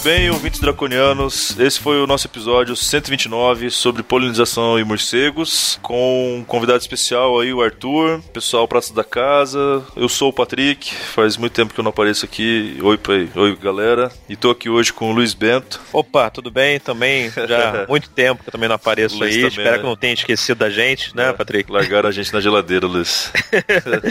Bem, 0.04 0.30
ouvintes 0.30 0.60
draconianos, 0.60 1.58
esse 1.58 1.80
foi 1.80 2.02
o 2.02 2.06
nosso 2.06 2.28
episódio 2.28 2.76
129 2.76 3.70
sobre 3.70 4.04
polinização 4.04 4.78
e 4.78 4.84
morcegos, 4.84 5.80
com 5.82 6.40
um 6.40 6.44
convidado 6.44 6.80
especial 6.80 7.40
aí, 7.40 7.54
o 7.54 7.62
Arthur, 7.62 8.22
pessoal 8.34 8.68
Pratos 8.68 8.92
da 8.92 9.04
Casa. 9.06 9.82
Eu 9.96 10.10
sou 10.10 10.30
o 10.30 10.34
Patrick, 10.34 10.94
faz 10.94 11.38
muito 11.38 11.54
tempo 11.54 11.74
que 11.74 11.80
eu 11.80 11.84
não 11.84 11.92
apareço 11.92 12.26
aqui. 12.26 12.78
Oi, 12.82 12.98
pai. 12.98 13.30
Oi, 13.34 13.56
galera. 13.56 14.12
E 14.28 14.36
tô 14.36 14.50
aqui 14.50 14.70
hoje 14.70 14.92
com 14.92 15.10
o 15.10 15.14
Luiz 15.14 15.34
Bento. 15.34 15.80
Opa, 15.94 16.30
tudo 16.30 16.52
bem? 16.52 16.82
Também 16.82 17.32
já 17.32 17.84
há 17.84 17.88
muito 17.88 18.10
tempo 18.10 18.44
que 18.44 18.50
eu 18.50 18.52
também 18.52 18.68
não 18.68 18.76
apareço 18.76 19.18
Luiz 19.18 19.34
aí. 19.34 19.36
também, 19.38 19.48
Espero 19.48 19.72
né? 19.72 19.78
que 19.78 19.86
não 19.86 19.96
tenha 19.96 20.14
esquecido 20.14 20.58
da 20.58 20.70
gente, 20.70 21.16
né, 21.16 21.32
Patrick? 21.32 21.72
Largaram 21.72 22.10
a 22.10 22.12
gente 22.12 22.34
na 22.34 22.42
geladeira, 22.42 22.86
Luiz. 22.88 23.32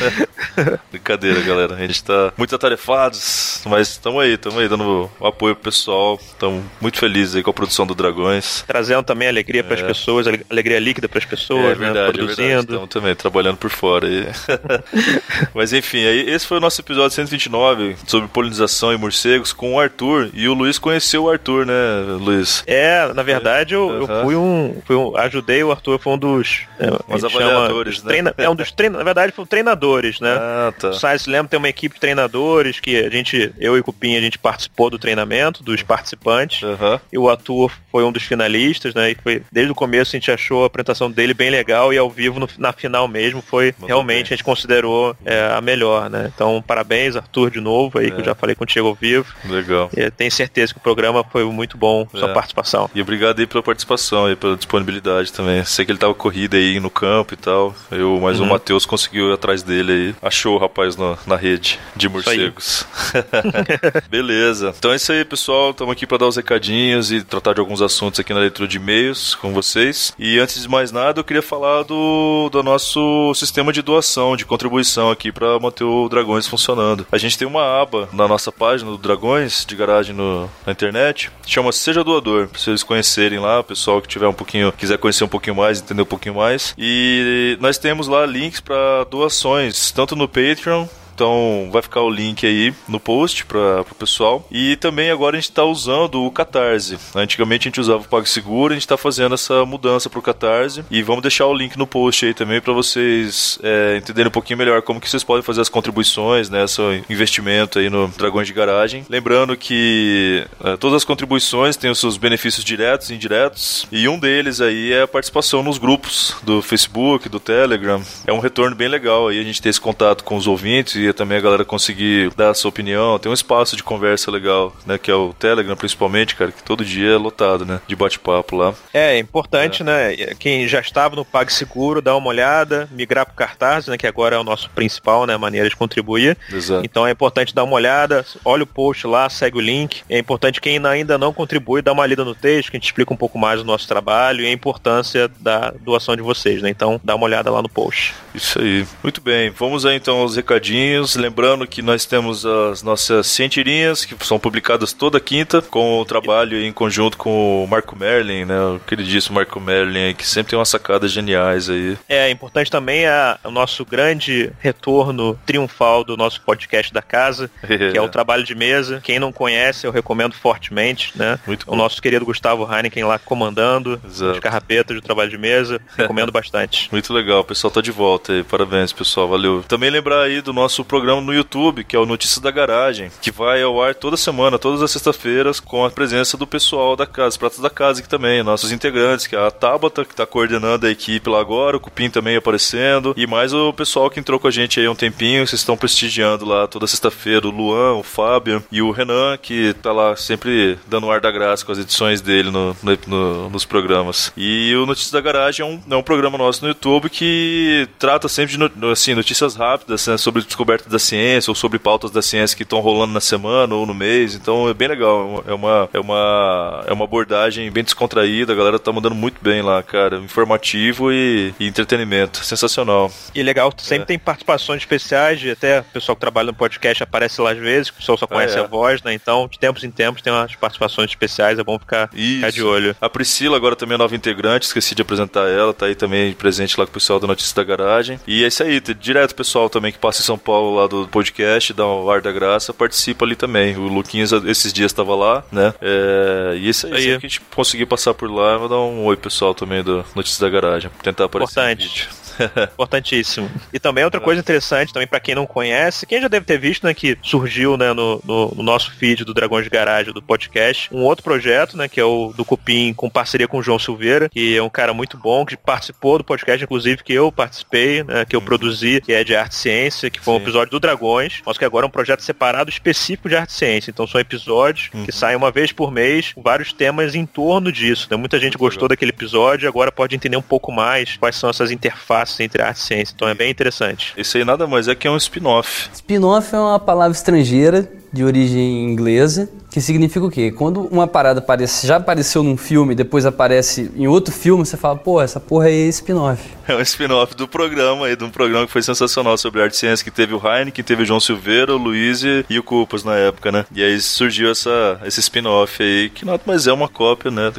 Brincadeira, 0.91 1.41
galera. 1.43 1.75
A 1.75 1.87
gente 1.87 2.03
tá 2.03 2.33
muito 2.39 2.55
atarefados, 2.55 3.61
mas 3.67 3.91
estamos 3.91 4.23
aí, 4.23 4.33
estamos 4.35 4.59
aí 4.59 4.69
dando 4.69 5.11
apoio 5.21 5.55
pro 5.55 5.65
pessoal. 5.65 5.82
Estamos 5.89 6.63
muito 6.81 6.99
felizes 6.99 7.35
aí 7.37 7.43
com 7.43 7.51
a 7.51 7.55
produção 7.55 7.87
do 7.87 7.95
Dragões. 7.95 8.65
Trazendo 8.67 9.03
também 9.03 9.29
alegria 9.29 9.63
para 9.65 9.75
as 9.75 9.81
É. 9.81 9.87
pessoas, 9.87 10.27
ale- 10.27 10.45
alegria 10.51 10.79
líquida 10.79 11.09
para 11.09 11.19
as 11.19 11.25
pessoas, 11.25 11.73
é 11.73 11.75
verdade, 11.75 11.81
né? 11.83 11.89
é 11.89 11.93
verdade. 12.05 12.19
Produzindo. 12.19 12.73
Estamos 12.73 12.89
também 12.89 13.15
trabalhando 13.15 13.57
por 13.57 13.71
fora. 13.71 14.07
Mas 15.55 15.73
enfim, 15.73 16.05
aí 16.05 16.29
esse 16.31 16.47
foi 16.47 16.59
o 16.59 16.61
nosso 16.61 16.81
episódio 16.81 17.11
129 17.15 17.97
sobre 18.07 18.29
polinização 18.29 18.93
e 18.93 18.97
morcegos 18.97 19.53
com 19.53 19.75
o 19.75 19.81
Arthur. 19.81 20.31
E 20.35 20.49
o 20.49 20.55
Luiz 20.55 20.79
conheceu 20.79 21.25
o 21.25 21.31
Arthur, 21.31 21.67
né, 21.67 21.73
Luiz? 22.21 22.63
É, 22.67 23.13
na 23.13 23.23
verdade, 23.23 23.75
eu, 23.75 23.91
eu 23.91 24.05
Aham. 24.05 24.23
fui, 24.25 24.37
um, 24.37 24.83
fui 24.85 24.97
um. 24.97 25.17
Ajudei 25.17 25.63
o 25.63 25.71
Arthur, 25.71 25.99
foi 25.99 26.13
um 26.15 26.19
dos. 26.19 26.61
É, 26.79 26.87
chama 27.19 27.27
avaliadores, 27.29 27.95
dos 27.97 28.05
né? 28.05 28.09
treina- 28.11 28.35
É 28.39 28.49
um 28.49 28.55
dos 28.55 28.71
treinadores. 28.73 28.99
Na 29.05 29.05
verdade, 29.05 29.33
foi 29.35 29.45
um 29.45 29.47
treinadores, 29.47 30.21
né? 30.21 30.33
Ah, 30.39 30.73
tá. 30.79 30.89
O 30.91 30.95
Science 30.95 31.29
tem 31.49 31.59
uma 31.59 31.69
equipe 31.69 31.95
de 31.95 32.01
treinadores 32.01 32.81
que 32.81 32.97
a 32.97 33.11
gente, 33.11 33.53
eu 33.59 33.77
e 33.77 33.81
o 33.81 33.85
Cupim, 33.85 34.17
a 34.17 34.21
gente 34.21 34.39
participou 34.39 34.91
do 34.91 34.99
treinamento, 34.99 35.63
dos 35.73 35.83
participantes. 35.83 36.63
Aham. 36.63 37.01
E 37.13 37.19
o 37.19 37.29
ator 37.29 37.73
foi 37.93 38.03
um 38.05 38.11
dos 38.11 38.23
finalistas, 38.25 38.95
né? 38.95 39.11
E 39.13 39.17
foi 39.23 39.43
desde 39.53 39.71
o 39.71 39.75
começo 39.75 40.17
a 40.17 40.19
gente 40.19 40.31
achou 40.33 40.65
a 40.65 40.67
apresentação 40.67 41.11
dele 41.11 41.35
bem 41.35 41.51
legal 41.51 41.93
e 41.93 41.99
ao 41.99 42.09
vivo 42.11 42.41
no- 42.41 42.49
na 42.59 42.73
final 42.73 43.07
mesmo 43.07 43.43
foi 43.43 43.67
Mandou 43.73 43.87
realmente 43.87 44.17
bem. 44.31 44.35
a 44.35 44.37
gente 44.37 44.45
considerou 44.45 45.15
é, 45.25 45.53
a 45.55 45.61
melhor, 45.61 46.09
né? 46.11 46.33
Então 46.35 46.65
parabéns 46.67 47.15
Arthur 47.17 47.51
de 47.51 47.61
novo 47.61 47.99
aí 47.99 48.11
que 48.11 48.17
É. 48.17 48.21
eu 48.21 48.25
já 48.25 48.35
falei 48.35 48.57
contigo 48.57 48.89
ao 48.89 48.95
vivo. 48.95 49.27
Legal. 49.45 49.91
E 49.97 50.11
tenho 50.11 50.33
certeza 50.33 50.73
que 50.73 50.79
o 50.79 50.83
programa 50.83 51.23
foi 51.31 51.45
muito 51.45 51.77
bom 51.77 52.09
sua 52.11 52.31
É. 52.31 52.33
participação. 52.33 52.91
E 52.95 53.03
obrigado 53.03 53.39
aí 53.41 53.47
pela 53.47 53.63
participação 53.63 54.31
e 54.31 54.35
pela 54.37 54.57
disponibilidade 54.57 55.31
também. 55.33 55.63
Sei 55.65 55.85
que 55.85 55.93
ele 55.93 55.99
tava 55.99 56.15
corrido 56.15 56.57
aí 56.57 56.81
no 56.81 56.89
campo 56.91 57.35
e 57.35 57.37
tal. 57.37 57.75
Eu, 57.91 58.19
mas 58.23 58.41
o 58.41 58.45
Uhum. 58.45 58.49
Matheus 58.49 58.87
conseguiu 58.87 59.31
ir 59.31 59.35
atrás 59.35 59.63
dele 59.63 59.93
aí. 59.93 60.15
Achou 60.23 60.55
o 60.57 60.59
rapaz 60.59 60.97
na, 60.97 61.19
na 61.27 61.37
rede 61.37 61.79
de 61.95 62.09
morcegos. 62.09 62.87
Beleza. 64.09 64.75
Então 64.79 64.93
é 64.93 64.97
isso 64.97 65.13
aí, 65.13 65.25
pessoal. 65.25 65.71
Estamos 65.71 65.93
aqui 65.93 66.07
para 66.07 66.19
dar 66.19 66.27
os 66.29 66.37
recadinhos 66.37 67.13
e 67.13 67.23
tratar 67.23 67.55
de 67.55 67.61
alguns 67.61 67.82
assuntos 67.83 68.19
aqui 68.21 68.33
na 68.33 68.41
leitura 68.41 68.69
de 68.69 68.77
e-mails 68.77 69.35
com 69.35 69.53
vocês. 69.53 70.13
E 70.19 70.39
antes 70.39 70.63
de 70.63 70.69
mais 70.69 70.91
nada, 70.93 71.21
eu 71.21 71.25
queria 71.25 71.43
falar 71.43 71.83
do, 71.83 72.49
do 72.51 72.63
nosso 72.63 73.33
sistema 73.35 73.73
de 73.73 73.83
doação, 73.83 74.37
de 74.37 74.45
contribuição 74.45 75.11
aqui 75.11 75.31
para 75.33 75.59
manter 75.59 75.85
o 75.85 76.09
Dragões 76.09 76.47
funcionando. 76.47 77.07
A 77.13 77.19
gente 77.19 77.37
tem 77.37 77.47
uma 77.47 77.81
aba 77.83 78.09
na 78.13 78.27
nossa 78.29 78.51
página 78.53 78.91
do 78.91 78.99
Dragões, 78.99 79.65
de 79.67 79.75
garagem 79.77 80.15
no- 80.15 80.49
na 80.67 80.73
internet, 80.73 81.31
chama 81.47 81.73
Seja 81.73 82.05
Doador, 82.05 82.49
pra 82.49 82.59
vocês 82.59 82.83
conhecerem 82.83 83.39
lá, 83.39 83.61
o 83.61 83.65
pessoal 83.65 84.01
que 84.01 84.09
tiver 84.09 84.29
um 84.29 84.33
pouquinho, 84.33 84.73
quiser 84.73 84.99
conhecer 84.99 85.25
um 85.25 85.29
pouquinho 85.29 85.57
mais, 85.57 85.81
entender 85.81 86.03
um 86.03 86.07
pouquinho 86.07 86.35
mais. 86.37 86.75
E 86.79 87.57
nós 87.61 87.79
temos 87.79 88.07
lá 88.09 88.25
links 88.27 88.61
para 88.61 89.05
doações, 89.11 89.91
tanto 89.91 90.15
no 90.15 90.29
Patreon, 90.29 90.87
Então 91.23 91.69
vai 91.71 91.81
ficar 91.81 92.01
o 92.01 92.11
link 92.11 92.45
aí 92.45 92.75
no 92.89 92.99
post 92.99 93.47
para 93.47 93.83
o 93.83 93.95
pessoal. 93.95 94.45
E 94.51 94.75
também 94.75 95.09
agora 95.09 95.37
a 95.37 95.41
gente 95.41 95.51
está 95.51 95.63
usando 95.63 96.21
o 96.25 96.33
Catarse. 96.33 96.99
Antigamente 97.15 97.69
a 97.69 97.71
gente 97.71 97.81
usava 97.81 98.03
o 98.03 98.09
PagSeguro, 98.09 98.73
a 98.73 98.75
gente 98.75 98.83
está 98.83 98.97
fazendo 98.97 99.37
essa 99.37 99.65
mudança 99.65 100.11
para 100.11 100.19
o 100.19 100.23
Catarse. 100.23 100.85
E 100.91 101.01
vamos 101.01 101.23
deixar 101.23 101.47
o 101.47 101.55
link 101.55 101.77
no 101.77 101.87
post 101.87 102.27
aí 102.27 102.35
também 102.35 102.61
para 102.61 102.73
vocês 102.73 103.57
é, 103.63 103.99
entenderem 103.99 104.27
um 104.27 104.33
pouquinho 104.33 104.59
melhor 104.59 104.83
como 104.83 105.01
que 105.01 105.09
vocês 105.09 105.23
podem 105.23 105.45
fazer 105.45 105.61
as 105.61 105.69
contribuições, 105.69 106.51
né? 106.51 106.65
Investimento 107.09 107.79
aí 107.79 107.89
no 107.89 108.09
Dragões 108.09 108.49
de 108.49 108.53
Garagem. 108.53 109.07
Lembrando 109.09 109.57
que 109.57 110.45
é, 110.65 110.77
todas 110.77 110.97
as 110.97 111.05
contribuições 111.05 111.77
têm 111.77 111.89
os 111.89 112.01
seus 112.01 112.17
benefícios 112.17 112.65
diretos 112.65 113.11
e 113.11 113.15
indiretos. 113.15 113.87
E 113.93 114.09
um 114.09 114.19
deles 114.19 114.61
aí 114.61 114.93
é 114.93 115.03
a 115.03 115.09
participação 115.09 115.63
nos 115.63 115.79
grupos 115.79 116.35
do 116.43 116.61
Facebook, 116.61 117.29
do 117.29 117.39
Telegram. 117.39 118.03
É 118.27 118.33
um 118.33 118.41
retorno 118.41 118.75
bem 118.75 118.89
legal 118.89 119.29
aí 119.29 119.39
a 119.39 119.45
gente 119.45 119.63
ter 119.63 119.69
esse 119.69 119.81
contato 119.81 120.25
com 120.25 120.35
os 120.37 120.49
ouvintes 120.49 120.97
e 120.97 121.12
também 121.13 121.39
a 121.39 121.41
galera 121.41 121.65
conseguir 121.65 122.31
dar 122.37 122.51
a 122.51 122.55
sua 122.55 122.69
opinião. 122.69 123.19
Tem 123.19 123.31
um 123.31 123.35
espaço 123.35 123.77
de 123.77 123.83
conversa 123.83 124.31
legal, 124.31 124.75
né? 124.87 124.99
Que 124.99 125.11
é 125.11 125.15
o 125.15 125.33
Telegram, 125.33 125.77
principalmente, 125.77 126.35
cara, 126.35 126.53
que 126.53 126.63
todo 126.63 126.85
dia 126.85 127.13
é 127.13 127.17
lotado, 127.17 127.65
né? 127.65 127.81
De 127.87 127.97
bate-papo 127.97 128.57
lá. 128.57 128.75
É, 128.93 129.19
importante, 129.19 129.83
né? 129.83 130.15
Quem 130.39 130.67
já 130.69 130.81
estava 130.81 131.17
no 131.17 131.25
PagSeguro, 131.25 132.01
dá 132.01 132.17
uma 132.17 132.29
olhada, 132.29 132.89
migrar 132.93 133.27
pro 133.27 133.35
Cartaz, 133.35 133.87
né? 133.87 133.97
Que 133.97 134.07
agora 134.07 134.37
é 134.37 134.39
o 134.39 134.45
nosso 134.45 134.71
principal, 134.71 135.27
né? 135.27 135.37
Maneira 135.37 135.69
de 135.69 135.77
contribuir. 135.77 136.37
Exato. 136.51 136.85
Então 136.85 137.07
é 137.07 137.11
importante 137.11 137.55
dar 137.55 137.65
uma 137.65 137.75
olhada, 137.75 138.25
olha 138.45 138.63
o 138.63 138.67
post 138.67 139.07
lá, 139.07 139.29
segue 139.29 139.59
o 139.59 139.61
link. 139.61 140.03
É 140.09 140.19
importante 140.19 140.61
quem 140.61 140.85
ainda 140.87 141.19
não 141.19 141.33
contribui, 141.33 141.83
dá 141.83 141.93
uma 141.93 142.07
lida 142.07 142.25
no 142.25 142.35
texto, 142.35 142.71
que 142.71 142.77
a 142.77 142.79
gente 142.79 142.87
explica 142.87 143.13
um 143.13 143.17
pouco 143.17 143.39
mais 143.39 143.61
do 143.61 143.65
nosso 143.65 143.87
trabalho 143.87 144.43
e 144.43 144.47
a 144.47 144.53
importância 144.53 145.29
da 145.41 145.71
doação 145.81 146.17
de 146.17 146.23
vocês, 146.23 146.63
né? 146.63 146.71
Então 146.71 147.01
dá 147.03 147.15
uma 147.15 147.25
olhada 147.25 147.51
lá 147.51 147.63
no 147.63 147.69
post. 147.69 148.15
Isso 148.35 148.61
aí. 148.61 148.87
Muito 149.03 149.21
bem. 149.21 149.51
Vamos 149.51 149.85
aí 149.87 149.97
então 149.97 150.19
aos 150.19 150.37
recadinhos. 150.37 150.83
Lembrando 151.17 151.67
que 151.67 151.83
nós 151.83 152.05
temos 152.05 152.45
as 152.45 152.83
nossas 152.83 153.27
cientirinhas, 153.27 154.05
que 154.05 154.15
são 154.27 154.39
publicadas 154.39 154.93
toda 154.93 155.21
quinta, 155.21 155.63
com 155.63 156.01
o 156.01 156.05
trabalho 156.05 156.57
em 156.63 156.73
conjunto 156.73 157.17
com 157.17 157.65
o 157.65 157.67
Marco 157.69 157.97
Merlin, 157.97 158.45
né? 158.45 158.61
O 158.61 158.81
queridíssimo 158.81 159.37
Marco 159.37 159.61
Merlin, 159.61 160.15
que 160.15 160.27
sempre 160.27 160.51
tem 160.51 160.59
umas 160.59 160.69
sacadas 160.69 161.11
geniais 161.11 161.69
aí. 161.69 161.97
É 162.09 162.31
importante 162.31 162.71
também 162.71 163.07
a, 163.07 163.39
o 163.45 163.51
nosso 163.51 163.85
grande 163.85 164.51
retorno 164.61 165.39
triunfal 165.47 166.05
do 166.05 166.17
nosso 166.17 166.41
podcast 166.43 166.93
da 166.93 167.03
casa, 167.03 167.51
que 167.67 167.97
é 167.97 168.01
o 168.01 168.09
trabalho 168.09 168.45
de 168.45 168.55
mesa. 168.55 169.01
Quem 169.03 169.19
não 169.19 169.33
conhece, 169.33 169.87
eu 169.87 169.91
recomendo 169.93 170.35
fortemente, 170.35 171.13
né? 171.17 171.39
Muito 171.47 171.63
O 171.65 171.71
bom. 171.73 171.77
nosso 171.77 172.01
querido 172.01 172.25
Gustavo 172.25 172.69
Heineken 172.73 173.05
lá 173.05 173.19
comandando 173.19 174.01
Exato. 174.05 174.33
os 174.33 174.39
carrapetas 174.41 174.95
do 174.97 175.03
trabalho 175.03 175.31
de 175.31 175.39
mesa. 175.39 175.81
Recomendo 175.97 176.33
bastante. 176.33 176.89
Muito 176.91 177.13
legal, 177.13 177.41
o 177.41 177.45
pessoal 177.45 177.71
tá 177.71 177.81
de 177.81 177.91
volta 177.91 178.33
aí. 178.33 178.43
Parabéns, 178.43 178.93
pessoal, 178.93 179.29
valeu. 179.29 179.63
Também 179.69 179.91
lembrar 179.91 180.23
aí 180.23 180.41
do 180.41 180.53
nosso 180.53 180.82
programa 180.85 181.21
no 181.21 181.33
YouTube, 181.35 181.85
que 181.85 181.95
é 181.97 181.99
o 181.99 182.07
Notícias 182.07 182.39
da 182.39 182.51
Garagem, 182.51 183.11
que 183.21 183.31
vai 183.31 183.63
ao 183.63 183.83
ar 183.83 183.95
toda 183.95 184.17
semana, 184.17 184.59
todas 184.59 184.83
as 184.83 184.91
sextas-feiras, 184.91 185.61
com 185.61 185.85
a 185.85 185.91
presença 185.91 186.37
do 186.37 186.47
pessoal 186.47 186.97
da 186.97 187.07
casa, 187.07 187.29
os 187.31 187.37
pratos 187.37 187.59
da 187.61 187.71
casa 187.71 188.01
aqui 188.01 188.09
também, 188.09 188.43
nossos 188.43 188.73
integrantes, 188.73 189.27
que 189.27 189.37
é 189.37 189.47
a 189.47 189.51
Tabata, 189.51 190.05
que 190.05 190.15
tá 190.15 190.27
coordenando 190.27 190.87
a 190.87 190.91
equipe 190.91 191.29
lá 191.29 191.41
agora, 191.41 191.77
o 191.77 191.81
Cupim 191.81 192.11
também 192.11 192.37
aparecendo, 192.37 193.15
e 193.17 193.27
mais 193.27 193.53
o 193.53 193.73
pessoal 193.73 194.11
que 194.11 194.21
entrou 194.21 194.39
com 194.39 194.49
a 194.49 194.51
gente 194.51 194.79
aí 194.81 194.87
há 194.87 194.91
um 194.91 194.95
tempinho, 194.95 195.47
vocês 195.47 195.61
estão 195.61 195.77
prestigiando 195.77 196.45
lá 196.45 196.67
toda 196.67 196.87
sexta-feira, 196.87 197.47
o 197.47 197.51
Luan, 197.51 197.95
o 197.95 198.03
Fábio 198.03 198.63
e 198.71 198.81
o 198.83 198.91
Renan, 198.91 199.37
que 199.41 199.75
tá 199.83 199.93
lá 199.93 200.17
sempre 200.17 200.79
dando 200.87 201.07
o 201.07 201.11
ar 201.11 201.21
da 201.21 201.31
graça 201.31 201.65
com 201.65 201.73
as 201.73 201.79
edições 201.79 202.21
dele 202.21 202.51
no, 202.51 202.77
no- 202.83 202.99
no- 203.07 203.51
nos 203.51 203.65
programas. 203.65 204.33
E 204.37 204.75
o 204.77 204.87
Notícias 204.87 205.13
da 205.13 205.21
Garagem 205.21 205.65
é 205.65 205.69
um, 205.69 205.81
é 205.91 205.97
um 205.97 206.03
programa 206.03 206.37
nosso 206.39 206.63
no 206.63 206.69
YouTube 206.69 207.09
que 207.11 207.89
trata 207.99 208.29
sempre 208.29 208.57
de 208.57 208.87
assim, 208.91 209.15
notícias 209.15 209.55
rápidas 209.55 210.07
né, 210.07 210.17
sobre 210.17 210.43
descobertas 210.73 210.87
da 210.91 210.99
ciência 210.99 211.51
ou 211.51 211.55
sobre 211.55 211.79
pautas 211.79 212.11
da 212.11 212.23
ciência 212.23 212.57
que 212.57 212.63
estão 212.63 212.81
rolando 212.81 213.13
na 213.13 213.21
semana 213.21 213.75
ou 213.75 213.87
no 213.87 213.95
mês. 213.95 214.35
Então 214.35 214.69
é 214.69 214.75
bem 214.75 214.89
legal. 214.89 215.45
É 215.47 215.53
uma, 215.53 215.89
é 215.93 216.01
uma, 216.01 216.85
é 216.87 216.93
uma 216.93 217.05
abordagem 217.05 217.71
bem 217.71 217.85
descontraída. 217.85 218.53
A 218.53 218.57
galera 218.57 218.79
tá 218.79 218.93
mandando 218.93 219.15
muito 219.15 219.37
bem 219.43 219.63
lá, 219.63 219.83
cara. 219.83 220.17
Informativo 220.19 221.13
e, 221.13 221.55
e 221.59 221.67
entretenimento. 221.67 222.45
Sensacional. 222.45 223.11
E 223.35 223.43
legal, 223.43 223.73
É. 223.77 223.83
sempre 223.83 224.07
tem 224.07 224.19
participações 224.19 224.83
especiais, 224.83 225.43
e 225.43 225.51
até 225.51 225.81
o 225.81 225.85
pessoal 225.85 226.17
que 226.17 226.21
trabalha 226.21 226.47
no 226.47 226.55
podcast 226.55 227.03
aparece 227.03 227.41
lá 227.41 227.53
às 227.53 227.59
vezes, 227.59 227.89
o 227.89 227.95
pessoal 227.95 228.17
só 228.17 228.27
conhece 228.27 228.57
é. 228.57 228.61
a 228.61 228.67
voz, 228.67 229.03
né? 229.03 229.13
Então, 229.13 229.49
de 229.49 229.59
tempos 229.59 229.85
em 229.85 229.91
tempos, 229.91 230.23
tem 230.23 230.33
umas 230.33 230.55
participações 230.55 231.11
especiais, 231.11 231.59
é 231.59 231.65
bom 231.65 231.79
ficar, 231.79 232.09
ficar 232.09 232.51
de 232.51 232.63
olho. 232.63 232.97
A 233.01 233.09
Priscila 233.09 233.57
agora 233.57 233.77
também 233.77 233.95
é 233.95 233.99
nova 233.99 234.15
integrante, 234.15 234.67
esqueci 234.67 234.95
de 234.95 235.03
apresentar 235.03 235.49
ela, 235.49 235.73
tá 235.75 235.87
aí 235.87 235.95
também 235.95 236.33
presente 236.33 236.79
lá 236.79 236.87
com 236.87 236.91
o 236.91 236.95
pessoal 236.95 237.19
da 237.21 237.27
Notícia 237.27 237.55
da 237.55 237.65
Garagem. 237.65 238.19
E 238.27 238.45
é 238.45 238.47
isso 238.47 238.63
aí, 238.63 238.81
direto 238.81 239.35
pessoal 239.35 239.69
também 239.69 239.93
que 239.93 239.99
passa 239.99 240.21
em 240.21 240.25
São 240.25 240.39
Paulo 240.39 240.62
lá 240.71 240.87
do 240.87 241.09
podcast, 241.09 241.73
dá 241.73 241.87
um 241.87 242.11
ar 242.11 242.21
da 242.21 242.33
graça, 242.33 242.73
participa 242.73 243.25
ali 243.25 243.35
também. 243.35 243.77
O 243.77 243.83
Luquinhas 243.83 244.33
esses 244.33 244.73
dias 244.73 244.91
estava 244.93 245.15
lá, 245.15 245.45
né? 245.51 245.75
É, 245.81 246.55
e 246.57 246.69
isso 246.69 246.87
aí, 246.87 246.95
Aí. 246.95 247.05
que 247.19 247.27
a 247.27 247.29
gente 247.29 247.41
conseguir 247.55 247.87
passar 247.87 248.15
por 248.15 248.31
lá, 248.31 248.57
vou 248.57 248.69
dar 248.69 248.79
um 248.79 249.05
oi 249.05 249.17
pessoal 249.17 249.55
também 249.55 249.83
do 249.83 250.05
Notícias 250.15 250.41
da 250.41 250.49
Garagem, 250.49 250.91
tentar 251.03 251.25
aparecer 251.25 251.61
Importante. 251.61 252.09
Importantíssimo. 252.73 253.51
E 253.73 253.79
também 253.79 254.05
outra 254.05 254.21
coisa 254.21 254.41
interessante, 254.41 254.93
também 254.93 255.07
pra 255.09 255.21
quem 255.21 255.35
não 255.35 255.47
conhece, 255.47 256.07
quem 256.07 256.21
já 256.21 256.29
deve 256.29 256.47
ter 256.47 256.59
visto, 256.59 256.85
né, 256.85 256.95
que 256.95 257.17
surgiu, 257.23 257.77
né, 257.77 257.93
no, 257.93 258.21
no- 258.25 258.53
no 258.57 258.63
nosso 258.63 258.91
feed 258.93 259.25
do 259.25 259.35
Dragões 259.35 259.65
de 259.65 259.71
Garagem, 259.71 260.13
do 260.13 260.23
podcast, 260.23 260.89
um 260.93 261.03
outro 261.03 261.25
projeto, 261.25 261.77
né, 261.77 261.89
que 261.89 262.01
é 262.01 262.05
o 262.05 262.33
do 262.37 262.45
Cupim, 262.45 262.93
com 262.95 263.09
parceria 263.11 263.49
com 263.49 263.59
o 263.59 263.63
João 263.63 263.79
Silveira, 263.79 264.29
que 264.29 264.57
é 264.57 264.63
um 264.63 264.71
cara 264.71 264.93
muito 264.93 265.17
bom, 265.17 265.45
que 265.45 265.57
participou 265.57 266.19
do 266.19 266.25
podcast, 266.25 266.63
inclusive, 266.65 267.03
que 267.03 267.13
eu 267.13 267.31
participei, 267.33 268.03
né, 268.05 268.25
que 268.25 268.37
eu 268.37 268.43
produzi, 268.43 269.01
que 269.01 269.13
é 269.13 269.25
de 269.25 269.35
arte 269.35 269.53
e 269.53 269.57
ciência, 269.57 270.11
que 270.11 270.21
foi 270.21 270.35
um 270.35 270.37
Sim. 270.39 270.43
episódio 270.45 270.71
do 270.71 270.81
Dragões, 270.81 271.41
mas 271.45 271.59
que 271.59 271.65
agora 271.65 271.87
é 271.87 271.89
um 271.89 271.91
projeto 271.91 272.21
separado 272.23 272.71
específico 272.71 273.29
de 273.29 273.37
arte 273.37 273.51
e 273.51 273.55
ciência. 273.55 273.91
Então 273.91 274.07
são 274.07 274.21
episódios 274.21 274.89
que 275.05 275.13
saem 275.13 275.37
uma 275.37 275.51
vez 275.51 275.73
por 275.73 275.91
mês, 275.91 276.33
com 276.33 276.43
vários 276.43 276.73
temas 276.73 277.15
em 277.15 277.25
torno 277.27 277.71
disso. 277.73 278.09
Né? 278.11 278.17
Muita 278.17 278.39
gente 278.39 278.57
gostou 278.57 278.89
daquele 278.89 279.11
episódio 279.11 279.69
agora 279.69 279.91
pode 279.93 280.15
entender 280.15 280.37
um 280.37 280.43
pouco 280.43 280.71
mais 280.73 281.17
quais 281.17 281.37
são 281.37 281.49
essas 281.51 281.71
interfaces 281.71 282.22
entre 282.41 282.63
arte 282.63 282.79
e 282.79 282.83
ciência. 282.83 283.13
Então 283.15 283.29
é 283.29 283.35
bem 283.35 283.51
interessante. 283.51 284.13
Esse 284.17 284.39
aí 284.39 284.45
nada 284.45 284.67
mais 284.67 284.89
é 284.89 284.95
que 284.95 285.07
é 285.07 285.11
um 285.11 285.17
spin-off. 285.17 285.91
Spin-off 285.93 286.55
é 286.55 286.59
uma 286.59 286.79
palavra 286.79 287.17
estrangeira 287.17 287.91
de 288.13 288.25
origem 288.25 288.85
inglesa, 288.85 289.49
que 289.71 289.81
significa 289.81 290.27
o 290.27 290.31
quê? 290.31 290.53
Quando 290.53 290.83
uma 290.89 291.07
parada 291.07 291.39
aparece, 291.39 291.87
já 291.87 291.97
apareceu 291.97 292.43
num 292.43 292.59
filme, 292.59 292.95
depois 292.95 293.25
aparece 293.25 293.91
em 293.97 294.07
outro 294.07 294.33
filme, 294.33 294.67
você 294.67 294.77
fala, 294.77 294.97
pô, 294.97 295.21
essa 295.21 295.41
porra 295.41 295.71
é 295.71 295.89
spin-off. 295.89 296.43
É 296.69 296.77
um 296.77 296.81
spin-off 296.81 297.35
do 297.35 297.49
programa 297.49 298.07
aí, 298.07 298.15
de 298.15 298.23
um 298.23 298.31
programa 298.31 298.65
que 298.67 298.73
foi 298.73 298.83
sensacional 298.83 299.37
sobre 299.37 299.61
arte 299.61 299.75
e 299.75 299.77
ciência, 299.77 300.05
que 300.05 300.13
teve 300.13 300.33
o 300.33 300.41
Heineken, 300.41 300.85
teve 300.85 301.03
o 301.03 301.05
João 301.05 301.19
Silveira, 301.19 301.75
o 301.75 301.77
Luiz 301.77 302.23
e, 302.23 302.57
o 302.57 302.63
Cupas 302.63 303.03
na 303.03 303.17
época, 303.17 303.51
né? 303.51 303.67
E 303.75 303.83
aí 303.83 304.01
surgiu 304.01 304.49
essa, 304.49 305.01
esse 305.05 305.19
spin-off 305.19 305.83
aí, 305.83 306.09
que 306.09 306.25
nada 306.25 306.41
mais 306.47 306.69
é 306.69 306.73
uma 306.73 306.89
cópia, 306.89 307.33
né? 307.33 307.53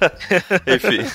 Enfim. 0.66 1.06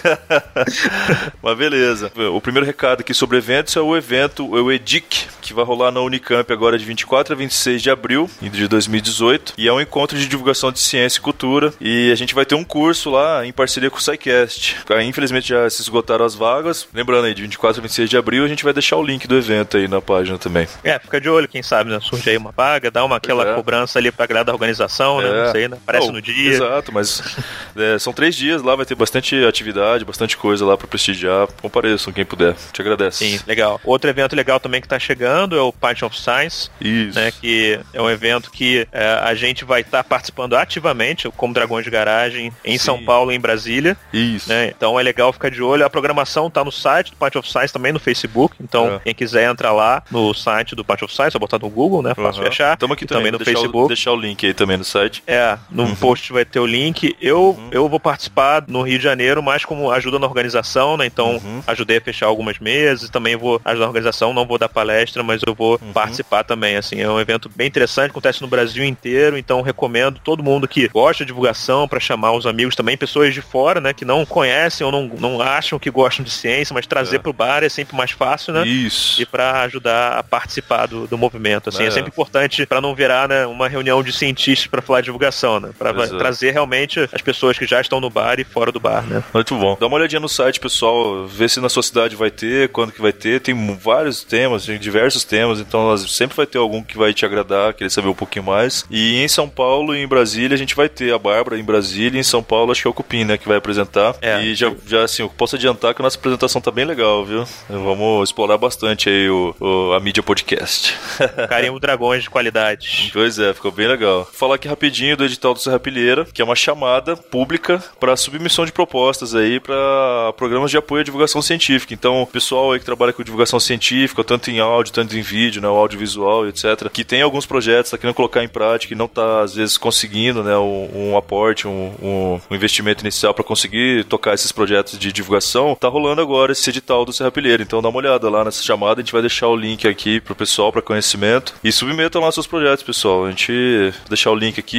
Mas 1.42 1.58
beleza. 1.58 2.12
O 2.32 2.40
primeiro 2.40 2.68
recado 2.68 3.00
aqui 3.02 3.16
sobre 3.16 3.40
eventos 3.40 3.76
é 3.76 3.82
o 3.82 3.98
evento, 3.98 4.48
o 4.48 4.72
EDIC, 4.72 5.28
que 5.42 5.56
vai 5.56 5.66
rolar 5.66 5.92
na 5.92 6.02
Unicamp 6.02 6.54
agora 6.54 6.78
de 6.78 6.86
24 6.86 7.34
a 7.34 7.36
26 7.36 7.82
de 7.82 7.90
abril 7.90 8.30
de 8.40 8.50
2018. 8.74 9.54
E 9.58 9.68
é 9.68 9.74
um 9.74 9.80
encontro 9.80 10.18
de 10.18 10.28
divulgação 10.28 10.72
de 10.72 10.80
ciência 10.80 11.20
e 11.20 11.22
cultura. 11.22 11.74
E 11.80 12.12
a 12.12 12.16
gente 12.16 12.36
vai 12.36 12.46
ter 12.46 12.56
um 12.56 12.64
curso 12.64 13.10
lá 13.10 13.46
em 13.46 13.52
parceria 13.52 13.90
com 13.90 13.98
o 13.98 14.02
SciCast. 14.02 14.78
Ah, 14.90 15.04
Infelizmente 15.04 15.50
já 15.50 15.70
se 15.70 15.82
esgotaram 15.82 16.26
as 16.26 16.36
vagas. 16.36 16.88
Lembrando 16.94 17.26
aí, 17.26 17.34
de 17.34 17.42
24 17.42 17.80
a 17.80 17.84
26 17.84 18.10
de 18.10 18.18
abril, 18.18 18.44
a 18.44 18.48
gente 18.48 18.64
vai 18.64 18.74
deixar 18.74 18.98
o 18.98 19.04
link 19.04 19.28
do 19.28 19.38
evento 19.38 19.78
aí 19.78 19.88
na 19.88 20.02
página 20.02 20.38
também. 20.38 20.68
É, 20.84 20.98
fica 21.00 21.20
de 21.20 21.30
olho, 21.30 21.48
quem 21.48 21.62
sabe, 21.62 21.92
né? 21.92 22.00
Surge 22.02 22.30
aí 22.30 22.38
uma 22.38 22.52
vaga, 22.52 22.90
dá 22.90 23.04
uma 23.04 23.18
aquela 23.18 23.52
é. 23.52 23.56
cobrança 23.56 24.00
ali 24.00 24.12
pra 24.12 24.24
agradar 24.24 24.52
a 24.52 24.56
organização, 24.56 25.22
né? 25.22 25.30
É. 25.30 25.44
Não 25.44 25.52
sei, 25.52 25.68
né? 25.68 25.78
Aparece 25.82 26.08
Não, 26.08 26.14
no 26.14 26.22
dia. 26.22 26.52
Exato, 26.52 26.92
mas 26.92 27.22
é, 27.76 28.00
são 28.00 28.14
três 28.14 28.36
dias 28.36 28.62
lá, 28.62 28.76
vai 28.76 28.86
ter 28.86 28.96
bastante 28.96 29.36
atividade, 29.46 30.06
bastante 30.06 30.38
coisa 30.38 30.66
lá 30.66 30.78
pra 30.78 30.88
prestigiar. 30.88 31.48
Compareçam, 31.62 32.14
quem 32.14 32.26
puder. 32.26 32.56
Te 32.72 32.82
agradeço. 32.82 33.20
Sim, 33.20 33.40
legal. 33.48 33.80
Outro 33.84 34.10
evento 34.10 34.36
legal 34.36 34.60
também 34.60 34.82
que 34.82 34.88
tá 34.88 35.00
chegando 35.00 35.56
é 35.56 35.62
o 35.62 35.72
Punch 35.72 36.04
of 36.06 36.20
Science, 36.20 36.70
Isso. 36.80 37.20
né? 37.20 37.32
Que 37.32 37.80
é 37.94 38.02
um 38.02 38.10
evento 38.10 38.52
que 38.52 38.63
é, 38.92 39.20
a 39.24 39.34
gente 39.36 39.64
vai 39.66 39.82
estar 39.82 40.04
participando 40.04 40.56
ativamente, 40.56 41.30
como 41.38 41.54
Dragões 41.54 41.84
de 41.86 41.92
Garagem, 41.92 42.52
em 42.64 42.78
Sim. 42.78 42.86
São 42.86 43.04
Paulo 43.04 43.32
e 43.32 43.36
em 43.36 43.40
Brasília. 43.40 43.96
Isso. 44.12 44.50
né? 44.50 44.68
Então 44.76 45.00
é 45.00 45.04
legal 45.04 45.32
ficar 45.34 45.50
de 45.50 45.62
olho. 45.62 45.86
A 45.86 45.90
programação 45.90 46.50
tá 46.50 46.64
no 46.64 46.72
site 46.72 47.12
do 47.12 47.18
Punch 47.18 47.38
of 47.38 47.50
Science, 47.50 47.74
também 47.74 47.92
no 47.92 48.00
Facebook. 48.00 48.56
Então, 48.62 48.96
É. 48.96 49.00
quem 49.00 49.14
quiser 49.14 49.50
entrar 49.50 49.72
lá 49.72 50.04
no 50.12 50.34
site 50.34 50.76
do 50.76 50.84
Punch 50.84 51.04
of 51.04 51.14
Science, 51.14 51.32
só 51.34 51.40
botar 51.40 51.60
no 51.60 51.70
Google, 51.70 52.02
né? 52.02 52.14
Fácil 52.16 52.42
de 52.44 52.50
achar. 52.50 52.74
Estamos 52.74 52.94
aqui 52.96 53.06
também, 53.06 53.32
também 53.32 53.32
no 53.32 53.38
vou 53.40 53.46
deixar 53.46 53.60
O, 53.60 53.64
Facebook. 53.64 53.88
deixar 53.88 54.12
o 54.12 54.16
link 54.16 54.46
aí 54.46 54.54
também 54.54 54.78
no 54.78 54.84
site. 54.84 55.24
É, 55.28 55.58
no 55.70 55.84
Uhum. 55.84 55.96
post 55.96 56.32
vai 56.34 56.46
ter 56.46 56.60
o 56.60 56.66
link. 56.66 57.16
Eu, 57.22 57.58
eu 57.72 57.88
vou 57.90 58.00
participar 58.00 58.64
no 58.68 58.82
Rio 58.82 58.98
de 58.98 59.04
Janeiro, 59.04 59.42
mais 59.44 59.66
como 59.66 59.92
ajuda 59.92 60.20
na 60.20 60.28
organização, 60.28 60.98
né? 60.98 61.06
Então, 61.06 61.38
Uhum. 61.44 61.64
ajudei 61.68 61.98
a 61.98 62.02
fechar 62.02 62.28
algumas 62.28 62.60
mesas, 62.60 63.10
também 63.10 63.36
vou 63.36 63.62
ajudar 63.66 63.86
na 63.86 63.90
organização, 63.90 64.34
não 64.34 64.46
vou 64.46 64.58
dar 64.58 64.70
palestra, 64.70 65.24
mas 65.24 65.42
eu 65.46 65.54
vou 65.54 65.80
Uhum. 65.82 65.94
participar 65.94 66.44
também, 66.44 66.76
assim. 66.78 67.02
É 67.02 67.10
um 67.10 67.20
evento 67.20 67.50
bem 67.56 67.68
interessante, 67.68 68.12
acontece 68.12 68.42
no 68.42 68.48
Brasil 68.54 68.84
inteiro, 68.84 69.38
então 69.38 69.62
recomendo 69.62 70.20
todo 70.24 70.44
mundo 70.44 70.68
que 70.68 70.88
gosta 70.90 71.24
de 71.24 71.28
divulgação 71.28 71.88
para 71.88 72.00
chamar 72.00 72.32
os 72.34 72.46
amigos 72.46 72.76
também, 72.76 72.96
pessoas 72.96 73.34
de 73.34 73.42
fora, 73.42 73.82
né, 73.82 73.94
que 73.94 74.06
não 74.06 74.26
conhecem 74.26 74.86
ou 74.86 74.92
não, 74.92 75.08
não 75.20 75.42
acham 75.42 75.80
que 75.80 75.90
gostam 75.90 76.24
de 76.24 76.32
ciência, 76.32 76.74
mas 76.74 76.86
trazer 76.86 77.16
É. 77.18 77.20
pro 77.20 77.34
bar 77.34 77.64
é 77.64 77.70
sempre 77.70 77.96
mais 77.96 78.12
fácil, 78.12 78.54
né? 78.54 78.66
Isso. 78.68 79.22
E 79.22 79.26
para 79.26 79.62
ajudar 79.62 80.18
a 80.20 80.24
participar 80.24 80.86
do, 80.88 81.08
do 81.08 81.18
movimento, 81.18 81.70
assim, 81.70 81.84
é, 81.84 81.88
É. 81.88 81.92
sempre 81.92 82.10
importante 82.10 82.66
para 82.66 82.80
não 82.82 82.94
virar 82.94 83.28
né, 83.28 83.46
uma 83.48 83.68
reunião 83.68 84.02
de 84.04 84.12
cientistas 84.14 84.68
para 84.68 84.82
falar 84.82 85.02
de 85.02 85.06
divulgação, 85.06 85.60
né? 85.60 85.70
Para 85.78 85.92
Exato. 85.92 86.18
trazer 86.18 86.52
realmente 86.52 87.00
as 87.12 87.22
pessoas 87.22 87.58
que 87.58 87.66
já 87.66 87.82
estão 87.82 88.00
no 88.00 88.10
bar 88.10 88.40
e 88.40 88.44
fora 88.44 88.72
do 88.72 88.80
bar, 88.80 89.04
né? 89.06 89.24
Muito 89.34 89.56
bom. 89.56 89.76
Dá 89.80 89.88
uma 89.88 89.96
olhadinha 89.98 90.20
no 90.20 90.30
site, 90.30 90.60
pessoal, 90.60 91.26
vê 91.28 91.48
se 91.50 91.60
na 91.60 91.70
sua 91.70 91.84
cidade 91.84 92.16
vai 92.16 92.30
ter, 92.32 92.70
quando 92.70 92.92
que 92.92 93.02
vai 93.02 93.12
ter. 93.14 93.40
Tem 93.42 93.54
vários 93.78 94.24
temas, 94.24 94.66
tem 94.66 94.78
diversos 94.78 95.24
temas, 95.24 95.60
então 95.60 95.96
sempre 95.98 96.36
vai 96.36 96.46
ter 96.46 96.58
algum 96.58 96.84
que 96.84 96.98
vai 96.98 97.14
te 97.14 97.26
agradar, 97.26 97.74
querer 97.74 97.90
saber 97.90 98.08
um 98.10 98.14
pouquinho 98.14 98.43
mais. 98.44 98.86
E 98.90 99.18
em 99.24 99.28
São 99.28 99.48
Paulo 99.50 99.96
e 99.96 100.00
em 100.04 100.08
Brasília 100.08 100.54
a 100.56 100.58
gente 100.58 100.76
vai 100.76 100.90
ter 100.90 101.14
a 101.14 101.18
Bárbara 101.18 101.58
em 101.60 101.64
Brasília 101.64 102.18
e 102.18 102.20
em 102.20 102.24
São 102.24 102.44
Paulo 102.44 102.72
acho 102.72 102.82
que 102.82 102.88
é 102.88 102.92
o 102.92 102.94
Cupim, 102.94 103.24
né, 103.24 103.38
que 103.38 103.48
vai 103.48 103.58
apresentar. 103.58 104.16
É. 104.22 104.44
E 104.44 104.54
já, 104.56 104.72
já 104.86 105.04
assim, 105.04 105.24
eu 105.24 105.30
posso 105.30 105.56
adiantar 105.56 105.94
que 105.96 106.02
a 106.02 106.04
nossa 106.04 106.18
apresentação 106.18 106.62
tá 106.62 106.70
bem 106.72 106.86
legal, 106.86 107.24
viu? 107.26 107.46
Vamos 107.70 108.30
explorar 108.30 108.58
bastante 108.58 109.10
aí 109.10 109.30
o, 109.30 109.56
o- 109.60 109.94
a 109.94 110.00
mídia 110.00 110.22
podcast. 110.22 110.96
Carimbo 111.50 111.80
Dragões 111.80 112.24
de 112.24 112.30
qualidade. 112.30 113.10
Pois 113.14 113.40
é, 113.40 113.54
ficou 113.54 113.72
bem 113.72 113.88
legal. 113.88 114.24
Vou 114.24 114.34
falar 114.34 114.56
aqui 114.56 114.68
rapidinho 114.68 115.16
do 115.18 115.24
edital 115.26 115.54
do 115.54 115.60
Serrapilheira, 115.60 116.26
que 116.26 116.42
é 116.42 116.46
uma 116.46 116.56
chamada 116.56 117.16
pública 117.16 117.84
para 118.00 118.16
submissão 118.16 118.66
de 118.66 118.72
propostas 118.72 119.36
aí 119.36 119.60
para 119.60 120.34
programas 120.38 120.72
de 120.72 120.78
apoio 120.78 121.02
à 121.02 121.04
divulgação 121.04 121.42
científica. 121.42 121.94
Então, 121.94 122.22
o 122.22 122.28
pessoal 122.28 122.72
aí 122.72 122.80
que 122.80 122.86
trabalha 122.86 123.14
com 123.14 123.24
divulgação 123.24 123.60
científica, 123.60 124.24
tanto 124.24 124.50
em 124.52 124.60
áudio, 124.60 124.94
tanto 124.94 125.16
em 125.18 125.22
vídeo, 125.22 125.62
né, 125.62 125.68
o 125.68 125.72
audiovisual, 125.76 126.48
etc., 126.48 126.90
que 126.92 127.04
tem 127.04 127.22
alguns 127.22 127.46
projetos, 127.46 127.92
tá 127.92 127.98
querendo 127.98 128.16
colocar 128.24 128.44
em 128.44 128.48
prática 128.48 128.94
e 128.94 128.98
não 128.98 129.08
tá 129.08 129.42
às 129.42 129.56
vezes 129.56 129.78
conseguindo, 129.78 130.44
né, 130.44 130.56
um, 130.58 131.10
um 131.12 131.18
aporte, 131.18 131.68
um, 131.68 131.92
um- 132.02 132.40
investimento 132.56 133.04
inicial 133.04 133.34
para 133.34 133.44
conseguir 133.44 134.06
tocar 134.06 134.34
esses 134.34 134.52
projetos 134.52 134.98
de 134.98 135.12
divulgação, 135.12 135.76
tá 135.76 135.88
rolando 135.88 136.22
agora 136.22 136.52
esse 136.54 136.70
edital 136.70 137.04
do 137.04 137.12
Serrapilheira. 137.12 137.62
Então, 137.64 137.82
dá 137.82 137.90
uma 137.90 137.98
olhada 137.98 138.30
lá 138.30 138.46
nessa 138.46 138.64
chamada, 138.64 139.02
a 139.02 139.04
gente 139.04 139.12
vai 139.12 139.22
deixar 139.22 139.48
o 139.48 139.56
link 139.56 139.88
aqui 139.88 140.22
pro 140.22 140.36
pessoal 140.36 140.72
para 140.72 140.82
conhecimento 140.82 141.54
e 141.64 141.72
submetam 141.72 142.22
lá 142.22 142.32
seus 142.32 142.48
projetos, 142.48 142.84
pessoal. 142.84 143.26
A 143.26 143.30
gente 143.30 143.52
vai 143.52 144.10
deixar 144.10 144.32
o 144.32 144.36
link 144.36 144.60
aqui 144.60 144.78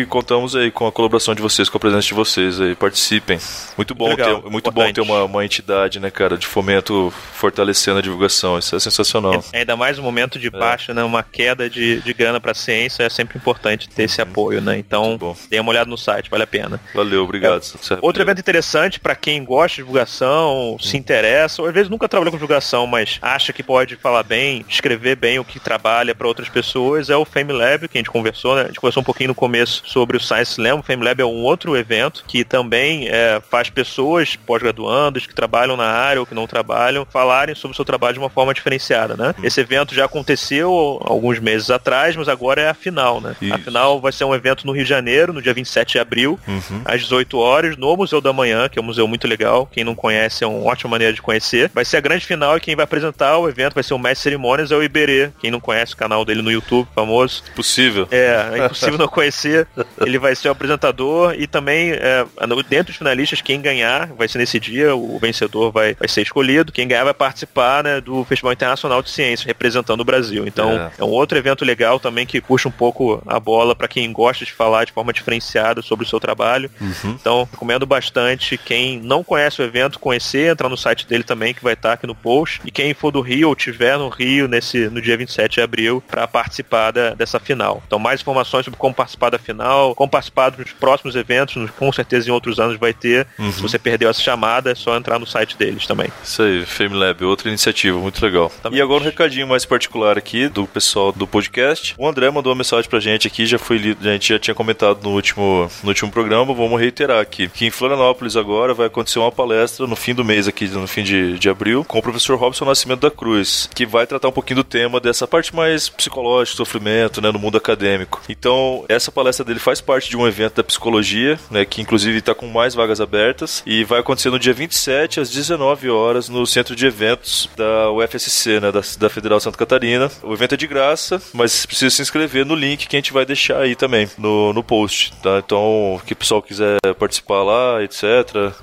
e 0.00 0.06
contamos 0.06 0.56
aí 0.56 0.70
com 0.70 0.86
a 0.86 0.92
colaboração 0.92 1.34
de 1.34 1.42
vocês, 1.42 1.68
com 1.68 1.76
a 1.76 1.80
presença 1.80 2.06
de 2.08 2.14
vocês 2.14 2.60
aí. 2.60 2.74
Participem. 2.74 3.38
Muito 3.76 3.94
bom 3.94 4.08
Legal, 4.08 4.40
ter, 4.42 4.50
muito 4.50 4.70
bom 4.70 4.92
ter 4.92 5.00
uma, 5.00 5.24
uma 5.24 5.44
entidade, 5.44 6.00
né, 6.00 6.10
cara, 6.10 6.38
de 6.38 6.46
fomento 6.46 7.12
fortalecendo 7.34 7.98
a 7.98 8.02
divulgação. 8.02 8.58
Isso 8.58 8.74
é 8.74 8.80
sensacional. 8.80 9.44
Ainda 9.52 9.76
mais 9.76 9.98
um 9.98 10.02
momento 10.02 10.38
de 10.38 10.48
baixa, 10.48 10.94
né? 10.94 11.02
Uma 11.04 11.22
queda 11.22 11.68
de, 11.68 12.00
de 12.00 12.14
grana 12.14 12.40
para 12.40 12.54
ciência, 12.54 12.85
é 13.00 13.08
sempre 13.08 13.38
importante 13.38 13.88
ter 13.88 14.04
esse 14.04 14.20
apoio, 14.20 14.60
né? 14.60 14.78
Então, 14.78 15.16
Uhum. 15.20 15.34
Dê 15.50 15.60
uma 15.60 15.70
olhada 15.70 15.88
no 15.88 15.96
site, 15.96 16.30
vale 16.30 16.42
a 16.42 16.46
pena. 16.46 16.80
Valeu, 16.94 17.22
obrigado. 17.24 17.62
Outro 18.00 18.22
evento 18.22 18.40
interessante 18.40 19.00
para 19.00 19.14
quem 19.14 19.44
gosta 19.44 19.76
de 19.76 19.82
divulgação, 19.82 20.76
se 20.80 20.96
interessa, 20.96 21.62
ou 21.62 21.68
às 21.68 21.74
vezes 21.74 21.88
nunca 21.88 22.08
trabalhou 22.08 22.32
com 22.32 22.36
divulgação, 22.36 22.86
mas 22.86 23.18
acha 23.22 23.52
que 23.52 23.62
pode 23.62 23.96
falar 23.96 24.22
bem, 24.22 24.64
descrever 24.68 25.16
bem 25.16 25.38
o 25.38 25.44
que 25.44 25.58
trabalha 25.58 26.14
para 26.14 26.26
outras 26.26 26.48
pessoas, 26.48 27.10
é 27.10 27.16
o 27.16 27.24
Fame 27.24 27.52
Lab, 27.52 27.88
que 27.88 27.98
a 27.98 28.00
gente 28.00 28.10
conversou, 28.10 28.56
né? 28.56 28.62
A 28.62 28.66
gente 28.66 28.80
conversou 28.80 29.00
um 29.00 29.04
pouquinho 29.04 29.28
no 29.28 29.34
começo 29.34 29.82
sobre 29.86 30.16
o 30.16 30.20
Science 30.20 30.52
Slam. 30.52 30.80
O 30.80 30.82
Fame 30.82 31.04
Lab 31.04 31.20
é 31.20 31.24
um 31.24 31.42
outro 31.42 31.76
evento 31.76 32.24
que 32.26 32.44
também 32.44 33.08
é, 33.08 33.40
faz 33.48 33.70
pessoas 33.70 34.36
pós-graduandas 34.36 35.26
que 35.26 35.34
trabalham 35.34 35.76
na 35.76 35.86
área 35.86 36.20
ou 36.20 36.26
que 36.26 36.34
não 36.34 36.46
trabalham 36.46 37.06
falarem 37.06 37.54
sobre 37.54 37.72
o 37.72 37.76
seu 37.76 37.84
trabalho 37.84 38.14
de 38.14 38.20
uma 38.20 38.30
forma 38.30 38.52
diferenciada, 38.52 39.16
né? 39.16 39.34
Esse 39.42 39.60
evento 39.60 39.94
já 39.94 40.04
aconteceu 40.04 41.00
alguns 41.04 41.38
meses 41.38 41.70
atrás, 41.70 42.16
mas 42.16 42.28
agora 42.28 42.60
é 42.60 42.68
a 42.68 42.74
final, 42.76 43.20
né? 43.20 43.34
A 43.40 43.44
Isso. 43.44 43.58
final 43.58 44.00
vai 44.00 44.12
ser 44.12 44.24
um 44.24 44.34
evento 44.34 44.66
no 44.66 44.72
Rio 44.72 44.84
de 44.84 44.88
Janeiro, 44.88 45.32
no 45.32 45.42
dia 45.42 45.52
27 45.54 45.92
de 45.92 45.98
abril, 45.98 46.38
Uhum. 46.46 46.82
às 46.84 47.00
18 47.02 47.38
horas, 47.38 47.76
no 47.76 47.96
Museu 47.96 48.20
da 48.20 48.32
Manhã, 48.32 48.68
que 48.68 48.78
é 48.78 48.82
um 48.82 48.84
museu 48.84 49.06
muito 49.08 49.26
legal. 49.26 49.66
Quem 49.70 49.84
não 49.84 49.94
conhece 49.94 50.44
é 50.44 50.46
uma 50.46 50.64
ótima 50.70 50.90
maneira 50.90 51.12
de 51.12 51.20
conhecer. 51.22 51.70
Vai 51.74 51.84
ser 51.84 51.96
a 51.96 52.00
grande 52.00 52.24
final 52.26 52.56
e 52.56 52.60
quem 52.60 52.76
vai 52.76 52.84
apresentar 52.84 53.38
o 53.38 53.48
evento 53.48 53.74
vai 53.74 53.82
ser 53.82 53.94
o 53.94 53.98
mestre 53.98 54.24
cerimônias, 54.24 54.70
é 54.70 54.76
o 54.76 54.82
Iberê. 54.82 55.30
Quem 55.40 55.50
não 55.50 55.60
conhece 55.60 55.94
o 55.94 55.96
canal 55.96 56.24
dele 56.24 56.42
no 56.42 56.50
YouTube, 56.50 56.88
famoso. 56.94 57.42
Possível. 57.54 58.06
É, 58.10 58.50
é 58.54 58.64
impossível 58.66 58.98
não 58.98 59.08
conhecer. 59.08 59.66
Ele 60.00 60.18
vai 60.18 60.34
ser 60.34 60.48
o 60.48 60.52
apresentador 60.52 61.34
e 61.38 61.46
também, 61.46 61.92
é, 61.92 62.24
dentro 62.68 62.86
dos 62.86 62.96
finalistas, 62.96 63.40
quem 63.40 63.60
ganhar 63.60 64.06
vai 64.14 64.28
ser 64.28 64.38
nesse 64.38 64.58
dia, 64.60 64.94
o 64.94 65.18
vencedor 65.18 65.70
vai, 65.72 65.94
vai 65.94 66.08
ser 66.08 66.22
escolhido. 66.22 66.72
Quem 66.72 66.86
ganhar 66.88 67.04
vai 67.04 67.14
participar 67.14 67.82
né, 67.84 68.00
do 68.00 68.24
Festival 68.24 68.52
Internacional 68.52 69.02
de 69.02 69.10
Ciência, 69.10 69.46
representando 69.46 70.00
o 70.00 70.04
Brasil. 70.04 70.46
Então, 70.46 70.72
É. 70.72 70.90
é. 70.98 71.04
um 71.04 71.08
outro 71.08 71.38
evento 71.38 71.64
legal 71.64 71.98
também 72.00 72.26
que 72.26 72.40
puxa 72.40 72.65
um 72.68 72.72
pouco 72.72 73.22
a 73.26 73.38
bola 73.40 73.74
para 73.74 73.88
quem 73.88 74.10
gosta 74.12 74.44
de 74.44 74.52
falar 74.52 74.84
de 74.84 74.92
forma 74.92 75.12
diferenciada 75.12 75.82
sobre 75.82 76.04
o 76.04 76.08
seu 76.08 76.20
trabalho. 76.20 76.70
Então, 77.04 77.48
recomendo 77.50 77.86
bastante. 77.86 78.56
Quem 78.58 79.00
não 79.00 79.22
conhece 79.24 79.60
o 79.60 79.64
evento, 79.64 79.98
conhecer, 79.98 80.50
entrar 80.52 80.68
no 80.68 80.76
site 80.76 81.06
dele 81.06 81.24
também, 81.24 81.54
que 81.54 81.62
vai 81.62 81.72
estar 81.74 81.92
aqui 81.94 82.06
no 82.06 82.14
post. 82.14 82.60
E 82.64 82.70
quem 82.70 82.94
for 82.94 83.10
do 83.10 83.20
Rio 83.20 83.48
ou 83.48 83.54
tiver 83.56 83.96
no 83.98 84.08
Rio 84.08 84.48
nesse, 84.48 84.88
no 84.88 85.00
dia 85.00 85.16
27 85.16 85.54
de 85.54 85.60
abril, 85.60 86.02
para 86.06 86.26
participar 86.26 86.90
da- 86.90 87.10
dessa 87.14 87.38
final. 87.40 87.82
Então, 87.86 87.98
mais 87.98 88.20
informações 88.20 88.64
sobre 88.64 88.78
como 88.78 88.94
participar 88.94 89.30
da 89.30 89.38
final, 89.38 89.94
como 89.94 90.10
participar 90.10 90.50
dos 90.50 90.72
próximos 90.72 91.14
eventos, 91.16 91.70
com 91.78 91.92
certeza 91.92 92.28
em 92.28 92.32
outros 92.32 92.58
anos 92.58 92.78
vai 92.78 92.92
ter. 92.92 93.26
Se 93.52 93.60
você 93.62 93.78
perdeu 93.78 94.08
essa 94.08 94.20
chamada, 94.20 94.70
é 94.70 94.74
só 94.74 94.96
entrar 94.96 95.18
no 95.18 95.26
site 95.26 95.56
deles 95.56 95.86
também. 95.86 96.08
Isso 96.22 96.42
aí, 96.42 96.64
Fame 96.66 96.94
Lab, 96.94 97.24
outra 97.24 97.48
iniciativa, 97.48 97.98
muito 97.98 98.24
legal. 98.24 98.50
E 98.72 98.80
agora 98.80 99.02
um 99.02 99.06
recadinho 99.06 99.46
mais 99.46 99.64
particular 99.64 100.16
aqui 100.18 100.48
do 100.48 100.66
pessoal 100.66 101.12
do 101.12 101.26
podcast. 101.26 101.94
O 101.98 102.06
André 102.08 102.30
mandou 102.30 102.54
mensagem 102.56 102.88
pra 102.88 103.00
gente 103.00 103.26
aqui, 103.26 103.46
já 103.46 103.58
foi 103.58 103.78
lido, 103.78 104.08
a 104.08 104.12
gente 104.12 104.28
já 104.28 104.38
tinha 104.38 104.54
comentado 104.54 105.02
no 105.02 105.10
último, 105.10 105.70
no 105.82 105.88
último 105.88 106.10
programa, 106.10 106.54
vamos 106.54 106.80
reiterar 106.80 107.20
aqui. 107.20 107.48
Que 107.48 107.66
em 107.66 107.70
Florianópolis 107.70 108.36
agora 108.36 108.74
vai 108.74 108.86
acontecer 108.86 109.18
uma 109.18 109.32
palestra 109.32 109.86
no 109.86 109.96
fim 109.96 110.14
do 110.14 110.24
mês 110.24 110.48
aqui, 110.48 110.66
no 110.68 110.86
fim 110.86 111.02
de, 111.02 111.38
de 111.38 111.48
abril, 111.48 111.84
com 111.84 111.98
o 111.98 112.02
professor 112.02 112.36
Robson 112.38 112.64
Nascimento 112.64 113.00
da 113.00 113.10
Cruz, 113.10 113.68
que 113.74 113.86
vai 113.86 114.06
tratar 114.06 114.28
um 114.28 114.32
pouquinho 114.32 114.56
do 114.56 114.64
tema 114.64 115.00
dessa 115.00 115.26
parte 115.26 115.54
mais 115.54 115.88
psicológica, 115.88 116.56
sofrimento, 116.56 117.20
né, 117.20 117.30
no 117.30 117.38
mundo 117.38 117.56
acadêmico. 117.56 118.22
Então, 118.28 118.84
essa 118.88 119.12
palestra 119.12 119.44
dele 119.44 119.58
faz 119.58 119.80
parte 119.80 120.08
de 120.08 120.16
um 120.16 120.26
evento 120.26 120.56
da 120.56 120.64
psicologia, 120.64 121.38
né, 121.50 121.64
que 121.64 121.82
inclusive 121.82 122.18
está 122.18 122.34
com 122.34 122.46
mais 122.46 122.74
vagas 122.74 123.00
abertas, 123.00 123.62
e 123.66 123.84
vai 123.84 124.00
acontecer 124.00 124.30
no 124.30 124.38
dia 124.38 124.54
27 124.54 125.20
às 125.20 125.30
19 125.30 125.90
horas 125.90 126.28
no 126.28 126.46
centro 126.46 126.74
de 126.74 126.86
eventos 126.86 127.48
da 127.56 127.90
UFSC, 127.90 128.60
né, 128.60 128.72
da, 128.72 128.80
da 128.98 129.10
Federal 129.10 129.40
Santa 129.40 129.58
Catarina. 129.58 130.10
O 130.22 130.32
evento 130.32 130.54
é 130.54 130.56
de 130.56 130.66
graça, 130.66 131.20
mas 131.32 131.66
precisa 131.66 131.94
se 131.94 132.02
inscrever 132.02 132.45
no 132.46 132.54
link 132.54 132.86
que 132.86 132.96
a 132.96 132.98
gente 132.98 133.12
vai 133.12 133.26
deixar 133.26 133.58
aí 133.60 133.74
também 133.74 134.08
no, 134.16 134.52
no 134.52 134.62
post, 134.62 135.12
tá? 135.22 135.38
Então, 135.44 136.00
que 136.06 136.12
o 136.12 136.16
pessoal 136.16 136.40
quiser 136.42 136.78
participar 136.98 137.42
lá, 137.42 137.82
etc. 137.82 138.04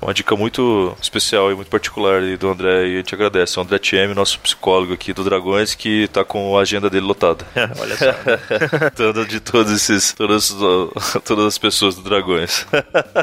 Uma 0.02 0.12
dica 0.14 0.34
muito 0.36 0.96
especial 1.00 1.52
e 1.52 1.54
muito 1.54 1.68
particular 1.70 2.20
aí 2.22 2.36
do 2.36 2.48
André 2.48 2.86
e 2.88 2.94
a 2.94 2.96
gente 2.98 3.14
agradece. 3.14 3.58
O 3.58 3.62
André 3.62 3.78
TM, 3.78 4.14
nosso 4.14 4.38
psicólogo 4.40 4.92
aqui 4.92 5.12
do 5.12 5.22
Dragões, 5.22 5.74
que 5.74 6.08
tá 6.08 6.24
com 6.24 6.56
a 6.58 6.62
agenda 6.62 6.88
dele 6.90 7.06
lotada. 7.06 7.44
Olha 7.78 7.96
só. 7.96 8.12
Toda 8.96 9.24
de 9.24 9.40
todos 9.40 9.72
esses, 9.72 10.12
todas, 10.12 10.48
todas 11.24 11.46
as 11.46 11.58
pessoas 11.58 11.94
do 11.94 12.02
Dragões. 12.02 12.66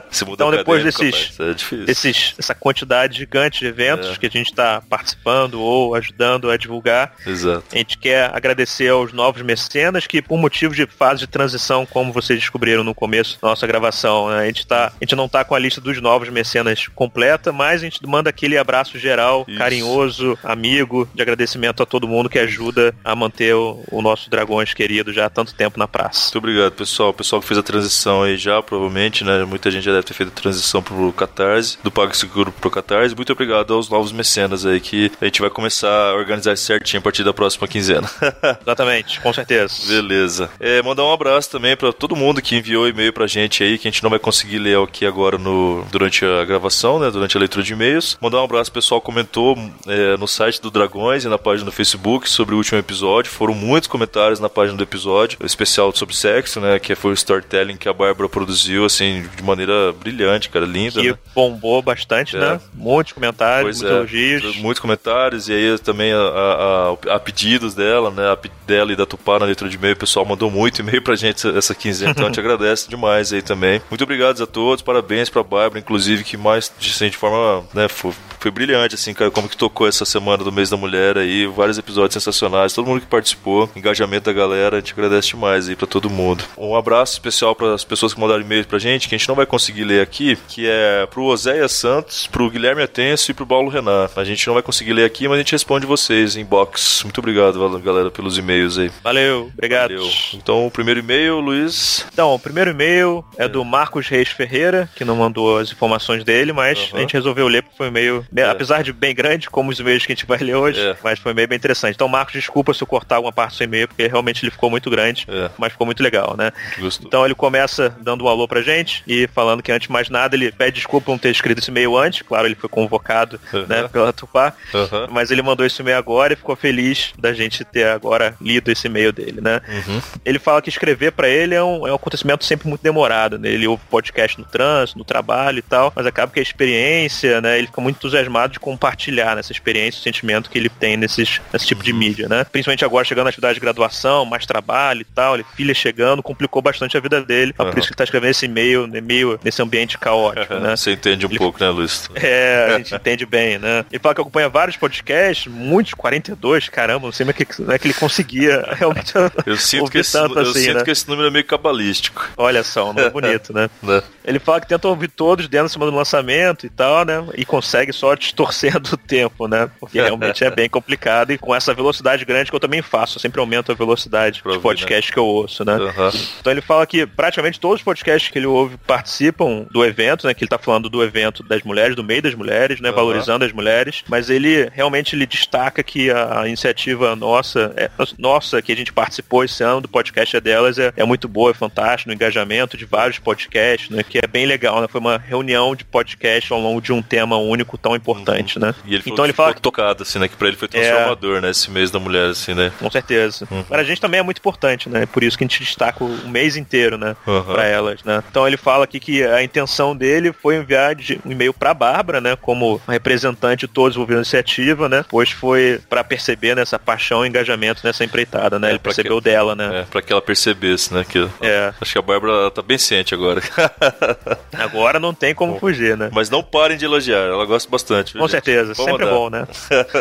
Se 0.09 0.23
mudar 0.25 0.45
Então, 0.45 0.57
depois 0.57 0.83
desses- 0.83 1.37
é. 1.39 1.91
Esses, 1.91 2.35
essa 2.37 2.53
quantidade 2.55 3.17
gigante 3.17 3.59
de 3.59 3.65
eventos 3.67 4.09
É. 4.11 4.15
que 4.17 4.25
a 4.25 4.29
gente 4.29 4.47
está 4.51 4.81
participando 4.89 5.61
ou 5.61 5.95
ajudando 5.95 6.49
a 6.49 6.57
divulgar, 6.57 7.13
Exato. 7.25 7.63
A 7.71 7.77
gente 7.77 7.97
quer 7.97 8.29
agradecer 8.33 8.89
aos 8.89 9.11
novos 9.13 9.41
mecenas 9.41 10.05
que, 10.07 10.21
por 10.21 10.37
motivos 10.51 10.75
de 10.75 10.85
fase 10.85 11.21
de 11.21 11.27
transição, 11.27 11.85
como 11.85 12.11
vocês 12.11 12.37
descobriram 12.37 12.83
no 12.83 12.93
começo 12.93 13.39
da 13.41 13.47
nossa 13.47 13.65
gravação, 13.65 14.29
né, 14.29 14.39
a, 14.39 14.45
gente 14.45 14.67
tá, 14.67 14.87
a 14.87 15.03
gente 15.03 15.15
não 15.15 15.29
tá 15.29 15.45
com 15.45 15.55
a 15.55 15.59
lista 15.59 15.79
dos 15.79 16.01
novos 16.01 16.27
mecenas 16.27 16.87
completa, 16.89 17.53
mas 17.53 17.81
a 17.81 17.85
gente 17.85 18.05
manda 18.05 18.29
aquele 18.29 18.57
abraço 18.57 18.99
geral, 18.99 19.45
Isso. 19.47 19.57
carinhoso, 19.57 20.37
amigo, 20.43 21.07
de 21.15 21.21
agradecimento 21.21 21.81
a 21.81 21.85
todo 21.85 22.07
mundo 22.07 22.29
que 22.29 22.37
ajuda 22.37 22.93
a 23.03 23.15
manter 23.15 23.55
o, 23.55 23.81
o 23.89 24.01
nosso 24.01 24.29
Dragões 24.29 24.73
querido 24.73 25.13
já 25.13 25.27
há 25.27 25.29
tanto 25.29 25.53
tempo 25.53 25.79
na 25.79 25.87
praça. 25.87 26.25
Muito 26.25 26.37
obrigado, 26.37 26.73
pessoal. 26.73 27.09
O 27.09 27.13
pessoal 27.13 27.41
que 27.41 27.47
fez 27.47 27.57
a 27.57 27.63
transição 27.63 28.23
aí 28.23 28.35
já, 28.37 28.61
provavelmente, 28.61 29.23
né? 29.23 29.45
Muita 29.45 29.71
gente 29.71 29.83
já 29.83 29.91
deve 29.91 30.03
ter 30.03 30.13
feito 30.13 30.29
a 30.29 30.41
transição 30.41 30.81
pro 30.81 31.11
Catarse, 31.13 31.77
do 31.83 31.91
PagSeguro 31.91 32.51
pro 32.51 32.69
Catarse. 32.69 33.15
Muito 33.15 33.31
obrigado 33.31 33.73
aos 33.73 33.89
novos 33.89 34.11
mecenas 34.11 34.65
aí, 34.65 34.79
que 34.79 35.11
a 35.21 35.25
gente 35.25 35.41
vai 35.41 35.49
começar 35.49 36.11
a 36.11 36.13
organizar 36.13 36.57
certinho 36.57 36.99
a 36.99 37.03
partir 37.03 37.23
da 37.23 37.33
próxima 37.33 37.67
quinzena. 37.67 38.09
Exatamente, 38.61 39.19
com 39.21 39.31
certeza. 39.33 39.87
Beleza. 39.87 40.40
É, 40.59 40.81
mandar 40.81 41.03
um 41.05 41.11
abraço 41.13 41.49
também 41.49 41.75
pra 41.75 41.91
todo 41.93 42.15
mundo 42.15 42.41
que 42.41 42.55
enviou 42.55 42.87
e-mail 42.87 43.11
pra 43.13 43.27
gente 43.27 43.63
aí, 43.63 43.77
que 43.77 43.87
a 43.87 43.91
gente 43.91 44.03
não 44.03 44.09
vai 44.09 44.19
conseguir 44.19 44.59
ler 44.59 44.77
aqui 44.77 45.05
agora 45.05 45.37
no, 45.37 45.83
durante 45.91 46.23
a 46.25 46.43
gravação, 46.45 46.99
né? 46.99 47.09
Durante 47.11 47.35
a 47.35 47.39
leitura 47.39 47.63
de 47.63 47.73
e-mails. 47.73 48.17
Mandar 48.21 48.41
um 48.41 48.43
abraço, 48.45 48.71
pessoal 48.71 49.01
comentou 49.01 49.57
é, 49.87 50.17
no 50.17 50.27
site 50.27 50.61
do 50.61 50.71
Dragões 50.71 51.23
e 51.25 51.27
na 51.27 51.37
página 51.37 51.65
do 51.65 51.71
Facebook 51.71 52.29
sobre 52.29 52.53
o 52.55 52.57
último 52.57 52.79
episódio. 52.79 53.31
Foram 53.31 53.53
muitos 53.53 53.87
comentários 53.87 54.39
na 54.39 54.49
página 54.49 54.77
do 54.77 54.83
episódio, 54.83 55.37
especial 55.43 55.93
sobre 55.95 56.15
sexo, 56.15 56.59
né? 56.59 56.79
Que 56.79 56.95
foi 56.95 57.11
o 57.11 57.13
storytelling 57.13 57.77
que 57.77 57.89
a 57.89 57.93
Bárbara 57.93 58.29
produziu, 58.29 58.85
assim, 58.85 59.25
de 59.35 59.43
maneira 59.43 59.91
brilhante, 59.93 60.49
cara, 60.49 60.65
linda. 60.65 61.01
Que 61.01 61.11
né? 61.11 61.17
bombou 61.35 61.81
bastante, 61.81 62.35
É. 62.35 62.39
né? 62.39 62.61
Muitos 62.73 63.13
comentários, 63.13 63.79
Pois 63.79 63.81
muitos 63.81 63.91
é, 63.91 63.99
elogios. 64.17 64.55
muitos 64.57 64.79
comentários, 64.79 65.49
e 65.49 65.53
aí 65.53 65.77
também 65.79 66.11
a, 66.13 66.17
a- 66.17 67.15
a- 67.15 67.19
pedidos 67.19 67.73
dela, 67.73 68.11
né? 68.11 68.23
A, 68.31 68.37
dela 68.67 68.91
e 68.91 68.95
da 68.95 69.05
Tupá 69.05 69.39
na 69.39 69.45
leitura 69.45 69.69
de 69.69 69.75
e-mail, 69.77 69.93
o 69.93 69.97
pessoal 69.97 70.20
pessoal 70.21 70.25
mandou 70.25 70.51
muito 70.51 70.79
e-mail 70.81 71.01
pra 71.01 71.15
gente 71.15 71.47
essa- 71.57 71.75
quinzena, 71.75 72.11
então 72.11 72.25
a 72.25 72.27
gente 72.27 72.39
agradece 72.41 72.89
demais 72.89 73.33
aí 73.33 73.41
também. 73.41 73.81
Muito 73.89 74.03
obrigado 74.03 74.41
a 74.41 74.47
todos, 74.47 74.81
parabéns 74.83 75.29
pra 75.29 75.43
Bárbara, 75.43 75.79
inclusive, 75.79 76.23
que 76.23 76.37
mais, 76.37 76.71
assim, 76.79 77.09
de 77.09 77.17
forma, 77.17 77.65
né, 77.73 77.87
foi, 77.87 78.11
foi 78.39 78.51
brilhante, 78.51 78.95
assim, 78.95 79.13
cara, 79.13 79.31
como 79.31 79.49
que 79.49 79.57
tocou 79.57 79.87
essa 79.87 80.05
semana 80.05 80.43
do 80.43 80.51
mês 80.51 80.69
da 80.69 80.77
mulher 80.77 81.17
aí, 81.17 81.45
vários 81.47 81.77
episódios 81.77 82.13
sensacionais, 82.13 82.73
todo 82.73 82.85
mundo 82.87 83.01
que 83.01 83.07
participou, 83.07 83.69
engajamento 83.75 84.25
da 84.25 84.33
galera, 84.33 84.77
a 84.77 84.79
gente 84.79 84.93
agradece 84.93 85.29
demais 85.29 85.67
aí 85.69 85.75
pra 85.75 85.87
todo 85.87 86.09
mundo. 86.09 86.43
Um 86.57 86.75
abraço 86.75 87.13
especial 87.13 87.55
para 87.55 87.73
as 87.73 87.83
pessoas 87.83 88.13
que 88.13 88.19
mandaram 88.19 88.41
e-mail 88.41 88.65
pra 88.65 88.79
gente, 88.79 89.07
que 89.07 89.15
a 89.15 89.17
gente 89.17 89.27
não 89.27 89.35
vai 89.35 89.45
conseguir 89.45 89.83
ler 89.83 90.01
aqui, 90.01 90.37
que 90.47 90.67
é 90.67 91.05
pro 91.09 91.23
Oséia 91.23 91.67
Santos, 91.67 92.27
pro 92.27 92.49
Guilherme 92.49 92.83
Atencio 92.83 93.31
e 93.31 93.33
pro 93.33 93.45
Paulo 93.47 93.69
Renan. 93.69 94.09
A 94.15 94.23
gente 94.23 94.45
não 94.47 94.53
vai 94.53 94.63
conseguir 94.63 94.93
ler 94.93 95.05
aqui, 95.05 95.27
mas 95.27 95.35
a 95.35 95.39
gente 95.39 95.51
responde 95.53 95.85
vocês 95.85 96.35
em 96.35 96.45
box. 96.45 97.01
Muito 97.03 97.19
obrigado, 97.19 97.57
galera, 97.79 98.11
pelos 98.11 98.37
e-mails 98.37 98.77
aí. 98.77 98.91
Valeu, 99.03 99.49
obrigado. 99.53 99.91
Valeu. 99.95 100.10
Então, 100.33 100.65
o 100.67 100.71
primeiro 100.71 100.99
e-mail, 100.99 101.39
Luiz. 101.39 102.05
Então, 102.11 102.33
o 102.33 102.39
primeiro 102.39 102.71
e-mail 102.71 103.23
é 103.37 103.47
do 103.47 103.63
Marcos 103.63 104.07
Reis 104.07 104.29
Ferreira, 104.29 104.89
que 104.95 105.03
não 105.05 105.15
mandou 105.15 105.57
as 105.57 105.71
informações 105.71 106.23
dele, 106.23 106.51
mas 106.53 106.77
Aham. 106.79 106.97
a 106.97 106.99
gente 107.01 107.13
resolveu 107.13 107.47
ler 107.47 107.63
porque 107.63 107.77
foi 107.77 107.87
um 107.87 107.89
e-mail, 107.89 108.25
É. 108.35 108.43
apesar 108.43 108.83
de 108.83 108.91
bem 108.93 109.13
grande, 109.13 109.49
como 109.49 109.69
os 109.71 109.79
e-mails 109.79 110.05
que 110.05 110.11
a 110.11 110.15
gente 110.15 110.25
vai 110.25 110.37
ler 110.39 110.55
hoje, 110.55 110.79
É. 110.79 110.95
mas 111.03 111.19
foi 111.19 111.31
um 111.31 111.33
e-mail 111.33 111.47
bem 111.47 111.57
interessante. 111.57 111.95
Então, 111.95 112.07
Marcos, 112.07 112.33
desculpa 112.33 112.73
se 112.73 112.81
eu 112.83 112.87
cortar 112.87 113.15
alguma 113.17 113.31
parte 113.31 113.53
do 113.53 113.57
seu 113.57 113.65
e-mail, 113.65 113.87
porque 113.87 114.07
realmente 114.07 114.43
ele 114.43 114.51
ficou 114.51 114.69
muito 114.69 114.89
grande, 114.89 115.25
É. 115.29 115.49
mas 115.57 115.71
ficou 115.71 115.85
muito 115.85 116.01
legal, 116.03 116.35
né? 116.37 116.51
Gostou. 116.79 117.07
Então 117.07 117.25
ele 117.25 117.35
começa 117.35 117.95
dando 118.01 118.25
um 118.25 118.27
alô 118.27 118.47
pra 118.47 118.61
gente 118.61 119.03
e 119.07 119.27
falando 119.33 119.61
que 119.63 119.71
antes 119.71 119.87
de 119.87 119.91
mais 119.91 120.09
nada 120.09 120.35
ele 120.35 120.51
pede 120.51 120.75
desculpa 120.77 121.05
por 121.05 121.11
não 121.11 121.17
ter 121.19 121.29
escrito 121.31 121.59
esse 121.59 121.69
e-mail 121.71 121.97
antes, 121.97 122.21
claro, 122.21 122.47
ele 122.47 122.55
foi 122.55 122.69
convocado 122.69 123.39
Aham. 123.53 123.65
né, 123.67 123.87
pela 123.87 124.11
Tupá, 124.13 124.53
Aham. 124.73 125.07
mas 125.11 125.31
ele 125.31 125.41
mandou 125.41 125.65
esse 125.65 125.81
e-mail 125.81 125.97
agora 125.97 126.33
e 126.33 126.35
ficou 126.35 126.55
feliz 126.55 127.13
da 127.17 127.33
gente 127.33 127.63
ter 127.63 127.87
agora 127.87 128.35
lido 128.41 128.71
esse 128.71 128.87
e-mail 128.87 129.11
dele, 129.11 129.41
né? 129.41 129.61
Uhum. 129.67 130.00
Ele 130.23 130.39
fala 130.39 130.61
que 130.61 130.69
escrever 130.69 131.11
pra 131.11 131.27
ele 131.27 131.55
é 131.55 131.63
um, 131.63 131.87
é 131.87 131.91
um 131.91 131.95
acontecimento 131.95 132.45
sempre 132.45 132.67
muito 132.67 132.81
demorado, 132.81 133.37
né? 133.37 133.49
Ele 133.49 133.67
ouve 133.67 133.83
podcast 133.89 134.39
no 134.39 134.45
trânsito, 134.45 134.97
no 134.97 135.05
trabalho 135.05 135.59
e 135.59 135.61
tal, 135.61 135.91
mas 135.95 136.05
acaba 136.05 136.31
que 136.31 136.39
a 136.39 136.43
experiência, 136.43 137.41
né? 137.41 137.57
Ele 137.57 137.67
fica 137.67 137.81
muito 137.81 137.97
entusiasmado 137.97 138.53
de 138.53 138.59
compartilhar 138.59 139.35
nessa 139.35 139.51
experiência, 139.51 139.99
o 139.99 140.03
sentimento 140.03 140.49
que 140.49 140.57
ele 140.57 140.69
tem 140.69 140.97
nesses, 140.97 141.41
nesse 141.51 141.65
tipo 141.65 141.83
de 141.83 141.93
mídia, 141.93 142.27
né? 142.27 142.43
Principalmente 142.43 142.85
agora 142.85 143.05
chegando 143.05 143.25
na 143.25 143.29
atividade 143.29 143.55
de 143.55 143.59
graduação, 143.59 144.25
mais 144.25 144.45
trabalho 144.45 145.01
e 145.01 145.05
tal, 145.05 145.35
ele, 145.35 145.45
filha 145.55 145.73
chegando, 145.73 146.23
complicou 146.23 146.61
bastante 146.61 146.97
a 146.97 146.99
vida 146.99 147.21
dele. 147.21 147.53
É 147.57 147.63
por 147.63 147.77
isso 147.77 147.87
que 147.87 147.93
ele 147.93 147.97
tá 147.97 148.03
escrevendo 148.03 148.31
esse 148.31 148.45
e-mail, 148.45 148.87
né, 148.87 149.01
meio 149.01 149.39
nesse 149.43 149.61
ambiente 149.61 149.97
caótico, 149.97 150.53
né? 150.55 150.75
Você 150.75 150.93
entende 150.93 151.25
um 151.25 151.29
Ele- 151.29 151.37
pouco, 151.37 151.63
né, 151.63 151.69
Luiz? 151.69 152.09
É, 152.21 152.75
a 152.75 152.77
gente 152.77 152.93
entende 152.93 153.25
bem, 153.25 153.57
né? 153.57 153.83
Ele 153.91 153.99
fala 153.99 154.13
que 154.15 154.21
acompanha 154.21 154.47
vários 154.47 154.77
podcasts, 154.77 155.51
muitos, 155.51 155.93
42, 155.93 156.69
caramba, 156.69 157.07
não 157.07 157.11
sei 157.11 157.25
como 157.25 157.31
é 157.31 157.33
que, 157.33 157.45
como 157.45 157.71
é 157.71 157.79
que 157.79 157.87
ele 157.87 157.93
conseguia 157.93 158.63
realmente 158.77 159.13
Eu 159.45 159.57
sinto, 159.57 159.90
que 159.91 159.99
esse, 159.99 160.13
tanto 160.13 160.35
eu 160.35 160.41
assim, 160.43 160.61
sinto 160.61 160.77
né? 160.77 160.83
que 160.83 160.91
esse 160.91 161.07
número 161.07 161.27
é 161.27 161.31
meio 161.31 161.45
cabalístico. 161.45 162.27
Olha 162.37 162.63
só, 162.63 162.89
um 162.89 162.93
nome 162.93 163.09
bonito, 163.09 163.53
né? 163.53 163.69
Né? 163.81 164.01
Ele 164.23 164.39
fala 164.39 164.61
que 164.61 164.67
tenta 164.67 164.87
ouvir 164.87 165.07
todos 165.07 165.47
dentro 165.47 165.65
em 165.65 165.69
cima 165.69 165.85
do 165.85 165.95
lançamento 165.95 166.65
e 166.65 166.69
tal, 166.69 167.03
né? 167.03 167.25
E 167.35 167.43
consegue 167.43 167.91
só 167.91 168.13
distorcendo 168.13 168.89
o 168.93 168.97
tempo, 168.97 169.47
né? 169.47 169.69
Porque 169.79 169.99
realmente 169.99 170.43
é 170.43 170.51
bem 170.51 170.69
complicado 170.69 171.31
e 171.31 171.37
com 171.37 171.53
essa 171.53 171.73
velocidade 171.73 172.23
grande 172.23 172.49
que 172.49 172.55
eu 172.55 172.59
também 172.59 172.81
faço, 172.81 173.17
eu 173.17 173.21
sempre 173.21 173.39
aumento 173.39 173.71
a 173.71 173.75
velocidade 173.75 174.41
Pra 174.41 174.51
de 174.51 174.57
ouvir, 174.57 174.63
podcast 174.63 175.11
que 175.11 175.17
eu 175.17 175.25
ouço, 175.25 175.65
né? 175.65 175.73
Aham. 175.73 176.11
Então 176.39 176.51
ele 176.51 176.61
fala 176.61 176.85
que 176.85 177.05
praticamente 177.05 177.59
todos 177.59 177.79
os 177.79 177.83
podcasts 177.83 178.31
que 178.31 178.37
ele 178.37 178.45
ouve 178.45 178.77
participam 178.77 179.65
do 179.71 179.83
evento, 179.83 180.27
né? 180.27 180.33
Que 180.33 180.43
ele 180.43 180.49
tá 180.49 180.59
falando 180.59 180.89
do 180.89 181.03
evento 181.03 181.43
das 181.43 181.63
mulheres, 181.63 181.95
do 181.95 182.03
meio 182.03 182.21
das 182.21 182.35
mulheres, 182.35 182.79
né? 182.79 182.89
Aham. 182.89 182.95
Valorizando 182.95 183.45
as 183.45 183.51
mulheres. 183.51 184.03
Mas 184.07 184.29
ele 184.29 184.69
realmente 184.73 185.15
ele 185.15 185.25
destaca 185.25 185.81
que 185.81 186.11
a 186.11 186.47
iniciativa 186.47 187.15
nossa, 187.15 187.73
é, 187.75 187.89
nossa, 188.17 188.61
que 188.61 188.71
a 188.71 188.75
gente 188.75 188.93
participou 188.93 189.43
esse 189.43 189.63
ano 189.63 189.80
do 189.81 189.87
podcast 189.87 190.35
é 190.35 190.41
delas, 190.41 190.77
é, 190.77 190.93
é 190.95 191.03
muito 191.03 191.27
boa, 191.27 191.51
é 191.51 191.53
fantástico, 191.53 192.09
no 192.09 192.13
engajamento 192.13 192.77
de 192.77 192.85
vários 192.85 193.19
podcasts, 193.19 193.89
né? 193.89 194.03
Que 194.03 194.19
é 194.19 194.27
bem 194.27 194.45
legal, 194.45 194.81
né? 194.81 194.87
Foi 194.87 195.01
uma 195.01 195.17
reunião 195.17 195.75
de 195.75 195.83
podcast 195.83 196.51
ao 196.51 196.59
longo 196.59 196.81
de 196.81 196.93
um 196.93 197.01
tema 197.01 197.37
único 197.37 197.77
tão 197.77 197.95
importante, 197.95 198.59
né? 198.59 198.73
E 198.85 198.93
ele 198.93 199.03
então 199.05 199.15
que 199.15 199.21
ele 199.23 199.33
fala 199.33 199.49
ficou 199.49 199.61
tocado, 199.61 200.03
assim, 200.03 200.19
né? 200.19 200.27
Que 200.27 200.35
pra 200.35 200.47
ele 200.47 200.57
foi 200.57 200.67
transformador, 200.67 201.41
né? 201.41 201.49
Esse 201.49 201.69
mês 201.69 201.91
da 201.91 201.99
mulher, 201.99 202.29
assim, 202.29 202.53
né? 202.53 202.71
Com 202.79 202.89
certeza. 202.89 203.47
Uhum. 203.49 203.63
Para 203.63 203.81
a 203.81 203.83
gente 203.83 204.01
também 204.01 204.19
é 204.19 204.23
muito 204.23 204.39
importante, 204.39 204.89
né? 204.89 205.05
Por 205.05 205.23
isso 205.23 205.37
que 205.37 205.43
a 205.43 205.47
gente 205.47 205.63
destaca 205.63 206.03
o 206.03 206.27
mês 206.27 206.55
inteiro, 206.55 206.97
né? 206.97 207.15
Aham. 207.27 207.53
Pra 207.53 207.65
elas, 207.65 208.03
né? 208.03 208.23
Então 208.29 208.47
ele 208.47 208.57
fala 208.57 208.83
aqui 208.83 208.99
que 208.99 209.23
a 209.23 209.43
intenção 209.43 209.95
dele 209.95 210.33
foi 210.33 210.57
enviar 210.57 210.95
um 211.25 211.31
e-mail 211.31 211.53
pra 211.53 211.73
Bárbara, 211.73 212.21
né? 212.21 212.35
Como 212.35 212.81
representante 212.87 213.67
de 213.67 213.67
todos 213.67 213.95
envolvidos 213.95 214.17
na 214.17 214.21
iniciativa, 214.21 214.89
né? 214.89 215.05
Pois 215.07 215.31
foi 215.31 215.79
pra 215.89 216.03
perceber 216.03 216.55
nessa 216.55 216.77
paixão 216.77 217.25
e 217.25 217.29
engajamento 217.29 217.81
nessa 217.83 218.03
empreitada, 218.03 218.59
né? 218.59 218.67
É, 218.67 218.71
ele 218.71 218.79
percebeu 218.79 219.21
dela, 219.21 219.55
né? 219.55 219.69
É, 219.71 219.83
pra 219.83 220.01
que 220.01 220.11
ela 220.11 220.21
percebesse, 220.21 220.93
né? 220.93 221.05
Que, 221.07 221.27
É. 221.41 221.73
Acho 221.79 221.93
que 221.93 221.97
a 221.99 222.01
Bárbara 222.01 222.51
tá 222.51 222.61
bem 222.61 222.77
ciente 222.77 223.13
agora. 223.13 223.41
Agora 224.53 224.99
não 224.99 225.13
tem 225.13 225.33
como 225.33 225.59
fugir, 225.59 225.97
né? 225.97 226.09
Mas 226.13 226.29
não 226.29 226.43
parem 226.43 226.77
de 226.77 226.85
elogiar, 226.85 227.19
ela 227.19 227.45
gosta 227.45 227.69
bastante. 227.69 228.13
viu, 228.13 228.21
Com 228.21 228.27
gente? 228.27 228.43
certeza, 228.43 228.73
Vamos 228.73 228.91
sempre 228.91 229.05
é 229.05 229.11
mandar. 229.11 229.17
bom, 229.19 229.29
né? 229.29 229.47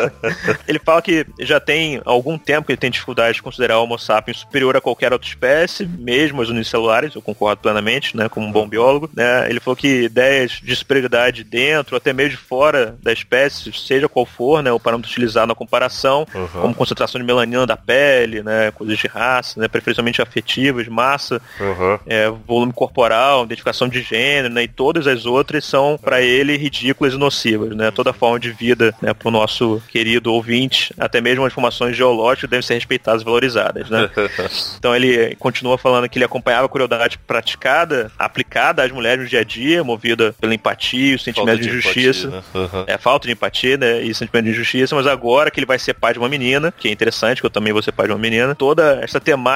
ele 0.67 0.79
fala 0.79 1.01
que 1.01 1.25
já 1.39 1.59
tem 1.59 2.01
algum 2.05 2.37
tempo 2.37 2.65
que 2.67 2.73
ele 2.73 2.77
tem 2.77 2.91
dificuldade 2.91 3.35
de 3.35 3.41
considerar 3.43 3.79
o 3.79 3.83
Homo 3.83 3.97
sapiens 3.97 4.39
superior 4.39 4.75
a 4.75 4.81
qualquer 4.81 5.11
outra 5.13 5.27
espécie, 5.27 5.85
mesmo 5.85 6.41
as 6.41 6.49
unicelulares, 6.49 7.15
eu 7.15 7.21
concordo 7.21 7.61
plenamente, 7.61 8.15
né, 8.15 8.27
como 8.29 8.45
um 8.45 8.51
bom 8.51 8.67
biólogo, 8.67 9.09
né? 9.15 9.49
Ele 9.49 9.59
falou 9.59 9.75
que 9.75 10.03
ideias 10.03 10.59
de 10.61 10.75
superioridade 10.75 11.43
dentro, 11.43 11.95
até 11.95 12.13
mesmo 12.13 12.31
de 12.31 12.37
fora 12.37 12.95
da 13.01 13.11
espécie, 13.11 13.71
seja 13.73 14.07
qual 14.09 14.25
for, 14.25 14.61
né, 14.61 14.71
o 14.71 14.79
parâmetro 14.79 15.09
utilizado 15.11 15.47
na 15.47 15.55
comparação, 15.55 16.25
Uhum. 16.33 16.47
como 16.47 16.75
concentração 16.75 17.19
de 17.19 17.25
melanina 17.25 17.65
da 17.65 17.77
pele, 17.77 18.41
né, 18.43 18.71
coisas 18.71 18.97
de 18.97 19.07
raça, 19.07 19.59
né, 19.61 19.67
preferencialmente 19.67 20.21
afetivas, 20.21 20.87
massa, 20.87 21.41
Uhum. 21.59 21.99
é, 22.05 22.29
volume 22.47 22.73
corporal, 22.73 23.45
identificação 23.45 23.87
de 23.87 24.01
gênero, 24.01 24.53
né, 24.53 24.63
e 24.63 24.67
todas 24.67 25.07
as 25.07 25.25
outras 25.25 25.63
são 25.65 25.97
para 26.01 26.21
ele 26.21 26.57
ridículas 26.57 27.13
e 27.13 27.17
nocivas, 27.17 27.75
né? 27.75 27.91
Toda 27.91 28.11
forma 28.13 28.39
de 28.39 28.51
vida, 28.51 28.93
né, 29.01 29.13
para 29.13 29.27
o 29.27 29.31
nosso 29.31 29.81
querido 29.89 30.33
ouvinte, 30.33 30.93
até 30.99 31.21
mesmo 31.21 31.45
as 31.45 31.51
informações 31.51 31.95
geológicas 31.95 32.49
devem 32.49 32.63
ser 32.63 32.73
respeitadas 32.75 33.21
e 33.21 33.25
valorizadas, 33.25 33.89
né? 33.89 34.09
Então 34.77 34.95
ele 34.95 35.35
continua 35.35 35.77
falando 35.77 36.09
que 36.09 36.17
ele 36.17 36.25
acompanhava 36.25 36.65
a 36.65 36.69
crueldade 36.69 37.17
praticada, 37.19 38.11
aplicada 38.17 38.83
às 38.83 38.91
mulheres 38.91 39.23
no 39.23 39.29
dia 39.29 39.41
a 39.41 39.43
dia, 39.43 39.83
movida 39.83 40.33
pela 40.39 40.53
empatia, 40.55 41.15
o 41.15 41.19
Falta 41.19 41.23
sentimento 41.23 41.61
de, 41.61 41.69
injustiça. 41.69 42.27
empatia, 42.27 42.61
né? 42.61 42.69
Uhum. 42.73 42.83
É 42.87 42.97
falta 42.97 43.27
de 43.27 43.33
empatia, 43.33 43.77
né? 43.77 44.01
E 44.01 44.13
sentimento 44.13 44.45
de 44.45 44.51
injustiça, 44.51 44.95
mas 44.95 45.05
agora 45.07 45.51
que 45.51 45.59
ele 45.59 45.65
vai 45.65 45.77
ser 45.79 45.93
pai 45.93 46.13
de 46.13 46.19
uma 46.19 46.29
menina, 46.29 46.73
que 46.77 46.87
é 46.87 46.91
interessante, 46.91 47.41
que 47.41 47.45
eu 47.45 47.49
também 47.51 47.73
vou 47.73 47.81
ser 47.81 47.91
pai 47.91 48.07
de 48.07 48.13
uma 48.13 48.19
menina, 48.19 48.55
toda 48.55 48.99
essa 49.01 49.19
temática 49.19 49.50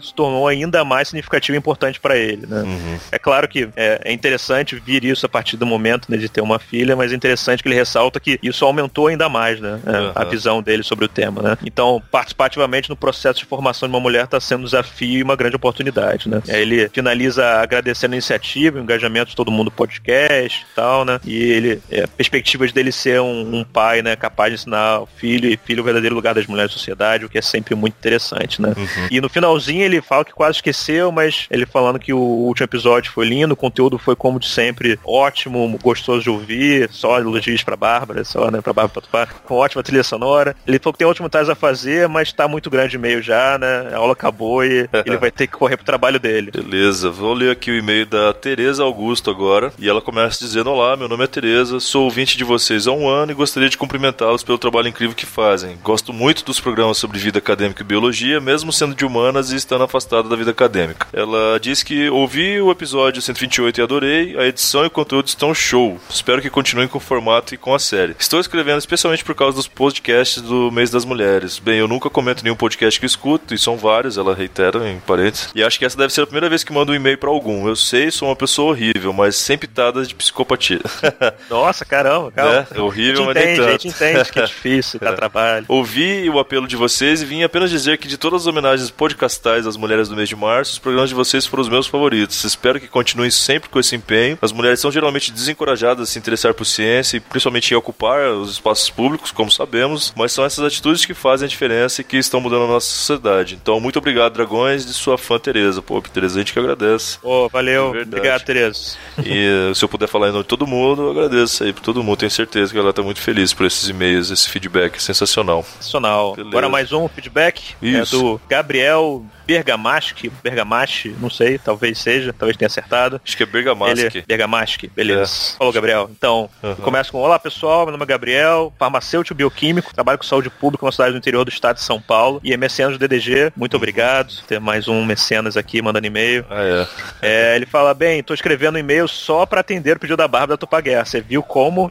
se 0.00 0.14
tornou 0.14 0.46
ainda 0.46 0.84
mais 0.84 1.08
significativa 1.08 1.56
e 1.56 1.58
importante 1.58 2.00
para 2.00 2.16
ele, 2.16 2.46
né? 2.46 2.62
Uhum. 2.62 2.98
É 3.10 3.18
claro 3.18 3.48
que 3.48 3.68
é, 3.76 4.00
é 4.04 4.12
interessante 4.12 4.76
vir 4.76 5.04
isso 5.04 5.26
a 5.26 5.28
partir 5.28 5.56
do 5.56 5.66
momento 5.66 6.10
né, 6.10 6.16
de 6.16 6.28
ter 6.28 6.40
uma 6.40 6.58
filha, 6.58 6.96
mas 6.96 7.12
é 7.12 7.16
interessante 7.16 7.62
que 7.62 7.68
ele 7.68 7.74
ressalta 7.76 8.20
que 8.20 8.38
isso 8.42 8.64
aumentou 8.64 9.06
ainda 9.08 9.28
mais, 9.28 9.60
né? 9.60 9.80
é, 9.86 9.98
Uhum. 9.98 10.12
A 10.14 10.24
visão 10.24 10.62
dele 10.62 10.82
sobre 10.82 11.04
o 11.04 11.08
tema, 11.08 11.42
né? 11.42 11.58
Então, 11.64 12.02
participar 12.10 12.46
ativamente 12.46 12.88
no 12.88 12.96
processo 12.96 13.40
de 13.40 13.44
formação 13.44 13.88
de 13.88 13.94
uma 13.94 14.00
mulher 14.00 14.24
está 14.24 14.40
sendo 14.40 14.60
um 14.60 14.64
desafio 14.64 15.18
e 15.18 15.22
uma 15.22 15.36
grande 15.36 15.56
oportunidade, 15.56 16.28
né? 16.28 16.42
É, 16.48 16.60
Ele 16.60 16.88
finaliza 16.88 17.44
agradecendo 17.60 18.14
a 18.14 18.16
iniciativa, 18.16 18.78
o 18.78 18.82
engajamento 18.82 19.30
de 19.30 19.36
todo 19.36 19.50
mundo 19.50 19.66
no 19.66 19.70
podcast 19.70 20.62
e 20.62 20.74
tal, 20.74 21.04
né? 21.04 21.20
E 21.24 21.36
ele, 21.36 21.82
é, 21.90 22.06
perspectivas 22.06 22.72
dele 22.72 22.92
ser 22.92 23.20
um, 23.20 23.56
um 23.56 23.64
pai, 23.64 24.02
né? 24.02 24.16
Capaz 24.16 24.50
de 24.50 24.54
ensinar 24.60 25.00
o 25.00 25.06
filho 25.06 25.48
e 25.48 25.56
filho 25.56 25.82
o 25.82 25.84
verdadeiro 25.84 26.14
lugar 26.14 26.34
das 26.34 26.46
mulheres 26.46 26.72
na 26.72 26.78
sociedade, 26.78 27.24
o 27.24 27.28
que 27.28 27.38
é 27.38 27.42
sempre 27.42 27.74
muito 27.74 27.94
interessante, 27.94 28.60
né? 28.60 28.72
Uhum. 28.76 29.08
E 29.10 29.20
no 29.20 29.27
finalzinho 29.28 29.82
ele 29.82 30.00
fala 30.00 30.24
que 30.24 30.32
quase 30.32 30.56
esqueceu, 30.56 31.10
mas 31.12 31.46
ele 31.50 31.66
falando 31.66 31.98
que 31.98 32.12
o 32.12 32.18
último 32.18 32.64
episódio 32.64 33.12
foi 33.12 33.26
lindo, 33.26 33.54
o 33.54 33.56
conteúdo 33.56 33.98
foi 33.98 34.16
como 34.16 34.38
de 34.38 34.48
sempre 34.48 34.98
ótimo, 35.04 35.78
gostoso 35.82 36.22
de 36.22 36.30
ouvir, 36.30 36.88
só 36.90 37.18
elogios 37.18 37.62
pra 37.62 37.76
Bárbara, 37.76 38.24
só, 38.24 38.50
né, 38.50 38.60
pra 38.60 38.72
Bárbara 38.72 39.00
Patupá, 39.00 39.26
com 39.44 39.54
ótima 39.54 39.82
trilha 39.82 40.02
sonora. 40.02 40.54
Ele 40.66 40.78
falou 40.78 40.92
que 40.92 40.98
tem 40.98 41.06
último 41.06 41.28
tais 41.28 41.48
a 41.48 41.54
fazer, 41.54 42.08
mas 42.08 42.32
tá 42.32 42.48
muito 42.48 42.70
grande 42.70 42.96
e 42.96 42.98
meio 42.98 43.22
já, 43.22 43.58
né? 43.58 43.90
A 43.92 43.96
aula 43.96 44.12
acabou 44.12 44.64
e 44.64 44.88
ele 45.04 45.16
vai 45.16 45.30
ter 45.30 45.46
que 45.46 45.52
correr 45.52 45.76
pro 45.76 45.86
trabalho 45.86 46.18
dele. 46.18 46.50
Beleza, 46.50 47.10
vou 47.10 47.34
ler 47.34 47.50
aqui 47.50 47.70
o 47.70 47.76
e-mail 47.76 48.06
da 48.06 48.32
Tereza 48.32 48.82
Augusto 48.82 49.30
agora. 49.30 49.72
E 49.78 49.88
ela 49.88 50.00
começa 50.00 50.38
dizendo: 50.38 50.70
Olá, 50.70 50.96
meu 50.96 51.08
nome 51.08 51.24
é 51.24 51.26
Tereza, 51.26 51.80
sou 51.80 52.04
ouvinte 52.04 52.36
de 52.36 52.44
vocês 52.44 52.86
há 52.86 52.92
um 52.92 53.08
ano 53.08 53.32
e 53.32 53.34
gostaria 53.34 53.68
de 53.68 53.78
cumprimentá-los 53.78 54.42
pelo 54.42 54.58
trabalho 54.58 54.88
incrível 54.88 55.14
que 55.14 55.26
fazem. 55.26 55.78
Gosto 55.82 56.12
muito 56.12 56.44
dos 56.44 56.60
programas 56.60 56.98
sobre 56.98 57.18
vida 57.18 57.38
acadêmica 57.38 57.82
e 57.82 57.86
biologia, 57.86 58.40
mesmo 58.40 58.72
sendo 58.72 58.94
de 58.94 59.04
humanas 59.18 59.50
e 59.50 59.56
estando 59.56 59.84
afastada 59.84 60.28
da 60.28 60.36
vida 60.36 60.50
acadêmica. 60.50 61.06
Ela 61.12 61.58
diz 61.60 61.82
que 61.82 62.08
ouvi 62.08 62.60
o 62.60 62.70
episódio 62.70 63.20
128 63.20 63.80
e 63.80 63.82
adorei, 63.82 64.38
a 64.38 64.46
edição 64.46 64.84
e 64.84 64.86
o 64.86 64.90
conteúdo 64.90 65.26
estão 65.26 65.52
show. 65.52 65.98
Espero 66.08 66.40
que 66.40 66.50
continuem 66.50 66.88
com 66.88 66.98
o 66.98 67.00
formato 67.00 67.54
e 67.54 67.58
com 67.58 67.74
a 67.74 67.78
série. 67.78 68.14
Estou 68.18 68.40
escrevendo 68.40 68.78
especialmente 68.78 69.24
por 69.24 69.34
causa 69.34 69.56
dos 69.56 69.66
podcasts 69.66 70.40
do 70.40 70.70
mês 70.70 70.90
das 70.90 71.04
mulheres. 71.04 71.58
Bem, 71.58 71.78
eu 71.78 71.88
nunca 71.88 72.08
comento 72.08 72.44
nenhum 72.44 72.56
podcast 72.56 72.98
que 72.98 73.06
escuto, 73.06 73.54
e 73.54 73.58
são 73.58 73.76
vários, 73.76 74.16
ela 74.16 74.34
reitera 74.34 74.88
em 74.88 75.00
parênteses. 75.00 75.50
E 75.54 75.62
acho 75.62 75.78
que 75.78 75.84
essa 75.84 75.96
deve 75.96 76.12
ser 76.12 76.22
a 76.22 76.26
primeira 76.26 76.48
vez 76.48 76.62
que 76.62 76.72
mando 76.72 76.92
um 76.92 76.94
e-mail 76.94 77.18
pra 77.18 77.30
algum. 77.30 77.68
Eu 77.68 77.76
sei, 77.76 78.10
sou 78.10 78.28
uma 78.28 78.36
pessoa 78.36 78.70
horrível, 78.70 79.12
mas 79.12 79.36
sem 79.36 79.58
pitadas 79.58 80.08
de 80.08 80.14
psicopatia. 80.14 80.80
Nossa, 81.50 81.84
caramba, 81.84 82.30
calma. 82.30 82.66
É, 82.72 82.78
é 82.78 82.80
horrível, 82.80 83.24
mas 83.24 83.36
gente 83.36 83.44
nem 83.44 83.54
entende, 83.54 83.60
a 83.60 83.70
tanto. 83.70 83.82
gente 83.82 83.94
entende 83.94 84.32
que 84.32 84.40
é 84.40 84.44
difícil, 84.44 85.00
dá 85.00 85.12
trabalho. 85.14 85.64
Ouvi 85.68 86.28
o 86.30 86.38
apelo 86.38 86.66
de 86.66 86.76
vocês 86.76 87.22
e 87.22 87.24
vim 87.24 87.42
apenas 87.42 87.70
dizer 87.70 87.98
que 87.98 88.08
de 88.08 88.16
todas 88.16 88.42
as 88.42 88.46
homenagens 88.46 88.90
podcastais 89.08 89.64
das 89.64 89.76
mulheres 89.76 90.08
do 90.08 90.14
mês 90.14 90.28
de 90.28 90.36
março, 90.36 90.72
os 90.72 90.78
programas 90.78 91.08
de 91.08 91.14
vocês 91.14 91.46
foram 91.46 91.62
os 91.62 91.68
meus 91.68 91.86
favoritos. 91.86 92.44
Espero 92.44 92.78
que 92.78 92.86
continuem 92.86 93.30
sempre 93.30 93.70
com 93.70 93.80
esse 93.80 93.96
empenho. 93.96 94.38
As 94.42 94.52
mulheres 94.52 94.80
são 94.80 94.92
geralmente 94.92 95.32
desencorajadas 95.32 96.08
a 96.08 96.12
se 96.12 96.18
interessar 96.18 96.52
por 96.52 96.66
ciência 96.66 97.16
e 97.16 97.20
principalmente 97.20 97.72
em 97.72 97.76
ocupar 97.76 98.30
os 98.32 98.52
espaços 98.52 98.90
públicos, 98.90 99.30
como 99.30 99.50
sabemos, 99.50 100.12
mas 100.14 100.32
são 100.32 100.44
essas 100.44 100.62
atitudes 100.64 101.06
que 101.06 101.14
fazem 101.14 101.46
a 101.46 101.48
diferença 101.48 102.02
e 102.02 102.04
que 102.04 102.18
estão 102.18 102.40
mudando 102.40 102.64
a 102.64 102.68
nossa 102.68 102.86
sociedade. 102.86 103.58
Então, 103.60 103.80
muito 103.80 103.98
obrigado, 103.98 104.34
Dragões, 104.34 104.84
de 104.84 104.92
sua 104.92 105.16
fã 105.16 105.38
Tereza. 105.38 105.80
Pô, 105.80 106.02
Tereza, 106.02 106.36
a 106.36 106.38
gente 106.40 106.52
que 106.52 106.58
agradece. 106.58 107.18
Ô, 107.22 107.48
valeu. 107.48 107.94
É. 107.96 108.02
Obrigado, 108.02 108.44
Tereza. 108.44 108.96
E 109.24 109.70
eh, 109.70 109.74
se 109.74 109.82
eu 109.82 109.88
puder 109.88 110.06
falar 110.06 110.28
em 110.28 110.32
nome 110.32 110.44
de 110.44 110.48
todo 110.48 110.66
mundo, 110.66 111.02
eu 111.02 111.10
agradeço 111.10 111.64
aí 111.64 111.72
por 111.72 111.80
todo 111.80 112.04
mundo. 112.04 112.18
Tenho 112.18 112.30
certeza 112.30 112.72
que 112.72 112.78
ela 112.78 112.92
tá 112.92 113.02
muito 113.02 113.20
feliz 113.20 113.54
por 113.54 113.64
esses 113.64 113.88
e-mails, 113.88 114.30
esse 114.30 114.50
feedback 114.50 115.02
sensacional. 115.02 115.64
Sensacional. 115.80 116.34
Beleza. 116.34 116.50
Agora 116.50 116.68
mais 116.68 116.92
um 116.92 117.08
feedback. 117.08 117.74
Isso. 117.80 118.16
É 118.16 118.18
do 118.18 118.40
Gabriel 118.48 118.97
papel 118.98 119.30
Bergamaschi. 119.48 120.30
Bergamaschi, 120.42 121.16
não 121.18 121.30
sei, 121.30 121.58
talvez 121.58 121.98
seja, 121.98 122.34
talvez 122.38 122.54
tenha 122.56 122.66
acertado. 122.66 123.18
Acho 123.24 123.34
que 123.34 123.42
é 123.42 123.46
Bergamaschi. 123.46 124.00
Ele, 124.06 124.24
Bergamaschi, 124.28 124.88
beleza. 124.94 125.54
Falou, 125.56 125.72
Gabriel. 125.72 126.10
Então, 126.12 126.50
Uhum. 126.62 126.74
começa 126.76 127.10
com: 127.10 127.18
Olá 127.18 127.38
pessoal, 127.38 127.84
meu 127.86 127.92
nome 127.92 128.04
é 128.04 128.06
Gabriel, 128.06 128.72
farmacêutico 128.78 129.34
bioquímico, 129.34 129.94
trabalho 129.94 130.18
com 130.18 130.24
saúde 130.24 130.50
pública 130.50 130.84
na 130.84 130.92
cidade 130.92 131.12
do 131.12 131.18
interior 131.18 131.44
do 131.44 131.48
estado 131.50 131.76
de 131.76 131.82
São 131.82 131.98
Paulo 132.00 132.40
e 132.44 132.52
é 132.52 132.56
mecenas 132.58 132.92
do 132.92 132.98
DDG. 132.98 133.50
Muito 133.56 133.74
obrigado. 133.76 134.32
Ter 134.46 134.60
mais 134.60 134.86
um 134.86 135.02
mecenas 135.04 135.56
aqui 135.56 135.80
mandando 135.80 136.06
e-mail. 136.06 136.44
Ah, 136.50 136.62
é. 136.62 136.86
É, 137.22 137.56
ele 137.56 137.64
fala: 137.64 137.94
Bem, 137.94 138.22
tô 138.22 138.34
escrevendo 138.34 138.78
e-mail 138.78 139.08
só 139.08 139.46
pra 139.46 139.60
atender 139.60 139.96
o 139.96 140.00
pedido 140.00 140.16
da 140.18 140.28
Bárbara 140.28 140.52
da 140.52 140.56
Tupaguerra. 140.58 141.06
Você 141.06 141.22
viu 141.22 141.42
como 141.42 141.90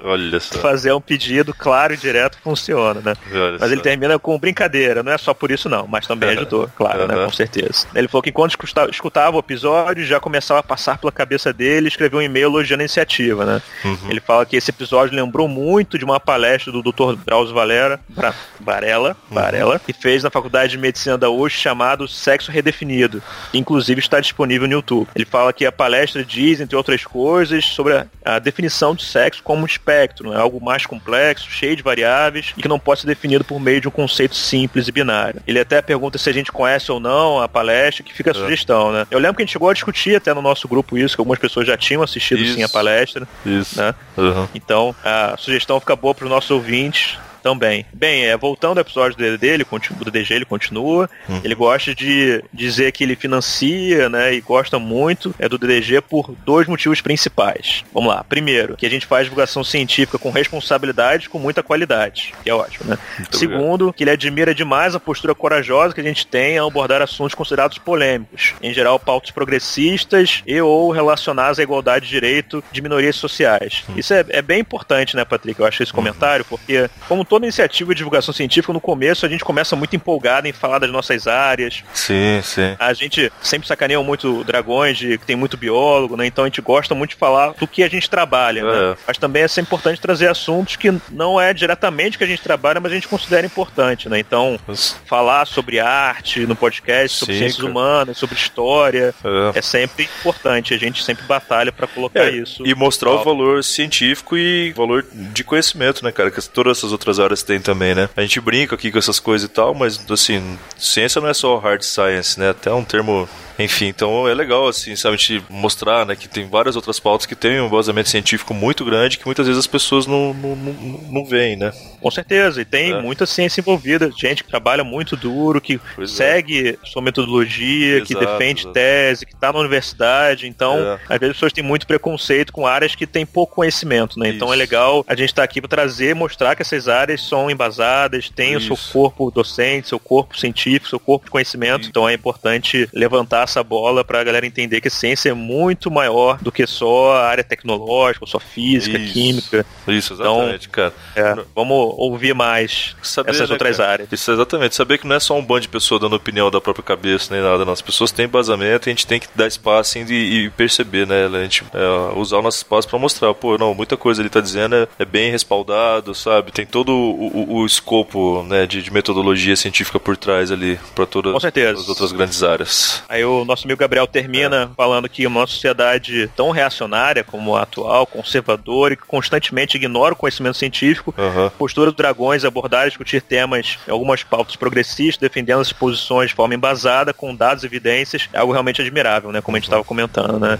fazer 0.61 0.93
um 0.93 1.01
pedido 1.01 1.53
claro 1.55 1.93
e 1.93 1.97
direto 1.97 2.37
funciona, 2.43 3.01
né? 3.03 3.13
Olha 3.31 3.57
Mas 3.59 3.71
ele 3.71 3.77
só. 3.77 3.83
termina 3.83 4.19
com 4.19 4.37
brincadeira, 4.37 5.01
não 5.01 5.11
é 5.11 5.17
só 5.17 5.33
por 5.33 5.49
isso 5.49 5.67
não, 5.67 5.87
mas 5.87 6.05
também 6.05 6.29
ajudou, 6.29 6.69
claro, 6.75 7.07
né? 7.07 7.15
Aham. 7.15 7.25
Com 7.25 7.31
certeza. 7.31 7.46
Ele 7.95 8.07
falou 8.07 8.21
que 8.21 8.29
enquanto 8.29 8.51
escuta- 8.51 8.89
escutava 8.89 9.35
o 9.35 9.39
episódio, 9.39 10.05
já 10.05 10.19
começava 10.19 10.59
a 10.59 10.63
passar 10.63 10.97
pela 10.97 11.11
cabeça 11.11 11.51
dele 11.53 11.87
escreveu 11.87 12.19
um 12.19 12.21
e-mail 12.21 12.45
elogiando 12.47 12.81
a 12.81 12.85
iniciativa, 12.85 13.45
né? 13.45 13.61
Uhum. 13.85 13.97
Ele 14.09 14.19
fala 14.19 14.45
que 14.45 14.55
esse 14.55 14.69
episódio 14.71 15.15
lembrou 15.15 15.47
muito 15.47 15.97
de 15.97 16.05
uma 16.05 16.19
palestra 16.19 16.71
do 16.71 16.81
Dr. 16.81 17.15
Drauzio 17.25 17.53
Valera, 17.55 17.99
Bra- 18.09 18.33
Varela, 18.59 19.15
Uhum. 19.29 19.35
Varela, 19.35 19.79
que 19.79 19.93
fez 19.93 20.23
na 20.23 20.29
Faculdade 20.29 20.71
de 20.71 20.77
Medicina 20.77 21.17
da 21.17 21.29
USP 21.29 21.59
chamado 21.59 22.07
Sexo 22.07 22.51
Redefinido, 22.51 23.21
que 23.51 23.57
inclusive 23.57 23.99
está 23.99 24.19
disponível 24.19 24.67
no 24.67 24.73
YouTube. 24.73 25.07
Ele 25.15 25.25
fala 25.25 25.53
que 25.53 25.65
a 25.65 25.71
palestra 25.71 26.23
diz, 26.23 26.59
entre 26.59 26.75
outras 26.75 27.03
coisas, 27.05 27.65
sobre 27.65 27.93
a, 27.93 28.05
a 28.25 28.39
definição 28.39 28.93
de 28.95 29.03
sexo 29.03 29.41
como 29.43 29.63
um 29.63 29.65
espectro, 29.65 30.29
né? 30.31 30.37
algo 30.39 30.63
mais 30.63 30.85
complexo, 30.85 31.49
cheio 31.49 31.75
de 31.75 31.83
variáveis 31.83 32.53
e 32.57 32.61
que 32.61 32.67
não 32.67 32.79
pode 32.79 33.01
ser 33.01 33.07
definido 33.07 33.43
por 33.43 33.59
meio 33.59 33.79
de 33.81 33.87
um 33.87 33.91
conceito 33.91 34.35
simples 34.35 34.87
e 34.87 34.91
binário. 34.91 35.41
Ele 35.47 35.59
até 35.59 35.81
pergunta 35.81 36.17
se 36.17 36.29
a 36.29 36.33
gente 36.33 36.51
conhece 36.51 36.91
ou 36.91 36.99
não 36.99 37.36
a 37.39 37.47
palestra, 37.47 38.03
que 38.03 38.13
fica 38.13 38.31
a 38.31 38.33
sugestão, 38.33 38.91
né? 38.91 39.05
Eu 39.09 39.19
lembro 39.19 39.37
que 39.37 39.43
a 39.43 39.45
gente 39.45 39.53
chegou 39.53 39.69
a 39.69 39.73
discutir 39.73 40.15
até 40.15 40.33
no 40.33 40.41
nosso 40.41 40.67
grupo 40.67 40.97
isso, 40.97 41.15
que 41.15 41.21
algumas 41.21 41.39
pessoas 41.39 41.67
já 41.67 41.77
tinham 41.77 42.03
assistido 42.03 42.45
sim 42.45 42.61
a 42.61 42.65
Isso. 42.65 42.73
palestra, 42.73 43.27
Isso. 43.45 43.79
né? 43.79 43.93
Uhum. 44.17 44.47
Então, 44.53 44.95
a 45.03 45.35
sugestão 45.37 45.79
fica 45.79 45.95
boa 45.95 46.13
para 46.13 46.25
os 46.25 46.29
nossos 46.29 46.51
ouvintes 46.51 47.17
também. 47.47 47.85
Bem, 47.93 48.25
é, 48.25 48.35
voltando 48.35 48.77
ao 48.77 48.81
episódio 48.81 49.17
dele, 49.37 49.65
do 49.99 50.11
DG, 50.11 50.33
ele 50.33 50.43
continua. 50.43 51.09
Hum. 51.29 51.39
Ele 51.45 51.55
gosta 51.55 51.95
de 51.95 52.43
dizer 52.51 52.91
que 52.91 53.05
ele 53.05 53.15
financia, 53.15 54.09
né, 54.09 54.33
e 54.33 54.41
gosta 54.41 54.77
muito 54.77 55.33
é 55.39 55.47
do 55.47 55.57
DDG 55.57 56.01
por 56.01 56.35
dois 56.45 56.67
motivos 56.67 56.99
principais. 56.99 57.85
Vamos 57.93 58.13
lá. 58.13 58.21
Primeiro, 58.23 58.75
que 58.75 58.85
a 58.85 58.89
gente 58.89 59.05
faz 59.05 59.25
divulgação 59.25 59.63
científica 59.63 60.17
com 60.17 60.29
responsabilidade, 60.29 61.29
com 61.29 61.39
muita 61.39 61.63
qualidade, 61.63 62.33
que 62.43 62.49
é 62.49 62.53
ótimo, 62.53 62.89
né? 62.89 62.97
Muito 63.17 63.37
Segundo, 63.37 63.93
que 63.93 64.03
ele 64.03 64.11
admira 64.11 64.53
demais 64.53 64.93
a 64.93 64.99
postura 64.99 65.33
corajosa 65.33 65.93
que 65.93 66.01
a 66.01 66.03
gente 66.03 66.27
tem 66.27 66.57
ao 66.57 66.67
abordar 66.67 67.01
assuntos 67.01 67.33
considerados 67.33 67.77
polêmicos, 67.77 68.55
em 68.61 68.73
geral 68.73 68.99
pautas 68.99 69.31
progressistas 69.31 70.43
e 70.45 70.59
ou 70.59 70.91
relacionadas 70.91 71.59
à 71.59 71.63
igualdade 71.63 72.05
de 72.05 72.11
direito 72.11 72.61
de 72.73 72.81
minorias 72.81 73.15
sociais. 73.15 73.85
Isso 73.95 74.13
é, 74.13 74.25
é 74.29 74.41
bem 74.41 74.59
importante, 74.59 75.15
né, 75.15 75.23
Patrick? 75.23 75.59
Eu 75.59 75.65
acho 75.65 75.81
esse 75.81 75.93
comentário, 75.93 76.43
porque 76.43 76.89
como 77.07 77.23
toda 77.37 77.45
iniciativa 77.45 77.93
de 77.93 77.97
divulgação 77.99 78.33
científica, 78.33 78.73
no 78.73 78.81
começo 78.81 79.25
a 79.25 79.29
gente 79.29 79.43
começa 79.45 79.75
muito 79.75 79.95
empolgado 79.95 80.47
em 80.47 80.51
falar 80.51 80.79
das 80.79 80.89
nossas 80.91 81.27
áreas, 81.27 81.83
Sim, 81.93 82.41
sim. 82.43 82.75
a 82.79 82.93
gente 82.93 83.31
sempre 83.41 83.67
sacaneia 83.67 84.01
muito 84.01 84.43
dragões, 84.43 84.97
de, 84.97 85.17
que 85.19 85.25
tem 85.25 85.35
muito 85.35 85.55
biólogo, 85.55 86.17
né? 86.17 86.25
Então 86.25 86.43
a 86.43 86.47
gente 86.47 86.61
gosta 86.61 86.95
muito 86.95 87.11
de 87.11 87.15
falar 87.15 87.53
do 87.53 87.67
que 87.67 87.83
a 87.83 87.87
gente 87.89 88.09
trabalha, 88.09 88.63
né? 88.63 88.91
É. 88.93 88.97
Mas 89.07 89.17
também 89.19 89.43
é 89.43 89.47
sempre 89.47 89.67
importante 89.69 90.01
trazer 90.01 90.27
assuntos 90.29 90.75
que 90.75 90.91
não 91.11 91.39
é 91.39 91.53
diretamente 91.53 92.15
o 92.15 92.17
que 92.17 92.23
a 92.23 92.27
gente 92.27 92.41
trabalha, 92.41 92.79
mas 92.79 92.91
a 92.91 92.95
gente 92.95 93.07
considera 93.07 93.45
importante, 93.45 94.09
né? 94.09 94.17
Então, 94.19 94.59
falar 95.05 95.45
sobre 95.45 95.79
arte 95.79 96.45
no 96.47 96.55
podcast, 96.55 97.17
sobre 97.17 97.33
Sim, 97.35 97.39
ciências 97.41 97.61
cara. 97.61 97.69
humanas, 97.71 98.17
sobre 98.17 98.35
história, 98.35 99.13
É. 99.53 99.59
é 99.59 99.61
sempre 99.61 100.05
importante. 100.21 100.73
A 100.73 100.77
gente 100.77 101.03
sempre 101.03 101.23
batalha 101.25 101.71
para 101.71 101.85
colocar 101.85 102.21
É, 102.25 102.31
isso. 102.31 102.65
E 102.65 102.73
mostrar 102.73 103.11
o 103.11 103.23
valor 103.23 103.63
científico 103.63 104.35
e 104.37 104.71
valor 104.73 105.05
de 105.13 105.43
conhecimento, 105.43 106.03
né, 106.03 106.11
cara? 106.11 106.31
Que 106.31 106.41
todas 106.49 106.77
essas 106.77 106.91
outras 106.91 107.19
áreas 107.19 107.26
têm 107.43 107.59
também, 107.59 107.93
né? 107.95 108.09
A 108.15 108.21
gente 108.21 108.39
brinca 108.39 108.75
aqui 108.75 108.91
com 108.91 108.97
essas 108.97 109.19
coisas 109.19 109.47
e 109.49 109.51
tal, 109.51 109.73
mas, 109.73 109.99
assim, 110.09 110.57
ciência 110.77 111.19
não 111.21 111.29
é 111.29 111.33
só 111.33 111.57
hard 111.57 111.81
science, 111.81 112.39
né? 112.39 112.49
Até 112.49 112.71
um 112.73 112.83
termo. 112.83 113.27
Enfim, 113.59 113.87
então 113.87 114.27
é 114.27 114.35
legal, 114.35 114.67
assim, 114.67 114.95
sabe, 114.95 115.15
a 115.15 115.17
gente 115.17 115.43
mostrar, 115.49 116.05
né, 116.05 116.15
que 116.15 116.27
tem 116.27 116.47
várias 116.47 116.75
outras 116.75 116.99
pautas 116.99 117.25
que 117.25 117.35
têm 117.35 117.59
um 117.59 117.65
embasamento 117.65 118.07
científico 118.07 118.53
muito 118.53 118.85
grande 118.85 119.17
que 119.17 119.25
muitas 119.25 119.47
vezes 119.47 119.57
as 119.59 119.65
pessoas 119.65 120.05
não, 120.05 120.31
não, 120.31 120.55
não, 120.55 120.73
não 121.11 121.25
veem, 121.25 121.55
né? 121.55 121.73
Com 121.99 122.11
certeza, 122.11 122.61
e 122.61 122.65
tem 122.65 122.91
É. 122.93 123.01
muita 123.01 123.25
ciência 123.25 123.59
envolvida, 123.59 124.11
gente 124.15 124.43
que 124.43 124.49
trabalha 124.51 124.83
muito 124.83 125.15
duro, 125.17 125.59
que 125.59 125.79
Pois 125.95 126.11
é. 126.11 126.13
segue 126.13 126.77
sua 126.83 127.01
metodologia, 127.01 128.01
que 128.01 128.13
Exato, 128.13 128.25
defende 128.31 128.61
exato. 128.61 128.73
tese, 128.73 129.25
que 129.25 129.33
está 129.33 129.51
na 129.51 129.57
universidade. 129.57 130.45
Então, 130.47 130.77
É. 130.77 130.99
às 131.09 131.19
vezes 131.19 131.31
as 131.31 131.37
pessoas 131.37 131.53
têm 131.53 131.63
muito 131.63 131.87
preconceito 131.87 132.53
com 132.53 132.67
áreas 132.67 132.93
que 132.93 133.07
têm 133.07 133.25
pouco 133.25 133.55
conhecimento, 133.55 134.19
né? 134.19 134.29
Então 134.29 134.49
Isso. 134.49 134.53
é 134.53 134.57
legal 134.57 135.03
a 135.07 135.15
gente 135.15 135.29
estar 135.29 135.41
aqui 135.43 135.59
para 135.59 135.67
trazer, 135.69 136.13
mostrar 136.13 136.55
que 136.55 136.61
essas 136.61 136.87
áreas 136.87 137.06
são 137.15 137.49
embasadas, 137.49 138.29
têm 138.29 138.55
o 138.55 138.61
seu 138.61 138.73
Isso. 138.73 138.91
corpo 138.91 139.31
docente, 139.31 139.87
seu 139.87 139.99
corpo 139.99 140.37
científico, 140.37 140.89
seu 140.89 140.99
corpo 140.99 141.25
de 141.25 141.31
conhecimento. 141.31 141.81
Isso. 141.81 141.89
Então 141.89 142.09
é 142.09 142.13
importante 142.13 142.89
levantar 142.93 143.43
essa 143.43 143.63
bola 143.63 144.03
para 144.03 144.19
a 144.19 144.23
galera 144.23 144.45
entender 144.45 144.81
que 144.81 144.87
a 144.87 144.91
ciência 144.91 145.29
é 145.29 145.33
muito 145.33 145.89
maior 145.91 146.37
do 146.41 146.51
que 146.51 146.65
só 146.65 147.13
a 147.13 147.27
área 147.27 147.43
tecnológica, 147.43 148.25
só 148.25 148.39
física, 148.39 148.97
Isso. 148.97 149.13
química. 149.13 149.65
Isso, 149.87 150.13
Então, 150.13 150.37
exatamente, 150.37 150.69
cara. 150.69 150.93
É, 151.15 151.35
vamos 151.55 151.93
ouvir 151.97 152.33
mais 152.33 152.95
Saber, 153.01 153.31
essas 153.31 153.49
né, 153.49 153.53
outras 153.53 153.77
cara? 153.77 153.91
áreas. 153.91 154.09
Isso, 154.11 154.31
exatamente. 154.31 154.75
Saber 154.75 154.97
que 154.97 155.07
não 155.07 155.15
é 155.15 155.19
só 155.19 155.37
um 155.37 155.43
bando 155.43 155.61
de 155.61 155.69
pessoas 155.69 156.01
dando 156.01 156.15
opinião 156.15 156.49
da 156.51 156.59
própria 156.59 156.83
cabeça 156.83 157.33
nem 157.33 157.43
nada, 157.43 157.63
não. 157.63 157.73
As 157.73 157.81
pessoas 157.81 158.11
têm 158.11 158.25
embasamento 158.25 158.87
e 158.87 158.89
a 158.89 158.93
gente 158.93 159.07
tem 159.07 159.19
que 159.19 159.27
dar 159.35 159.47
espaço 159.47 159.97
assim, 159.97 160.05
e, 160.11 160.45
e 160.45 160.49
perceber, 160.49 161.05
né? 161.07 161.25
A 161.25 161.43
gente 161.43 161.63
é, 161.73 162.17
usar 162.17 162.37
o 162.37 162.41
nosso 162.41 162.57
espaço 162.57 162.87
pra 162.87 162.97
mostrar, 162.99 163.33
pô, 163.33 163.57
não, 163.57 163.73
muita 163.73 163.95
coisa 163.95 164.21
ele 164.21 164.29
tá 164.29 164.41
dizendo 164.41 164.75
é, 164.75 164.87
é 164.99 165.05
bem 165.05 165.31
respaldado, 165.31 166.13
sabe? 166.13 166.51
Tem 166.51 166.65
todo 166.65 166.91
o, 166.97 167.27
o- 167.53 167.55
o 167.61 167.65
escopo, 167.65 168.43
né, 168.43 168.65
de, 168.65 168.81
de 168.81 168.91
metodologia 168.91 169.55
científica 169.55 169.99
por 169.99 170.17
trás 170.17 170.51
ali, 170.51 170.79
pra 170.95 171.05
todas 171.05 171.33
Com 171.33 171.39
certeza. 171.39 171.79
as 171.81 171.87
outras 171.89 172.11
grandes 172.11 172.43
áreas. 172.43 173.03
Aí 173.07 173.23
o 173.23 173.45
nosso 173.45 173.65
amigo 173.65 173.79
Gabriel 173.79 174.07
termina 174.07 174.71
falando 174.75 175.07
que 175.09 175.25
uma 175.25 175.45
sociedade 175.47 176.29
tão 176.35 176.51
reacionária 176.51 177.23
como 177.23 177.55
a 177.55 177.61
atual, 177.63 178.05
conservadora 178.05 178.93
e 178.93 178.97
que 178.97 179.03
constantemente 179.05 179.77
ignora 179.77 180.13
o 180.13 180.17
conhecimento 180.17 180.57
científico, 180.57 181.13
a 181.17 181.49
postura 181.51 181.87
dos 181.91 181.97
dragões 181.97 182.43
abordar 182.45 182.85
e 182.85 182.89
discutir 182.89 183.21
temas, 183.21 183.77
algumas 183.89 184.23
pautas 184.23 184.55
progressistas, 184.55 185.17
defendendo 185.17 185.61
as 185.61 185.71
posições 185.73 186.29
de 186.29 186.35
forma 186.35 186.55
embasada, 186.55 187.13
com 187.13 187.35
dados 187.35 187.63
e 187.63 187.67
evidências, 187.67 188.29
é 188.33 188.39
algo 188.39 188.51
realmente 188.53 188.81
admirável, 188.81 189.31
né? 189.31 189.41
Como 189.41 189.55
a 189.55 189.59
gente 189.59 189.67
estava 189.67 189.83
comentando, 189.83 190.39
né? 190.39 190.57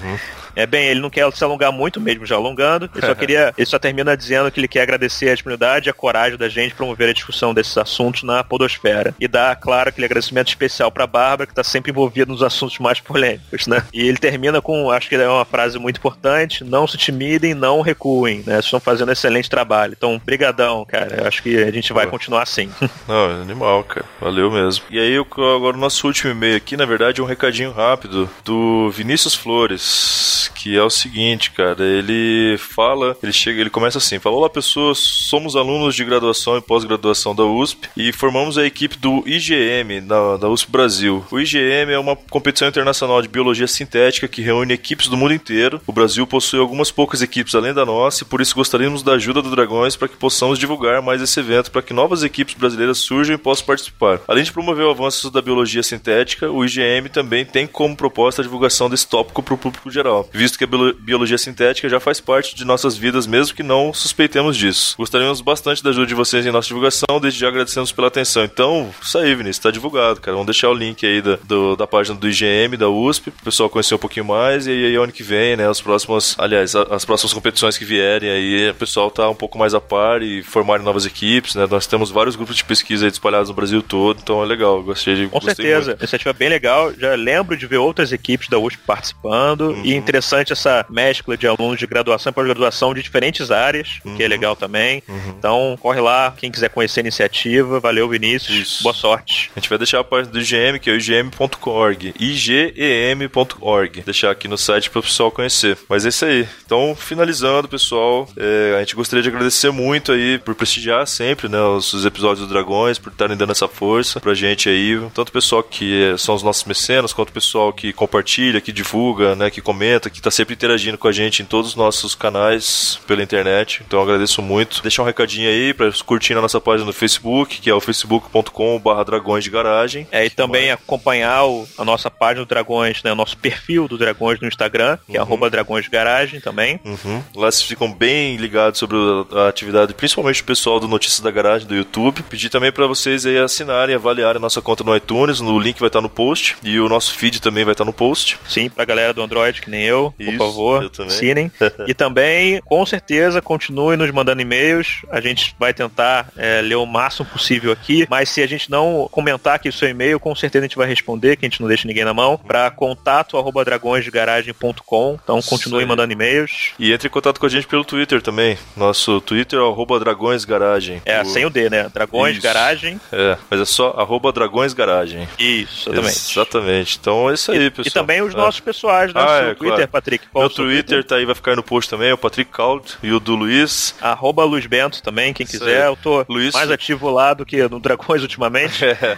É 0.58 0.66
bem, 0.66 0.88
ele 0.88 1.00
não 1.00 1.10
quer 1.10 1.32
se 1.32 1.44
alongar 1.44 1.72
muito, 1.72 2.02
mesmo 2.02 2.26
já 2.26 2.36
alongando. 2.36 2.90
Ele 2.96 3.06
só 3.06 3.14
queria, 3.16 3.54
ele 3.56 3.66
só 3.68 3.78
termina 3.78 4.18
dizendo 4.18 4.52
que 4.52 4.60
ele 4.60 4.68
quer 4.68 4.82
agradecer 4.82 5.30
a 5.30 5.34
disponibilidade 5.36 5.88
e 5.88 5.92
a 5.92 5.94
coragem 5.94 6.36
da 6.36 6.50
gente 6.50 6.74
promover 6.74 7.10
a 7.10 7.14
discussão 7.14 7.54
desses 7.54 7.78
assuntos 7.78 8.24
na 8.24 8.44
podosfera. 8.44 9.14
E 9.20 9.28
dá, 9.28 9.56
claro, 9.56 9.90
aquele 9.90 10.06
agradecimento 10.06 10.48
especial 10.48 10.92
pra 10.92 11.06
Bárbara, 11.06 11.48
que 11.48 11.54
tá 11.54 11.64
sempre 11.64 11.92
envolvida 11.92 12.32
nos 12.32 12.42
assuntos 12.42 12.80
mais 12.80 13.00
polêmicos, 13.00 13.68
né? 13.68 13.84
E 13.94 14.08
ele 14.08 14.18
termina 14.18 14.60
com, 14.60 14.90
acho 14.90 15.08
que 15.08 15.16
é 15.16 15.30
uma 15.30 15.46
frase 15.46 15.78
muito 15.78 15.98
importante, 15.98 16.64
não 16.64 16.88
se 16.88 16.96
intimidem, 16.96 17.54
não 17.54 17.82
recuem, 17.82 18.40
né? 18.40 18.56
Vocês 18.56 18.66
estão 18.66 18.80
fazendo 18.80 19.10
um 19.10 19.14
excelente 19.14 19.50
trabalho. 19.50 19.94
Então, 19.96 20.20
brigadão, 20.26 20.84
cara. 20.86 21.18
Eu 21.22 21.28
acho 21.28 21.44
que 21.44 21.56
a 21.64 21.72
gente 21.72 21.94
vai 21.94 22.06
Boa. 22.06 22.12
continuar 22.12 22.42
assim. 22.42 22.72
Não, 23.08 23.42
animal, 23.42 23.84
cara. 23.84 24.06
Valeu 24.20 24.52
mesmo. 24.52 24.86
E 24.90 25.00
aí, 25.00 25.16
agora 25.16 25.78
o 25.78 25.80
nosso 25.80 26.08
último 26.08 26.32
e-mail 26.32 26.58
aqui, 26.58 26.76
na 26.76 26.86
verdade, 26.86 27.22
é 27.22 27.24
um 27.24 27.28
recadinho 27.28 27.72
rápido 27.72 28.30
do 28.44 28.90
Vinícius 28.90 29.36
Flores, 29.36 30.47
que 30.48 30.78
é 30.78 30.84
o 30.84 30.90
seguinte, 30.90 31.52
cara, 31.52 31.84
ele 31.84 32.57
fala, 32.57 33.18
ele 33.22 33.34
chega, 33.34 33.61
ele 33.61 33.69
começa 33.69 33.98
assim, 33.98 34.19
fala: 34.19 34.36
"Olá, 34.36 34.49
pessoas, 34.49 34.98
somos 34.98 35.56
alunos 35.56 35.95
de 35.95 36.03
graduação 36.03 36.57
e 36.57 36.61
pós-graduação 36.61 37.36
da 37.36 37.44
USP 37.44 37.90
e 37.95 38.11
formamos 38.11 38.57
a 38.57 38.65
equipe 38.65 38.98
do 38.98 39.24
IGM 39.26 40.02
da, 40.02 40.38
da 40.38 40.49
USP 40.49 40.72
Brasil. 40.72 41.26
O 41.32 41.40
IGM 41.40 41.91
é 41.91 41.99
uma 41.99 42.15
competição 42.15 42.68
internacional 42.68 43.22
de 43.22 43.28
biologia 43.28 43.68
sintética 43.68 44.28
que 44.28 44.41
reúne 44.41 44.74
equipes 44.74 45.07
do 45.07 45.18
mundo 45.18 45.34
inteiro. 45.34 45.82
O 45.88 45.94
Brasil 45.94 46.26
possui 46.28 46.60
algumas 46.60 46.91
poucas 46.91 47.22
equipes 47.22 47.56
além 47.56 47.74
da 47.74 47.86
nossa 47.86 48.24
e 48.24 48.26
por 48.26 48.41
isso 48.41 48.56
gostaríamos 48.56 49.03
da 49.03 49.14
ajuda 49.14 49.41
do 49.41 49.49
Dragões 49.49 49.95
para 49.95 50.07
que 50.07 50.18
possamos 50.18 50.60
divulgar 50.60 51.02
mais 51.02 51.22
esse 51.22 51.40
evento 51.40 51.72
para 51.72 51.82
que 51.82 51.94
novas 51.94 52.24
equipes 52.24 52.56
brasileiras 52.56 52.98
surjam 52.99 53.36
e 53.36 53.38
possam 53.38 53.65
participar. 53.65 54.19
Além 54.28 54.44
de 54.44 54.52
promover 54.52 54.86
o 54.86 54.91
avanço 54.91 55.30
da 55.30 55.41
biologia 55.41 55.84
sintética, 55.84 56.49
o 56.49 56.64
IGM 56.64 57.10
também 57.10 57.45
tem 57.45 57.68
como 57.68 57.95
proposta 57.95 58.41
a 58.41 58.45
divulgação 58.45 58.90
desse 58.90 59.07
tópico 59.07 59.41
para 59.41 59.53
o 59.53 59.57
público 59.57 59.90
geral, 59.90 60.30
visto 60.38 60.57
que 60.57 60.64
a 60.64 60.68
bio- 60.68 60.93
biologia 60.93 61.38
sintética 61.38 61.89
já 61.89 61.99
faz 61.99 62.19
parte 62.19 62.55
de 62.55 62.64
nossas 62.65 62.95
vidas, 62.97 63.26
mesmo 63.27 63.55
que 63.55 63.64
não 63.64 63.93
suspeitemos 63.93 64.55
disso. 64.55 64.95
Gostaríamos 64.97 65.41
bastante 65.41 65.84
da 65.84 65.89
ajuda 65.89 66.05
de 66.05 66.14
vocês 66.15 66.45
em 66.45 66.51
nossa 66.51 66.68
divulgação, 66.68 67.19
desde 67.22 67.39
já 67.39 67.47
agradecemos 67.47 67.91
pela 67.91 68.07
atenção. 68.07 68.43
Então, 68.43 68.89
isso 69.01 69.18
aí, 69.18 69.34
Vinícius, 69.35 69.59
tá 69.59 69.72
divulgado, 69.72 70.22
cara. 70.22 70.34
Vamos 70.34 70.47
deixar 70.47 70.69
o 70.69 70.73
link 70.73 71.05
aí 71.05 71.22
da, 71.22 71.38
do- 71.43 71.76
da 71.76 71.88
página 71.88 72.15
do 72.18 72.27
IGM, 72.30 72.77
da 72.77 72.89
USP, 72.89 73.31
pro 73.31 73.45
pessoal 73.45 73.69
conhecer 73.69 73.95
um 73.95 73.97
pouquinho 73.99 74.26
mais, 74.26 74.68
e 74.68 74.72
aí 74.72 74.95
ano 74.95 75.11
que 75.11 75.23
vem, 75.23 75.55
né, 75.57 75.68
as 75.69 75.81
próximas, 75.81 76.35
aliás, 76.38 76.76
a- 76.76 76.88
as 76.91 77.03
próximas 77.05 77.34
competições 77.34 77.77
que 77.77 77.85
vierem 77.85 78.30
aí, 78.30 78.69
o 78.69 78.76
pessoal 78.76 79.09
tá 79.11 79.30
um 79.30 79.35
pouco 79.35 79.57
mais 79.57 79.73
a 79.73 79.81
par 79.81 80.22
e 80.22 80.43
formarem 80.43 80.85
novas 80.85 81.05
equipes, 81.05 81.55
né? 81.55 81.68
Nós 81.69 81.88
temos 81.88 82.11
vários 82.11 82.35
grupos 82.35 82.55
de 82.55 82.64
pesquisa 82.64 83.05
aí 83.05 83.11
espalhados 83.11 83.49
no 83.49 83.55
Brasil 83.55 83.81
todo, 83.81 84.19
então 84.22 84.43
é 84.43 84.45
legal. 84.45 84.81
Gostei 84.84 85.15
de 85.15 85.27
Com 85.27 85.39
gostei 85.39 85.55
certeza, 85.55 85.91
muito. 85.91 85.99
iniciativa 86.01 86.34
bem 86.34 86.49
legal. 86.49 86.93
Já 86.97 87.15
lembro 87.15 87.55
de 87.57 87.65
ver 87.65 87.77
outras 87.77 88.11
equipes 88.11 88.47
da 88.49 88.57
USP 88.59 88.80
participando. 88.85 89.61
Uhum. 89.72 89.81
E 89.85 89.95
interessante 89.95 90.27
essa 90.36 90.86
mescla 90.90 91.38
de 91.38 91.48
alunos 91.48 91.80
de 91.80 91.88
graduação 91.88 92.30
e 92.32 92.34
pós-graduação 92.34 92.94
de 92.94 93.02
diferentes 93.02 93.52
áreas, 93.52 93.99
o 93.99 94.02
que 94.02 94.10
Uhum. 94.10 94.22
é 94.22 94.28
legal 94.28 94.56
também. 94.56 95.02
Então, 95.38 95.78
corre 95.82 95.99
lá, 96.02 96.34
quem 96.38 96.52
quiser 96.52 96.70
conhecer 96.70 96.99
a 96.99 97.04
iniciativa. 97.04 97.80
Valeu, 97.80 98.08
Vinícius. 98.10 98.56
Isso. 98.58 98.84
Boa 98.84 98.94
sorte. 98.95 99.52
A 99.56 99.60
gente 99.60 99.70
vai 99.70 99.78
deixar 99.78 99.99
a 99.99 100.04
página 100.04 100.32
do 100.32 100.40
IGM, 100.40 100.80
que 100.80 100.90
é 100.90 100.94
o 100.94 100.98
igm.org, 100.98 102.14
igem.org. 102.20 104.02
Deixar 104.06 104.32
aqui 104.32 104.48
no 104.48 104.58
site 104.58 104.90
para 104.90 104.99
o 104.99 105.04
pessoal 105.04 105.32
conhecer. 105.32 105.78
Mas 105.90 106.06
é 106.06 106.10
isso 106.10 106.26
aí. 106.26 106.48
Então, 106.66 106.95
finalizando, 106.95 107.68
pessoal, 107.68 108.28
é, 108.38 108.76
a 108.78 108.80
gente 108.80 108.95
gostaria 108.95 109.24
de 109.24 109.30
agradecer 109.30 109.72
muito 109.72 110.12
aí 110.12 110.38
por 110.40 110.56
prestigiar 110.56 111.06
sempre, 111.08 111.48
né, 111.48 111.60
os, 111.62 111.94
os 111.94 112.06
episódios 112.06 112.48
do 112.48 112.54
Dragões, 112.54 112.98
por 112.99 113.12
estarem 113.12 113.38
dando 113.38 113.52
essa 113.52 113.68
força 113.68 114.20
pra 114.20 114.34
gente 114.34 114.70
aí. 114.70 114.99
Tanto 115.14 115.30
o 115.30 115.32
pessoal 115.32 115.64
que 115.64 116.04
é- 116.14 116.18
são 116.18 116.36
os 116.36 116.44
nossos 116.44 116.64
mecenas, 116.66 117.14
quanto 117.14 117.30
o 117.30 117.34
pessoal 117.34 117.72
que 117.74 117.94
compartilha, 117.94 118.62
que 118.62 118.72
divulga, 118.72 119.36
né, 119.36 119.49
que 119.49 119.62
comenta, 119.62 120.07
que 120.10 120.22
tá 120.22 120.32
sempre 120.32 120.54
interagindo 120.56 120.98
com 120.98 121.08
a 121.08 121.12
gente 121.12 121.42
em 121.42 121.46
todos 121.46 121.72
os 121.72 121.76
nossos 121.76 122.16
canais 122.16 123.00
pela 123.08 123.22
internet. 123.24 123.82
Então, 123.86 124.00
eu 124.00 124.04
agradeço 124.04 124.42
muito. 124.42 124.82
Deixar 124.82 125.04
um 125.04 125.06
recadinho 125.06 125.50
aí 125.50 125.74
para 125.74 125.92
curtir 126.06 126.34
na 126.34 126.42
nossa 126.42 126.60
página 126.60 126.86
no 126.86 126.94
Facebook, 126.94 127.60
que 127.62 127.70
é 127.70 127.74
o 127.74 127.80
facebook.com/barra 127.82 129.04
dragões 129.04 129.44
de 129.44 129.50
garagem. 129.50 130.08
É, 130.12 130.26
e 130.26 130.30
também 130.30 130.72
acompanhar 130.72 131.46
o- 131.46 131.68
a 131.78 131.86
nossa 131.86 132.10
página 132.10 132.46
do 132.46 132.48
Dragões, 132.48 133.02
né? 133.04 133.12
O 133.12 133.16
nosso 133.16 133.38
perfil 133.38 133.88
do 133.88 133.98
Dragões 133.98 134.40
no 134.40 134.48
Instagram, 134.48 134.98
que 135.10 135.18
é 135.18 135.20
arroba 135.20 135.50
Dragões 135.50 135.86
de 135.86 135.92
Garagem 135.92 136.40
também. 136.40 136.80
Uhum. 136.86 137.24
Lá 137.36 137.52
vocês 137.52 137.64
ficam 137.64 137.92
bem 137.92 138.36
ligados 138.38 138.80
sobre 138.80 138.98
a 139.34 139.48
atividade, 139.48 139.94
principalmente 139.94 140.42
o 140.42 140.46
pessoal 140.46 140.80
do 140.80 140.88
Notícias 140.88 141.20
da 141.22 141.32
Garagem 141.32 141.68
do 141.68 141.76
YouTube. 141.76 142.24
Pedir 142.24 142.50
também 142.50 142.72
para 142.72 142.88
vocês 142.88 143.26
aí 143.26 143.38
assinarem, 143.38 143.96
avaliarem 143.96 144.38
a 144.38 144.42
nossa 144.42 144.62
conta 144.62 144.84
no 144.84 144.96
iTunes, 144.96 145.40
o 145.42 145.60
link 145.60 145.80
vai 145.80 145.88
estar 145.88 146.02
no 146.02 146.10
post 146.10 146.56
e 146.64 146.80
o 146.80 146.88
nosso 146.90 147.14
feed 147.16 147.42
também 147.42 147.64
vai 147.64 147.74
estar 147.74 147.86
no 147.86 147.94
post. 147.94 148.40
Sim, 148.48 148.70
pra 148.70 148.86
galera 148.86 149.14
do 149.14 149.22
Android, 149.22 149.62
que 149.62 149.70
nem 149.70 149.84
eu, 149.84 149.97
Isso, 150.19 150.32
por 150.32 150.38
favor, 150.38 150.91
assinem. 151.07 151.52
e 151.88 151.94
também, 151.94 152.61
com 152.65 152.86
certeza, 152.86 153.41
continue 153.41 153.95
nos 153.98 154.10
mandando 154.11 154.41
e-mails. 154.41 155.02
A 155.11 155.19
gente 155.22 155.56
vai 155.60 155.74
tentar 155.74 156.30
é, 156.38 156.61
ler 156.61 156.76
o 156.76 156.86
máximo 156.86 157.26
possível 157.28 157.72
aqui, 157.72 158.06
mas 158.10 158.30
se 158.30 158.41
a 158.41 158.48
gente 158.48 158.69
não 158.69 159.07
comentar 159.11 159.56
aqui 159.56 159.69
o 159.69 159.74
seu 159.74 159.90
e-mail, 159.90 160.19
com 160.19 160.34
certeza 160.36 160.65
a 160.65 160.68
gente 160.68 160.78
vai 160.78 160.88
responder, 160.88 161.36
que 161.36 161.45
a 161.45 161.49
gente 161.49 161.61
não 161.61 161.68
deixa 161.68 161.88
ninguém 161.88 162.06
na 162.06 162.14
mão, 162.14 162.38
pra 162.38 162.69
contato 162.72 163.38
arroba 163.38 163.64
dragõesdegaragem.com. 163.65 165.19
Então 165.24 165.41
continue 165.41 165.86
mandando 165.86 166.14
e-mails. 166.14 166.72
E 166.80 166.91
entre 166.91 167.07
em 167.07 167.11
contato 167.11 167.40
com 167.40 167.45
a 167.45 167.49
gente 167.49 167.68
pelo 167.68 167.84
Twitter 167.86 168.22
também. 168.22 168.57
Nosso 168.76 169.22
Twitter 169.22 169.60
é 169.60 169.61
arroba 169.61 169.99
dragõesgaragem. 169.99 171.02
É, 171.06 171.22
O- 171.22 171.26
sem 171.26 171.45
o 171.45 171.49
D, 171.49 171.69
né? 171.69 171.90
Dragões 171.94 172.34
Isso. 172.38 172.44
Garagem. 172.44 172.99
É, 173.11 173.38
mas 173.49 173.60
é 173.61 173.65
só 173.65 173.91
arroba 173.98 174.32
dragõesgaragem. 174.32 175.28
Isso, 175.40 175.90
exatamente. 175.90 176.32
Exatamente. 176.32 176.98
Então 176.99 177.30
é 177.30 177.34
isso 177.34 177.52
aí, 177.52 177.69
pessoal. 177.69 177.86
E 177.88 177.91
também 177.91 178.22
os 178.22 178.34
É. 178.34 178.38
nossos 178.38 178.60
pessoais, 178.60 179.14
né? 179.14 179.22
Ah, 179.24 179.38
é, 179.38 179.53
Twitter, 179.56 179.68
claro. 179.76 179.86
Patrick. 179.88 180.26
Qual 180.31 180.43
Meu 180.43 180.49
o 180.51 180.53
seu 180.53 180.65
Twitter 180.65 181.03
tá 181.03 181.15
aí, 181.15 181.26
vai 181.26 181.35
ficar 181.35 181.51
aí 181.51 181.57
no 181.57 181.64
post 181.64 181.89
também, 181.89 182.09
é 182.09 182.14
o 182.14 182.18
Patrick 182.18 182.51
Caud 182.51 182.93
e 183.03 183.11
o 183.11 183.19
do 183.19 183.35
Luiz. 183.35 183.95
Arroba 184.01 184.43
Luiz 184.43 184.65
Bento 184.65 185.01
também, 185.01 185.34
quem 185.34 185.43
Isso 185.45 185.59
quiser. 185.59 185.81
aí. 185.84 185.88
Eu 185.88 185.95
tô 185.95 186.26
Luiz- 186.30 186.53
mais 186.53 186.69
ativo 186.72 187.09
lá 187.09 187.34
do 187.34 187.45
que 187.45 187.68
no 187.68 187.80
Dragões 187.80 188.22
ultimamente. 188.22 188.84
É. 188.97 189.18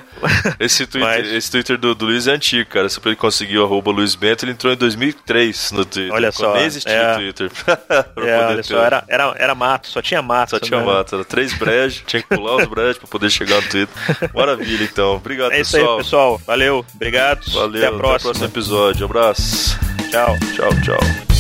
Esse 0.59 0.85
Twitter, 0.85 1.09
Mas- 1.23 1.31
esse 1.33 1.49
Twitter 1.51 1.77
do, 1.77 1.95
do 1.95 2.05
Luiz 2.05 2.27
é 2.27 2.31
antigo, 2.31 2.69
cara. 2.69 2.89
Se 2.89 2.99
ele 3.05 3.15
conseguiu 3.15 3.63
arroba 3.63 3.91
Luiz 3.91 4.15
Bento, 4.15 4.43
ele 4.43 4.51
entrou 4.51 4.71
em 4.73 4.75
2003 4.75 5.71
no 5.71 5.85
Twitter. 5.85 6.13
Olha 6.13 6.31
só, 6.31 6.53
Nem 6.55 6.65
existia 6.65 6.91
é. 6.93 7.11
o 7.13 7.15
Twitter. 7.15 7.51
É, 8.17 8.37
olha 8.45 8.55
ter- 8.57 8.63
só, 8.65 8.83
era, 8.83 9.03
era, 9.07 9.33
era 9.37 9.55
mato, 9.55 9.87
só 9.87 10.01
tinha 10.01 10.21
mato. 10.21 10.51
Só 10.51 10.59
tinha 10.59 10.79
né? 10.79 10.85
mato, 10.85 11.15
era 11.15 11.23
três 11.25 11.53
brejos, 11.57 12.03
tinha 12.07 12.21
que 12.21 12.27
pular 12.27 12.57
os 12.57 12.65
brejos 12.67 12.97
pra 12.97 13.07
poder 13.07 13.29
chegar 13.29 13.61
no 13.61 13.69
Twitter. 13.69 13.87
Maravilha, 14.33 14.83
então. 14.83 15.15
Obrigado, 15.15 15.51
É 15.53 15.61
isso 15.61 15.75
aí, 15.77 15.81
pessoal. 15.81 15.97
pessoal. 15.97 16.41
Valeu, 16.45 16.85
obrigado. 16.93 17.49
Valeu, 17.51 17.77
Até 17.77 17.87
a 17.87 17.91
próxima. 17.97 18.19
próximo 18.31 18.45
episódio. 18.45 19.05
Abraço. 19.05 19.98
Chao, 20.11 20.35
chao, 20.55 20.71
chao. 20.83 21.38